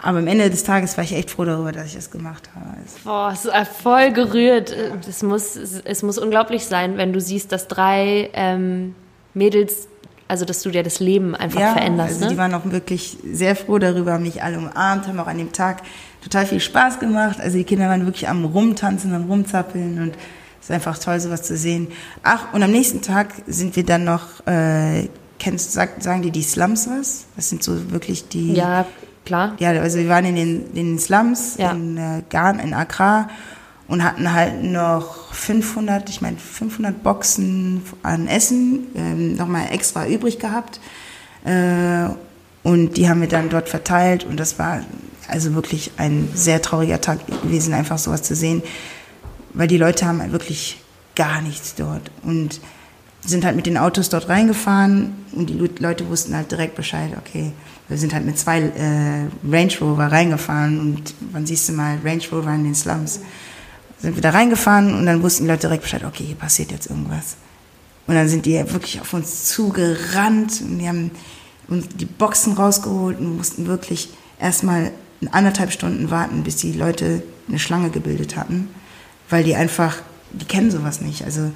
aber 0.00 0.18
am 0.18 0.28
Ende 0.28 0.48
des 0.48 0.62
Tages 0.62 0.96
war 0.96 1.02
ich 1.02 1.12
echt 1.12 1.30
froh 1.30 1.44
darüber, 1.44 1.72
dass 1.72 1.86
ich 1.86 1.94
das 1.94 2.10
gemacht 2.10 2.48
habe. 2.54 2.66
Also 2.80 2.96
Boah, 3.04 3.32
es 3.32 3.44
ist 3.44 3.82
voll 3.82 4.12
gerührt. 4.12 4.74
Es 5.08 5.22
muss, 5.22 5.56
es 5.56 6.02
muss 6.02 6.18
unglaublich 6.18 6.66
sein, 6.66 6.96
wenn 6.96 7.12
du 7.12 7.20
siehst, 7.20 7.50
dass 7.50 7.66
drei 7.66 8.30
ähm, 8.32 8.94
Mädels, 9.34 9.88
also 10.28 10.44
dass 10.44 10.62
du 10.62 10.70
dir 10.70 10.84
das 10.84 11.00
Leben 11.00 11.34
einfach 11.34 11.60
ja, 11.60 11.72
veränderst. 11.72 12.14
Also 12.14 12.24
ne? 12.26 12.30
die 12.30 12.38
waren 12.38 12.54
auch 12.54 12.64
wirklich 12.66 13.18
sehr 13.28 13.56
froh 13.56 13.78
darüber, 13.78 14.12
haben 14.12 14.22
mich 14.22 14.40
alle 14.40 14.58
umarmt, 14.58 15.08
haben 15.08 15.18
auch 15.18 15.26
an 15.26 15.38
dem 15.38 15.50
Tag 15.50 15.82
total 16.22 16.46
viel 16.46 16.60
Spaß 16.60 17.00
gemacht. 17.00 17.40
Also 17.40 17.58
die 17.58 17.64
Kinder 17.64 17.88
waren 17.88 18.04
wirklich 18.04 18.28
am 18.28 18.44
Rumtanzen, 18.44 19.12
am 19.12 19.24
Rumzappeln 19.24 20.00
und 20.00 20.12
ist 20.68 20.74
einfach 20.74 20.98
toll, 20.98 21.18
sowas 21.18 21.42
zu 21.42 21.56
sehen. 21.56 21.88
Ach, 22.22 22.52
und 22.52 22.62
am 22.62 22.70
nächsten 22.70 23.00
Tag 23.00 23.32
sind 23.46 23.74
wir 23.74 23.86
dann 23.86 24.04
noch, 24.04 24.46
äh, 24.46 25.08
kennst, 25.38 25.72
sag, 25.72 26.02
sagen 26.02 26.20
die 26.20 26.30
die 26.30 26.42
Slums 26.42 26.88
was? 26.90 27.24
Das 27.36 27.48
sind 27.48 27.62
so 27.62 27.90
wirklich 27.90 28.28
die... 28.28 28.52
Ja, 28.52 28.84
klar. 29.24 29.54
Ja, 29.60 29.70
also 29.70 29.98
wir 29.98 30.10
waren 30.10 30.26
in 30.26 30.36
den, 30.36 30.66
in 30.74 30.74
den 30.74 30.98
Slums 30.98 31.56
ja. 31.56 31.70
in 31.70 31.96
äh, 31.96 32.22
Garn, 32.28 32.58
in 32.58 32.74
Accra 32.74 33.30
und 33.86 34.04
hatten 34.04 34.30
halt 34.34 34.62
noch 34.62 35.32
500, 35.32 36.10
ich 36.10 36.20
meine 36.20 36.36
500 36.36 37.02
Boxen 37.02 37.82
an 38.02 38.28
Essen 38.28 38.88
ähm, 38.94 39.36
nochmal 39.36 39.68
extra 39.70 40.06
übrig 40.06 40.38
gehabt. 40.38 40.80
Äh, 41.46 42.10
und 42.62 42.98
die 42.98 43.08
haben 43.08 43.22
wir 43.22 43.28
dann 43.28 43.48
dort 43.48 43.70
verteilt 43.70 44.24
und 44.24 44.38
das 44.38 44.58
war 44.58 44.80
also 45.28 45.54
wirklich 45.54 45.92
ein 45.96 46.28
sehr 46.34 46.60
trauriger 46.60 47.00
Tag 47.00 47.26
gewesen, 47.42 47.72
einfach 47.72 47.96
sowas 47.96 48.22
zu 48.22 48.34
sehen, 48.34 48.62
weil 49.58 49.66
die 49.66 49.76
Leute 49.76 50.06
haben 50.06 50.20
halt 50.20 50.30
wirklich 50.30 50.80
gar 51.16 51.42
nichts 51.42 51.74
dort 51.74 52.12
und 52.22 52.60
sind 53.26 53.44
halt 53.44 53.56
mit 53.56 53.66
den 53.66 53.76
Autos 53.76 54.08
dort 54.08 54.28
reingefahren 54.28 55.12
und 55.32 55.50
die 55.50 55.54
Leute 55.80 56.08
wussten 56.08 56.34
halt 56.36 56.52
direkt 56.52 56.76
Bescheid, 56.76 57.10
okay, 57.18 57.52
wir 57.88 57.98
sind 57.98 58.14
halt 58.14 58.24
mit 58.24 58.38
zwei 58.38 58.60
äh, 58.60 59.26
Range 59.50 59.72
Rover 59.80 60.12
reingefahren 60.12 60.78
und 60.78 61.12
wann 61.32 61.44
siehst 61.44 61.68
du 61.68 61.72
mal 61.72 61.98
Range 62.04 62.22
Rover 62.30 62.54
in 62.54 62.64
den 62.64 62.74
Slums? 62.76 63.18
Sind 63.98 64.14
wir 64.14 64.22
da 64.22 64.30
reingefahren 64.30 64.94
und 64.94 65.06
dann 65.06 65.24
wussten 65.24 65.42
die 65.42 65.50
Leute 65.50 65.62
direkt 65.62 65.82
Bescheid, 65.82 66.04
okay, 66.04 66.22
hier 66.24 66.36
passiert 66.36 66.70
jetzt 66.70 66.88
irgendwas. 66.88 67.36
Und 68.06 68.14
dann 68.14 68.28
sind 68.28 68.46
die 68.46 68.54
wirklich 68.70 69.00
auf 69.00 69.12
uns 69.12 69.46
zugerannt 69.46 70.60
und 70.60 70.78
die 70.78 70.88
haben 70.88 71.10
uns 71.66 71.88
die 71.88 72.06
Boxen 72.06 72.52
rausgeholt 72.52 73.18
und 73.18 73.36
mussten 73.36 73.66
wirklich 73.66 74.10
erstmal 74.38 74.92
anderthalb 75.32 75.72
Stunden 75.72 76.12
warten, 76.12 76.44
bis 76.44 76.54
die 76.54 76.72
Leute 76.72 77.24
eine 77.48 77.58
Schlange 77.58 77.90
gebildet 77.90 78.36
hatten, 78.36 78.68
weil 79.30 79.44
die 79.44 79.54
einfach, 79.54 79.96
die 80.32 80.44
kennen 80.44 80.70
sowas 80.70 81.00
nicht. 81.00 81.24
Also 81.24 81.50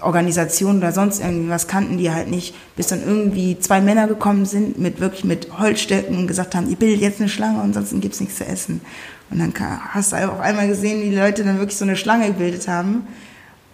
Organisationen 0.00 0.78
oder 0.78 0.92
sonst 0.92 1.20
irgendwas 1.20 1.68
kannten 1.68 1.98
die 1.98 2.10
halt 2.10 2.28
nicht, 2.28 2.54
bis 2.76 2.88
dann 2.88 3.02
irgendwie 3.02 3.58
zwei 3.58 3.80
Männer 3.80 4.06
gekommen 4.06 4.44
sind 4.44 4.78
mit 4.78 5.00
wirklich 5.00 5.24
mit 5.24 5.58
Holzstöcken 5.58 6.16
und 6.16 6.26
gesagt 6.26 6.54
haben, 6.54 6.68
ihr 6.68 6.76
bildet 6.76 7.00
jetzt 7.00 7.20
eine 7.20 7.28
Schlange, 7.28 7.60
ansonsten 7.60 8.00
gibt's 8.00 8.20
nichts 8.20 8.36
zu 8.36 8.46
essen. 8.46 8.80
Und 9.30 9.38
dann 9.38 9.52
hast 9.90 10.12
du 10.12 10.16
auf 10.30 10.40
einmal 10.40 10.68
gesehen, 10.68 11.02
wie 11.02 11.10
die 11.10 11.16
Leute 11.16 11.44
dann 11.44 11.58
wirklich 11.58 11.76
so 11.76 11.84
eine 11.84 11.96
Schlange 11.96 12.28
gebildet 12.28 12.68
haben. 12.68 13.06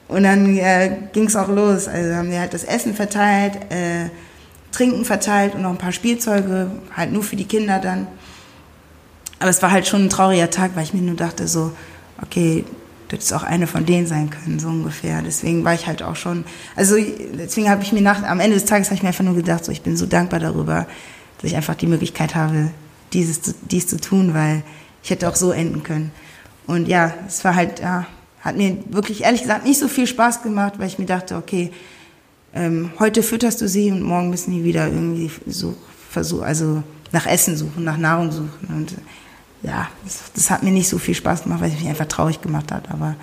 Und 0.08 0.24
dann 0.24 0.56
äh, 0.56 0.96
ging's 1.12 1.36
auch 1.36 1.48
los. 1.48 1.88
Also 1.88 2.14
haben 2.14 2.30
die 2.30 2.38
halt 2.38 2.54
das 2.54 2.64
Essen 2.64 2.94
verteilt, 2.94 3.56
äh, 3.70 4.08
Trinken 4.70 5.04
verteilt 5.04 5.54
und 5.54 5.62
noch 5.62 5.70
ein 5.70 5.78
paar 5.78 5.92
Spielzeuge, 5.92 6.70
halt 6.96 7.12
nur 7.12 7.22
für 7.22 7.36
die 7.36 7.44
Kinder 7.44 7.78
dann. 7.78 8.06
Aber 9.38 9.50
es 9.50 9.60
war 9.60 9.70
halt 9.70 9.86
schon 9.86 10.04
ein 10.04 10.10
trauriger 10.10 10.50
Tag, 10.50 10.72
weil 10.74 10.84
ich 10.84 10.94
mir 10.94 11.02
nur 11.02 11.16
dachte 11.16 11.48
so, 11.48 11.72
okay, 12.22 12.64
du 13.12 13.16
hättest 13.16 13.34
auch 13.34 13.42
eine 13.42 13.66
von 13.66 13.84
denen 13.84 14.06
sein 14.06 14.30
können, 14.30 14.58
so 14.58 14.68
ungefähr. 14.68 15.20
Deswegen 15.20 15.64
war 15.64 15.74
ich 15.74 15.86
halt 15.86 16.02
auch 16.02 16.16
schon, 16.16 16.44
also 16.76 16.96
deswegen 17.34 17.68
habe 17.68 17.82
ich 17.82 17.92
mir 17.92 18.00
nach, 18.00 18.22
am 18.22 18.40
Ende 18.40 18.54
des 18.54 18.64
Tages 18.64 18.88
habe 18.88 18.94
ich 18.94 19.02
mir 19.02 19.08
einfach 19.08 19.24
nur 19.24 19.34
gedacht, 19.34 19.66
so 19.66 19.70
ich 19.70 19.82
bin 19.82 19.98
so 19.98 20.06
dankbar 20.06 20.40
darüber, 20.40 20.86
dass 21.36 21.50
ich 21.50 21.54
einfach 21.54 21.74
die 21.74 21.86
Möglichkeit 21.86 22.34
habe, 22.34 22.70
dieses, 23.12 23.54
dies 23.70 23.86
zu 23.86 24.00
tun, 24.00 24.32
weil 24.32 24.62
ich 25.02 25.10
hätte 25.10 25.28
auch 25.28 25.36
so 25.36 25.52
enden 25.52 25.82
können. 25.82 26.10
Und 26.66 26.88
ja, 26.88 27.12
es 27.26 27.44
war 27.44 27.54
halt, 27.54 27.80
ja, 27.80 28.06
hat 28.40 28.56
mir 28.56 28.78
wirklich 28.88 29.24
ehrlich 29.24 29.42
gesagt 29.42 29.66
nicht 29.66 29.78
so 29.78 29.88
viel 29.88 30.06
Spaß 30.06 30.42
gemacht, 30.42 30.78
weil 30.78 30.86
ich 30.86 30.98
mir 30.98 31.04
dachte, 31.04 31.36
okay, 31.36 31.70
ähm, 32.54 32.92
heute 32.98 33.22
fütterst 33.22 33.60
du 33.60 33.68
sie 33.68 33.92
und 33.92 34.00
morgen 34.00 34.30
müssen 34.30 34.52
die 34.52 34.64
wieder 34.64 34.86
irgendwie 34.86 35.30
so 35.46 35.74
versuchen, 36.08 36.44
also 36.44 36.82
nach 37.12 37.26
Essen 37.26 37.58
suchen, 37.58 37.84
nach 37.84 37.98
Nahrung 37.98 38.32
suchen. 38.32 38.68
Und 38.70 38.94
ja, 39.62 39.88
das, 40.04 40.32
das, 40.34 40.50
hat 40.50 40.62
mir 40.62 40.70
nicht 40.70 40.88
so 40.88 40.98
viel 40.98 41.14
Spaß 41.14 41.44
gemacht, 41.44 41.60
weil 41.60 41.70
es 41.70 41.78
mich 41.78 41.88
einfach 41.88 42.06
traurig 42.06 42.40
gemacht 42.40 42.72
hat. 42.72 42.90
Aber 42.90 43.14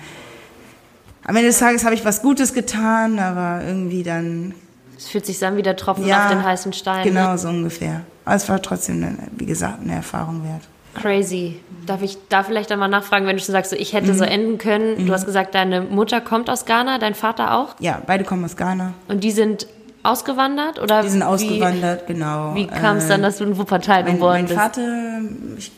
am 1.24 1.36
Ende 1.36 1.48
des 1.48 1.58
Tages 1.58 1.84
habe 1.84 1.94
ich 1.94 2.04
was 2.04 2.22
Gutes 2.22 2.54
getan, 2.54 3.18
aber 3.18 3.62
irgendwie 3.64 4.02
dann. 4.02 4.54
Es 4.96 5.08
fühlt 5.08 5.26
sich 5.26 5.38
dann 5.38 5.56
wie 5.56 5.62
der 5.62 5.76
Tropfen 5.76 6.06
ja, 6.06 6.24
auf 6.24 6.30
den 6.30 6.42
heißen 6.42 6.72
Stein. 6.72 7.04
Genau, 7.04 7.32
ne? 7.32 7.38
so 7.38 7.48
ungefähr. 7.48 8.02
Aber 8.24 8.36
es 8.36 8.48
war 8.48 8.60
trotzdem, 8.60 8.96
eine, 8.96 9.16
wie 9.36 9.46
gesagt, 9.46 9.80
eine 9.82 9.94
Erfahrung 9.94 10.44
wert. 10.44 10.62
Crazy. 10.94 11.60
Darf 11.86 12.02
ich 12.02 12.18
da 12.28 12.42
vielleicht 12.42 12.72
einmal 12.72 12.88
nachfragen, 12.88 13.26
wenn 13.26 13.36
du 13.36 13.42
schon 13.42 13.52
sagst, 13.52 13.70
so, 13.70 13.76
ich 13.76 13.92
hätte 13.92 14.12
mhm. 14.12 14.18
so 14.18 14.24
enden 14.24 14.58
können. 14.58 15.02
Mhm. 15.02 15.06
Du 15.06 15.12
hast 15.12 15.24
gesagt, 15.24 15.54
deine 15.54 15.82
Mutter 15.82 16.20
kommt 16.20 16.50
aus 16.50 16.64
Ghana, 16.64 16.98
dein 16.98 17.14
Vater 17.14 17.54
auch? 17.54 17.76
Ja, 17.78 18.02
beide 18.06 18.24
kommen 18.24 18.44
aus 18.44 18.56
Ghana. 18.56 18.92
Und 19.08 19.24
die 19.24 19.30
sind 19.30 19.66
ausgewandert? 20.02 20.80
Oder 20.80 21.02
die 21.02 21.08
sind 21.08 21.22
ausgewandert, 21.22 22.06
genau. 22.06 22.54
Wie 22.54 22.66
kam 22.66 22.96
es 22.96 23.08
dann, 23.08 23.22
dass 23.22 23.38
du 23.38 23.44
in 23.44 23.56
Wuppertal 23.58 24.02
mein, 24.04 24.14
geboren 24.14 24.32
mein 24.32 24.46
bist? 24.46 24.56
Mein 24.56 24.70
Vater, 24.70 25.20
ich, 25.58 25.72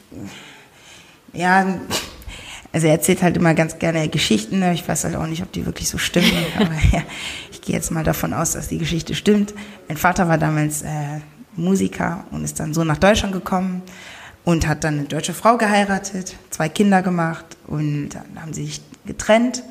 ja, 1.33 1.79
also 2.73 2.87
er 2.87 2.95
erzählt 2.95 3.23
halt 3.23 3.37
immer 3.37 3.55
ganz 3.55 3.79
gerne 3.79 4.09
Geschichten. 4.09 4.61
Ne? 4.61 4.73
Ich 4.73 4.87
weiß 4.87 5.05
halt 5.05 5.17
auch 5.17 5.27
nicht, 5.27 5.43
ob 5.43 5.53
die 5.53 5.67
wirklich 5.67 5.89
so 5.89 5.99
stimmen. 5.99 6.33
aber 6.57 6.75
ja, 6.93 7.03
ich 7.51 7.61
gehe 7.61 7.75
jetzt 7.75 7.91
mal 7.91 8.05
davon 8.05 8.33
aus, 8.33 8.53
dass 8.53 8.69
die 8.69 8.79
Geschichte 8.79 9.15
stimmt. 9.15 9.55
Mein 9.89 9.97
Vater 9.97 10.29
war 10.29 10.39
damals 10.39 10.83
äh, 10.83 11.21
Musiker 11.55 12.25
und 12.31 12.45
ist 12.45 12.61
dann 12.61 12.73
so 12.73 12.83
nach 12.85 12.97
Deutschland 12.97 13.35
gekommen 13.35 13.83
und 14.45 14.67
hat 14.67 14.85
dann 14.85 14.99
eine 14.99 15.09
deutsche 15.09 15.35
Frau 15.35 15.59
geheiratet, 15.59 16.37
zwei 16.51 16.69
Kinder 16.69 17.03
gemacht 17.03 17.45
und 17.67 18.11
dann 18.11 18.41
haben 18.41 18.53
sie 18.53 18.67
sich 18.67 18.81
getrennt. 19.05 19.63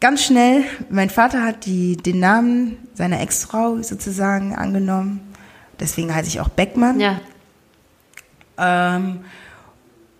Ganz 0.00 0.24
schnell, 0.24 0.64
mein 0.90 1.08
Vater 1.08 1.42
hat 1.42 1.64
die, 1.64 1.96
den 1.96 2.20
Namen 2.20 2.76
seiner 2.94 3.20
Ex-Frau 3.20 3.80
sozusagen 3.82 4.54
angenommen. 4.54 5.20
Deswegen 5.80 6.14
heiße 6.14 6.28
ich 6.28 6.40
auch 6.40 6.48
Beckmann. 6.48 7.00
Ja. 7.00 7.20
Ähm, 8.58 9.20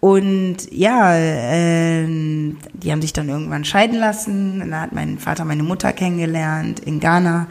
und 0.00 0.56
ja, 0.70 1.16
äh, 1.16 2.06
die 2.06 2.92
haben 2.92 3.02
sich 3.02 3.12
dann 3.12 3.28
irgendwann 3.28 3.64
scheiden 3.64 3.98
lassen. 3.98 4.60
Dann 4.60 4.80
hat 4.80 4.92
mein 4.92 5.18
Vater 5.18 5.44
meine 5.44 5.62
Mutter 5.62 5.92
kennengelernt 5.92 6.80
in 6.80 7.00
Ghana. 7.00 7.46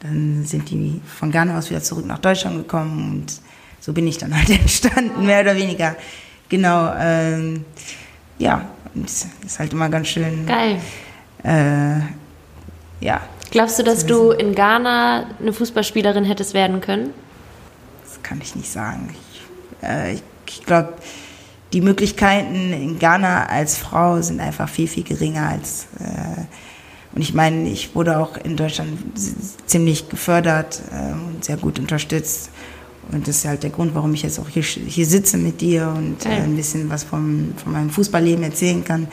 Dann 0.00 0.44
sind 0.44 0.70
die 0.70 1.00
von 1.06 1.30
Ghana 1.30 1.58
aus 1.58 1.70
wieder 1.70 1.82
zurück 1.82 2.06
nach 2.06 2.18
Deutschland 2.18 2.58
gekommen 2.58 3.12
und 3.12 3.40
so 3.80 3.92
bin 3.92 4.06
ich 4.06 4.18
dann 4.18 4.34
halt 4.36 4.50
entstanden, 4.50 5.24
mehr 5.24 5.40
oder 5.40 5.56
weniger. 5.56 5.96
Genau, 6.48 6.92
ähm, 6.98 7.64
ja, 8.38 8.66
und 8.94 9.06
ist 9.08 9.58
halt 9.58 9.72
immer 9.72 9.88
ganz 9.88 10.08
schön. 10.08 10.46
Geil. 10.46 10.78
Äh, 11.42 12.00
ja. 13.04 13.20
Glaubst 13.50 13.78
du, 13.78 13.82
dass 13.82 14.06
du 14.06 14.32
in 14.32 14.54
Ghana 14.54 15.26
eine 15.40 15.52
Fußballspielerin 15.52 16.24
hättest 16.24 16.54
werden 16.54 16.80
können? 16.80 17.10
Das 18.04 18.22
kann 18.22 18.40
ich 18.42 18.54
nicht 18.54 18.70
sagen. 18.70 19.08
Ich, 19.32 19.86
äh, 19.88 20.14
ich, 20.14 20.22
ich 20.46 20.64
glaube, 20.64 20.94
die 21.72 21.80
Möglichkeiten 21.80 22.72
in 22.72 22.98
Ghana 22.98 23.46
als 23.46 23.76
Frau 23.76 24.22
sind 24.22 24.40
einfach 24.40 24.68
viel, 24.68 24.88
viel 24.88 25.04
geringer 25.04 25.48
als. 25.48 25.86
Äh, 25.98 26.44
Und 27.14 27.22
ich 27.22 27.32
meine, 27.32 27.68
ich 27.70 27.94
wurde 27.94 28.18
auch 28.18 28.36
in 28.36 28.56
Deutschland 28.56 28.98
ziemlich 29.66 30.08
gefördert 30.10 30.82
äh, 30.92 31.12
und 31.12 31.44
sehr 31.44 31.56
gut 31.56 31.78
unterstützt. 31.78 32.50
Und 33.10 33.26
das 33.26 33.38
ist 33.38 33.46
halt 33.46 33.62
der 33.62 33.70
Grund, 33.70 33.94
warum 33.94 34.12
ich 34.14 34.22
jetzt 34.22 34.38
auch 34.38 34.48
hier, 34.48 34.62
hier 34.62 35.06
sitze 35.06 35.38
mit 35.38 35.60
dir 35.60 35.94
und 35.96 36.26
äh, 36.26 36.28
ein 36.28 36.56
bisschen 36.56 36.90
was 36.90 37.04
vom, 37.04 37.54
von 37.56 37.72
meinem 37.72 37.88
Fußballleben 37.90 38.44
erzählen 38.44 38.84
kann. 38.84 39.08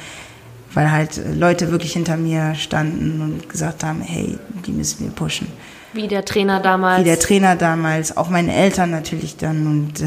Weil 0.74 0.92
halt 0.92 1.22
Leute 1.36 1.72
wirklich 1.72 1.94
hinter 1.94 2.18
mir 2.18 2.56
standen 2.56 3.22
und 3.22 3.48
gesagt 3.48 3.84
haben, 3.84 4.02
hey, 4.02 4.38
die 4.66 4.72
müssen 4.72 5.06
wir 5.06 5.12
pushen. 5.12 5.48
Wie 5.94 6.08
der 6.08 6.26
Trainer 6.26 6.60
damals. 6.60 7.00
Wie 7.02 7.04
der 7.06 7.20
Trainer 7.20 7.56
damals, 7.56 8.16
auch 8.18 8.30
meine 8.30 8.54
Eltern 8.54 8.92
natürlich 8.92 9.38
dann 9.38 9.68
und 9.68 10.02
äh, 10.02 10.06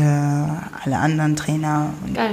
alle 0.85 0.99
anderen 0.99 1.37
Trainer 1.37 1.93
und 2.07 2.15
Geil. 2.15 2.33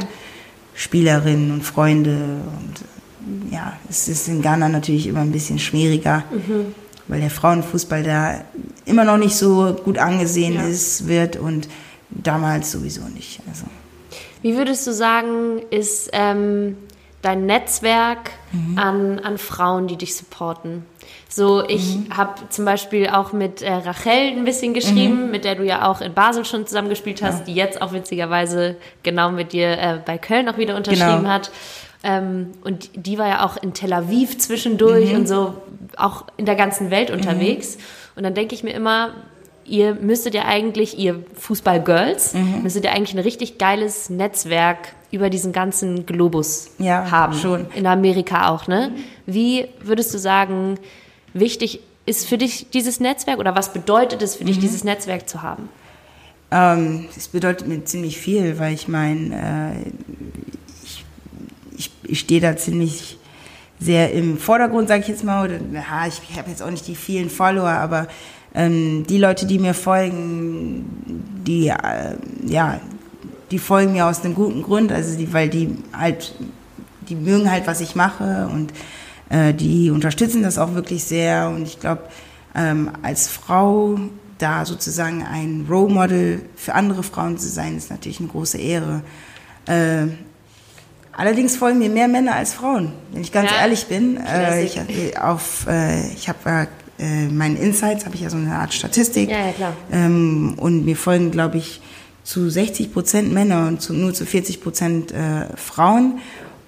Spielerinnen 0.76 1.52
und 1.52 1.64
Freunde. 1.64 2.12
Und 2.58 3.54
ja, 3.54 3.74
es 3.90 4.08
ist 4.08 4.28
in 4.28 4.42
Ghana 4.42 4.70
natürlich 4.70 5.08
immer 5.08 5.22
ein 5.22 5.32
bisschen 5.32 5.60
schwieriger, 5.60 6.24
Mhm. 6.32 6.74
weil 7.08 7.22
der 7.22 7.30
Frauenfußball 7.30 8.04
da 8.04 8.42
immer 8.86 9.04
noch 9.06 9.18
nicht 9.18 9.36
so 9.36 9.76
gut 9.84 9.98
angesehen 9.98 10.56
Ja. 10.56 10.64
ist, 10.64 11.08
wird 11.08 11.36
und 11.38 11.68
damals 12.10 12.72
sowieso 12.72 13.02
nicht. 13.14 13.40
Also. 13.48 13.66
Wie 14.42 14.56
würdest 14.58 14.86
du 14.88 14.94
sagen, 14.94 15.62
ist 15.70 16.10
ähm, 16.14 16.76
dein 17.24 17.46
Netzwerk 17.48 18.32
Mhm. 18.52 18.78
an, 18.78 19.20
an 19.20 19.38
Frauen, 19.40 19.88
die 19.88 19.98
dich 19.98 20.16
supporten? 20.16 20.86
So, 21.28 21.68
ich 21.68 21.96
Mhm. 21.96 22.16
habe 22.16 22.34
zum 22.50 22.66
Beispiel 22.66 23.08
auch 23.10 23.34
mit 23.34 23.64
äh, 23.64 23.74
Rachel 23.74 24.38
ein 24.38 24.46
bisschen 24.46 24.76
geschrieben, 24.76 25.32
mit 25.32 25.44
der 25.46 25.56
du 25.56 25.64
ja 25.64 25.88
auch 25.90 26.02
in 26.02 26.14
Basel 26.14 26.46
schon 26.46 26.68
zusammengespielt 26.68 27.24
hast, 27.24 27.48
die 27.48 27.56
jetzt 27.56 27.82
auch 27.82 27.92
witzigerweise 27.94 28.76
genau 29.02 29.32
mit 29.32 29.52
dir 29.54 29.70
äh, 29.72 30.00
bei 30.06 30.20
Köln 30.20 30.48
auch 30.48 30.58
wieder 30.58 30.76
unterschrieben 30.76 31.20
Genau. 31.24 31.30
hat. 31.30 31.50
Ähm, 32.04 32.52
und 32.64 32.90
die 32.94 33.18
war 33.18 33.28
ja 33.28 33.46
auch 33.46 33.58
in 33.58 33.74
Tel 33.74 33.94
Aviv 33.94 34.38
zwischendurch 34.38 35.16
und 35.16 35.28
so 35.28 35.56
auch 35.98 36.26
in 36.38 36.46
der 36.46 36.56
ganzen 36.56 36.92
Welt 36.92 37.10
unterwegs. 37.10 37.78
Und 38.16 38.24
dann 38.24 38.34
denke 38.36 38.54
ich 38.54 38.64
mir 38.64 38.74
immer, 38.74 39.14
ihr 39.66 39.96
müsstet 39.96 40.34
ja 40.34 40.46
eigentlich, 40.46 40.98
ihr 40.98 41.24
Fußball-Girls, 41.36 42.34
müsstet 42.62 42.86
ja 42.86 42.92
eigentlich 42.92 43.14
ein 43.14 43.20
richtig 43.20 43.58
geiles 43.58 44.10
Netzwerk 44.10 44.94
über 45.12 45.30
diesen 45.30 45.52
ganzen 45.52 46.06
Globus 46.06 46.72
Ja, 46.80 47.10
haben. 47.12 47.34
schon. 47.34 47.68
In 47.76 47.86
Amerika 47.88 48.50
auch, 48.50 48.68
ne? 48.68 48.92
Wie 49.26 49.68
würdest 49.82 50.14
du 50.14 50.18
sagen, 50.18 50.80
wichtig 51.34 51.80
ist 52.06 52.28
für 52.28 52.38
dich 52.38 52.68
dieses 52.74 53.00
Netzwerk 53.00 53.40
oder 53.40 53.56
was 53.56 53.72
bedeutet 53.74 54.22
es 54.22 54.36
für 54.36 54.44
dich, 54.44 54.60
dieses 54.60 54.84
Netzwerk 54.84 55.30
zu 55.30 55.42
haben? 55.42 55.70
Ähm, 56.52 57.06
das 57.16 57.28
bedeutet 57.30 57.68
mir 57.68 57.84
ziemlich 57.86 58.18
viel, 58.18 58.60
weil 58.60 58.74
ich 58.74 58.88
meine, 58.88 59.76
äh, 59.86 59.90
ich, 60.84 61.06
ich, 61.78 61.92
ich 62.04 62.20
stehe 62.20 62.42
da 62.42 62.58
ziemlich 62.58 63.18
sehr 63.80 64.12
im 64.14 64.38
Vordergrund, 64.38 64.88
sage 64.88 65.02
ich 65.02 65.08
jetzt 65.08 65.24
mal. 65.24 65.46
Oder, 65.46 65.56
ja, 65.74 66.08
ich 66.08 66.38
habe 66.38 66.50
jetzt 66.50 66.62
auch 66.62 66.70
nicht 66.70 66.88
die 66.88 66.96
vielen 66.96 67.30
Follower, 67.30 67.70
aber 67.70 68.08
ähm, 68.54 69.06
die 69.08 69.18
Leute, 69.18 69.46
die 69.46 69.60
mir 69.60 69.74
folgen, 69.74 70.86
die, 71.46 71.68
äh, 71.68 72.16
ja, 72.46 72.80
die 73.52 73.60
folgen 73.60 73.94
mir 73.94 74.06
aus 74.06 74.24
einem 74.24 74.36
guten 74.36 74.64
Grund, 74.64 74.92
also 74.92 75.18
die, 75.18 75.34
weil 75.34 75.50
die 75.50 75.78
halt, 75.92 76.36
die 77.10 77.16
mögen 77.16 77.52
halt, 77.52 77.68
was 77.68 77.82
ich 77.82 77.96
mache 77.96 78.50
und 78.52 78.74
äh, 79.30 79.54
die 79.54 79.90
unterstützen 79.90 80.44
das 80.44 80.58
auch 80.58 80.74
wirklich 80.76 81.04
sehr. 81.04 81.50
Und 81.50 81.64
ich 81.64 81.80
glaube, 81.80 82.04
ähm, 82.56 82.92
als 83.02 83.28
Frau 83.28 84.00
da 84.38 84.66
sozusagen 84.66 85.24
ein 85.24 85.66
Role 85.70 85.94
Model 85.94 86.42
für 86.56 86.74
andere 86.74 87.04
Frauen 87.04 87.38
zu 87.38 87.48
sein, 87.48 87.78
ist 87.78 87.90
natürlich 87.90 88.20
eine 88.20 88.30
große 88.30 88.58
Ehre. 88.58 89.02
Äh, 89.66 90.08
allerdings 91.12 91.56
folgen 91.56 91.80
mir 91.80 91.90
mehr 91.90 92.08
Männer 92.08 92.36
als 92.36 92.54
Frauen, 92.54 92.92
wenn 93.12 93.22
ich 93.22 93.32
ganz 93.32 93.52
Ja, 93.52 93.62
ehrlich 93.62 93.88
bin. 93.88 94.18
Äh, 94.18 94.64
ich 94.64 95.20
auf, 95.20 95.66
äh, 95.68 96.08
ich 96.14 96.30
habe 96.30 96.68
äh, 97.04 97.28
meinen 97.28 97.58
Insights, 97.58 98.06
habe 98.06 98.16
ich 98.16 98.22
ja 98.22 98.30
so 98.30 98.38
eine 98.38 98.56
Art 98.56 98.74
Statistik. 98.74 99.30
Ja, 99.30 99.48
ja, 99.48 99.52
klar. 99.52 99.74
Ähm, 99.92 100.54
und 100.58 100.86
mir 100.86 100.96
folgen, 100.96 101.32
glaube 101.32 101.58
ich, 101.58 101.82
zu 102.24 102.50
60 102.50 102.94
Prozent 102.94 103.34
Männer 103.34 103.68
und 103.68 103.82
zu, 103.82 103.94
nur 103.94 104.14
zu 104.14 104.26
40 104.26 104.62
Prozent 104.62 105.12
äh, 105.12 105.46
Frauen. 105.58 106.20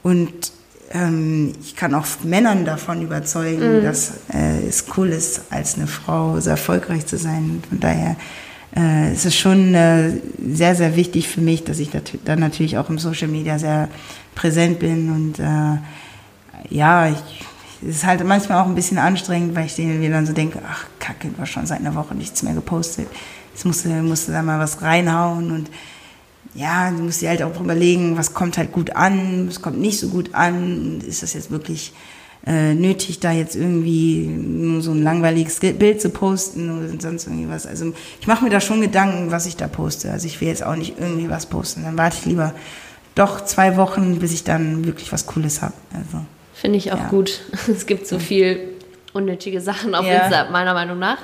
Und 0.03 0.51
ähm, 0.91 1.53
ich 1.61 1.75
kann 1.75 1.95
auch 1.95 2.05
Männern 2.23 2.65
davon 2.65 3.01
überzeugen, 3.01 3.81
dass 3.83 4.13
äh, 4.33 4.67
es 4.67 4.86
cool 4.97 5.09
ist, 5.09 5.43
als 5.49 5.75
eine 5.75 5.88
Frau 5.88 6.39
so 6.39 6.49
erfolgreich 6.49 7.05
zu 7.05 7.17
sein. 7.17 7.63
Von 7.69 7.79
daher 7.79 8.17
äh, 8.75 9.13
ist 9.13 9.25
es 9.25 9.36
schon 9.36 9.73
äh, 9.73 10.11
sehr, 10.45 10.75
sehr 10.75 10.97
wichtig 10.97 11.29
für 11.29 11.41
mich, 11.41 11.63
dass 11.63 11.79
ich 11.79 11.91
dann 12.25 12.39
natürlich 12.39 12.77
auch 12.77 12.89
im 12.89 12.99
Social 12.99 13.29
Media 13.29 13.57
sehr 13.57 13.88
präsent 14.36 14.79
bin. 14.79 15.09
Und 15.09 15.39
äh, 15.39 15.77
ja, 16.69 17.09
ich, 17.09 17.45
es 17.82 17.97
ist 17.97 18.05
halt 18.05 18.23
manchmal 18.26 18.61
auch 18.61 18.67
ein 18.67 18.76
bisschen 18.76 18.97
anstrengend, 18.97 19.55
weil 19.55 19.65
ich 19.65 19.78
mir 19.78 20.09
dann 20.09 20.26
so 20.26 20.34
denke, 20.34 20.59
ach, 20.67 20.86
Kacke, 20.99 21.30
hast 21.38 21.49
schon 21.49 21.65
seit 21.65 21.80
einer 21.80 21.95
Woche 21.95 22.15
nichts 22.15 22.43
mehr 22.43 22.53
gepostet. 22.53 23.07
Jetzt 23.53 23.65
musst 23.65 23.86
du, 23.86 24.32
da 24.32 24.41
mal 24.41 24.59
was 24.59 24.82
reinhauen 24.82 25.51
und 25.51 25.69
ja, 26.53 26.89
du 26.91 27.03
musst 27.03 27.21
dir 27.21 27.30
halt 27.30 27.43
auch 27.43 27.59
überlegen, 27.59 28.17
was 28.17 28.34
kommt 28.34 28.57
halt 28.57 28.71
gut 28.71 28.95
an, 28.95 29.47
was 29.47 29.61
kommt 29.61 29.80
nicht 29.80 29.99
so 29.99 30.09
gut 30.09 30.34
an. 30.34 31.01
Ist 31.05 31.21
das 31.21 31.34
jetzt 31.34 31.51
wirklich 31.51 31.93
äh, 32.45 32.73
nötig, 32.73 33.19
da 33.19 33.32
jetzt 33.32 33.55
irgendwie 33.55 34.28
nur 34.28 34.82
so 34.82 34.91
ein 34.91 35.03
langweiliges 35.03 35.59
Bild 35.59 36.01
zu 36.01 36.09
posten 36.09 36.78
oder 36.78 36.89
sonst 36.99 37.28
irgendwie 37.28 37.49
was. 37.49 37.65
Also 37.65 37.93
ich 38.21 38.28
mache 38.28 38.43
mir 38.43 38.49
da 38.49 38.61
schon 38.61 38.82
Gedanken, 38.82 39.32
was 39.32 39.45
ich 39.47 39.57
da 39.57 39.67
poste. 39.67 40.11
Also 40.11 40.28
ich 40.28 40.39
will 40.39 40.47
jetzt 40.47 40.63
auch 40.63 40.76
nicht 40.76 40.95
irgendwie 40.99 41.30
was 41.30 41.45
posten. 41.45 41.84
Dann 41.84 41.97
warte 41.97 42.17
ich 42.19 42.26
lieber 42.26 42.53
doch 43.15 43.43
zwei 43.43 43.78
Wochen, 43.78 44.19
bis 44.19 44.32
ich 44.32 44.43
dann 44.43 44.86
wirklich 44.86 45.11
was 45.11 45.26
Cooles 45.26 45.61
habe. 45.61 45.73
Also. 45.93 46.26
Finde 46.55 46.77
ich 46.77 46.91
auch 46.93 46.97
Ja. 46.97 47.07
gut. 47.09 47.41
Es 47.69 47.85
gibt 47.85 48.07
so 48.07 48.17
viel 48.17 48.69
unnötige 49.13 49.59
Sachen 49.61 49.93
auf 49.93 50.05
Ja. 50.05 50.21
Insta, 50.23 50.49
meiner 50.49 50.73
Meinung 50.73 50.97
nach. 50.99 51.17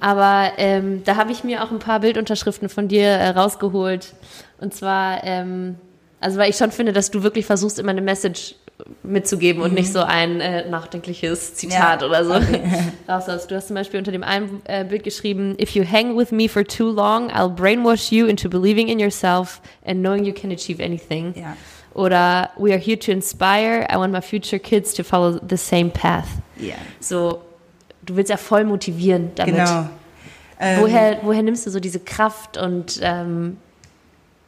Aber 0.00 0.52
ähm, 0.58 1.02
da 1.04 1.16
habe 1.16 1.32
ich 1.32 1.44
mir 1.44 1.62
auch 1.62 1.70
ein 1.70 1.78
paar 1.80 2.00
Bildunterschriften 2.00 2.68
von 2.68 2.88
dir 2.88 3.06
äh, 3.06 3.28
rausgeholt. 3.30 4.14
Und 4.60 4.72
zwar, 4.74 5.22
ähm, 5.24 5.76
also 6.20 6.38
weil 6.38 6.50
ich 6.50 6.56
schon 6.56 6.70
finde, 6.72 6.92
dass 6.92 7.10
du 7.10 7.22
wirklich 7.22 7.46
versuchst, 7.46 7.78
immer 7.78 7.90
eine 7.90 8.00
Message 8.00 8.54
mitzugeben 9.02 9.60
und 9.62 9.74
nicht 9.74 9.92
so 9.92 10.00
ein 10.02 10.40
äh, 10.40 10.68
nachdenkliches 10.70 11.54
Zitat 11.54 12.00
Ja. 12.00 12.06
oder 12.08 12.24
so 12.24 12.32
raushaust. 13.08 13.50
Du 13.50 13.54
hast 13.56 13.66
zum 13.66 13.74
Beispiel 13.76 13.98
unter 13.98 14.12
dem 14.12 14.22
einen 14.24 14.62
äh, 14.64 14.84
Bild 14.84 15.02
geschrieben, 15.04 15.56
If 15.60 15.70
you 15.74 15.84
hang 15.84 16.16
with 16.16 16.30
me 16.32 16.48
for 16.48 16.64
too 16.64 16.90
long, 16.90 17.30
I'll 17.30 17.50
brainwash 17.54 18.10
you 18.12 18.26
into 18.26 18.48
believing 18.48 18.88
in 18.88 18.98
yourself 18.98 19.60
and 19.84 20.00
knowing 20.00 20.24
you 20.24 20.32
can 20.32 20.50
achieve 20.50 20.82
anything. 20.82 21.34
Ja. 21.36 21.56
Oder 21.94 22.50
We 22.56 22.70
are 22.72 22.78
here 22.78 22.98
to 22.98 23.10
inspire. 23.12 23.86
I 23.90 23.96
want 23.96 24.12
my 24.12 24.20
future 24.22 24.58
kids 24.60 24.94
to 24.94 25.02
follow 25.02 25.40
the 25.48 25.56
same 25.56 25.90
path. 25.90 26.26
Ja, 26.56 26.74
So, 27.00 27.42
du 28.06 28.16
willst 28.16 28.30
ja 28.30 28.36
voll 28.36 28.64
motivieren 28.64 29.32
damit. 29.34 29.54
genau. 29.56 29.88
Ähm, 30.60 30.80
Woher, 30.82 31.18
woher 31.22 31.42
nimmst 31.42 31.66
du 31.66 31.70
so 31.70 31.80
diese 31.80 32.00
Kraft 32.00 32.58
und 32.58 33.00
ähm, 33.02 33.56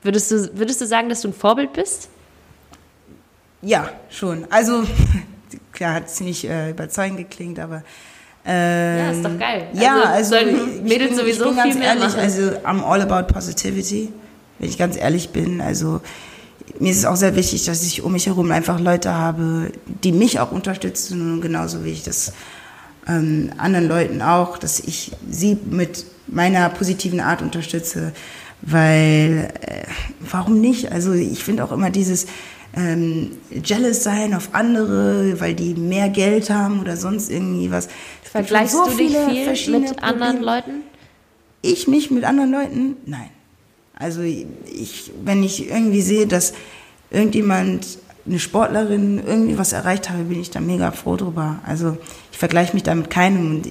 würdest, 0.02 0.30
du, 0.30 0.50
würdest 0.58 0.80
du 0.80 0.86
sagen, 0.86 1.08
dass 1.08 1.22
du 1.22 1.28
ein 1.28 1.34
Vorbild 1.34 1.72
bist? 1.72 2.10
Ja, 3.62 3.90
schon. 4.10 4.46
Also, 4.50 4.84
klar, 5.72 5.94
hat 5.94 6.10
ziemlich 6.10 6.48
äh, 6.48 6.70
überzeugend 6.70 7.18
geklingt, 7.18 7.58
aber. 7.58 7.82
Ähm, 8.44 8.98
Ja, 8.98 9.10
ist 9.12 9.24
doch 9.24 9.38
geil. 9.38 9.68
Ja, 9.72 10.02
Also, 10.02 10.34
also, 10.36 10.56
Mädels 10.82 11.16
sowieso 11.16 11.44
ich 11.50 11.54
bin 11.54 11.56
ganz 11.56 11.76
ehrlich, 11.76 12.02
machen. 12.04 12.20
also 12.20 12.42
I'm 12.64 12.82
all 12.84 13.00
about 13.00 13.32
positivity, 13.32 14.12
wenn 14.58 14.68
ich 14.68 14.76
ganz 14.76 14.96
ehrlich 14.96 15.30
bin. 15.30 15.60
Also 15.60 16.00
mir 16.78 16.90
ist 16.90 16.98
es 16.98 17.04
auch 17.04 17.16
sehr 17.16 17.36
wichtig, 17.36 17.64
dass 17.64 17.82
ich 17.82 18.02
um 18.02 18.12
mich 18.12 18.26
herum 18.26 18.50
einfach 18.50 18.80
Leute 18.80 19.14
habe, 19.14 19.72
die 20.04 20.12
mich 20.12 20.40
auch 20.40 20.52
unterstützen 20.52 21.40
genauso 21.40 21.84
wie 21.84 21.90
ich 21.90 22.02
das 22.02 22.32
ähm, 23.06 23.50
anderen 23.56 23.88
Leuten 23.88 24.22
auch, 24.22 24.58
dass 24.58 24.80
ich 24.80 25.12
sie 25.28 25.58
mit 25.64 26.04
meiner 26.26 26.68
positiven 26.70 27.20
Art 27.20 27.42
unterstütze, 27.42 28.12
weil 28.62 29.52
äh, 29.60 29.84
warum 30.20 30.60
nicht? 30.60 30.92
Also 30.92 31.12
ich 31.12 31.42
finde 31.42 31.64
auch 31.64 31.72
immer 31.72 31.90
dieses 31.90 32.26
ähm, 32.74 33.32
jealous 33.62 34.02
sein 34.02 34.34
auf 34.34 34.50
andere, 34.52 35.40
weil 35.40 35.54
die 35.54 35.74
mehr 35.74 36.08
Geld 36.08 36.48
haben 36.48 36.80
oder 36.80 36.96
sonst 36.96 37.30
irgendwie 37.30 37.70
was. 37.70 37.88
Vergleichst 38.22 38.74
so 38.74 38.84
du 38.86 38.96
dich 38.96 39.16
viel 39.16 39.80
mit 39.80 40.02
anderen. 40.02 40.42
Leuten? 40.42 40.70
Ich 41.60 41.86
mich 41.86 42.10
mit 42.10 42.24
anderen 42.24 42.50
Leuten? 42.50 42.96
Nein. 43.04 43.30
Also 44.02 44.22
ich, 44.22 45.10
wenn 45.24 45.42
ich 45.42 45.70
irgendwie 45.70 46.02
sehe, 46.02 46.26
dass 46.26 46.52
irgendjemand, 47.10 47.98
eine 48.24 48.38
Sportlerin, 48.38 49.20
irgendwie 49.26 49.58
was 49.58 49.72
erreicht 49.72 50.08
habe, 50.08 50.24
bin 50.24 50.40
ich 50.40 50.50
da 50.50 50.60
mega 50.60 50.92
froh 50.92 51.16
drüber. 51.16 51.58
Also 51.66 51.96
ich 52.30 52.38
vergleiche 52.38 52.72
mich 52.74 52.82
da 52.84 52.94
mit 52.94 53.10
keinem. 53.10 53.50
Und 53.50 53.68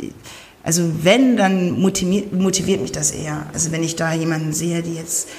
also 0.63 0.83
wenn, 1.03 1.37
dann 1.37 1.79
motiviert, 1.79 2.33
motiviert 2.33 2.81
mich 2.81 2.91
das 2.91 3.11
eher. 3.11 3.45
Also 3.53 3.71
wenn 3.71 3.83
ich 3.83 3.95
da 3.95 4.13
jemanden 4.13 4.51
sehe, 4.53 4.81
die 4.81 4.95
jetzt 4.95 5.29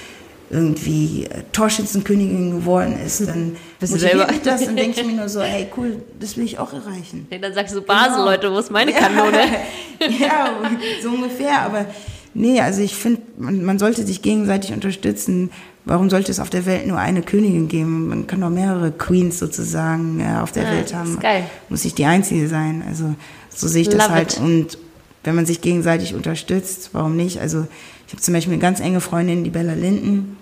irgendwie 0.49 1.25
äh, 1.25 1.43
Torschützenkönigin 1.51 2.51
geworden 2.51 2.97
ist, 3.03 3.27
dann 3.27 3.55
Bist 3.79 3.93
motiviert 3.93 4.31
mich 4.31 4.41
das 4.41 4.67
und 4.67 4.75
denke 4.77 5.01
ich 5.01 5.07
mir 5.07 5.13
nur 5.13 5.29
so, 5.29 5.41
hey 5.43 5.67
cool, 5.77 6.01
das 6.19 6.37
will 6.37 6.45
ich 6.45 6.59
auch 6.59 6.73
erreichen. 6.73 7.27
Nee, 7.29 7.39
dann 7.39 7.53
sagst 7.53 7.75
du, 7.75 7.81
Basel, 7.81 8.13
Genau. 8.13 8.25
Leute, 8.25 8.51
wo 8.51 8.59
ist 8.59 8.71
meine 8.71 8.93
Kanone? 8.93 9.41
ja, 10.19 10.59
so 11.01 11.09
ungefähr. 11.09 11.61
Aber 11.61 11.85
nee, 12.33 12.59
also 12.61 12.81
ich 12.81 12.95
finde, 12.95 13.21
man, 13.37 13.63
man 13.63 13.79
sollte 13.79 14.05
sich 14.05 14.21
gegenseitig 14.21 14.73
unterstützen, 14.73 15.49
warum 15.85 16.09
sollte 16.09 16.31
es 16.31 16.39
auf 16.39 16.49
der 16.49 16.65
Welt 16.65 16.87
nur 16.87 16.97
eine 16.97 17.21
Königin 17.21 17.67
geben? 17.67 18.07
Man 18.07 18.27
kann 18.27 18.41
doch 18.41 18.49
mehrere 18.49 18.91
Queens 18.91 19.39
sozusagen 19.39 20.19
äh, 20.19 20.39
auf 20.41 20.51
der 20.51 20.63
Ja, 20.63 20.71
Welt 20.71 20.85
das 20.85 20.93
haben. 20.93 21.09
ist 21.13 21.19
geil. 21.21 21.43
Muss 21.69 21.85
ich 21.85 21.93
die 21.95 22.05
einzige 22.05 22.47
sein? 22.47 22.83
Also 22.87 23.15
so 23.49 23.67
sehe 23.67 23.81
ich 23.81 23.89
das 23.89 23.99
Love 24.07 24.09
halt. 24.13 24.33
it. 24.33 24.39
Und 24.39 24.77
wenn 25.23 25.35
man 25.35 25.45
sich 25.45 25.61
gegenseitig 25.61 26.13
unterstützt, 26.15 26.89
warum 26.93 27.15
nicht? 27.15 27.39
Also 27.39 27.65
ich 28.07 28.13
habe 28.13 28.21
zum 28.21 28.33
Beispiel 28.33 28.53
eine 28.53 28.61
ganz 28.61 28.79
enge 28.79 28.99
Freundin, 29.01 29.43
die 29.43 29.49
Bella 29.49 29.73
Linden. 29.73 30.37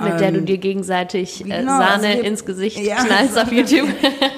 Mit 0.00 0.20
der 0.20 0.30
du 0.30 0.38
Ähm, 0.38 0.46
dir 0.46 0.58
gegenseitig 0.58 1.40
äh, 1.40 1.48
genau, 1.58 1.78
Sahne 1.78 2.06
also 2.08 2.22
ins 2.22 2.44
Gesicht 2.44 2.78
Ja. 2.78 2.96
knallst 3.04 3.36
auf 3.36 3.50
YouTube. 3.52 3.88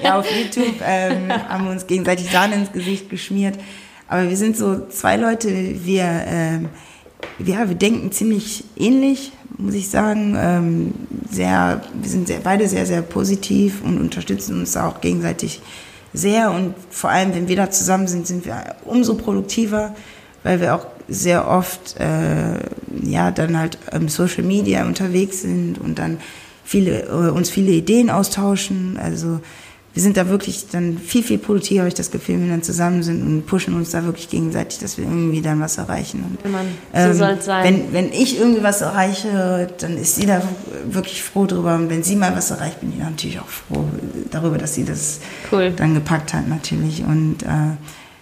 ja, 0.03 0.19
auf 0.19 0.27
YouTube 0.31 0.75
ähm, 0.83 1.31
haben 1.31 1.65
wir 1.67 1.73
uns 1.73 1.87
gegenseitig 1.87 2.31
Sahne 2.31 2.55
ins 2.55 2.73
Gesicht 2.73 3.11
geschmiert. 3.11 3.59
Aber 4.11 4.29
wir 4.29 4.37
sind 4.37 4.57
so 4.57 4.89
zwei 4.89 5.17
Leute, 5.17 5.49
wir, 5.85 6.03
ähm, 6.05 6.69
ja, 7.39 7.69
wir 7.69 7.77
denken 7.77 8.11
ziemlich 8.11 8.65
ähnlich, 8.77 9.31
muss 9.57 9.75
ich 9.75 9.89
sagen. 9.89 10.37
Ähm, 10.37 10.95
sehr, 11.31 11.81
wir 11.95 12.11
sind 12.11 12.27
sehr, 12.27 12.41
beide 12.41 12.69
sehr, 12.69 12.87
sehr 12.87 13.03
positiv 13.03 13.83
und 13.85 14.01
unterstützen 14.01 14.59
uns 14.59 14.77
auch 14.77 15.01
gegenseitig 15.01 15.63
sehr. 16.13 16.51
Und 16.51 16.75
vor 16.91 17.11
allem, 17.11 17.33
wenn 17.37 17.47
wir 17.47 17.55
da 17.55 17.71
zusammen 17.71 18.09
sind, 18.09 18.27
sind 18.27 18.47
wir 18.47 18.75
umso 18.85 19.15
produktiver, 19.15 19.95
weil 20.43 20.61
wir 20.61 20.75
auch 20.75 20.87
sehr 21.07 21.47
oft 21.47 21.97
äh, 22.01 22.59
ja 23.09 23.31
dann 23.31 23.57
halt 23.57 23.79
im 23.93 24.09
Social 24.09 24.43
Media 24.43 24.87
unterwegs 24.87 25.43
sind 25.43 25.79
und 25.79 26.01
dann 26.01 26.19
viele 26.65 27.03
äh, 27.05 27.31
uns 27.31 27.49
viele 27.49 27.71
Ideen 27.71 28.11
austauschen. 28.11 28.99
Also 29.01 29.39
wir 29.93 30.03
sind 30.03 30.17
da 30.17 30.29
wirklich 30.29 30.67
dann 30.71 30.99
viel, 30.99 31.23
viel 31.25 31.39
produktiver, 31.39 31.81
habe 31.81 31.89
ich 31.89 31.95
das 31.95 32.13
Gefühl, 32.13 32.37
wenn 32.37 32.45
wir 32.45 32.51
dann 32.53 32.63
zusammen 32.63 33.03
sind 33.03 33.23
und 33.23 33.47
pushen 33.47 33.75
uns 33.75 33.91
da 33.91 34.05
wirklich 34.05 34.29
gegenseitig, 34.29 34.79
dass 34.79 34.99
wir 34.99 35.05
irgendwie 35.05 35.43
dann 35.43 35.61
was 35.61 35.79
erreichen. 35.79 36.39
Und, 36.45 36.53
Mann, 36.53 36.67
so 36.95 37.13
soll's 37.19 37.45
sein. 37.47 37.65
Wenn, 37.65 37.93
wenn 37.93 38.13
ich 38.13 38.39
irgendwie 38.39 38.63
was 38.63 38.83
erreiche, 38.83 39.69
dann 39.79 39.97
ist 39.97 40.15
sie 40.15 40.27
da 40.27 40.43
wirklich 40.89 41.23
froh 41.25 41.47
drüber. 41.47 41.75
Und 41.75 41.91
wenn 41.91 42.05
sie 42.05 42.15
mal 42.15 42.37
was 42.37 42.53
erreicht, 42.53 42.81
bin 42.81 42.93
ich 42.93 42.99
natürlich 42.99 43.41
auch 43.41 43.49
froh 43.49 43.85
darüber, 44.31 44.59
dass 44.59 44.75
sie 44.75 44.85
das 44.85 45.19
Cool. 45.51 45.73
dann 45.73 45.95
gepackt 45.95 46.35
hat 46.35 46.47
natürlich. 46.47 47.03
Und 47.03 47.43
äh, 47.43 47.75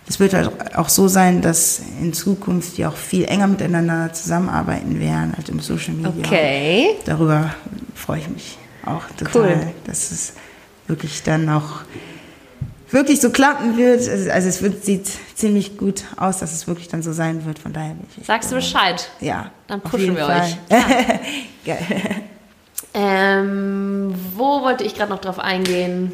es 0.08 0.18
wird 0.18 0.32
halt 0.32 0.74
auch 0.74 0.88
so 0.88 1.06
sein, 1.06 1.42
dass 1.42 1.82
in 2.00 2.14
Zukunft 2.14 2.78
wir 2.78 2.88
auch 2.88 2.96
viel 2.96 3.26
enger 3.26 3.46
miteinander 3.46 4.10
zusammenarbeiten 4.14 4.98
werden, 5.00 5.34
halt 5.36 5.50
im 5.50 5.60
Social 5.60 5.92
Media. 5.92 6.24
Okay. 6.24 6.86
Darüber 7.04 7.54
freue 7.94 8.20
ich 8.20 8.28
mich 8.30 8.56
auch 8.86 9.02
total, 9.18 9.50
Cool. 9.50 9.66
dass 9.84 10.10
es 10.10 10.32
wirklich 10.88 11.22
dann 11.22 11.48
auch 11.48 11.82
wirklich 12.90 13.20
so 13.20 13.30
klappen 13.30 13.76
wird. 13.76 14.00
Also 14.30 14.48
es 14.48 14.62
wird, 14.62 14.84
sieht 14.84 15.08
ziemlich 15.34 15.76
gut 15.76 16.04
aus, 16.16 16.38
dass 16.38 16.52
es 16.52 16.66
wirklich 16.66 16.88
dann 16.88 17.02
so 17.02 17.12
sein 17.12 17.44
wird. 17.44 17.58
Von 17.58 17.72
daher 17.72 17.94
bin 17.94 18.06
ich 18.18 18.26
Sagst 18.26 18.50
du 18.50 18.56
Bescheid? 18.56 19.08
ja, 19.20 19.50
Dann 19.66 19.80
pushen 19.80 20.16
wir 20.16 20.24
Fall. 20.24 20.40
euch. 20.42 20.56
Geil. 21.64 21.78
Ähm, 22.94 24.14
wo 24.34 24.62
wollte 24.62 24.84
ich 24.84 24.94
gerade 24.94 25.10
noch 25.10 25.20
drauf 25.20 25.38
eingehen? 25.38 26.12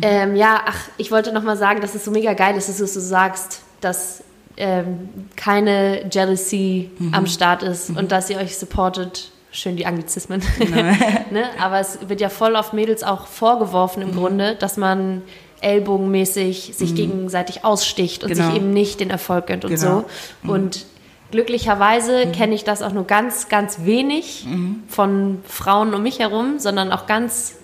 Ähm, 0.00 0.34
ja, 0.36 0.62
ach, 0.66 0.78
ich 0.96 1.10
wollte 1.10 1.32
noch 1.32 1.42
mal 1.42 1.56
sagen, 1.56 1.80
dass 1.80 1.94
es 1.94 2.04
so 2.04 2.10
mega 2.10 2.32
geil 2.32 2.56
ist, 2.56 2.68
dass 2.68 2.78
du 2.78 2.86
so 2.86 3.00
sagst, 3.00 3.60
dass 3.80 4.22
ähm, 4.56 5.08
keine 5.36 6.08
Jealousy 6.10 6.90
am 7.12 7.26
Start 7.26 7.62
ist 7.62 7.90
und 7.90 8.12
dass 8.12 8.30
ihr 8.30 8.38
euch 8.38 8.56
supportet. 8.56 9.30
Schön 9.56 9.76
die 9.76 9.86
Anglizismen. 9.86 10.42
ne? 11.30 11.44
Aber 11.60 11.78
es 11.78 11.98
wird 12.08 12.20
ja 12.20 12.28
voll 12.28 12.56
oft 12.56 12.72
Mädels 12.72 13.04
auch 13.04 13.26
vorgeworfen 13.28 14.02
im 14.02 14.12
Grunde, 14.14 14.56
dass 14.56 14.76
man 14.76 15.22
ellbogenmäßig 15.60 16.72
sich 16.74 16.94
gegenseitig 16.96 17.64
aussticht 17.64 18.24
und 18.24 18.30
Genau. 18.30 18.46
sich 18.48 18.56
eben 18.56 18.70
nicht 18.72 18.98
den 18.98 19.10
Erfolg 19.10 19.46
gönnt 19.46 19.64
und 19.64 19.70
Genau. 19.74 20.04
so. 20.44 20.50
Und 20.52 20.84
glücklicherweise 21.30 22.26
kenne 22.32 22.54
ich 22.54 22.64
das 22.64 22.82
auch 22.82 22.92
nur 22.92 23.06
ganz, 23.06 23.48
ganz 23.48 23.84
wenig 23.84 24.44
von 24.88 25.38
Frauen 25.46 25.94
um 25.94 26.02
mich 26.02 26.18
herum, 26.18 26.58
sondern 26.58 26.90
auch 26.92 27.06
ganz 27.06 27.54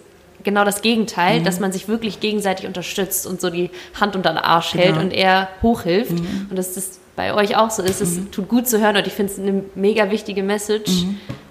genau 0.45 0.65
das 0.65 0.81
Gegenteil, 0.83 1.43
dass 1.43 1.59
man 1.61 1.73
sich 1.73 1.89
wirklich 1.89 2.21
gegenseitig 2.21 2.67
unterstützt 2.67 3.27
und 3.27 3.41
so 3.41 3.51
die 3.51 3.69
Hand 4.01 4.15
unter 4.17 4.31
den 4.31 4.39
Arsch 4.39 4.75
hält 4.75 4.91
Genau. 4.95 5.01
und 5.01 5.11
er 5.13 5.49
hochhilft. 5.61 6.13
Und 6.13 6.57
dass 6.57 6.75
das 6.75 7.00
bei 7.17 7.35
euch 7.35 7.57
auch 7.57 7.71
so 7.71 7.83
ist. 7.83 8.01
Es 8.01 8.19
tut 8.31 8.49
gut 8.49 8.69
zu 8.69 8.81
hören 8.81 8.97
und 8.97 9.07
ich 9.07 9.13
finde 9.13 9.33
es 9.33 9.39
eine 9.39 9.65
mega 9.75 10.11
wichtige 10.11 10.43
Message 10.43 11.05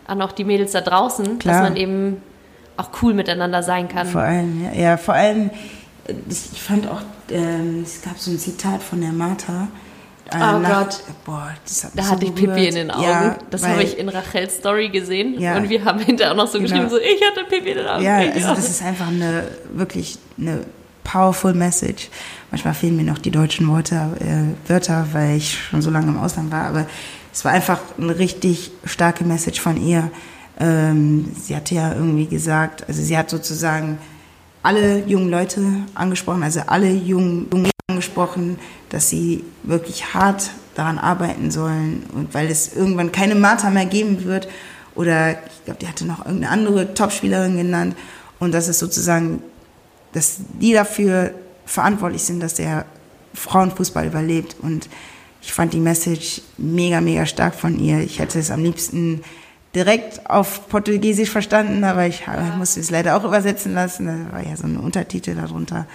an 0.07 0.21
auch 0.21 0.31
die 0.31 0.43
Mädels 0.43 0.71
da 0.71 0.81
draußen, 0.81 1.37
Klar. 1.39 1.61
dass 1.61 1.69
man 1.69 1.77
eben 1.77 2.21
auch 2.77 2.89
cool 3.01 3.13
miteinander 3.13 3.61
sein 3.61 3.87
kann. 3.89 4.07
Vor 4.07 4.21
allem, 4.21 4.63
ja, 4.63 4.71
ja 4.73 4.97
vor 4.97 5.13
allem, 5.13 5.51
ich 6.27 6.59
fand 6.61 6.87
auch, 6.89 7.01
ähm, 7.29 7.83
es 7.83 8.01
gab 8.01 8.17
so 8.17 8.31
ein 8.31 8.39
Zitat 8.39 8.81
von 8.81 9.01
der 9.01 9.11
Martha. 9.11 9.67
äh, 10.31 10.37
Oh 10.37 10.59
Gott. 10.59 10.99
Boah, 11.25 11.51
das 11.65 11.83
hat 11.83 11.91
Da 11.95 12.03
so 12.03 12.11
hatte 12.11 12.25
ich 12.25 12.33
Pippi 12.35 12.67
in 12.67 12.75
den 12.75 12.89
Augen. 12.91 13.03
Ja, 13.03 13.35
das 13.51 13.67
habe 13.67 13.83
ich 13.83 13.97
in 13.99 14.09
Rachels 14.09 14.55
Story 14.57 14.89
gesehen. 14.89 15.39
Ja. 15.39 15.57
Und 15.57 15.69
wir 15.69 15.83
haben 15.85 15.99
hinterher 15.99 16.31
auch 16.33 16.37
noch 16.37 16.47
so 16.47 16.57
Genau. 16.57 16.69
geschrieben, 16.69 16.89
so, 16.89 16.97
ich 16.97 17.21
hatte 17.27 17.43
Pippi 17.47 17.69
in 17.71 17.77
den 17.77 17.87
Augen. 17.87 18.03
Ja, 18.03 18.21
Ich 18.23 18.33
also 18.33 18.55
das 18.55 18.69
ist 18.69 18.81
einfach 18.83 19.07
eine 19.09 19.43
wirklich 19.73 20.17
eine 20.39 20.61
powerful 21.11 21.53
Message. 21.53 22.09
Manchmal 22.51 22.73
fehlen 22.73 22.95
mir 22.95 23.03
noch 23.03 23.17
die 23.17 23.31
deutschen 23.31 23.67
Worte, 23.67 23.95
äh, 24.19 24.69
Wörter, 24.69 25.07
weil 25.11 25.37
ich 25.37 25.57
schon 25.57 25.81
so 25.81 25.89
lange 25.89 26.07
im 26.07 26.17
Ausland 26.19 26.51
war. 26.51 26.65
Aber 26.65 26.85
es 27.33 27.43
war 27.45 27.51
einfach 27.51 27.79
eine 27.97 28.17
richtig 28.17 28.71
starke 28.85 29.23
Message 29.23 29.59
von 29.59 29.81
ihr. 29.81 30.11
Ähm, 30.59 31.31
sie 31.41 31.55
hatte 31.55 31.73
ja 31.75 31.93
irgendwie 31.93 32.27
gesagt, 32.27 32.87
also 32.87 33.01
sie 33.01 33.17
hat 33.17 33.29
sozusagen 33.29 33.97
alle 34.61 35.05
jungen 35.05 35.29
Leute 35.29 35.61
angesprochen, 35.95 36.43
also 36.43 36.61
alle 36.67 36.89
jungen, 36.89 37.47
jungen 37.51 37.71
angesprochen, 37.89 38.59
dass 38.89 39.09
sie 39.09 39.43
wirklich 39.63 40.13
hart 40.13 40.51
daran 40.75 40.97
arbeiten 40.97 41.49
sollen 41.49 42.03
und 42.13 42.33
weil 42.33 42.47
es 42.47 42.75
irgendwann 42.75 43.11
keine 43.11 43.35
Martha 43.35 43.69
mehr 43.69 43.85
geben 43.85 44.25
wird 44.25 44.47
oder 44.95 45.31
ich 45.31 45.65
glaube, 45.65 45.79
die 45.81 45.87
hatte 45.87 46.05
noch 46.05 46.25
irgendeine 46.25 46.51
andere 46.51 46.93
Topspielerin 46.93 47.57
genannt 47.57 47.95
und 48.39 48.53
dass 48.53 48.67
es 48.67 48.79
sozusagen, 48.79 49.41
dass 50.13 50.37
die 50.59 50.73
dafür 50.73 51.33
verantwortlich 51.65 52.23
sind, 52.23 52.41
dass 52.41 52.55
der 52.55 52.85
Frauenfußball 53.33 54.05
überlebt 54.07 54.55
und 54.61 54.89
ich 55.41 55.53
fand 55.53 55.73
die 55.73 55.79
Message 55.79 56.41
mega, 56.57 56.99
mega 56.99 57.25
stark 57.25 57.55
von 57.55 57.79
ihr. 57.79 57.99
Ich 57.99 58.19
hätte 58.19 58.39
es 58.39 58.51
am 58.51 58.61
liebsten 58.61 59.21
direkt 59.73 60.29
auf 60.29 60.67
Portugiesisch 60.67 61.29
verstanden, 61.29 61.83
aber 61.83 62.07
ich 62.07 62.23
äh, 62.27 62.57
musste 62.57 62.79
es 62.79 62.89
leider 62.89 63.15
auch 63.15 63.23
übersetzen 63.23 63.73
lassen. 63.73 64.05
Da 64.07 64.35
war 64.35 64.43
ja 64.43 64.55
so 64.57 64.67
ein 64.67 64.77
Untertitel 64.77 65.35
darunter. 65.35 65.85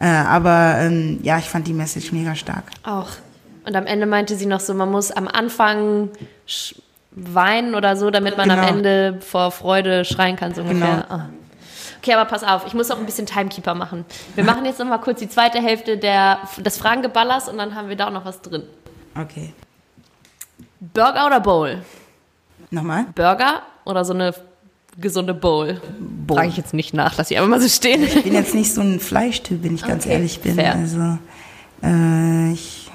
Äh, 0.00 0.06
aber 0.06 0.76
ähm, 0.80 1.20
ja, 1.22 1.38
ich 1.38 1.46
fand 1.48 1.66
die 1.66 1.72
Message 1.72 2.12
mega 2.12 2.34
stark. 2.34 2.64
Auch. 2.82 3.08
Und 3.64 3.74
am 3.76 3.86
Ende 3.86 4.04
meinte 4.06 4.36
sie 4.36 4.46
noch 4.46 4.60
so, 4.60 4.74
man 4.74 4.90
muss 4.90 5.10
am 5.10 5.28
Anfang 5.28 6.10
weinen 7.12 7.74
oder 7.74 7.96
so, 7.96 8.10
damit 8.10 8.36
man 8.36 8.50
am 8.50 8.60
Genau. 8.60 8.68
Ende 8.68 9.20
vor 9.20 9.50
Freude 9.50 10.04
schreien 10.04 10.36
kann, 10.36 10.54
so 10.54 10.62
ungefähr. 10.62 11.06
Genau. 11.08 11.20
Ah. 11.22 11.28
Okay, 12.04 12.12
aber 12.12 12.26
pass 12.26 12.44
auf, 12.44 12.66
ich 12.66 12.74
muss 12.74 12.90
auch 12.90 12.98
ein 12.98 13.06
bisschen 13.06 13.24
Timekeeper 13.24 13.74
machen. 13.74 14.04
Wir 14.34 14.44
machen 14.44 14.66
jetzt 14.66 14.78
noch 14.78 14.84
mal 14.84 14.98
kurz 14.98 15.20
die 15.20 15.28
zweite 15.28 15.58
Hälfte 15.58 15.96
der, 15.96 16.38
des 16.58 16.76
Fragengeballers 16.76 17.48
und 17.48 17.56
dann 17.56 17.74
haben 17.74 17.88
wir 17.88 17.96
da 17.96 18.08
auch 18.08 18.12
noch 18.12 18.26
was 18.26 18.42
drin. 18.42 18.64
Okay. 19.18 19.54
Burger 20.80 21.24
oder 21.26 21.40
Bowl? 21.40 21.78
Nochmal? 22.70 23.06
Burger 23.14 23.62
oder 23.86 24.04
so 24.04 24.12
eine 24.12 24.34
gesunde 25.00 25.32
Bowl? 25.32 25.80
Bowl. 25.98 26.36
Frage 26.36 26.50
ich 26.50 26.58
jetzt 26.58 26.74
nicht 26.74 26.92
nach, 26.92 27.16
lass 27.16 27.30
ich 27.30 27.38
einfach 27.38 27.48
mal 27.48 27.60
so 27.62 27.68
stehen. 27.70 28.02
Ich 28.02 28.22
bin 28.22 28.34
jetzt 28.34 28.54
nicht 28.54 28.74
so 28.74 28.82
ein 28.82 29.00
Fleischtyp, 29.00 29.62
wenn 29.62 29.74
ich 29.74 29.82
ganz 29.86 30.04
Okay, 30.04 30.12
ehrlich 30.12 30.40
bin. 30.40 30.56
fair. 30.56 30.74
Also 30.74 31.18
äh, 31.82 32.52
ich, 32.52 32.90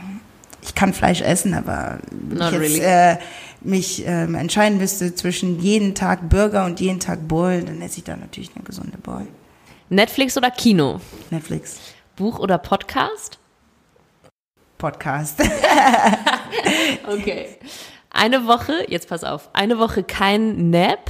ich 0.62 0.76
kann 0.76 0.94
Fleisch 0.94 1.22
essen, 1.22 1.56
aber 1.56 1.98
Not 2.30 2.54
ich 2.54 2.60
jetzt 2.60 2.62
really. 2.62 2.80
äh, 2.82 3.18
mich 3.62 4.06
ähm, 4.06 4.36
entscheiden 4.36 4.78
müsste 4.78 5.14
zwischen 5.16 5.60
jeden 5.60 5.96
Tag 5.96 6.30
Burger 6.30 6.66
und 6.66 6.80
jeden 6.80 7.00
Tag 7.00 7.28
Bowl, 7.28 7.62
dann 7.62 7.82
esse 7.82 7.98
ich 8.00 8.04
da 8.04 8.16
natürlich 8.16 8.52
eine 8.56 8.64
gesunde 8.64 8.98
Bowl. 8.98 9.28
Netflix 9.90 10.38
oder 10.38 10.52
Kino? 10.52 11.02
Netflix, 11.30 11.80
Buch 12.16 12.40
oder 12.40 12.58
Podcast? 12.58 13.38
Podcast. 14.78 15.42
Okay. 17.08 17.50
Eine 18.10 18.46
Woche, 18.48 18.86
jetzt 18.88 19.08
pass 19.10 19.24
auf, 19.24 19.50
eine 19.54 19.78
Woche 19.80 20.04
kein 20.04 20.70
Nap 20.70 21.10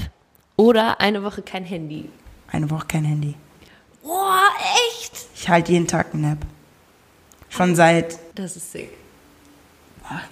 oder 0.57 0.99
eine 0.99 1.23
Woche 1.23 1.41
kein 1.41 1.63
Handy. 1.63 2.09
Eine 2.51 2.69
Woche 2.69 2.87
kein 2.87 3.05
Handy. 3.05 3.35
Boah, 4.03 4.41
echt? 4.89 5.27
Ich 5.35 5.47
halte 5.47 5.71
jeden 5.71 5.87
Tag 5.87 6.13
einen 6.13 6.23
Nap. 6.23 6.39
Schon 7.49 7.75
seit, 7.75 8.19
Das 8.35 8.55
ist 8.55 8.71
sick. 8.71 8.89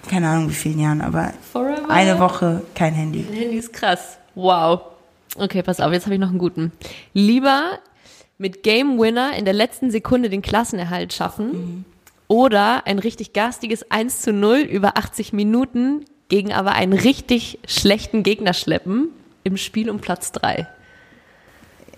Keine 0.08 0.28
Ahnung 0.28 0.50
wie 0.50 0.54
vielen 0.54 0.78
Jahren, 0.78 1.00
aber 1.00 1.32
Forever? 1.52 1.88
eine 1.88 2.18
Woche 2.18 2.62
kein 2.74 2.94
Handy. 2.94 3.26
Ein 3.28 3.34
Handy 3.34 3.56
ist 3.56 3.72
krass. 3.72 4.18
Wow. 4.34 4.80
Okay, 5.36 5.62
pass 5.62 5.80
auf, 5.80 5.92
jetzt 5.92 6.06
habe 6.06 6.14
ich 6.14 6.20
noch 6.20 6.30
einen 6.30 6.38
guten. 6.38 6.72
Lieber 7.12 7.78
mit 8.38 8.62
Game 8.62 8.98
Winner 8.98 9.36
in 9.36 9.44
der 9.44 9.54
letzten 9.54 9.90
Sekunde 9.90 10.30
den 10.30 10.42
Klassenerhalt 10.42 11.12
schaffen 11.12 11.84
oder 12.28 12.86
ein 12.86 12.98
richtig 12.98 13.32
garstiges 13.32 13.90
1 13.90 14.22
zu 14.22 14.32
0 14.32 14.58
über 14.58 14.96
80 14.96 15.32
Minuten 15.32 16.04
gegen 16.28 16.52
aber 16.52 16.72
einen 16.72 16.92
richtig 16.92 17.58
schlechten 17.66 18.22
Gegner 18.22 18.52
schleppen 18.52 19.08
im 19.44 19.56
Spiel 19.56 19.90
um 19.90 19.98
Platz 19.98 20.32
3. 20.32 20.66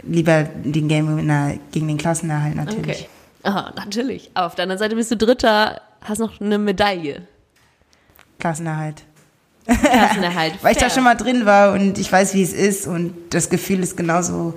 Lieber 0.02 0.44
den 0.44 0.88
Game 0.88 1.16
Winner 1.16 1.54
gegen 1.72 1.88
den 1.88 1.98
Klassenerhalt 1.98 2.56
natürlich. 2.56 3.00
Okay. 3.00 3.08
Aha, 3.42 3.72
natürlich. 3.76 4.30
Aber 4.34 4.46
auf 4.46 4.54
der 4.54 4.64
anderen 4.64 4.78
Seite 4.78 4.96
bist 4.96 5.10
du 5.10 5.16
Dritter, 5.16 5.80
hast 6.00 6.20
noch 6.20 6.40
eine 6.40 6.58
Medaille. 6.58 7.26
Klassenerhalt. 8.40 9.04
Klassenerhalt. 9.66 10.54
Weil 10.62 10.72
ich 10.72 10.78
da 10.78 10.90
schon 10.90 11.04
mal 11.04 11.14
drin 11.14 11.46
war 11.46 11.72
und 11.72 11.98
ich 11.98 12.10
weiß, 12.10 12.34
wie 12.34 12.42
es 12.42 12.52
ist 12.52 12.86
und 12.86 13.14
das 13.30 13.48
Gefühl 13.50 13.80
ist 13.82 13.96
genauso 13.96 14.54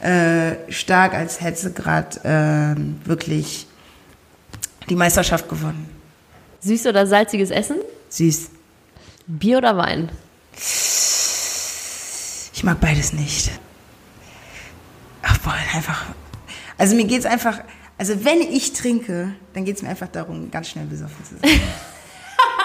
äh, 0.00 0.70
stark, 0.70 1.14
als 1.14 1.40
hätte 1.40 1.60
sie 1.60 1.72
gerade 1.72 2.76
äh, 2.76 3.08
wirklich 3.08 3.66
die 4.88 4.94
Meisterschaft 4.96 5.48
gewonnen. 5.48 5.88
Süß 6.60 6.86
oder 6.86 7.06
salziges 7.06 7.50
Essen? 7.50 7.76
Süß. 8.10 8.50
Bier 9.26 9.58
oder 9.58 9.76
Wein? 9.76 10.10
Ich 12.52 12.62
mag 12.62 12.80
beides 12.80 13.12
nicht. 13.12 13.50
Ach 15.22 15.38
boah, 15.38 15.54
einfach. 15.74 16.06
Also 16.78 16.94
mir 16.94 17.04
geht's 17.04 17.26
einfach. 17.26 17.60
Also 17.96 18.24
wenn 18.24 18.40
ich 18.40 18.72
trinke, 18.72 19.34
dann 19.52 19.64
geht's 19.64 19.82
mir 19.82 19.88
einfach 19.88 20.08
darum, 20.08 20.50
ganz 20.50 20.68
schnell 20.68 20.86
besoffen 20.86 21.24
zu 21.24 21.36
sein. 21.36 21.50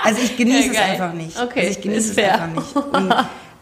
Also 0.09 0.21
ich 0.23 0.37
genieße 0.37 0.73
Ja, 0.73 0.73
es 0.73 0.79
einfach 0.79 1.13
nicht. 1.13 1.39
Okay, 1.41 1.59
also 1.59 1.71
ich 1.71 1.81
genieße 1.81 2.09
es 2.09 2.15
fair. 2.15 2.41
einfach 2.41 2.55
nicht. 2.55 2.75
Und, 2.75 3.13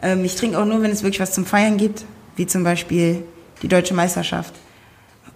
ähm, 0.02 0.26
ich 0.26 0.36
trinke 0.36 0.60
auch 0.60 0.66
nur, 0.66 0.82
wenn 0.82 0.92
es 0.92 1.04
wirklich 1.04 1.20
was 1.20 1.32
zum 1.34 1.46
Feiern 1.46 1.78
gibt, 1.78 2.06
wie 2.36 2.46
zum 2.48 2.64
Beispiel 2.64 3.24
die 3.62 3.68
deutsche 3.68 3.94
Meisterschaft 3.94 4.54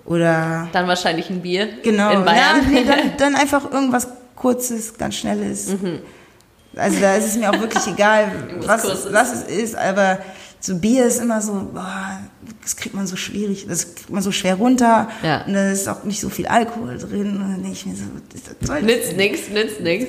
oder 0.06 0.68
Dann 0.72 0.88
wahrscheinlich 0.88 1.30
ein 1.30 1.42
Bier 1.42 1.68
genau. 1.84 2.12
in 2.12 2.26
Bayern. 2.26 2.62
Ja, 2.64 2.70
nee, 2.70 2.84
dann, 2.88 3.18
dann 3.18 3.36
einfach 3.36 3.72
irgendwas 3.72 4.08
Kurzes, 4.36 4.98
ganz 4.98 5.16
Schnelles. 5.16 5.70
Also 6.76 7.00
da 7.00 7.16
ist 7.16 7.26
es 7.26 7.36
mir 7.38 7.50
auch 7.50 7.60
wirklich 7.60 7.86
egal, 7.88 8.32
was, 8.66 9.12
was 9.12 9.34
es 9.34 9.44
ist, 9.44 9.76
aber 9.76 10.20
so 10.64 10.78
Bier 10.78 11.06
ist 11.06 11.20
immer 11.20 11.42
so, 11.42 11.70
boah, 11.74 12.20
das 12.62 12.76
kriegt 12.76 12.96
man 12.96 13.08
so 13.08 13.16
schwierig, 13.16 13.66
das 13.68 13.96
kriegt 13.96 14.10
man 14.12 14.22
so 14.22 14.32
schwer 14.32 14.56
runter 14.56 15.10
Ja. 15.24 15.44
und 15.46 15.54
da 15.54 15.72
ist 15.72 15.88
auch 15.90 16.04
nicht 16.04 16.22
so 16.22 16.30
viel 16.30 16.46
Alkohol 16.48 16.98
drin 16.98 17.32
und 17.36 17.40
dann 17.42 17.64
denke 17.64 17.72
ich 17.72 17.86
mir 17.86 17.96
so, 17.96 18.04
das 18.32 18.68
soll 18.68 18.82
Nützt 18.84 19.18
nix, 19.18 19.50
nützt 19.50 19.82
nix. 19.82 20.06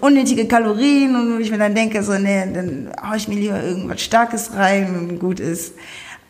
unnötige 0.00 0.46
Kalorien 0.48 1.14
und 1.14 1.34
wo 1.34 1.38
ich 1.38 1.50
mir 1.50 1.58
dann 1.58 1.74
denke, 1.74 2.02
so, 2.02 2.12
nee, 2.18 2.44
dann 2.52 2.90
hau 3.08 3.14
ich 3.14 3.28
mir 3.28 3.36
lieber 3.36 3.62
irgendwas 3.62 4.00
Starkes 4.02 4.52
rein 4.54 4.96
und 4.98 5.18
gut 5.20 5.38
ist. 5.38 5.74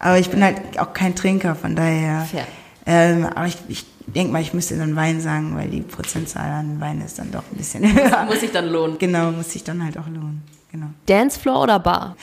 Aber 0.00 0.18
ich 0.18 0.28
bin 0.30 0.42
halt 0.44 0.60
auch 0.78 0.92
kein 0.92 1.14
Trinker, 1.14 1.54
von 1.54 1.74
daher. 1.76 2.26
Fair. 2.30 2.46
Ähm, 2.86 3.24
aber 3.26 3.46
ich, 3.46 3.56
ich 3.68 3.86
denke 4.06 4.32
mal, 4.32 4.42
ich 4.42 4.52
müsste 4.52 4.76
dann 4.76 4.94
Wein 4.96 5.20
sagen, 5.20 5.56
weil 5.56 5.68
die 5.68 5.80
Prozentzahl 5.80 6.50
an 6.50 6.78
Wein 6.80 7.00
ist 7.00 7.18
dann 7.18 7.30
doch 7.30 7.42
ein 7.50 7.56
bisschen 7.56 7.82
höher. 7.94 8.24
Muss 8.26 8.40
sich 8.40 8.50
dann 8.52 8.68
lohnen. 8.68 8.98
Genau, 8.98 9.30
muss 9.30 9.52
sich 9.52 9.64
dann 9.64 9.82
halt 9.82 9.96
auch 9.96 10.06
lohnen. 10.08 10.42
Genau. 10.70 10.86
Dancefloor 11.06 11.62
oder 11.62 11.78
Bar? 11.78 12.16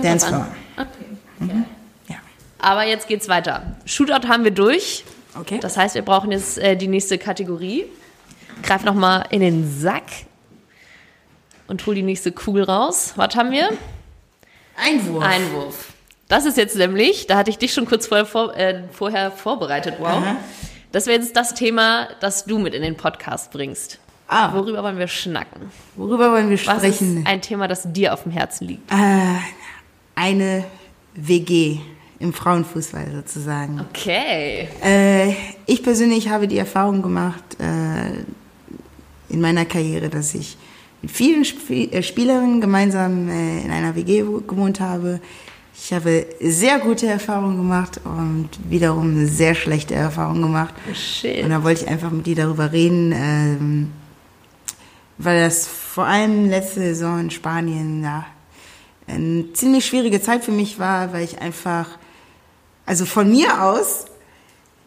Kommt 0.00 0.04
Dancefloor. 0.22 0.46
an. 0.76 0.86
Okay. 1.40 1.54
Ja. 2.08 2.16
Aber 2.58 2.84
jetzt 2.84 3.08
geht's 3.08 3.28
weiter. 3.28 3.76
Shootout 3.86 4.28
haben 4.28 4.44
wir 4.44 4.50
durch. 4.50 5.04
Okay. 5.38 5.58
Das 5.60 5.76
heißt, 5.76 5.94
wir 5.94 6.02
brauchen 6.02 6.32
jetzt 6.32 6.58
äh, 6.58 6.76
die 6.76 6.88
nächste 6.88 7.16
Kategorie. 7.18 7.84
Greif 8.62 8.84
nochmal 8.84 9.24
in 9.30 9.40
den 9.40 9.70
Sack 9.80 10.04
und 11.68 11.84
hol 11.86 11.94
die 11.94 12.02
nächste 12.02 12.32
Kugel 12.32 12.64
raus. 12.64 13.12
Was 13.16 13.34
haben 13.36 13.50
wir? 13.52 13.70
Einwurf. 14.76 15.24
Einwurf. 15.24 15.92
Das 16.28 16.44
ist 16.46 16.56
jetzt 16.56 16.76
nämlich, 16.76 17.26
da 17.26 17.36
hatte 17.38 17.50
ich 17.50 17.58
dich 17.58 17.72
schon 17.72 17.86
kurz 17.86 18.06
vorher, 18.06 18.26
vor, 18.26 18.54
äh, 18.56 18.82
vorher 18.92 19.30
vorbereitet, 19.30 19.94
wow. 19.98 20.08
Aha. 20.08 20.36
Das 20.92 21.06
wäre 21.06 21.20
jetzt 21.20 21.36
das 21.36 21.54
Thema, 21.54 22.08
das 22.20 22.44
du 22.44 22.58
mit 22.58 22.74
in 22.74 22.82
den 22.82 22.96
Podcast 22.96 23.50
bringst. 23.52 23.98
Ah, 24.28 24.52
Worüber 24.52 24.82
wollen 24.84 24.98
wir 24.98 25.08
schnacken? 25.08 25.70
worüber 25.96 26.30
wollen 26.32 26.50
wir 26.50 26.58
Was 26.66 26.76
sprechen? 26.76 27.18
ist 27.18 27.26
ein 27.26 27.40
Thema, 27.42 27.66
das 27.66 27.92
dir 27.92 28.12
auf 28.14 28.22
dem 28.24 28.32
Herzen 28.32 28.68
liegt? 28.68 28.92
Äh, 28.92 28.94
eine 30.20 30.64
WG 31.14 31.78
im 32.18 32.32
Frauenfußball 32.34 33.06
sozusagen. 33.14 33.80
Okay. 33.90 34.68
Äh, 34.84 35.32
ich 35.66 35.82
persönlich 35.82 36.28
habe 36.28 36.46
die 36.46 36.58
Erfahrung 36.58 37.00
gemacht 37.00 37.42
äh, 37.58 39.32
in 39.32 39.40
meiner 39.40 39.64
Karriere, 39.64 40.10
dass 40.10 40.34
ich 40.34 40.58
mit 41.00 41.10
vielen 41.10 41.42
Sp 41.48 41.88
äh, 41.90 42.02
Spielerinnen 42.02 42.60
gemeinsam 42.60 43.28
äh, 43.30 43.62
in 43.62 43.70
einer 43.70 43.94
WG 43.96 44.26
wo- 44.26 44.40
gewohnt 44.40 44.80
habe. 44.80 45.20
Ich 45.74 45.94
habe 45.94 46.26
sehr 46.42 46.78
gute 46.80 47.06
Erfahrungen 47.06 47.56
gemacht 47.56 48.00
und 48.04 48.50
wiederum 48.68 49.24
sehr 49.26 49.54
schlechte 49.54 49.94
Erfahrungen 49.94 50.42
gemacht. 50.42 50.74
Shit. 50.92 51.42
Und 51.42 51.48
da 51.48 51.64
wollte 51.64 51.84
ich 51.84 51.88
einfach 51.88 52.10
mit 52.10 52.26
dir 52.26 52.36
darüber 52.36 52.70
reden, 52.70 53.12
ähm, 53.16 53.88
weil 55.16 55.40
das 55.42 55.66
vor 55.66 56.04
allem 56.04 56.50
letzte 56.50 56.80
Saison 56.80 57.18
in 57.20 57.30
Spanien 57.30 58.02
ja, 58.02 58.26
eine 59.14 59.52
ziemlich 59.52 59.86
schwierige 59.86 60.20
Zeit 60.20 60.44
für 60.44 60.52
mich 60.52 60.78
war, 60.78 61.12
weil 61.12 61.24
ich 61.24 61.40
einfach, 61.40 61.86
also 62.86 63.04
von 63.04 63.30
mir 63.30 63.62
aus 63.62 64.06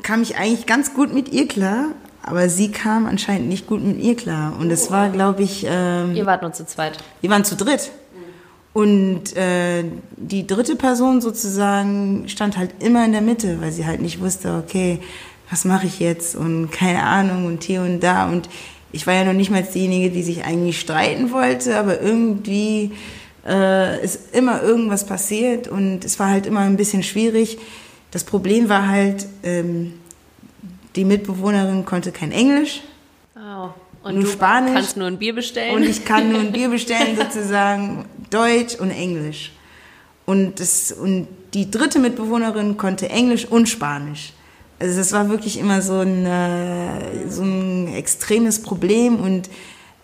kam 0.02 0.22
ich 0.22 0.38
eigentlich 0.38 0.66
ganz 0.66 0.94
gut 0.94 1.14
mit 1.14 1.30
ihr 1.30 1.48
klar, 1.48 1.92
aber 2.22 2.50
sie 2.50 2.72
kam 2.72 3.06
anscheinend 3.06 3.50
nicht 3.50 3.68
gut 3.68 3.84
mit 3.84 4.00
ihr 4.00 4.16
klar. 4.16 4.54
Und 4.60 4.72
es 4.72 4.92
war, 4.92 5.10
glaube 5.10 5.44
ich, 5.44 5.66
ähm, 5.68 6.16
Ihr 6.16 6.26
wart 6.26 6.42
nur 6.42 6.54
zu 6.54 6.66
zweit. 6.66 6.98
wir 7.22 7.30
waren 7.30 7.44
zu 7.46 7.56
dritt. 7.56 7.92
Und 8.74 9.36
äh, 9.38 9.84
die 10.18 10.48
dritte 10.48 10.76
Person 10.76 11.22
sozusagen 11.22 12.28
stand 12.28 12.58
halt 12.58 12.72
immer 12.80 13.06
in 13.06 13.12
der 13.12 13.22
Mitte, 13.22 13.62
weil 13.62 13.72
sie 13.72 13.86
halt 13.86 14.02
nicht 14.02 14.20
wusste, 14.20 14.64
okay, 14.64 15.00
was 15.50 15.64
mache 15.64 15.86
ich 15.86 16.00
jetzt 16.00 16.36
und 16.36 16.72
keine 16.72 17.04
Ahnung 17.04 17.46
und 17.46 17.64
hier 17.64 17.82
und 17.82 18.00
da. 18.00 18.28
Und 18.28 18.50
ich 18.92 19.06
war 19.06 19.14
ja 19.14 19.26
noch 19.26 19.34
nicht 19.34 19.52
mal 19.52 19.62
diejenige, 19.62 20.10
die 20.10 20.24
sich 20.24 20.44
eigentlich 20.44 20.80
streiten 20.80 21.32
wollte, 21.32 21.78
aber 21.78 22.02
irgendwie 22.02 22.92
äh, 23.48 24.04
ist 24.04 24.34
immer 24.36 24.62
irgendwas 24.62 25.06
passiert 25.06 25.68
und 25.68 26.04
es 26.06 26.20
war 26.20 26.30
halt 26.30 26.46
immer 26.46 26.62
ein 26.62 26.78
bisschen 26.78 27.04
schwierig. 27.04 27.58
Das 28.12 28.24
Problem 28.24 28.70
war 28.70 28.88
halt, 28.88 29.28
ähm, 29.44 29.94
die 30.96 31.06
Mitbewohnerin 31.06 31.86
konnte 31.86 32.12
kein 32.12 32.32
Englisch 32.32 32.82
Oh. 33.44 33.70
Und 34.04 34.16
Nur 34.16 34.24
du 34.24 34.30
Spanisch. 34.30 34.74
kannst 34.74 34.98
nur 34.98 35.08
ein 35.08 35.18
Bier 35.18 35.34
bestellen. 35.34 35.76
und 35.76 35.84
ich 35.84 36.04
kann 36.04 36.30
nur 36.32 36.42
ein 36.42 36.52
Bier 36.52 36.70
bestellen, 36.78 37.16
sozusagen 37.16 38.06
Deutsch 38.30 38.76
und 38.76 38.92
Englisch. 38.92 39.52
Und, 40.26 40.60
das, 40.60 40.92
und 40.92 41.28
die 41.54 41.70
dritte 41.72 42.00
Mitbewohnerin 42.00 42.78
konnte 42.78 43.10
Englisch 43.10 43.46
und 43.46 43.70
Spanisch. 43.70 44.34
Also 44.80 44.98
das 44.98 45.14
war 45.14 45.30
wirklich 45.30 45.58
immer 45.58 45.82
so 45.82 46.00
ein, 46.00 46.26
äh, 46.26 47.30
so 47.30 47.44
ein 47.44 47.94
extremes 47.94 48.62
Problem. 48.62 49.16
Und 49.16 49.50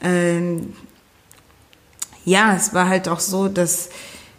ähm, 0.02 0.74
ja, 2.30 2.56
es 2.56 2.74
war 2.74 2.88
halt 2.90 3.08
auch 3.10 3.20
so, 3.20 3.48
dass 3.48 3.90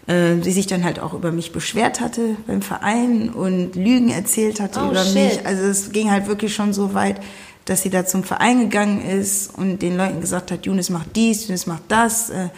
äh, 0.07 0.37
sie 0.43 0.53
sich 0.53 0.67
dann 0.67 0.85
halt 0.85 0.99
auch 1.01 1.13
über 1.13 1.33
mich 1.33 1.53
beschwert 1.53 2.01
hatte 2.01 2.37
beim 2.47 2.63
Verein 2.63 3.31
und 3.31 3.75
Lügen 3.77 4.11
erzählt 4.11 4.61
hatte 4.61 4.81
Oh, 4.87 4.91
über 4.91 5.05
shit. 5.05 5.15
mich. 5.15 5.47
Also 5.47 5.65
es 5.65 5.93
ging 5.93 6.11
halt 6.11 6.27
wirklich 6.27 6.55
schon 6.55 6.73
so 6.73 6.95
weit, 6.95 7.21
dass 7.67 7.83
sie 7.83 7.91
da 7.91 8.05
zum 8.07 8.25
Verein 8.25 8.61
gegangen 8.61 9.01
ist 9.05 9.57
und 9.57 9.81
den 9.83 9.97
Leuten 9.97 10.21
gesagt 10.21 10.51
hat, 10.51 10.67
Junis 10.67 10.91
macht 10.91 11.15
dies, 11.17 11.47
Junis 11.49 11.67
macht 11.67 11.83
das. 11.89 12.31
Äh, 12.31 12.49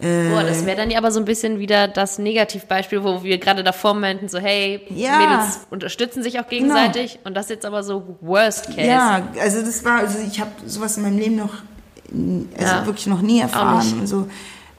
äh, 0.00 0.30
Boah, 0.30 0.42
das 0.42 0.66
wäre 0.66 0.76
dann 0.76 0.90
ja 0.90 0.98
aber 0.98 1.10
so 1.10 1.20
ein 1.20 1.24
bisschen 1.24 1.58
wieder 1.58 1.88
das 1.88 2.18
Negativbeispiel, 2.18 3.02
wo 3.04 3.22
wir 3.22 3.38
gerade 3.38 3.62
davor 3.64 3.94
meinten, 3.94 4.28
so 4.28 4.38
hey, 4.38 4.80
Ja. 4.90 5.18
Mädels 5.18 5.60
unterstützen 5.70 6.22
sich 6.22 6.38
auch 6.40 6.48
gegenseitig 6.48 7.18
und 7.24 7.34
das 7.34 7.48
jetzt 7.48 7.64
aber 7.64 7.82
so 7.82 8.16
Worst 8.20 8.66
Case. 8.66 8.82
Ja, 8.88 9.22
also 9.40 9.60
das 9.62 9.84
war, 9.84 9.98
also 10.00 10.18
ich 10.26 10.40
habe 10.40 10.50
sowas 10.66 10.96
in 10.96 11.02
meinem 11.04 11.18
Leben 11.18 11.36
noch, 11.36 11.54
also 12.58 12.74
Ja. 12.74 12.86
wirklich 12.86 13.06
noch 13.06 13.22
nie 13.22 13.40
erfahren. 13.40 14.00
nicht. 14.00 14.14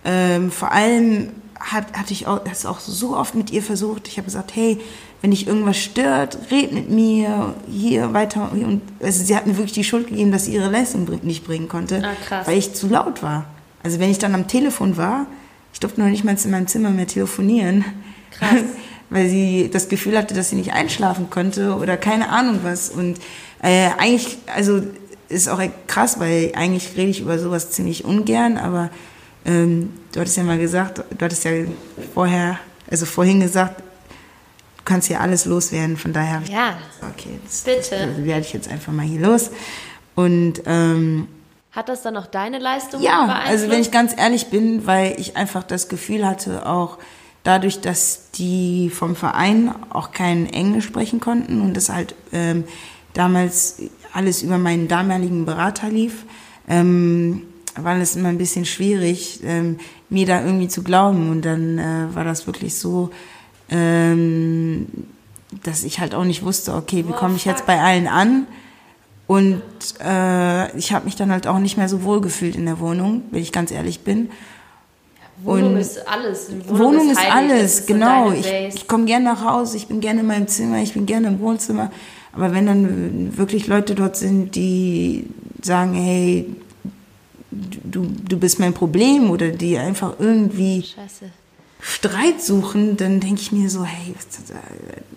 Ähm, 0.06 0.52
vor 0.52 0.72
allem 0.72 1.30
hat, 1.60 1.94
hatte 1.94 2.14
ich 2.14 2.28
auch, 2.28 2.44
das 2.44 2.66
auch 2.66 2.80
so 2.80 3.16
oft 3.16 3.36
mit 3.36 3.52
ihr 3.52 3.64
versucht. 3.64 4.08
Ich 4.08 4.18
habe 4.18 4.26
gesagt, 4.26 4.56
hey, 4.56 4.80
wenn 5.22 5.32
dich 5.32 5.48
irgendwas 5.48 5.78
stört, 5.78 6.38
red 6.52 6.72
mit 6.72 6.90
mir, 6.90 7.56
hier 7.70 8.14
weiter. 8.14 8.52
Und 8.52 8.82
also 9.02 9.24
sie 9.24 9.36
hat 9.36 9.48
mir 9.48 9.58
wirklich 9.58 9.74
die 9.74 9.84
Schuld 9.84 10.08
gegeben, 10.08 10.32
dass 10.32 10.46
sie 10.46 10.54
ihre 10.54 10.70
Leistung 10.70 11.08
nicht 11.24 11.46
bringen 11.46 11.68
konnte, 11.68 12.04
Ah, 12.04 12.42
weil 12.46 12.58
ich 12.58 12.74
zu 12.74 12.88
laut 12.88 13.24
war. 13.24 13.46
Also 13.84 14.00
wenn 14.00 14.12
ich 14.12 14.20
dann 14.20 14.36
am 14.36 14.48
Telefon 14.48 14.98
war, 14.98 15.26
ich 15.74 15.80
durfte 15.80 16.02
noch 16.02 16.08
nicht 16.08 16.24
mal 16.24 16.36
in 16.42 16.52
meinem 16.52 16.68
Zimmer 16.68 16.92
mehr 16.92 17.08
telefonieren. 17.08 17.84
Krass. 18.32 18.64
weil 19.10 19.30
sie 19.30 19.70
das 19.72 19.90
Gefühl 19.90 20.18
hatte, 20.18 20.34
dass 20.34 20.50
sie 20.50 20.56
nicht 20.56 20.74
einschlafen 20.74 21.30
konnte 21.30 21.76
oder 21.76 21.98
keine 21.98 22.30
Ahnung 22.30 22.60
was. 22.64 22.90
Und 22.90 23.20
äh, 23.62 23.90
eigentlich, 23.98 24.38
also 24.54 24.82
ist 25.30 25.50
auch 25.50 25.62
krass, 25.88 26.20
weil 26.20 26.52
eigentlich 26.56 26.92
rede 26.98 27.10
ich 27.10 27.22
über 27.22 27.40
sowas 27.40 27.72
ziemlich 27.72 28.06
ungern, 28.06 28.58
aber 28.58 28.90
ähm, 29.48 29.94
du 30.12 30.20
hattest 30.20 30.38
ja 30.38 30.44
mal 30.44 30.60
gesagt, 30.60 31.00
du 31.10 31.26
hattest 31.26 31.44
ja 31.46 31.52
vorher, 32.14 32.60
also 32.90 33.06
vorhin 33.06 33.40
gesagt, 33.40 33.80
du 33.80 34.84
kannst 34.84 35.08
hier 35.08 35.22
alles 35.22 35.46
loswerden, 35.46 35.98
von 35.98 36.14
daher 36.14 36.44
Ja, 36.50 36.78
okay, 37.02 37.40
das, 37.44 37.62
Bitte. 37.62 38.08
das 38.08 38.26
werde 38.26 38.42
ich 38.42 38.54
jetzt 38.54 38.70
einfach 38.70 38.94
mal 38.94 39.06
hier 39.06 39.22
los. 39.22 39.50
Und 40.16 40.62
ähm, 40.66 41.28
hat 41.72 41.90
das 41.90 42.02
dann 42.02 42.18
auch 42.18 42.28
deine 42.28 42.60
Leistung 42.60 43.02
ja, 43.02 43.26
beeinflusst? 43.26 43.52
also 43.52 43.70
wenn 43.70 43.82
ich 43.82 43.92
ganz 43.92 44.14
ehrlich 44.18 44.48
bin, 44.48 44.86
weil 44.86 45.16
ich 45.20 45.38
einfach 45.38 45.64
das 45.64 45.90
Gefühl 45.90 46.26
hatte, 46.26 46.66
auch 46.68 46.98
dadurch, 47.44 47.80
dass 47.80 48.32
die 48.32 48.90
vom 48.90 49.16
Verein 49.16 49.74
auch 49.92 50.12
kein 50.12 50.52
Englisch 50.52 50.86
sprechen 50.86 51.20
konnten 51.20 51.62
und 51.62 51.76
das 51.76 51.90
halt 51.90 52.16
ähm, 52.34 52.66
damals 53.14 53.78
alles 54.12 54.42
über 54.42 54.58
meinen 54.58 54.88
damaligen 54.88 55.46
Berater 55.46 55.90
lief, 55.90 56.26
ähm, 56.68 57.44
war 57.84 57.98
es 57.98 58.16
immer 58.16 58.30
ein 58.30 58.38
bisschen 58.38 58.66
schwierig, 58.66 59.40
ähm, 59.44 59.78
mir 60.10 60.26
da 60.26 60.44
irgendwie 60.44 60.68
zu 60.68 60.84
glauben. 60.84 61.30
Und 61.30 61.44
dann 61.44 61.78
äh, 61.78 62.16
war 62.16 62.24
das 62.24 62.48
wirklich 62.48 62.76
so, 62.76 63.10
ähm, 63.70 64.88
dass 65.64 65.84
ich 65.84 66.00
halt 66.00 66.16
auch 66.16 66.24
nicht 66.24 66.44
wusste, 66.44 66.74
okay, 66.74 67.06
wie 67.08 67.14
Oh, 67.14 67.16
komme 67.16 67.36
ich 67.36 67.46
jetzt 67.46 67.66
bei 67.66 67.80
allen 67.80 68.08
an? 68.08 68.48
Und 69.28 69.62
äh, 70.00 70.78
ich 70.78 70.94
habe 70.94 71.06
mich 71.06 71.16
dann 71.16 71.32
halt 71.32 71.48
auch 71.48 71.60
nicht 71.60 71.78
mehr 71.78 71.90
so 71.90 72.04
wohl 72.04 72.22
gefühlt 72.22 72.56
in 72.56 72.66
der 72.66 72.80
Wohnung, 72.80 73.24
wenn 73.32 73.42
ich 73.42 73.52
ganz 73.52 73.72
ehrlich 73.72 74.02
bin. 74.02 74.30
Wohnung 75.44 75.74
und 75.74 75.80
ist 75.80 76.08
alles. 76.08 76.50
Wohnung, 76.68 76.80
Wohnung 76.80 77.12
ist, 77.12 77.20
heilig, 77.20 77.52
alles, 77.52 77.80
ist 77.80 77.88
genau. 77.88 78.32
Ich, 78.32 78.52
ich 78.52 78.88
komme 78.88 79.06
gerne 79.06 79.26
nach 79.26 79.44
Hause, 79.44 79.78
ich 79.78 79.88
bin 79.88 80.00
gerne 80.00 80.22
in 80.22 80.28
meinem 80.28 80.48
Zimmer, 80.48 80.82
ich 80.82 80.94
bin 80.94 81.06
gerne 81.06 81.28
im 81.28 81.40
Wohnzimmer. 81.40 81.92
Aber 82.34 82.54
wenn 82.54 82.66
dann 82.66 83.38
wirklich 83.38 83.68
Leute 83.68 83.96
dort 83.96 84.16
sind, 84.16 84.56
die 84.56 85.28
sagen, 85.62 85.94
hey, 85.94 86.46
du, 87.98 88.08
du 88.30 88.38
bist 88.38 88.60
mein 88.60 88.74
Problem 88.74 89.30
oder 89.32 89.50
die 89.50 89.78
einfach 89.78 90.14
irgendwie 90.20 90.84
Scheiße. 90.84 91.32
Streit 91.80 92.42
suchen, 92.42 92.98
dann 92.98 93.20
denke 93.20 93.42
ich 93.42 93.52
mir 93.52 93.70
so, 93.70 93.84
hey, 93.84 94.14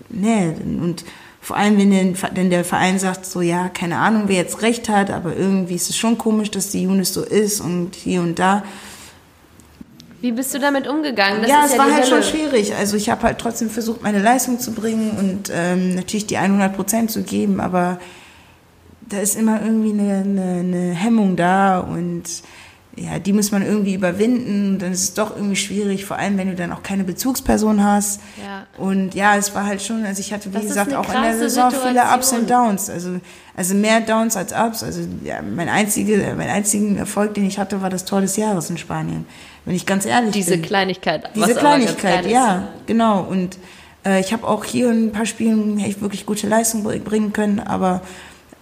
nee. 0.08 0.54
Und 0.64 1.04
vor 1.40 1.56
allem, 1.56 1.78
wenn 1.78 1.90
der, 1.90 2.30
wenn 2.34 2.50
der 2.50 2.64
Verein 2.64 2.98
sagt, 2.98 3.26
so, 3.26 3.40
ja, 3.40 3.68
keine 3.68 3.96
Ahnung, 3.96 4.24
wer 4.26 4.36
jetzt 4.36 4.62
recht 4.62 4.88
hat, 4.88 5.10
aber 5.10 5.36
irgendwie 5.36 5.74
ist 5.74 5.90
es 5.90 5.96
schon 5.96 6.18
komisch, 6.18 6.50
dass 6.50 6.70
die 6.70 6.86
Unis 6.86 7.14
so 7.14 7.22
ist 7.22 7.60
und 7.60 7.94
hier 7.94 8.20
und 8.20 8.38
da 8.38 8.62
wie 10.22 10.32
bist 10.32 10.52
du 10.52 10.58
damit 10.58 10.86
umgegangen? 10.86 11.40
Das 11.40 11.50
ja, 11.50 11.62
es 11.64 11.72
ja 11.72 11.78
war 11.78 11.86
halt 11.86 12.04
Hölle. 12.04 12.22
schon 12.22 12.22
schwierig. 12.22 12.74
Also 12.74 12.98
ich 12.98 13.08
habe 13.08 13.22
halt 13.22 13.38
trotzdem 13.38 13.70
versucht, 13.70 14.02
meine 14.02 14.20
Leistung 14.20 14.60
zu 14.60 14.72
bringen 14.72 15.12
und 15.18 15.50
ähm, 15.50 15.94
natürlich 15.94 16.26
die 16.26 16.36
100 16.36 16.76
Prozent 16.76 17.10
zu 17.10 17.22
geben, 17.22 17.58
aber 17.58 17.98
da 19.08 19.18
ist 19.18 19.34
immer 19.34 19.62
irgendwie 19.62 19.92
eine, 19.98 20.18
eine, 20.18 20.60
eine 20.60 20.92
Hemmung 20.92 21.36
da 21.36 21.80
und 21.80 22.24
ja, 22.97 23.18
die 23.18 23.32
muss 23.32 23.53
man 23.53 23.62
irgendwie 23.62 23.95
überwinden. 23.95 24.78
Dann 24.78 24.93
ist 24.93 25.03
es 25.03 25.14
doch 25.14 25.34
irgendwie 25.36 25.57
schwierig, 25.57 26.05
vor 26.05 26.18
allem 26.18 26.36
wenn 26.38 26.49
du 26.49 26.57
dann 26.57 26.72
auch 26.72 26.82
keine 26.82 27.05
Bezugsperson 27.05 27.82
hast. 27.82 28.20
Ja. 28.43 28.66
Und 28.78 29.14
ja, 29.14 29.36
es 29.36 29.55
war 29.55 29.64
halt 29.64 29.80
schon, 29.80 30.05
also 30.05 30.20
ich 30.20 30.32
hatte, 30.32 30.51
wie 30.51 30.59
das 30.59 30.66
gesagt, 30.66 30.95
auch 30.95 31.12
in 31.14 31.22
der 31.22 31.36
Saison 31.36 31.70
Situation. 31.70 31.95
viele 31.95 32.14
Ups 32.14 32.32
und 32.32 32.51
Downs. 32.51 32.91
Also, 32.91 33.20
also 33.57 33.74
mehr 33.74 34.01
Downs 34.01 34.36
als 34.36 34.53
Ups. 34.53 34.82
Also 34.82 35.03
ja, 35.24 35.41
mein, 35.41 35.68
einzige, 35.68 36.34
mein 36.36 36.49
einzigen 36.49 36.97
Erfolg, 36.97 37.34
den 37.34 37.47
ich 37.47 37.59
hatte, 37.59 37.80
war 37.80 37.91
das 37.91 38.05
Tor 38.05 38.20
des 38.20 38.36
Jahres 38.36 38.70
in 38.70 38.76
Spanien. 38.76 39.24
Wenn 39.64 39.76
ich 39.76 39.86
ganz 39.86 40.05
ehrlich 40.05 40.32
Diese 40.32 40.53
bin. 40.53 40.62
Kleinigkeit. 40.62 41.30
Diese 41.34 41.55
Kleinigkeit, 41.55 42.26
ja, 42.26 42.68
genau. 42.86 43.22
Und 43.22 43.57
äh, 44.05 44.20
ich 44.20 44.32
habe 44.32 44.47
auch 44.47 44.64
hier 44.64 44.91
in 44.91 45.07
ein 45.07 45.12
paar 45.12 45.26
Spielen 45.26 45.78
echt 45.78 46.01
wirklich 46.01 46.26
gute 46.26 46.49
Leistung 46.49 46.82
bringen 46.82 47.32
können, 47.32 47.61
aber 47.61 48.03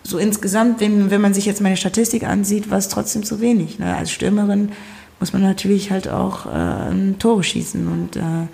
so 0.09 0.19
insgesamt, 0.19 0.81
wenn, 0.81 1.11
wenn 1.11 1.21
man 1.21 1.35
sich 1.35 1.45
jetzt 1.45 1.61
meine 1.61 1.77
Statistik 1.77 2.25
ansieht, 2.25 2.71
war 2.71 2.79
es 2.79 2.89
trotzdem 2.89 3.25
zu 3.25 3.41
wenig. 3.41 3.79
Ne? 3.79 3.95
Als 3.95 4.11
Stürmerin 4.11 4.73
muss 5.21 5.33
man 5.33 5.43
natürlich 5.43 5.91
halt 5.91 6.09
auch 6.09 6.47
äh, 6.47 7.13
Tore 7.19 7.45
schießen 7.45 7.87
und 7.87 8.17
äh, 8.17 8.47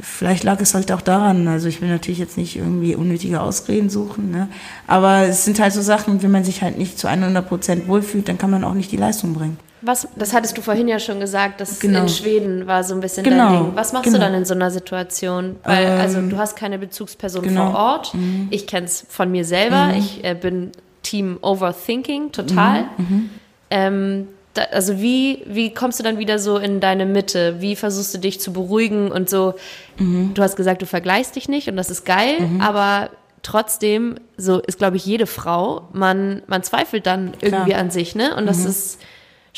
vielleicht 0.00 0.44
lag 0.44 0.60
es 0.60 0.74
halt 0.74 0.90
auch 0.92 1.02
daran. 1.02 1.46
Also 1.46 1.68
ich 1.68 1.82
will 1.82 1.88
natürlich 1.88 2.18
jetzt 2.18 2.38
nicht 2.38 2.56
irgendwie 2.56 2.94
unnötige 2.94 3.40
Ausreden 3.42 3.90
suchen, 3.90 4.30
ne? 4.30 4.48
aber 4.86 5.26
es 5.26 5.44
sind 5.44 5.60
halt 5.60 5.74
so 5.74 5.82
Sachen, 5.82 6.22
wenn 6.22 6.30
man 6.30 6.44
sich 6.44 6.62
halt 6.62 6.78
nicht 6.78 6.98
zu 6.98 7.06
100 7.06 7.46
Prozent 7.46 7.88
wohlfühlt, 7.88 8.28
dann 8.28 8.38
kann 8.38 8.50
man 8.50 8.64
auch 8.64 8.74
nicht 8.74 8.90
die 8.90 8.96
Leistung 8.96 9.34
bringen. 9.34 9.58
Was, 9.80 10.08
das 10.16 10.32
hattest 10.32 10.56
du 10.58 10.62
vorhin 10.62 10.88
ja 10.88 10.98
schon 10.98 11.20
gesagt, 11.20 11.60
dass 11.60 11.78
genau. 11.78 12.02
in 12.02 12.08
Schweden 12.08 12.66
war 12.66 12.82
so 12.84 12.94
ein 12.94 13.00
bisschen 13.00 13.24
genau. 13.24 13.52
dein 13.52 13.64
Ding. 13.64 13.76
Was 13.76 13.92
machst 13.92 14.04
genau. 14.04 14.18
du 14.18 14.24
dann 14.24 14.34
in 14.34 14.44
so 14.44 14.54
einer 14.54 14.70
Situation? 14.70 15.56
Weil, 15.64 15.86
ähm, 15.86 16.00
also 16.00 16.20
du 16.20 16.36
hast 16.36 16.56
keine 16.56 16.78
Bezugsperson 16.78 17.42
genau. 17.42 17.70
vor 17.70 17.80
Ort. 17.80 18.14
Mhm. 18.14 18.48
Ich 18.50 18.66
kenne 18.66 18.86
es 18.86 19.06
von 19.08 19.30
mir 19.30 19.44
selber. 19.44 19.86
Mhm. 19.86 19.98
Ich 19.98 20.24
äh, 20.24 20.34
bin 20.34 20.72
Team 21.02 21.38
Overthinking, 21.40 22.32
total. 22.32 22.82
Mhm. 22.96 23.06
mhm. 23.08 23.30
Ähm, 23.70 24.28
da, 24.54 24.62
also 24.72 24.98
wie, 24.98 25.42
wie 25.46 25.72
kommst 25.74 26.00
du 26.00 26.02
dann 26.02 26.18
wieder 26.18 26.38
so 26.38 26.56
in 26.56 26.80
deine 26.80 27.06
Mitte? 27.06 27.56
Wie 27.60 27.76
versuchst 27.76 28.14
du 28.14 28.18
dich 28.18 28.40
zu 28.40 28.52
beruhigen 28.52 29.12
und 29.12 29.28
so? 29.28 29.54
Mhm. 29.98 30.32
Du 30.34 30.42
hast 30.42 30.56
gesagt, 30.56 30.82
du 30.82 30.86
vergleichst 30.86 31.36
dich 31.36 31.48
nicht 31.48 31.68
und 31.68 31.76
das 31.76 31.90
ist 31.90 32.04
geil, 32.04 32.40
mhm. 32.40 32.60
aber 32.60 33.10
trotzdem, 33.42 34.16
so 34.36 34.58
ist, 34.58 34.78
glaube 34.78 34.96
ich, 34.96 35.06
jede 35.06 35.26
Frau, 35.26 35.88
man, 35.92 36.42
man 36.46 36.62
zweifelt 36.62 37.06
dann 37.06 37.34
irgendwie 37.40 37.70
Klar. 37.70 37.80
an 37.80 37.90
sich, 37.90 38.14
ne? 38.14 38.34
Und 38.34 38.46
das 38.46 38.64
ist 38.64 39.00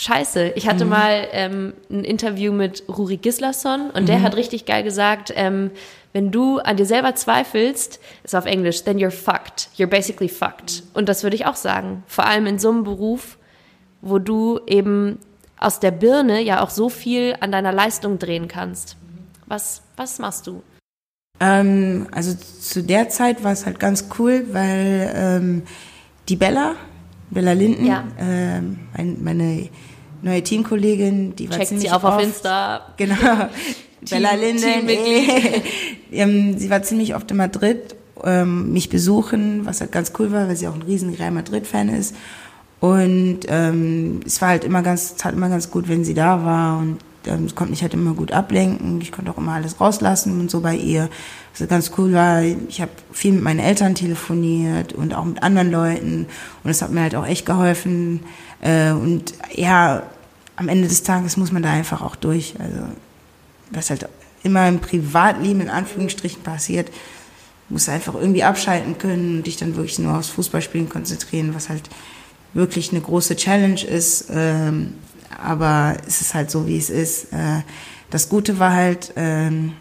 scheiße. 0.01 0.53
Ich 0.57 0.67
hatte 0.67 0.85
mhm. 0.85 0.91
mal 0.91 1.29
ähm, 1.33 1.75
ein 1.91 2.05
Interview 2.05 2.53
mit 2.53 2.85
Ruri 2.89 3.19
Gislason 3.19 3.91
und 3.91 4.03
mhm. 4.03 4.07
der 4.07 4.23
hat 4.23 4.35
richtig 4.35 4.65
geil 4.65 4.83
gesagt, 4.83 5.33
ähm, 5.37 5.71
wenn 6.13 6.31
du 6.31 6.59
an 6.59 6.77
dir 6.77 6.87
selber 6.87 7.15
zweifelst, 7.15 8.01
ist 8.25 8.35
auf 8.35 8.47
Englisch, 8.47 8.83
then 8.83 8.99
you're 8.99 9.11
fucked. 9.11 9.69
You're 9.77 9.87
basically 9.87 10.29
fucked. 10.29 10.83
Und 10.95 11.09
das 11.09 11.23
würde 11.23 11.37
ich 11.37 11.47
auch 11.47 11.55
sagen. 11.55 12.03
Vor 12.07 12.27
allem 12.27 12.47
in 12.47 12.59
so 12.59 12.71
einem 12.71 12.83
Beruf, 12.83 13.39
wo 14.01 14.19
du 14.19 14.59
eben 14.67 15.19
aus 15.59 15.79
der 15.79 15.91
Birne 15.91 16.41
ja 16.41 16.63
auch 16.63 16.71
so 16.71 16.89
viel 16.89 17.37
an 17.41 17.53
deiner 17.53 17.71
Leistung 17.71 18.19
drehen 18.19 18.49
kannst. 18.49 18.97
Was, 19.47 19.83
was 19.97 20.19
machst 20.19 20.47
du? 20.47 20.63
Ähm, 21.39 22.09
also 22.11 22.35
zu 22.35 22.83
der 22.83 23.09
Zeit 23.11 23.45
war 23.45 23.53
es 23.53 23.67
halt 23.67 23.79
ganz 23.79 24.07
cool, 24.19 24.47
weil 24.53 25.13
ähm, 25.15 25.63
die 26.29 26.37
Bella, 26.37 26.75
Bella 27.31 27.53
Linden, 27.53 27.87
ja. 27.87 28.05
ähm, 28.19 28.81
mein, 28.97 29.23
meine 29.23 29.69
neue 30.23 30.43
Teamkollegin, 30.43 31.37
die 31.37 31.49
war 31.49 31.57
Checkt 31.57 31.69
ziemlich 31.69 31.89
sie 31.89 31.95
auf, 31.95 32.05
auf 32.05 32.23
Insta. 32.23 32.87
Genau. 32.97 33.17
Bella 34.09 34.35
Linden. 34.35 34.89
ähm, 36.13 36.59
sie 36.59 36.71
war 36.71 36.83
ziemlich 36.83 37.15
oft 37.15 37.31
in 37.31 37.37
Madrid, 37.37 37.95
ähm, 38.25 38.73
mich 38.73 38.89
besuchen, 38.89 39.67
was 39.67 39.81
halt 39.81 39.93
ganz 39.93 40.13
cool 40.19 40.33
war, 40.33 40.49
weil 40.49 40.57
sie 40.57 40.69
auch 40.69 40.75
ein 40.75 40.83
riesen 40.83 41.13
Real 41.15 41.31
Madrid-Fan 41.31 41.91
ist. 41.91 42.15
Und 42.81 43.41
ähm, 43.49 44.21
es 44.25 44.41
war 44.41 44.49
halt 44.49 44.65
immer 44.65 44.83
ganz, 44.83 45.17
tat 45.17 45.35
immer 45.35 45.51
ganz 45.51 45.71
gut, 45.71 45.89
wenn 45.89 46.03
sie 46.03 46.15
da 46.15 46.45
war 46.45 46.79
und 46.79 46.99
ähm, 47.27 47.55
konnte 47.55 47.73
mich 47.73 47.83
halt 47.83 47.93
immer 47.93 48.15
gut 48.15 48.33
ablenken. 48.33 49.01
Ich 49.03 49.13
konnte 49.13 49.31
auch 49.31 49.37
immer 49.37 49.53
alles 49.53 49.81
rauslassen 49.81 50.41
und 50.41 50.51
so 50.51 50.61
bei 50.61 50.75
ihr. 50.75 51.11
Was 51.59 51.69
ganz 51.69 51.93
cool 51.99 52.13
war, 52.13 52.43
ich 52.43 52.81
habe 52.81 52.93
viel 53.13 53.33
mit 53.33 53.43
meinen 53.43 53.59
Eltern 53.59 53.95
telefoniert 53.95 54.95
und 54.95 55.15
auch 55.15 55.25
mit 55.25 55.43
anderen 55.43 55.71
Leuten 55.71 56.27
und 56.65 56.71
es 56.71 56.81
hat 56.81 56.91
mir 56.91 57.03
halt 57.03 57.17
auch 57.17 57.27
echt 57.27 57.45
geholfen. 57.45 58.21
Äh, 58.61 58.93
und 58.93 59.35
ja, 59.55 60.03
am 60.57 60.69
Ende 60.69 60.89
des 60.89 61.03
Tages 61.03 61.37
muss 61.37 61.53
man 61.53 61.63
da 61.63 61.71
einfach 61.71 62.03
auch 62.03 62.17
durch. 62.17 62.55
Also 62.59 62.83
was 63.71 63.91
halt 63.91 64.09
immer 64.43 64.69
im 64.69 64.81
Privatleben 64.81 65.61
in 65.61 65.71
Anführungsstrichen 65.71 66.43
passiert, 66.43 66.91
musst 67.69 67.89
einfach 67.89 68.15
irgendwie 68.15 68.43
abschalten 68.43 68.99
können 68.99 69.39
und 69.39 69.47
dich 69.47 69.57
dann 69.57 69.77
wirklich 69.77 69.99
nur 69.99 70.17
aufs 70.19 70.29
Fußballspielen 70.29 70.89
konzentrieren, 70.89 71.55
was 71.55 71.69
halt 71.69 71.89
wirklich 72.53 72.91
eine 72.91 73.01
große 73.01 73.37
Challenge 73.37 73.81
ist. 73.83 74.27
Ähm, 74.31 74.95
aber 75.43 75.97
es 76.07 76.21
ist 76.21 76.35
halt 76.35 76.51
so, 76.51 76.67
wie 76.67 76.79
es 76.79 76.91
ist. 76.91 77.33
Äh, 77.33 77.63
das 78.11 78.29
Gute 78.29 78.59
war 78.59 78.73
halt, 78.73 79.13
ähm, 79.17 79.75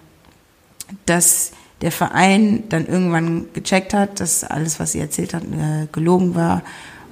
dass 1.05 1.51
der 1.81 1.91
Verein 1.91 2.63
dann 2.69 2.85
irgendwann 2.85 3.45
gecheckt 3.53 3.93
hat, 3.93 4.19
dass 4.19 4.43
alles, 4.43 4.79
was 4.79 4.91
sie 4.91 4.99
erzählt 4.99 5.33
hat, 5.33 5.43
äh, 5.43 5.87
gelogen 5.91 6.35
war. 6.35 6.61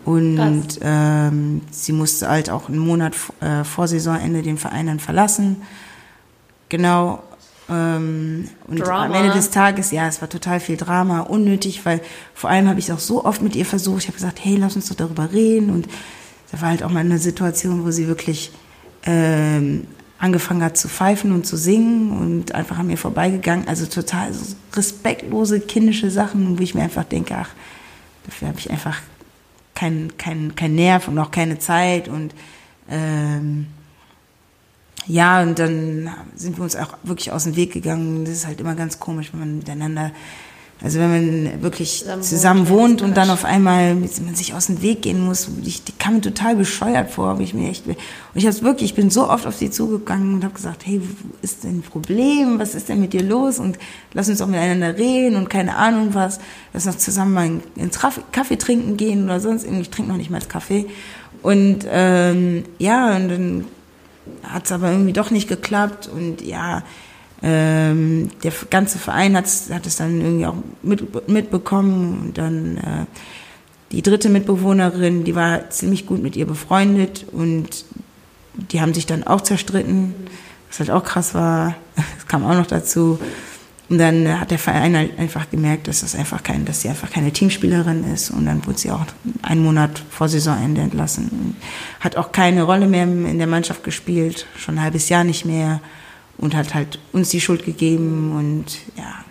Und 0.08 0.80
ähm, 0.84 1.60
sie 1.70 1.92
musste 1.92 2.30
halt 2.30 2.50
auch 2.50 2.70
einen 2.70 2.78
Monat 2.78 3.14
äh, 3.42 3.66
vor 3.66 3.90
Saisonende 3.90 4.42
den 4.42 4.58
Verein 4.58 4.88
dann 4.88 5.02
verlassen. 5.02 5.58
Genau. 6.70 7.22
Ähm, 7.70 8.48
und 8.70 8.80
Drama. 8.80 9.04
am 9.08 9.14
Ende 9.14 9.34
des 9.34 9.50
Tages, 9.50 9.92
ja, 9.92 10.08
es 10.08 10.22
war 10.22 10.30
total 10.30 10.62
viel 10.62 10.78
Drama, 10.78 11.20
unnötig, 11.20 11.86
weil 11.86 12.00
vor 12.34 12.50
allem 12.50 12.70
habe 12.70 12.80
ich 12.80 12.88
es 12.88 12.96
auch 12.96 13.02
so 13.02 13.26
oft 13.26 13.42
mit 13.42 13.54
ihr 13.58 13.66
versucht. 13.66 14.04
Ich 14.04 14.08
habe 14.08 14.16
gesagt, 14.16 14.40
hey, 14.42 14.56
lass 14.56 14.78
uns 14.78 14.88
doch 14.88 14.96
darüber 14.96 15.34
reden. 15.34 15.72
Und 15.72 15.90
da 16.54 16.62
war 16.62 16.70
halt 16.70 16.84
auch 16.84 16.90
mal 16.90 17.02
eine 17.02 17.20
Situation, 17.20 17.84
wo 17.84 17.92
sie 17.92 18.08
wirklich 18.08 18.54
ähm, 19.04 19.88
angefangen 20.20 20.64
hat 20.64 20.78
zu 20.78 20.88
pfeifen 20.88 21.34
und 21.34 21.46
zu 21.46 21.58
singen 21.58 22.18
und 22.18 22.56
einfach 22.56 22.78
an 22.80 22.88
mir 22.88 22.98
vorbeigegangen. 22.98 23.68
Also 23.68 23.86
total 23.86 24.32
so 24.32 24.56
respektlose, 24.74 25.60
kindische 25.60 26.10
Sachen, 26.10 26.58
wo 26.58 26.64
ich 26.64 26.76
mir 26.76 26.84
einfach 26.84 27.04
denke, 27.04 27.36
ach, 27.38 27.50
dafür 28.26 28.48
habe 28.48 28.60
ich 28.60 28.72
einfach 28.72 29.02
keinen 29.78 30.18
kein, 30.18 30.56
kein 30.56 30.74
Nerv 30.74 31.08
und 31.08 31.20
auch 31.20 31.30
keine 31.30 31.60
Zeit 31.60 32.08
und 32.08 32.34
ähm, 32.90 33.68
ja, 35.06 35.42
und 35.44 35.60
dann 35.60 36.10
sind 36.36 36.58
wir 36.58 36.64
uns 36.64 36.76
auch 36.76 36.98
wirklich 37.04 37.32
aus 37.32 37.44
dem 37.44 37.56
Weg 37.56 37.72
gegangen. 37.72 38.26
Das 38.26 38.34
ist 38.34 38.48
halt 38.48 38.60
immer 38.60 38.76
ganz 38.76 39.00
komisch, 39.00 39.32
wenn 39.32 39.40
man 39.40 39.58
miteinander, 39.60 40.12
also 40.84 41.00
wenn 41.00 41.10
man 41.46 41.62
wirklich 41.64 42.00
zusammen, 42.00 42.22
zusammen 42.22 42.70
wohnt, 42.70 43.02
und 43.02 43.18
dann 43.18 43.32
auf 43.32 43.46
einmal 43.46 43.96
man 43.96 44.36
sich 44.36 44.54
aus 44.54 44.68
dem 44.68 44.84
Weg 44.84 45.02
gehen 45.02 45.26
muss. 45.26 45.50
Ich, 45.64 45.84
die 45.84 45.92
kam 45.92 46.16
mir 46.16 46.22
total 46.22 46.56
bescheuert 46.56 47.10
vor, 47.10 47.40
wie 47.40 47.44
ich 47.44 47.56
mir 47.56 47.70
echt. 47.70 47.88
Und 47.88 47.98
ich 48.36 48.46
habe 48.46 48.62
wirklich, 48.62 48.92
ich 48.92 48.96
bin 48.96 49.10
so 49.10 49.28
oft 49.28 49.48
auf 49.48 49.56
sie 49.56 49.72
zugegangen 49.72 50.36
und 50.36 50.44
habe 50.44 50.54
gesagt, 50.54 50.86
hey, 50.86 51.02
wo 51.02 51.36
ist 51.42 51.64
denn 51.64 51.80
ein 51.80 51.82
Problem? 51.82 52.60
Was 52.60 52.76
ist 52.76 52.90
denn 52.90 53.00
mit 53.00 53.14
dir 53.14 53.24
los? 53.24 53.58
Und 53.58 53.80
lass 54.14 54.30
uns 54.30 54.38
doch 54.38 54.48
miteinander 54.48 54.96
reden 54.98 55.36
und 55.36 55.50
keine 55.50 55.78
Ahnung 55.78 56.10
was. 56.14 56.40
Lass 56.74 56.86
uns 56.86 57.00
zusammen 57.00 57.34
mal 57.34 57.50
ins 57.76 58.00
Kaffee 58.00 58.58
trinken 58.58 58.98
gehen 58.98 59.24
oder 59.24 59.40
sonst 59.40 59.64
irgendwie. 59.64 59.82
Ich 59.82 59.90
trinke 59.90 60.12
noch 60.12 60.18
nicht 60.18 60.30
mal 60.30 60.42
Kaffee. 60.42 60.86
Und 61.42 61.88
ähm, 61.90 62.66
ja, 62.78 63.16
und 63.16 63.30
dann 63.30 63.66
hat 64.44 64.66
es 64.66 64.72
aber 64.72 64.92
irgendwie 64.92 65.14
doch 65.14 65.32
nicht 65.32 65.48
geklappt 65.48 66.08
und 66.08 66.42
ja, 66.42 66.84
ähm, 67.44 68.30
der 68.44 68.52
ganze 68.70 68.98
Verein 68.98 69.36
hat 69.38 69.46
es 69.46 69.96
dann 69.98 70.22
irgendwie 70.22 70.46
auch 70.46 70.56
mit, 70.82 71.30
mitbekommen 71.30 72.20
und 72.22 72.38
dann 72.38 72.78
äh, 72.78 73.06
die 73.92 74.02
dritte 74.02 74.30
Mitbewohnerin, 74.30 75.24
die 75.24 75.36
war 75.36 75.70
ziemlich 75.70 76.06
gut 76.06 76.22
mit 76.22 76.36
ihr 76.36 76.46
befreundet 76.46 77.26
und 77.32 77.86
die 78.54 78.82
haben 78.82 78.94
sich 78.94 79.06
dann 79.06 79.24
auch 79.24 79.42
zerstritten, 79.42 80.14
was 80.70 80.80
halt 80.80 80.92
auch 80.92 81.04
krass 81.04 81.34
war. 81.34 81.76
Das 82.16 82.28
kam 82.28 82.46
auch 82.46 82.56
noch 82.56 82.68
dazu. 82.68 83.20
Und 83.90 84.00
dann 84.00 84.40
hat 84.40 84.52
der 84.52 84.60
Verein 84.60 84.98
halt 84.98 85.18
einfach 85.18 85.50
gemerkt, 85.50 85.88
dass 85.88 86.02
das 86.02 86.14
einfach 86.14 86.44
kein, 86.44 86.66
dass 86.66 86.82
sie 86.82 86.90
einfach 86.90 87.10
keine 87.10 87.32
Teamspielerin 87.32 88.04
ist. 88.14 88.32
Und 88.32 88.46
dann 88.46 88.66
wurde 88.66 88.78
sie 88.78 88.92
auch 88.92 89.06
einen 89.44 89.64
Monat 89.64 90.04
vor 90.10 90.28
Saisonende 90.28 90.82
entlassen. 90.82 91.56
Hat 92.02 92.18
auch 92.18 92.34
keine 92.34 92.64
Rolle 92.64 92.88
mehr 92.88 93.04
in 93.04 93.38
der 93.38 93.48
Mannschaft 93.48 93.86
gespielt, 93.86 94.46
schon 94.58 94.76
ein 94.76 94.84
halbes 94.84 95.08
Jahr 95.08 95.24
nicht 95.24 95.46
mehr 95.46 95.80
und 96.38 96.56
hat 96.56 96.74
halt 96.74 97.00
uns 97.14 97.30
die 97.30 97.42
Schuld 97.42 97.66
gegeben 97.66 98.36
und 98.36 98.78
ja. 98.98 99.24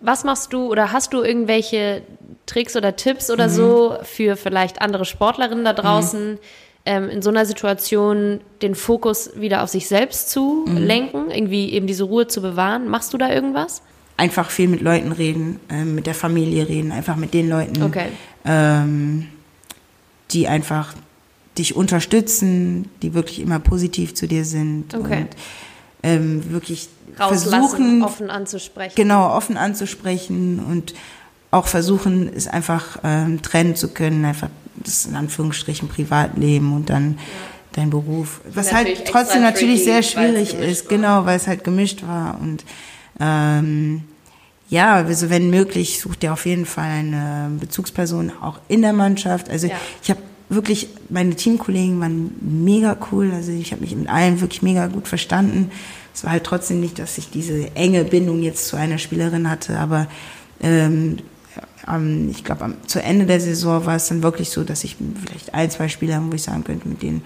Was 0.00 0.24
machst 0.24 0.52
du 0.52 0.66
oder 0.70 0.92
hast 0.92 1.12
du 1.12 1.22
irgendwelche 1.22 2.02
Tricks 2.46 2.74
oder 2.74 2.96
Tipps 2.96 3.30
oder 3.30 3.48
mhm. 3.48 3.52
so 3.52 3.96
für 4.02 4.36
vielleicht 4.36 4.80
andere 4.80 5.04
Sportlerinnen 5.04 5.64
da 5.64 5.72
draußen? 5.72 6.32
Mhm 6.32 6.38
ähm, 6.86 7.08
in 7.08 7.22
so 7.22 7.30
einer 7.30 7.46
Situation 7.46 8.40
den 8.62 8.74
Fokus 8.74 9.30
wieder 9.36 9.62
auf 9.62 9.68
sich 9.68 9.86
selbst 9.86 10.30
zu 10.30 10.64
mhm. 10.66 10.76
lenken, 10.76 11.30
irgendwie 11.30 11.70
eben 11.70 11.86
diese 11.86 12.04
Ruhe 12.04 12.26
zu 12.26 12.40
bewahren. 12.40 12.88
Machst 12.88 13.12
du 13.12 13.18
da 13.18 13.32
irgendwas? 13.32 13.82
Einfach 14.16 14.50
viel 14.50 14.68
mit 14.68 14.80
Leuten 14.80 15.12
reden, 15.12 15.60
äh, 15.70 15.84
mit 15.84 16.06
der 16.06 16.14
Familie 16.14 16.68
reden, 16.68 16.92
einfach 16.92 17.16
mit 17.16 17.34
den 17.34 17.48
Leuten, 17.48 17.82
okay. 17.82 18.06
ähm, 18.44 19.28
die 20.30 20.48
einfach 20.48 20.94
dich 21.58 21.74
unterstützen, 21.74 22.88
die 23.02 23.14
wirklich 23.14 23.40
immer 23.40 23.58
positiv 23.58 24.14
zu 24.14 24.26
dir 24.26 24.44
sind 24.44 24.94
okay. 24.94 25.22
und 25.22 25.28
ähm, 26.02 26.50
wirklich 26.52 26.88
versuchen, 27.16 28.02
offen 28.02 28.30
anzusprechen. 28.30 28.94
Genau, 28.96 29.34
offen 29.34 29.56
anzusprechen 29.56 30.60
und 30.60 30.94
auch 31.50 31.66
versuchen, 31.66 32.30
es 32.34 32.46
einfach 32.46 32.98
ähm, 33.02 33.42
trennen 33.42 33.74
zu 33.74 33.88
können, 33.88 34.24
einfach 34.24 34.48
das 34.76 35.06
in 35.06 35.16
Anführungsstrichen 35.16 35.88
Privatleben 35.88 36.72
und 36.72 36.90
dann 36.90 37.12
ja. 37.12 37.22
dein 37.72 37.90
Beruf. 37.90 38.40
Was 38.52 38.72
halt 38.72 39.06
trotzdem 39.06 39.42
natürlich 39.42 39.84
sehr 39.84 40.02
schwierig 40.02 40.54
ist, 40.54 40.84
war. 40.84 40.96
genau, 40.96 41.26
weil 41.26 41.36
es 41.36 41.46
halt 41.46 41.64
gemischt 41.64 42.02
war. 42.06 42.40
Und 42.40 42.64
ähm, 43.18 44.04
ja, 44.68 44.94
also 44.94 45.28
wenn 45.28 45.50
möglich, 45.50 46.00
sucht 46.00 46.22
ihr 46.22 46.32
auf 46.32 46.46
jeden 46.46 46.66
Fall 46.66 46.90
eine 46.90 47.50
Bezugsperson 47.58 48.32
auch 48.40 48.60
in 48.68 48.82
der 48.82 48.92
Mannschaft. 48.92 49.50
Also 49.50 49.66
ja. 49.66 49.74
ich 50.02 50.10
habe 50.10 50.20
wirklich, 50.50 50.88
meine 51.08 51.34
Teamkollegen 51.34 52.00
waren 52.00 52.32
mega 52.40 52.96
cool. 53.10 53.32
Also 53.32 53.52
ich 53.52 53.72
habe 53.72 53.80
mich 53.80 53.94
mit 53.96 54.08
allen 54.08 54.40
wirklich 54.40 54.62
mega 54.62 54.88
gut 54.88 55.08
verstanden. 55.08 55.70
Es 56.12 56.24
war 56.24 56.32
halt 56.32 56.44
trotzdem 56.44 56.80
nicht, 56.80 56.98
dass 56.98 57.16
ich 57.16 57.30
diese 57.30 57.74
enge 57.76 58.04
Bindung 58.04 58.42
jetzt 58.42 58.66
zu 58.66 58.76
einer 58.76 58.98
Spielerin 58.98 59.48
hatte, 59.48 59.78
aber 59.78 60.08
ähm, 60.60 61.18
ähm, 61.88 62.28
ich 62.30 62.44
glaube, 62.44 62.74
zu 62.86 63.02
Ende 63.02 63.26
der 63.26 63.40
Saison 63.40 63.86
war 63.86 63.96
es 63.96 64.08
dann 64.08 64.22
wirklich 64.22 64.50
so, 64.50 64.64
dass 64.64 64.84
ich 64.84 64.96
vielleicht 65.24 65.54
ein, 65.54 65.70
zwei 65.70 65.88
Spieler 65.88 66.16
haben, 66.16 66.30
wo 66.30 66.34
ich 66.34 66.42
sagen 66.42 66.64
könnte, 66.64 66.88
mit 66.88 67.00
denen 67.02 67.22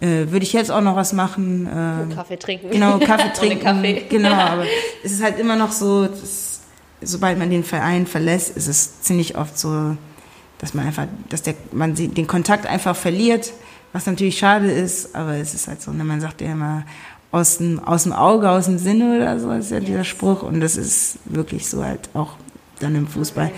äh, 0.00 0.30
würde 0.30 0.44
ich 0.44 0.52
jetzt 0.52 0.70
auch 0.70 0.80
noch 0.80 0.96
was 0.96 1.12
machen. 1.12 1.66
Äh, 1.66 2.14
Kaffee 2.14 2.38
trinken. 2.38 2.70
Genau, 2.70 2.98
Kaffee 2.98 3.32
trinken. 3.34 3.64
Kaffee. 3.64 4.04
Genau, 4.08 4.30
aber 4.32 4.64
es 5.04 5.12
ist 5.12 5.22
halt 5.22 5.38
immer 5.38 5.56
noch 5.56 5.72
so, 5.72 6.06
dass, 6.06 6.60
sobald 7.02 7.38
man 7.38 7.50
den 7.50 7.64
Verein 7.64 8.06
verlässt, 8.06 8.56
ist 8.56 8.68
es 8.68 9.02
ziemlich 9.02 9.36
oft 9.36 9.58
so, 9.58 9.96
dass 10.60 10.74
man 10.74 10.86
einfach, 10.86 11.06
dass 11.28 11.42
der, 11.42 11.54
man 11.72 11.94
den 11.94 12.26
Kontakt 12.26 12.66
einfach 12.66 12.94
verliert, 12.94 13.52
was 13.92 14.06
natürlich 14.06 14.38
schade 14.38 14.70
ist, 14.70 15.14
aber 15.14 15.34
es 15.34 15.54
ist 15.54 15.68
halt 15.68 15.82
so, 15.82 15.90
ne, 15.90 16.04
man 16.04 16.20
sagt 16.20 16.40
ja 16.40 16.52
immer, 16.52 16.84
aus 17.32 17.58
dem, 17.58 17.78
aus 17.80 18.04
dem 18.04 18.12
Auge, 18.12 18.50
aus 18.50 18.66
dem 18.66 18.78
Sinne 18.78 19.16
oder 19.16 19.38
so, 19.38 19.50
ist 19.52 19.70
ja 19.70 19.78
yes. 19.78 19.86
dieser 19.86 20.04
Spruch 20.04 20.42
und 20.42 20.60
das 20.60 20.76
ist 20.76 21.18
wirklich 21.24 21.68
so 21.68 21.84
halt 21.84 22.10
auch 22.14 22.34
dann 22.80 22.94
im 22.94 23.06
Fußball. 23.06 23.50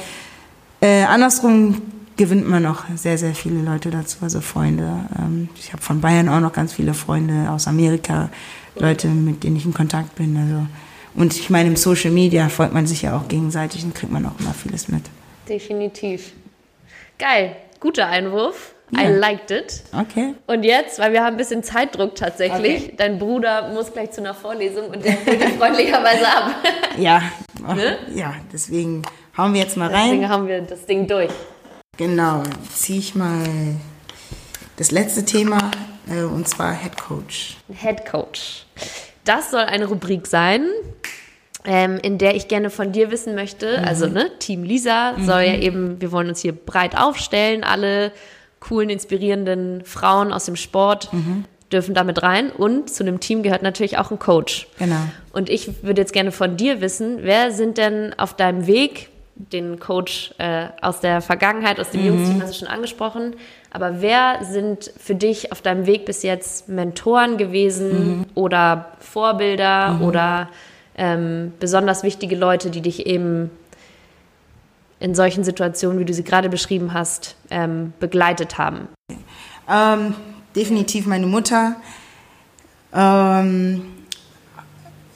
Äh, 0.80 1.05
andersrum 1.05 1.80
gewinnt 2.16 2.48
man 2.48 2.66
auch 2.66 2.84
sehr, 2.96 3.18
sehr 3.18 3.34
viele 3.34 3.62
Leute 3.62 3.90
dazu, 3.90 4.18
also 4.20 4.40
Freunde. 4.40 5.07
Ähm, 5.18 5.48
ich 5.57 5.72
habe 5.72 5.82
von 5.82 6.00
Bayern 6.00 6.28
auch 6.28 6.40
noch 6.40 6.53
ganz 6.53 6.74
viele 6.74 6.94
Freunde 6.94 7.50
aus 7.50 7.66
Amerika, 7.66 8.30
Leute, 8.76 9.09
mit 9.09 9.44
denen 9.44 9.57
ich 9.57 9.64
in 9.64 9.74
Kontakt 9.74 10.14
bin. 10.16 10.36
Also. 10.36 10.66
Und 11.14 11.34
ich 11.34 11.50
meine, 11.50 11.68
im 11.68 11.76
Social 11.76 12.11
Media 12.11 12.48
folgt 12.48 12.74
man 12.74 12.86
sich 12.86 13.03
ja 13.03 13.16
auch 13.16 13.28
gegenseitig 13.28 13.84
und 13.84 13.94
kriegt 13.94 14.12
man 14.12 14.24
auch 14.26 14.38
immer 14.40 14.55
vieles 14.55 14.88
mit. 14.88 15.03
Definitiv. 15.48 16.32
Geil, 17.22 17.54
guter 17.78 18.08
Einwurf. 18.08 18.74
Ja. 18.90 19.02
I 19.02 19.12
liked 19.12 19.52
it. 19.52 19.84
Okay. 19.96 20.34
Und 20.48 20.64
jetzt, 20.64 20.98
weil 20.98 21.12
wir 21.12 21.22
haben 21.22 21.34
ein 21.34 21.36
bisschen 21.36 21.62
Zeitdruck 21.62 22.16
tatsächlich, 22.16 22.86
okay. 22.86 22.94
dein 22.96 23.18
Bruder 23.20 23.68
muss 23.72 23.92
gleich 23.92 24.10
zu 24.10 24.20
einer 24.20 24.34
Vorlesung 24.34 24.88
und 24.88 25.04
der 25.04 25.14
holt 25.24 25.40
dich 25.40 25.52
freundlicherweise 25.54 26.26
ab. 26.26 26.56
ja, 26.98 27.22
ne? 27.74 27.98
ja, 28.12 28.34
deswegen 28.52 29.02
Hauen 29.36 29.54
wir 29.54 29.60
jetzt 29.62 29.76
mal 29.76 29.88
rein. 29.88 30.10
Deswegen 30.10 30.28
haben 30.28 30.46
wir 30.48 30.60
das 30.60 30.84
Ding 30.84 31.06
durch. 31.06 31.30
Genau, 31.96 32.42
ziehe 32.74 32.98
ich 32.98 33.14
mal 33.14 33.46
das 34.76 34.90
letzte 34.90 35.24
Thema 35.24 35.70
äh, 36.10 36.22
und 36.24 36.48
zwar 36.48 36.74
Head 36.74 36.98
Coach. 36.98 37.56
Head 37.72 38.04
Coach. 38.04 38.66
Das 39.24 39.50
soll 39.50 39.62
eine 39.62 39.86
Rubrik 39.86 40.26
sein, 40.26 40.66
ähm, 41.64 41.98
in 42.02 42.18
der 42.18 42.34
ich 42.34 42.48
gerne 42.48 42.70
von 42.70 42.92
dir 42.92 43.10
wissen 43.10 43.34
möchte. 43.34 43.78
Mhm. 43.78 43.84
Also, 43.84 44.06
ne, 44.06 44.30
Team 44.38 44.64
Lisa 44.64 45.12
mhm. 45.12 45.24
soll 45.24 45.42
ja 45.42 45.54
eben, 45.54 46.00
wir 46.00 46.12
wollen 46.12 46.28
uns 46.28 46.40
hier 46.40 46.52
breit 46.52 46.96
aufstellen, 46.96 47.64
alle 47.64 48.12
coolen, 48.60 48.90
inspirierenden 48.90 49.84
Frauen 49.84 50.32
aus 50.32 50.46
dem 50.46 50.56
Sport. 50.56 51.12
Mhm 51.12 51.44
dürfen 51.72 51.94
damit 51.94 52.22
rein 52.22 52.50
und 52.50 52.90
zu 52.90 53.02
einem 53.02 53.18
Team 53.18 53.42
gehört 53.42 53.62
natürlich 53.62 53.98
auch 53.98 54.10
ein 54.10 54.18
Coach. 54.18 54.68
Genau. 54.78 55.00
Und 55.32 55.48
ich 55.48 55.82
würde 55.82 56.02
jetzt 56.02 56.12
gerne 56.12 56.30
von 56.30 56.56
dir 56.56 56.80
wissen, 56.80 57.20
wer 57.22 57.50
sind 57.50 57.78
denn 57.78 58.12
auf 58.18 58.36
deinem 58.36 58.66
Weg 58.66 59.08
den 59.34 59.80
Coach 59.80 60.32
äh, 60.38 60.66
aus 60.82 61.00
der 61.00 61.20
Vergangenheit, 61.20 61.80
aus 61.80 61.90
dem 61.90 62.02
mhm. 62.02 62.06
Jungsteam 62.08 62.42
hast 62.42 62.54
du 62.54 62.58
schon 62.58 62.68
angesprochen. 62.68 63.34
Aber 63.70 64.02
wer 64.02 64.44
sind 64.44 64.92
für 64.98 65.14
dich 65.14 65.52
auf 65.52 65.62
deinem 65.62 65.86
Weg 65.86 66.04
bis 66.04 66.22
jetzt 66.22 66.68
Mentoren 66.68 67.38
gewesen 67.38 68.18
mhm. 68.18 68.26
oder 68.34 68.92
Vorbilder 69.00 69.94
mhm. 69.94 70.02
oder 70.02 70.48
ähm, 70.97 71.53
besonders 71.59 72.03
wichtige 72.03 72.36
Leute, 72.36 72.70
die 72.70 72.80
dich 72.80 73.07
eben 73.07 73.51
in 75.01 75.14
solchen 75.14 75.43
Situationen, 75.43 75.99
wie 75.99 76.05
du 76.05 76.14
sie 76.14 76.22
gerade 76.22 76.49
beschrieben 76.49 76.93
hast, 76.93 77.36
ähm, 77.51 77.93
begleitet 77.99 78.59
haben? 78.59 78.88
Ähm, 79.68 80.14
definitiv 80.55 81.07
meine 81.07 81.26
Mutter. 81.26 81.76
Ähm, 82.95 83.82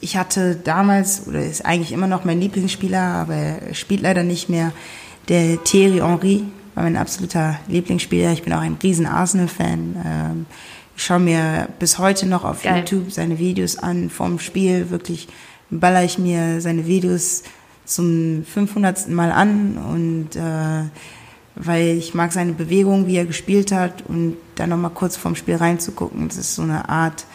ich 0.01 0.17
hatte 0.17 0.55
damals, 0.55 1.27
oder 1.27 1.43
ist 1.43 1.65
eigentlich 1.65 1.91
immer 1.91 2.07
noch 2.07 2.25
mein 2.25 2.39
Lieblingsspieler, 2.39 3.01
aber 3.01 3.35
er 3.35 3.73
spielt 3.73 4.01
leider 4.01 4.23
nicht 4.23 4.49
mehr, 4.49 4.71
der 5.29 5.63
Thierry 5.63 5.99
Henry, 5.99 6.43
war 6.75 6.83
mein 6.83 6.97
absoluter 6.97 7.59
Lieblingsspieler. 7.67 8.31
Ich 8.33 8.43
bin 8.43 8.53
auch 8.53 8.61
ein 8.61 8.77
riesen 8.81 9.05
Arsenal-Fan. 9.05 9.95
Ähm, 10.05 10.45
ich 10.95 11.03
schaue 11.03 11.19
mir 11.19 11.69
bis 11.79 11.97
heute 11.97 12.25
noch 12.27 12.43
auf 12.43 12.63
Geil. 12.63 12.79
YouTube 12.79 13.11
seine 13.11 13.39
Videos 13.39 13.77
an 13.77 14.09
vom 14.09 14.39
Spiel. 14.39 14.89
Wirklich 14.89 15.27
baller 15.69 16.03
ich 16.03 16.17
mir 16.17 16.61
seine 16.61 16.87
Videos 16.87 17.43
zum 17.85 18.43
500. 18.45 19.09
Mal 19.09 19.31
an 19.31 19.77
und 19.77 20.35
äh, 20.35 20.89
weil 21.55 21.97
ich 21.97 22.13
mag 22.13 22.31
seine 22.33 22.53
Bewegung, 22.53 23.07
wie 23.07 23.17
er 23.17 23.25
gespielt 23.25 23.71
hat 23.71 24.03
und 24.07 24.37
dann 24.55 24.69
noch 24.69 24.77
mal 24.77 24.89
kurz 24.89 25.17
vorm 25.17 25.35
Spiel 25.35 25.55
reinzugucken. 25.55 26.27
Das 26.27 26.37
ist 26.37 26.55
so 26.55 26.61
eine 26.61 26.87
Art 26.87 27.25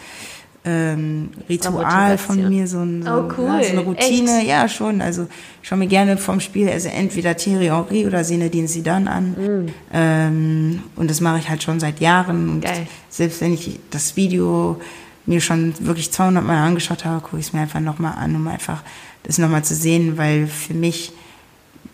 ähm, 0.65 1.29
Ritual 1.49 2.17
von 2.17 2.47
mir, 2.47 2.67
so, 2.67 2.79
ein, 2.79 3.03
so, 3.03 3.11
oh, 3.11 3.33
cool. 3.37 3.59
ja, 3.61 3.63
so 3.63 3.71
eine 3.71 3.81
Routine. 3.81 4.37
Echt? 4.39 4.47
Ja, 4.47 4.69
schon. 4.69 5.01
Also 5.01 5.27
ich 5.61 5.67
schaue 5.67 5.77
mir 5.77 5.87
gerne 5.87 6.15
vom 6.15 6.39
Spiel, 6.39 6.69
also 6.69 6.87
entweder 6.87 7.35
Thierry 7.35 7.65
Henry 7.65 8.07
oder 8.07 8.23
Zinedine 8.23 8.67
Zidane 8.67 9.11
an. 9.11 9.31
Mm. 9.31 9.67
Ähm, 9.91 10.83
und 10.95 11.09
das 11.09 11.19
mache 11.19 11.39
ich 11.39 11.49
halt 11.49 11.63
schon 11.63 11.81
seit 11.81 11.99
Jahren. 11.99 12.49
Und 12.49 12.61
Geil. 12.61 12.87
selbst 13.09 13.41
wenn 13.41 13.53
ich 13.53 13.79
das 13.91 14.15
Video 14.15 14.79
mir 15.25 15.41
schon 15.41 15.73
wirklich 15.79 16.11
200 16.11 16.45
Mal 16.45 16.65
angeschaut 16.65 17.05
habe, 17.05 17.21
gucke 17.21 17.39
ich 17.39 17.47
es 17.47 17.53
mir 17.53 17.61
einfach 17.61 17.79
nochmal 17.79 18.15
an, 18.17 18.35
um 18.35 18.47
einfach 18.47 18.83
das 19.23 19.37
nochmal 19.37 19.63
zu 19.63 19.75
sehen, 19.75 20.17
weil 20.17 20.47
für 20.47 20.73
mich 20.73 21.13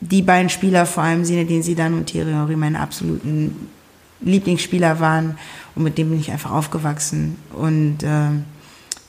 die 0.01 0.21
beiden 0.21 0.49
Spieler, 0.49 0.85
vor 0.85 1.03
allem 1.03 1.25
Zinedine 1.25 1.61
Zidane 1.61 1.95
und 1.95 2.05
Thierry 2.05 2.31
Henry, 2.31 2.55
meine 2.55 2.79
absoluten 2.79 3.69
Lieblingsspieler 4.21 4.99
waren 4.99 5.37
und 5.75 5.83
mit 5.83 5.97
dem 5.97 6.09
bin 6.09 6.19
ich 6.19 6.31
einfach 6.31 6.51
aufgewachsen. 6.51 7.37
Und 7.53 7.99
ähm, 8.03 8.45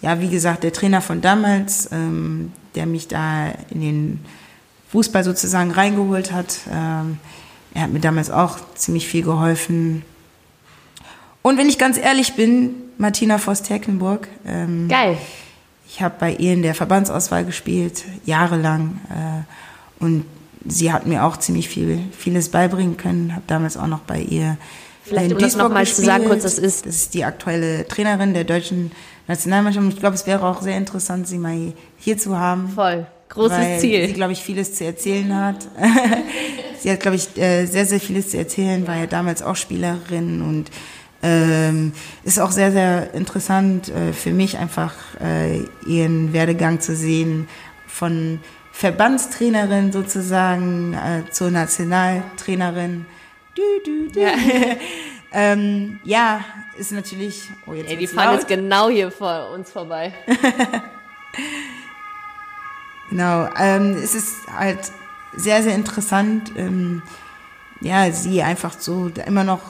ja, 0.03 0.21
wie 0.21 0.29
gesagt, 0.29 0.65
der 0.65 0.73
Trainer 0.73 1.01
von 1.01 1.21
damals, 1.21 1.91
ähm, 1.93 2.53
der 2.75 2.87
mich 2.87 3.09
da 3.09 3.49
in 3.71 3.81
den 3.81 4.21
Fußball 4.91 5.25
sozusagen 5.25 5.71
reingeholt 5.71 6.33
hat, 6.33 6.59
ähm, 6.73 7.19
er 7.73 7.83
hat 7.83 7.93
mir 7.93 8.01
damals 8.01 8.31
auch 8.31 8.59
ziemlich 8.75 9.07
viel 9.07 9.23
geholfen. 9.23 10.03
Und 11.43 11.59
wenn 11.59 11.69
ich 11.69 11.79
ganz 11.79 11.97
ehrlich 11.97 12.35
bin, 12.35 12.75
Martina 12.99 13.39
Voss-Tecklenburg. 13.39 14.29
Ähm, 14.47 14.89
Geil. 14.89 15.17
Ich 15.89 16.03
habe 16.03 16.15
bei 16.21 16.33
ihr 16.35 16.53
in 16.53 16.63
der 16.63 16.75
Verbandsauswahl 16.75 17.45
gespielt, 17.45 18.05
jahrelang. 18.25 19.01
Äh, 19.11 20.05
und 20.05 20.25
sie 20.67 20.93
hat 20.93 21.07
mir 21.07 21.25
auch 21.25 21.39
ziemlich 21.39 21.69
viel, 21.69 21.99
vieles 22.17 22.51
beibringen 22.51 22.97
können. 22.97 23.33
Habe 23.33 23.45
damals 23.47 23.77
auch 23.77 23.87
noch 23.87 24.01
bei 24.01 24.21
ihr 24.21 24.59
Vielleicht 25.03 25.33
um 25.33 25.39
das 25.39 25.57
nochmal 25.57 25.87
zu 25.87 26.03
sagen, 26.03 26.27
kurz, 26.27 26.43
das 26.43 26.59
ist. 26.59 26.87
Das 26.87 26.95
ist 26.95 27.15
die 27.15 27.25
aktuelle 27.25 27.89
Trainerin 27.89 28.35
der 28.35 28.45
deutschen 28.45 28.93
Nationalmannschaft. 29.27 29.85
Und 29.85 29.95
ich 29.95 29.99
glaube, 29.99 30.15
es 30.15 30.27
wäre 30.27 30.47
auch 30.47 30.63
sehr 30.63 30.77
interessant, 30.77 31.27
sie 31.27 31.39
mal 31.39 31.73
hier 31.99 32.19
zu 32.19 32.39
haben. 32.39 32.69
Voll. 32.69 33.07
Großes 33.31 33.59
weil 33.59 33.81
Ziel. 33.81 34.07
Sie, 34.07 34.13
glaube 34.13 34.33
ich, 34.33 34.41
vieles 34.41 34.75
zu 34.75 34.85
erzählen 34.85 35.35
hat. 35.35 35.67
sie 36.81 36.91
hat, 36.91 37.01
glaube 37.01 37.17
ich, 37.17 37.37
äh, 37.37 37.67
sehr, 37.67 37.87
sehr 37.87 38.01
vieles 38.01 38.31
zu 38.31 38.39
erzählen, 38.39 38.87
war 38.87 38.97
ja 38.97 39.07
damals 39.07 39.43
auch 39.43 39.57
Spielerin 39.57 40.43
und 40.43 40.71
ähm, 41.23 41.93
ist 42.25 42.41
auch 42.41 42.51
sehr, 42.51 42.73
sehr 42.73 43.13
interessant 43.15 43.89
äh, 43.89 44.13
für 44.13 44.33
mich 44.33 44.59
einfach 44.59 44.95
äh, 45.21 45.65
ihren 45.87 46.33
Werdegang 46.33 46.81
zu 46.81 46.97
sehen 46.97 47.49
von 47.87 48.41
Verbandstrainerin 48.73 49.93
sozusagen 49.93 50.95
äh, 50.95 51.31
zur 51.31 51.51
Nationaltrainerin. 51.51 53.07
Du, 53.55 53.63
du, 53.85 54.09
du. 54.13 54.21
Ja. 54.21 54.33
ähm, 55.33 56.01
ja, 56.05 56.45
ist 56.79 56.93
natürlich. 56.93 57.51
Oh, 57.67 57.75
jetzt 57.75 57.91
Ey, 57.91 57.97
die 57.97 58.07
fahren 58.07 58.27
laut. 58.27 58.39
jetzt 58.41 58.49
genau 58.49 58.89
hier 58.89 59.11
vor 59.11 59.51
uns 59.51 59.71
vorbei. 59.71 60.15
Genau, 63.11 63.49
ähm, 63.59 63.97
es 64.03 64.15
ist 64.15 64.47
halt 64.57 64.79
sehr, 65.35 65.65
sehr 65.65 65.75
interessant, 65.75 66.53
ähm, 66.57 67.03
ja, 67.81 68.11
sie 68.13 68.41
einfach 68.41 68.75
so 68.79 69.11
immer 69.27 69.43
noch 69.43 69.61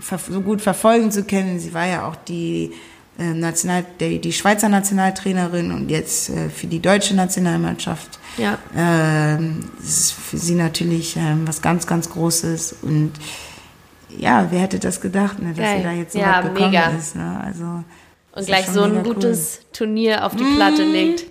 so 0.00 0.40
gut 0.40 0.60
verfolgen 0.60 1.10
zu 1.10 1.24
können. 1.24 1.58
Sie 1.58 1.72
war 1.74 1.86
ja 1.86 2.06
auch 2.08 2.16
die, 2.16 2.72
äh, 3.18 3.34
National 3.34 3.84
die, 4.00 4.18
die 4.20 4.32
Schweizer 4.32 4.68
Nationaltrainerin 4.68 5.72
und 5.72 5.90
jetzt 5.90 6.30
äh, 6.30 6.48
für 6.48 6.66
die 6.66 6.80
deutsche 6.80 7.14
Nationalmannschaft. 7.14 8.18
Ja. 8.36 8.58
Ähm, 8.76 9.64
das 9.78 9.88
ist 9.88 10.12
für 10.12 10.38
sie 10.38 10.54
natürlich 10.54 11.16
ähm, 11.16 11.46
was 11.46 11.60
ganz, 11.62 11.86
ganz 11.86 12.10
Großes 12.10 12.76
und 12.82 13.12
ja, 14.16 14.48
wer 14.50 14.60
hätte 14.60 14.78
das 14.80 15.00
gedacht, 15.00 15.38
ne, 15.40 15.50
dass 15.50 15.58
Geil. 15.64 15.78
sie 15.78 15.84
da 15.84 15.92
jetzt 15.92 16.12
so 16.14 16.18
Ja, 16.18 16.38
weit 16.38 16.54
gekommen 16.54 16.70
mega. 16.70 16.88
ist. 16.90 17.14
Ne? 17.14 17.40
Also, 17.44 17.84
Und 18.34 18.46
gleich 18.46 18.66
so 18.66 18.82
ein 18.82 18.90
mega 18.90 19.04
cool. 19.06 19.14
gutes 19.14 19.60
Turnier 19.72 20.24
auf 20.26 20.34
die 20.34 20.44
Platte 20.56 20.82
legt. 20.82 21.26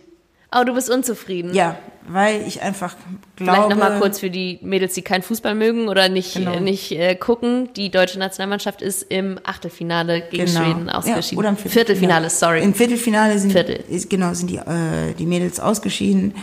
Oh, 0.55 0.63
du 0.63 0.73
bist 0.73 0.89
unzufrieden. 0.89 1.53
Ja, 1.53 1.77
weil 2.11 2.47
ich 2.47 2.61
einfach 2.61 2.95
glaube. 3.35 3.51
Vielleicht 3.53 3.69
nochmal 3.69 3.99
kurz 3.99 4.19
für 4.19 4.29
die 4.29 4.59
Mädels, 4.61 4.93
die 4.93 5.01
keinen 5.01 5.21
Fußball 5.21 5.55
mögen 5.55 5.87
oder 5.87 6.09
nicht, 6.09 6.33
Genau. 6.33 6.59
nicht 6.59 6.91
äh, 6.91 7.15
gucken. 7.15 7.69
Die 7.75 7.91
deutsche 7.91 8.19
Nationalmannschaft 8.19 8.81
ist 8.81 9.03
im 9.03 9.39
Achtelfinale 9.43 10.21
gegen 10.21 10.47
Schweden 10.47 10.89
ausgeschieden. 10.89 11.21
Genau. 11.29 11.31
Ja, 11.31 11.37
oder 11.37 11.49
im 11.49 11.57
Viertelfinale, 11.57 12.29
sorry. 12.29 12.63
Im 12.63 12.73
Viertelfinale 12.73 13.37
sind, 13.37 13.51
Viertel. 13.51 13.83
Ist, 13.89 14.09
genau, 14.09 14.33
sind 14.33 14.49
die, 14.49 14.57
äh, 14.57 15.13
die 15.17 15.25
Mädels 15.25 15.59
ausgeschieden. 15.59 16.33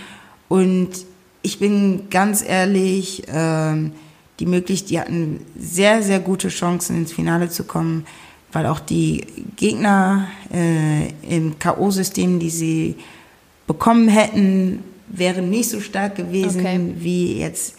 Und 0.49 0.91
ich 1.43 1.59
bin 1.59 2.09
ganz 2.11 2.45
ehrlich, 2.47 3.25
ähm, 3.29 3.93
die 4.39 4.47
möglich, 4.47 4.85
die 4.85 5.01
hatten 5.01 5.45
sehr, 5.59 6.03
sehr 6.03 6.21
gute 6.21 6.49
Chancen 6.49 6.97
ins 6.97 7.13
Finale 7.13 7.49
zu 7.49 7.65
kommen, 7.65 8.07
weil 8.53 8.67
auch 8.67 8.81
die 8.81 9.27
Gegner 9.57 10.29
äh, 10.53 11.09
im 11.29 11.59
K.O.-System, 11.59 12.39
die 12.39 12.51
sie 12.51 12.97
bekommen 13.67 14.09
hätten, 14.09 14.85
wären 15.09 15.51
nicht 15.51 15.71
so 15.71 15.81
stark 15.81 16.17
gewesen 16.17 16.61
Okay. 16.61 16.95
wie 16.97 17.39
jetzt 17.39 17.77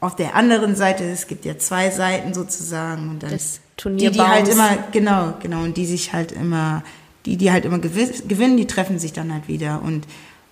auf 0.00 0.16
der 0.16 0.34
anderen 0.34 0.76
Seite. 0.76 1.04
Es 1.04 1.26
gibt 1.26 1.44
ja 1.44 1.58
zwei 1.58 1.90
Seiten 1.90 2.34
sozusagen. 2.34 3.08
Und 3.08 3.22
dann 3.22 3.30
Des 3.30 3.60
die, 3.84 4.10
die 4.10 4.20
halt 4.20 4.48
immer, 4.48 4.78
genau, 4.92 5.34
genau, 5.42 5.62
und 5.62 5.76
die 5.76 5.86
sich 5.86 6.12
halt 6.12 6.32
immer, 6.32 6.84
die, 7.26 7.36
die 7.36 7.50
halt 7.50 7.64
immer 7.64 7.78
gewinnen, 7.78 8.56
die 8.56 8.66
treffen 8.66 8.98
sich 8.98 9.12
dann 9.12 9.32
halt 9.32 9.48
wieder. 9.48 9.82
Und 9.82 10.06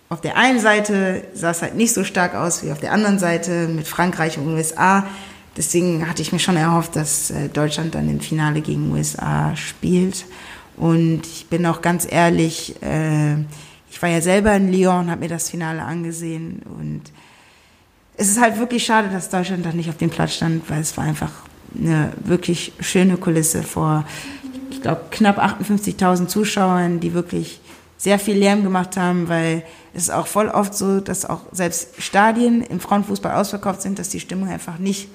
auf 0.09 0.21
der 0.21 0.37
einen 0.37 0.59
Seite 0.59 1.25
sah 1.35 1.51
es 1.51 1.63
halt 1.63 1.75
nicht 1.75 1.93
so 1.93 2.05
stark 2.05 2.35
aus 2.35 2.65
wie 2.65 2.73
auf 2.73 2.81
der 2.81 2.93
anderen 2.93 3.19
Seite 3.19 3.69
mit 3.69 3.87
Frankreich 3.87 4.39
und 4.39 4.49
USA. 4.49 5.07
Deswegen 5.57 6.09
hatte 6.09 6.23
ich 6.23 6.33
mir 6.33 6.39
schon 6.39 6.57
erhofft, 6.57 6.97
dass 6.97 7.31
äh, 7.31 7.49
Deutschland 7.49 7.95
dann 7.95 8.09
im 8.09 8.21
Finale 8.21 8.61
gegen 8.63 8.91
USA 8.91 9.55
spielt. 9.55 10.25
Und 10.77 11.27
ich 11.27 11.47
bin 11.49 11.65
auch 11.67 11.83
ganz 11.83 12.07
ehrlich, 12.11 12.75
äh, 12.83 13.37
ich 13.93 14.01
war 14.01 14.09
ja 14.09 14.23
selber 14.23 14.57
in 14.57 14.73
Lyon, 14.73 15.11
habe 15.11 15.21
mir 15.21 15.29
das 15.29 15.51
Finale 15.51 15.83
angesehen 15.83 16.63
und 16.79 17.03
es 18.17 18.31
ist 18.31 18.41
halt 18.41 18.59
wirklich 18.59 18.87
schade, 18.87 19.11
dass 19.11 19.29
Deutschland 19.29 19.67
da 19.67 19.73
nicht 19.73 19.91
auf 19.91 19.99
dem 19.99 20.09
Platz 20.09 20.35
stand, 20.37 20.69
weil 20.71 20.81
es 20.81 20.97
war 20.97 21.05
einfach 21.05 21.31
eine 21.79 22.11
wirklich 22.25 22.73
schöne 22.81 23.19
Kulisse 23.19 23.63
vor, 23.63 24.07
ich 24.71 24.81
glaube, 24.81 25.03
knapp 25.11 25.39
58.000 25.39 26.27
Zuschauern, 26.27 27.01
die 27.01 27.13
wirklich 27.13 27.61
sehr 27.99 28.19
viel 28.19 28.39
Lärm 28.39 28.63
gemacht 28.63 28.97
haben, 28.97 29.29
weil 29.29 29.63
es 29.93 30.05
ist 30.05 30.11
auch 30.11 30.27
voll 30.27 30.49
oft 30.49 30.75
so, 30.75 31.01
dass 31.01 31.27
auch 31.27 31.43
selbst 31.53 32.03
Stadien 32.03 32.63
im 32.63 32.81
Frauenfußball 32.81 33.35
ausverkauft 33.35 33.83
sind, 33.83 33.99
dass 33.99 34.09
die 34.09 34.21
Stimmung 34.21 34.49
einfach 34.49 34.79
nicht 34.79 35.09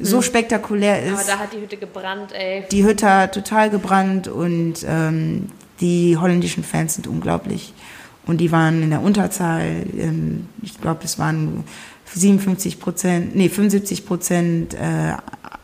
so 0.00 0.22
spektakulär 0.22 1.04
ist 1.04 1.12
Aber 1.12 1.24
da 1.24 1.38
hat 1.38 1.52
die 1.52 1.60
Hütte 1.60 1.76
gebrannt, 1.76 2.32
ey. 2.32 2.64
die 2.70 2.84
Hütte 2.84 3.10
hat 3.10 3.34
total 3.34 3.68
gebrannt 3.68 4.28
und 4.28 4.84
ähm, 4.86 5.50
die 5.80 6.16
holländischen 6.16 6.64
Fans 6.64 6.94
sind 6.94 7.06
unglaublich. 7.06 7.72
Und 8.26 8.38
die 8.38 8.52
waren 8.52 8.82
in 8.82 8.90
der 8.90 9.02
Unterzahl, 9.02 9.84
ähm, 9.98 10.48
ich 10.62 10.80
glaube, 10.80 11.00
es 11.04 11.18
waren 11.18 11.64
57 12.14 12.78
Prozent, 12.78 13.34
nee, 13.34 13.48
75 13.48 14.06
Prozent 14.06 14.74
äh, 14.74 15.14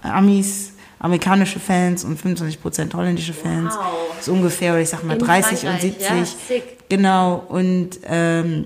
Amis, 0.02 0.72
amerikanische 0.98 1.60
Fans 1.60 2.05
und 2.05 2.18
25 2.18 2.60
Prozent 2.60 2.94
holländische 2.94 3.34
Fans. 3.34 3.74
Wow. 3.74 4.16
So 4.20 4.32
ungefähr, 4.32 4.72
oder 4.72 4.82
ich 4.82 4.88
sag 4.88 5.05
mal 5.05 5.14
In 5.14 5.18
30 5.18 5.52
und 5.52 5.59
Frankreich, 5.59 5.80
70. 5.82 6.09
ja, 6.09 6.24
sick. 6.24 6.88
Genau, 6.88 7.44
und 7.48 7.90
ähm, 8.05 8.64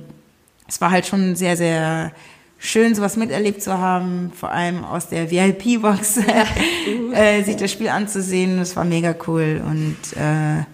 es 0.69 0.81
war 0.81 0.91
halt 0.91 1.07
schon 1.07 1.35
sehr, 1.37 1.57
sehr 1.57 2.13
schön, 2.59 2.95
sowas 2.95 3.17
miterlebt 3.17 3.63
zu 3.63 3.77
haben, 3.77 4.31
vor 4.35 4.51
allem 4.51 4.85
aus 4.85 5.09
der 5.09 5.31
VIP-Box, 5.31 6.19
äh, 7.13 7.43
sich 7.43 7.57
das 7.57 7.73
Spiel 7.73 7.89
anzusehen. 7.89 8.59
Das 8.59 8.77
war 8.77 8.85
mega 8.85 9.15
cool. 9.27 9.63
Und 9.67 9.97
äh, 10.17 10.65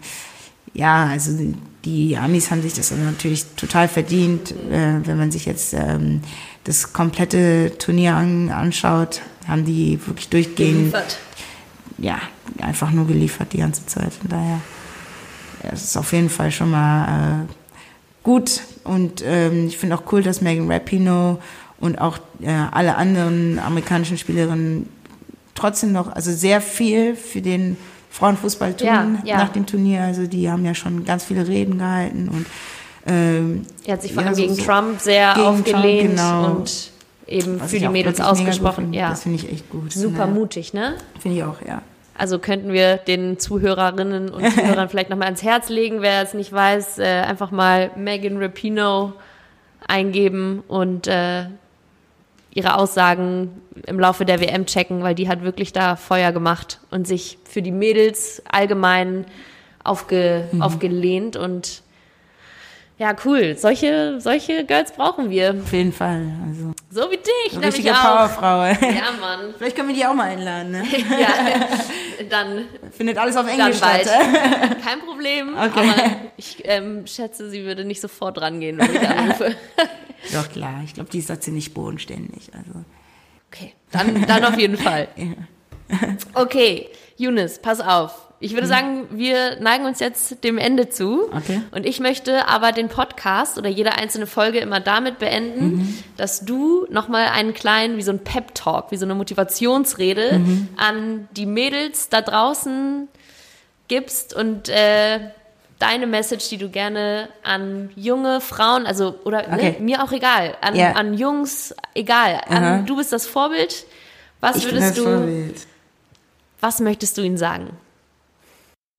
ja, 0.76 1.06
also 1.06 1.32
die 1.84 2.16
Amis 2.16 2.50
haben 2.50 2.62
sich 2.62 2.74
das 2.74 2.90
natürlich 2.90 3.46
total 3.56 3.88
verdient, 3.88 4.50
äh, 4.50 5.00
wenn 5.04 5.16
man 5.16 5.30
sich 5.30 5.46
jetzt 5.46 5.72
ähm, 5.72 6.20
das 6.64 6.92
komplette 6.92 7.72
Turnier 7.78 8.14
an, 8.14 8.50
anschaut, 8.50 9.22
haben 9.48 9.64
die 9.64 9.98
wirklich 10.06 10.28
durchgehend 10.28 10.92
Geliefert. 10.92 11.18
ja, 11.98 12.20
einfach 12.60 12.90
nur 12.90 13.06
geliefert 13.06 13.52
die 13.52 13.58
ganze 13.58 13.86
Zeit. 13.86 14.12
Von 14.12 14.28
daher, 14.28 14.60
ja, 15.62 15.70
es 15.72 15.84
ist 15.84 15.96
auf 15.96 16.12
jeden 16.12 16.28
Fall 16.28 16.50
schon 16.50 16.70
mal 16.70 17.44
äh, 17.44 17.52
gut. 18.22 18.62
Und 18.84 19.22
ähm, 19.24 19.68
ich 19.68 19.78
finde 19.78 19.96
auch 19.96 20.12
cool, 20.12 20.22
dass 20.22 20.42
Megan 20.42 20.70
Rapinoe 20.70 21.38
und 21.78 22.00
auch 22.00 22.18
äh, 22.42 22.48
alle 22.48 22.96
anderen 22.96 23.58
amerikanischen 23.58 24.18
Spielerinnen 24.18 24.88
trotzdem 25.54 25.92
noch, 25.92 26.12
also 26.12 26.32
sehr 26.32 26.60
viel 26.60 27.16
für 27.16 27.40
den 27.40 27.76
Frauenfußball 28.16 28.74
tun 28.74 28.86
Ja, 28.86 29.06
ja. 29.24 29.36
nach 29.38 29.50
dem 29.50 29.66
Turnier. 29.66 30.02
Also 30.02 30.26
die 30.26 30.50
haben 30.50 30.64
ja 30.64 30.74
schon 30.74 31.04
ganz 31.04 31.24
viele 31.24 31.46
Reden 31.46 31.78
gehalten 31.78 32.28
und 32.28 32.46
ähm, 33.06 33.66
Er 33.84 33.92
hat 33.94 34.02
sich 34.02 34.12
vor 34.14 34.22
Ja, 34.22 34.28
allem 34.28 34.36
so- 34.36 34.42
gegen 34.42 34.56
Trump 34.58 35.00
sehr 35.00 35.34
gegen 35.34 35.44
Trump, 35.46 35.60
aufgelehnt 35.60 36.10
genau. 36.16 36.46
und 36.56 36.90
eben 37.26 37.60
was 37.60 37.70
für 37.70 37.78
die 37.78 37.88
Mädels 37.88 38.20
ausgesprochen. 38.20 38.92
Ja, 38.92 39.10
Das 39.10 39.22
finde 39.22 39.38
ich 39.38 39.52
echt 39.52 39.70
gut. 39.70 39.92
super 39.92 40.20
Ja, 40.20 40.26
mutig, 40.26 40.72
ne? 40.74 40.94
Finde 41.20 41.36
ich 41.38 41.44
auch, 41.44 41.56
ja. 41.66 41.82
Also 42.18 42.38
könnten 42.38 42.72
wir 42.72 42.96
den 42.96 43.38
Zuhörerinnen 43.38 44.30
und 44.30 44.50
Zuhörern 44.54 44.88
vielleicht 44.88 45.10
nochmal 45.10 45.26
ans 45.26 45.42
Herz 45.42 45.68
legen, 45.68 46.00
wer 46.00 46.22
es 46.22 46.32
nicht 46.34 46.50
weiß, 46.52 46.98
äh, 46.98 47.04
einfach 47.04 47.50
mal 47.50 47.90
Megan 47.96 48.38
Rapinoe 48.42 49.12
eingeben 49.86 50.62
und 50.66 51.06
äh, 51.06 51.44
ihre 52.56 52.76
Aussagen 52.76 53.60
im 53.86 54.00
Laufe 54.00 54.24
der 54.24 54.40
WM 54.40 54.66
checken, 54.66 55.02
weil 55.02 55.14
die 55.14 55.28
hat 55.28 55.42
wirklich 55.42 55.72
da 55.72 55.94
Feuer 55.96 56.32
gemacht 56.32 56.80
und 56.90 57.06
sich 57.06 57.38
für 57.44 57.60
die 57.62 57.70
Mädels 57.70 58.42
allgemein 58.50 59.26
aufge, 59.84 60.48
Mhm. 60.52 60.62
aufgelehnt 60.62 61.36
und 61.36 61.82
ja, 62.98 63.14
cool. 63.26 63.58
Solche, 63.58 64.18
solche 64.22 64.64
Girls 64.64 64.90
brauchen 64.92 65.28
wir. 65.28 65.50
Auf 65.62 65.70
jeden 65.70 65.92
Fall. 65.92 66.28
Also, 66.48 66.72
So 66.88 67.10
wie 67.10 67.18
dich, 67.18 67.52
eine 67.52 67.60
nämlich 67.60 67.74
richtige 67.74 67.92
auch. 67.94 68.02
Powerfrau. 68.02 68.64
Ja, 68.86 69.12
Mann. 69.20 69.54
Vielleicht 69.58 69.76
können 69.76 69.88
wir 69.88 69.94
die 69.94 70.06
auch 70.06 70.14
mal 70.14 70.28
einladen. 70.30 70.70
Ne? 70.70 70.82
Ja, 71.20 72.24
dann 72.30 72.64
Findet 72.92 73.18
alles 73.18 73.36
auf 73.36 73.46
Englisch 73.46 73.76
statt. 73.76 74.06
Kein 74.82 75.00
Problem. 75.06 75.50
Okay. 75.54 75.90
Aber 75.90 76.10
ich 76.38 76.62
ähm, 76.64 77.06
schätze, 77.06 77.50
sie 77.50 77.64
würde 77.66 77.84
nicht 77.84 78.00
sofort 78.00 78.40
rangehen, 78.40 78.78
wenn 78.78 78.94
ich 78.94 79.06
anrufe. 79.06 79.54
Doch 80.32 80.50
klar, 80.50 80.82
ich 80.84 80.94
glaube, 80.94 81.10
die 81.10 81.18
ist 81.18 81.30
da 81.30 81.40
ziemlich 81.40 81.74
bodenständig. 81.74 82.50
Also. 82.54 82.84
Okay, 83.50 83.72
dann, 83.90 84.26
dann 84.26 84.44
auf 84.44 84.58
jeden 84.58 84.76
Fall. 84.76 85.08
Okay, 86.34 86.88
Younes, 87.16 87.60
pass 87.60 87.80
auf. 87.80 88.26
Ich 88.38 88.52
würde 88.52 88.66
sagen, 88.66 89.06
wir 89.12 89.60
neigen 89.60 89.86
uns 89.86 89.98
jetzt 89.98 90.44
dem 90.44 90.58
Ende 90.58 90.90
zu. 90.90 91.28
Okay. 91.32 91.62
Und 91.70 91.86
ich 91.86 92.00
möchte 92.00 92.48
aber 92.48 92.72
den 92.72 92.88
Podcast 92.88 93.56
oder 93.56 93.70
jede 93.70 93.92
einzelne 93.92 94.26
Folge 94.26 94.58
immer 94.58 94.78
damit 94.78 95.18
beenden, 95.18 96.02
dass 96.18 96.44
du 96.44 96.86
nochmal 96.90 97.28
einen 97.28 97.54
kleinen, 97.54 97.96
wie 97.96 98.02
so 98.02 98.10
ein 98.10 98.18
Pep-Talk, 98.18 98.90
wie 98.90 98.96
so 98.96 99.06
eine 99.06 99.14
Motivationsrede 99.14 100.40
an 100.76 101.28
die 101.34 101.46
Mädels 101.46 102.10
da 102.10 102.20
draußen 102.20 103.08
gibst 103.88 104.34
und 104.34 104.68
äh, 104.68 105.30
deine 105.78 106.06
Message, 106.06 106.48
die 106.48 106.58
du 106.58 106.68
gerne 106.70 107.28
an 107.42 107.90
junge 107.96 108.40
Frauen, 108.40 108.86
also 108.86 109.18
oder 109.24 109.40
Okay. 109.52 109.72
ne, 109.78 109.84
mir 109.84 110.02
auch 110.02 110.12
egal, 110.12 110.56
an, 110.60 110.74
Ja. 110.74 110.92
an 110.92 111.14
Jungs 111.14 111.74
egal, 111.94 112.40
an, 112.48 112.86
du 112.86 112.96
bist 112.96 113.12
das 113.12 113.26
Vorbild. 113.26 113.86
Was 114.40 114.56
Ich 114.56 114.64
würdest 114.66 114.88
das 114.90 114.94
du, 114.96 115.02
Vorbild. 115.04 115.66
was 116.60 116.80
möchtest 116.80 117.16
du 117.18 117.22
ihnen 117.22 117.38
sagen? 117.38 117.70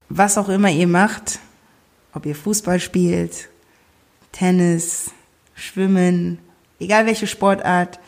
Was 0.10 0.38
auch 0.38 0.50
immer 0.50 0.70
ihr 0.70 0.88
macht, 0.88 1.40
ob 2.14 2.26
ihr 2.26 2.36
Fußball 2.36 2.80
spielt, 2.80 3.50
Tennis, 4.32 5.12
Schwimmen, 5.56 6.40
egal 6.80 7.06
welche 7.08 7.28
Sportart, 7.28 8.00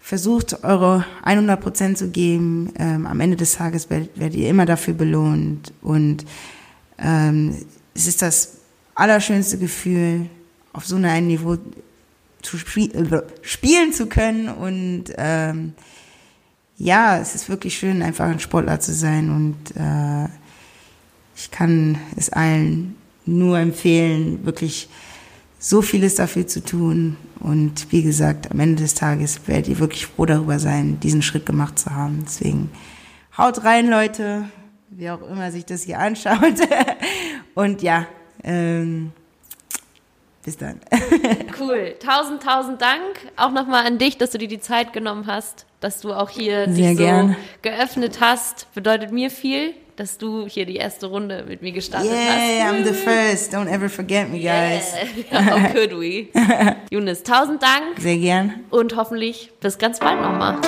versucht 0.00 0.64
eure 0.64 1.04
100% 1.24 1.96
zu 1.96 2.08
geben. 2.10 2.72
Ähm, 2.78 3.06
am 3.06 3.20
Ende 3.20 3.36
des 3.36 3.56
Tages 3.56 3.90
werdet, 3.90 4.18
werdet 4.18 4.36
ihr 4.36 4.48
immer 4.48 4.64
dafür 4.66 4.94
belohnt. 4.94 5.72
Und 5.82 6.24
es 6.98 8.06
ist 8.06 8.22
das 8.22 8.58
allerschönste 8.94 9.58
Gefühl, 9.58 10.26
auf 10.72 10.86
so 10.86 10.96
einem 10.96 11.26
Niveau 11.26 11.58
zu 12.42 12.58
spie 12.58 12.92
äh, 12.92 13.22
spielen 13.42 13.92
zu 13.92 14.06
können 14.06 14.48
und 14.48 15.04
ähm, 15.16 15.74
ja, 16.78 17.18
es 17.18 17.34
ist 17.34 17.48
wirklich 17.48 17.78
schön, 17.78 18.02
einfach 18.02 18.26
ein 18.26 18.40
Sportler 18.40 18.80
zu 18.80 18.92
sein 18.92 19.30
und 19.30 19.76
äh, 19.76 20.28
ich 21.34 21.50
kann 21.50 21.98
es 22.16 22.30
allen 22.30 22.96
nur 23.24 23.58
empfehlen, 23.58 24.44
wirklich 24.44 24.88
so 25.58 25.82
vieles 25.82 26.14
dafür 26.14 26.46
zu 26.46 26.64
tun. 26.64 27.16
Und 27.40 27.90
wie 27.90 28.02
gesagt, 28.02 28.50
am 28.50 28.60
Ende 28.60 28.82
des 28.82 28.94
Tages 28.94 29.40
werdet 29.46 29.68
ihr 29.68 29.78
wirklich 29.78 30.06
froh 30.06 30.26
darüber 30.26 30.58
sein, 30.58 31.00
diesen 31.00 31.22
Schritt 31.22 31.44
gemacht 31.44 31.78
zu 31.78 31.90
haben. 31.90 32.22
Deswegen 32.24 32.70
haut 33.36 33.64
rein, 33.64 33.88
Leute, 33.88 34.44
wie 34.96 35.10
auch 35.10 35.22
immer 35.28 35.50
sich 35.52 35.64
das 35.66 35.82
hier 35.82 35.98
anschaut. 35.98 36.54
Und 37.54 37.82
ja, 37.82 38.06
ähm, 38.42 39.12
bis 40.44 40.56
dann. 40.56 40.80
cool. 41.60 41.94
Tausend, 41.98 42.42
tausend 42.42 42.80
Dank. 42.80 43.02
Auch 43.36 43.50
nochmal 43.50 43.86
an 43.86 43.98
dich, 43.98 44.16
dass 44.16 44.30
du 44.30 44.38
dir 44.38 44.48
die 44.48 44.60
Zeit 44.60 44.92
genommen 44.92 45.26
hast, 45.26 45.66
dass 45.80 46.00
du 46.00 46.12
auch 46.12 46.30
hier 46.30 46.64
Sehr 46.66 46.90
dich 46.90 46.98
so 46.98 47.04
gern. 47.04 47.36
geöffnet 47.62 48.18
hast. 48.20 48.72
Bedeutet 48.74 49.12
mir 49.12 49.30
viel, 49.30 49.74
dass 49.96 50.18
du 50.18 50.46
hier 50.46 50.64
die 50.66 50.76
erste 50.76 51.06
Runde 51.06 51.44
mit 51.48 51.62
mir 51.62 51.72
gestartet 51.72 52.10
Yeah, 52.10 52.68
hast. 52.68 52.74
I'm 52.74 52.84
the 52.84 52.92
first. 52.94 53.54
Don't 53.54 53.68
ever 53.68 53.88
forget 53.88 54.30
me, 54.30 54.38
guys. 54.38 54.94
Yeah. 55.30 55.44
How 55.50 55.72
could 55.72 55.92
we? 55.98 56.28
Younes, 56.90 57.22
tausend 57.22 57.62
Dank 57.62 57.98
Sehr 57.98 58.16
gern. 58.18 58.60
und 58.70 58.96
hoffentlich 58.96 59.50
bis 59.60 59.78
ganz 59.78 59.98
bald 59.98 60.20
nochmal. 60.20 60.58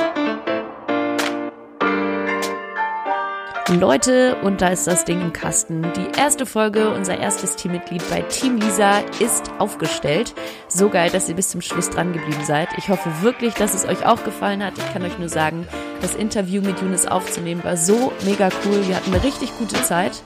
Leute, 3.77 4.37
und 4.37 4.63
da 4.63 4.69
ist 4.69 4.87
das 4.87 5.05
Ding 5.05 5.21
im 5.21 5.35
Kasten. 5.35 5.83
Die 5.95 6.19
erste 6.19 6.47
Folge, 6.47 6.89
unser 6.91 7.19
erstes 7.19 7.55
Teammitglied 7.55 8.03
bei 8.09 8.23
Team 8.23 8.57
Lisa 8.57 9.01
ist 9.21 9.51
aufgestellt. 9.59 10.35
So 10.69 10.89
geil, 10.89 11.11
dass 11.11 11.29
ihr 11.29 11.35
bis 11.35 11.51
zum 11.51 11.61
Schluss 11.61 11.91
dran 11.91 12.15
geblieben 12.15 12.45
seid. 12.45 12.69
Ich 12.79 12.89
hoffe 12.89 13.11
wirklich, 13.21 13.53
dass 13.55 13.75
es 13.75 13.85
euch 13.85 14.07
auch 14.07 14.25
gefallen 14.25 14.65
hat. 14.65 14.79
Ich 14.79 14.93
kann 14.95 15.03
euch 15.03 15.19
nur 15.19 15.29
sagen, 15.29 15.69
das 16.01 16.15
Interview 16.15 16.63
mit 16.63 16.81
Younes 16.81 17.07
aufzunehmen 17.07 17.63
war 17.63 17.77
so 17.77 18.11
mega 18.25 18.49
cool. 18.65 18.89
Wir 18.89 18.97
hatten 18.97 19.13
eine 19.13 19.23
richtig 19.23 19.57
gute 19.59 19.81
Zeit. 19.83 20.23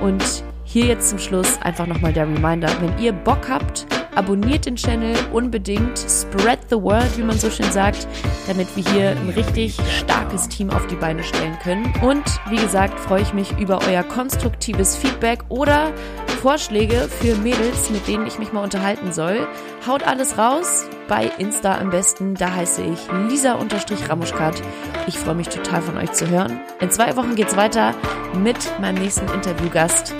Und 0.00 0.42
hier 0.64 0.86
jetzt 0.86 1.10
zum 1.10 1.20
Schluss 1.20 1.60
einfach 1.62 1.86
nochmal 1.86 2.12
der 2.12 2.24
Reminder, 2.24 2.70
wenn 2.80 2.98
ihr 2.98 3.12
Bock 3.12 3.48
habt, 3.48 3.86
abonniert 4.14 4.66
den 4.66 4.76
Channel 4.76 5.16
unbedingt, 5.32 5.98
spread 5.98 6.58
the 6.68 6.76
word, 6.76 7.16
wie 7.16 7.22
man 7.22 7.38
so 7.38 7.50
schön 7.50 7.70
sagt, 7.70 8.06
damit 8.46 8.68
wir 8.76 8.84
hier 8.92 9.10
ein 9.10 9.30
richtig 9.30 9.76
starkes 9.98 10.48
Team 10.48 10.70
auf 10.70 10.86
die 10.86 10.96
Beine 10.96 11.22
stellen 11.22 11.58
können. 11.62 11.92
Und 12.02 12.24
wie 12.48 12.56
gesagt, 12.56 12.98
freue 12.98 13.22
ich 13.22 13.32
mich 13.32 13.58
über 13.58 13.80
euer 13.88 14.02
konstruktives 14.02 14.96
Feedback 14.96 15.44
oder 15.48 15.92
Vorschläge 16.40 17.08
für 17.20 17.36
Mädels, 17.36 17.90
mit 17.90 18.08
denen 18.08 18.26
ich 18.26 18.38
mich 18.38 18.52
mal 18.52 18.64
unterhalten 18.64 19.12
soll. 19.12 19.46
Haut 19.86 20.06
alles 20.06 20.38
raus, 20.38 20.86
bei 21.06 21.30
Insta 21.38 21.78
am 21.78 21.90
besten, 21.90 22.34
da 22.34 22.54
heiße 22.54 22.82
ich 22.82 22.98
Lisa-Ramuschkat. 23.28 24.62
Ich 25.06 25.18
freue 25.18 25.34
mich 25.34 25.50
total 25.50 25.82
von 25.82 25.98
euch 25.98 26.12
zu 26.12 26.28
hören. 26.28 26.60
In 26.80 26.90
zwei 26.90 27.14
Wochen 27.16 27.34
geht's 27.34 27.56
weiter 27.56 27.94
mit 28.42 28.56
meinem 28.80 29.02
nächsten 29.02 29.28
Interviewgast. 29.28 30.14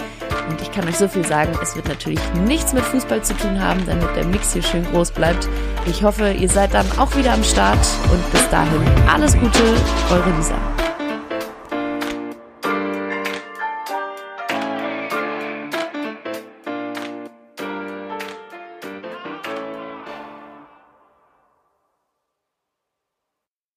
Und 0.48 0.60
ich 0.60 0.70
kann 0.72 0.86
euch 0.88 0.98
so 0.98 1.08
viel 1.08 1.24
sagen, 1.24 1.52
es 1.62 1.74
wird 1.74 1.88
natürlich 1.88 2.20
nichts 2.46 2.72
mit 2.72 2.82
Fußball 2.82 3.22
zu 3.22 3.34
tun 3.36 3.62
haben, 3.62 3.80
damit 3.86 4.14
der 4.14 4.26
Mix 4.26 4.52
hier 4.52 4.62
schön 4.62 4.84
groß 4.92 5.12
bleibt. 5.12 5.48
Ich 5.86 6.02
hoffe, 6.02 6.32
ihr 6.32 6.48
seid 6.48 6.74
dann 6.74 6.86
auch 6.98 7.16
wieder 7.16 7.32
am 7.32 7.44
Start 7.44 7.78
und 8.12 8.32
bis 8.32 8.46
dahin 8.50 8.82
alles 9.08 9.38
Gute, 9.38 9.62
eure 10.10 10.30
Lisa. 10.36 10.69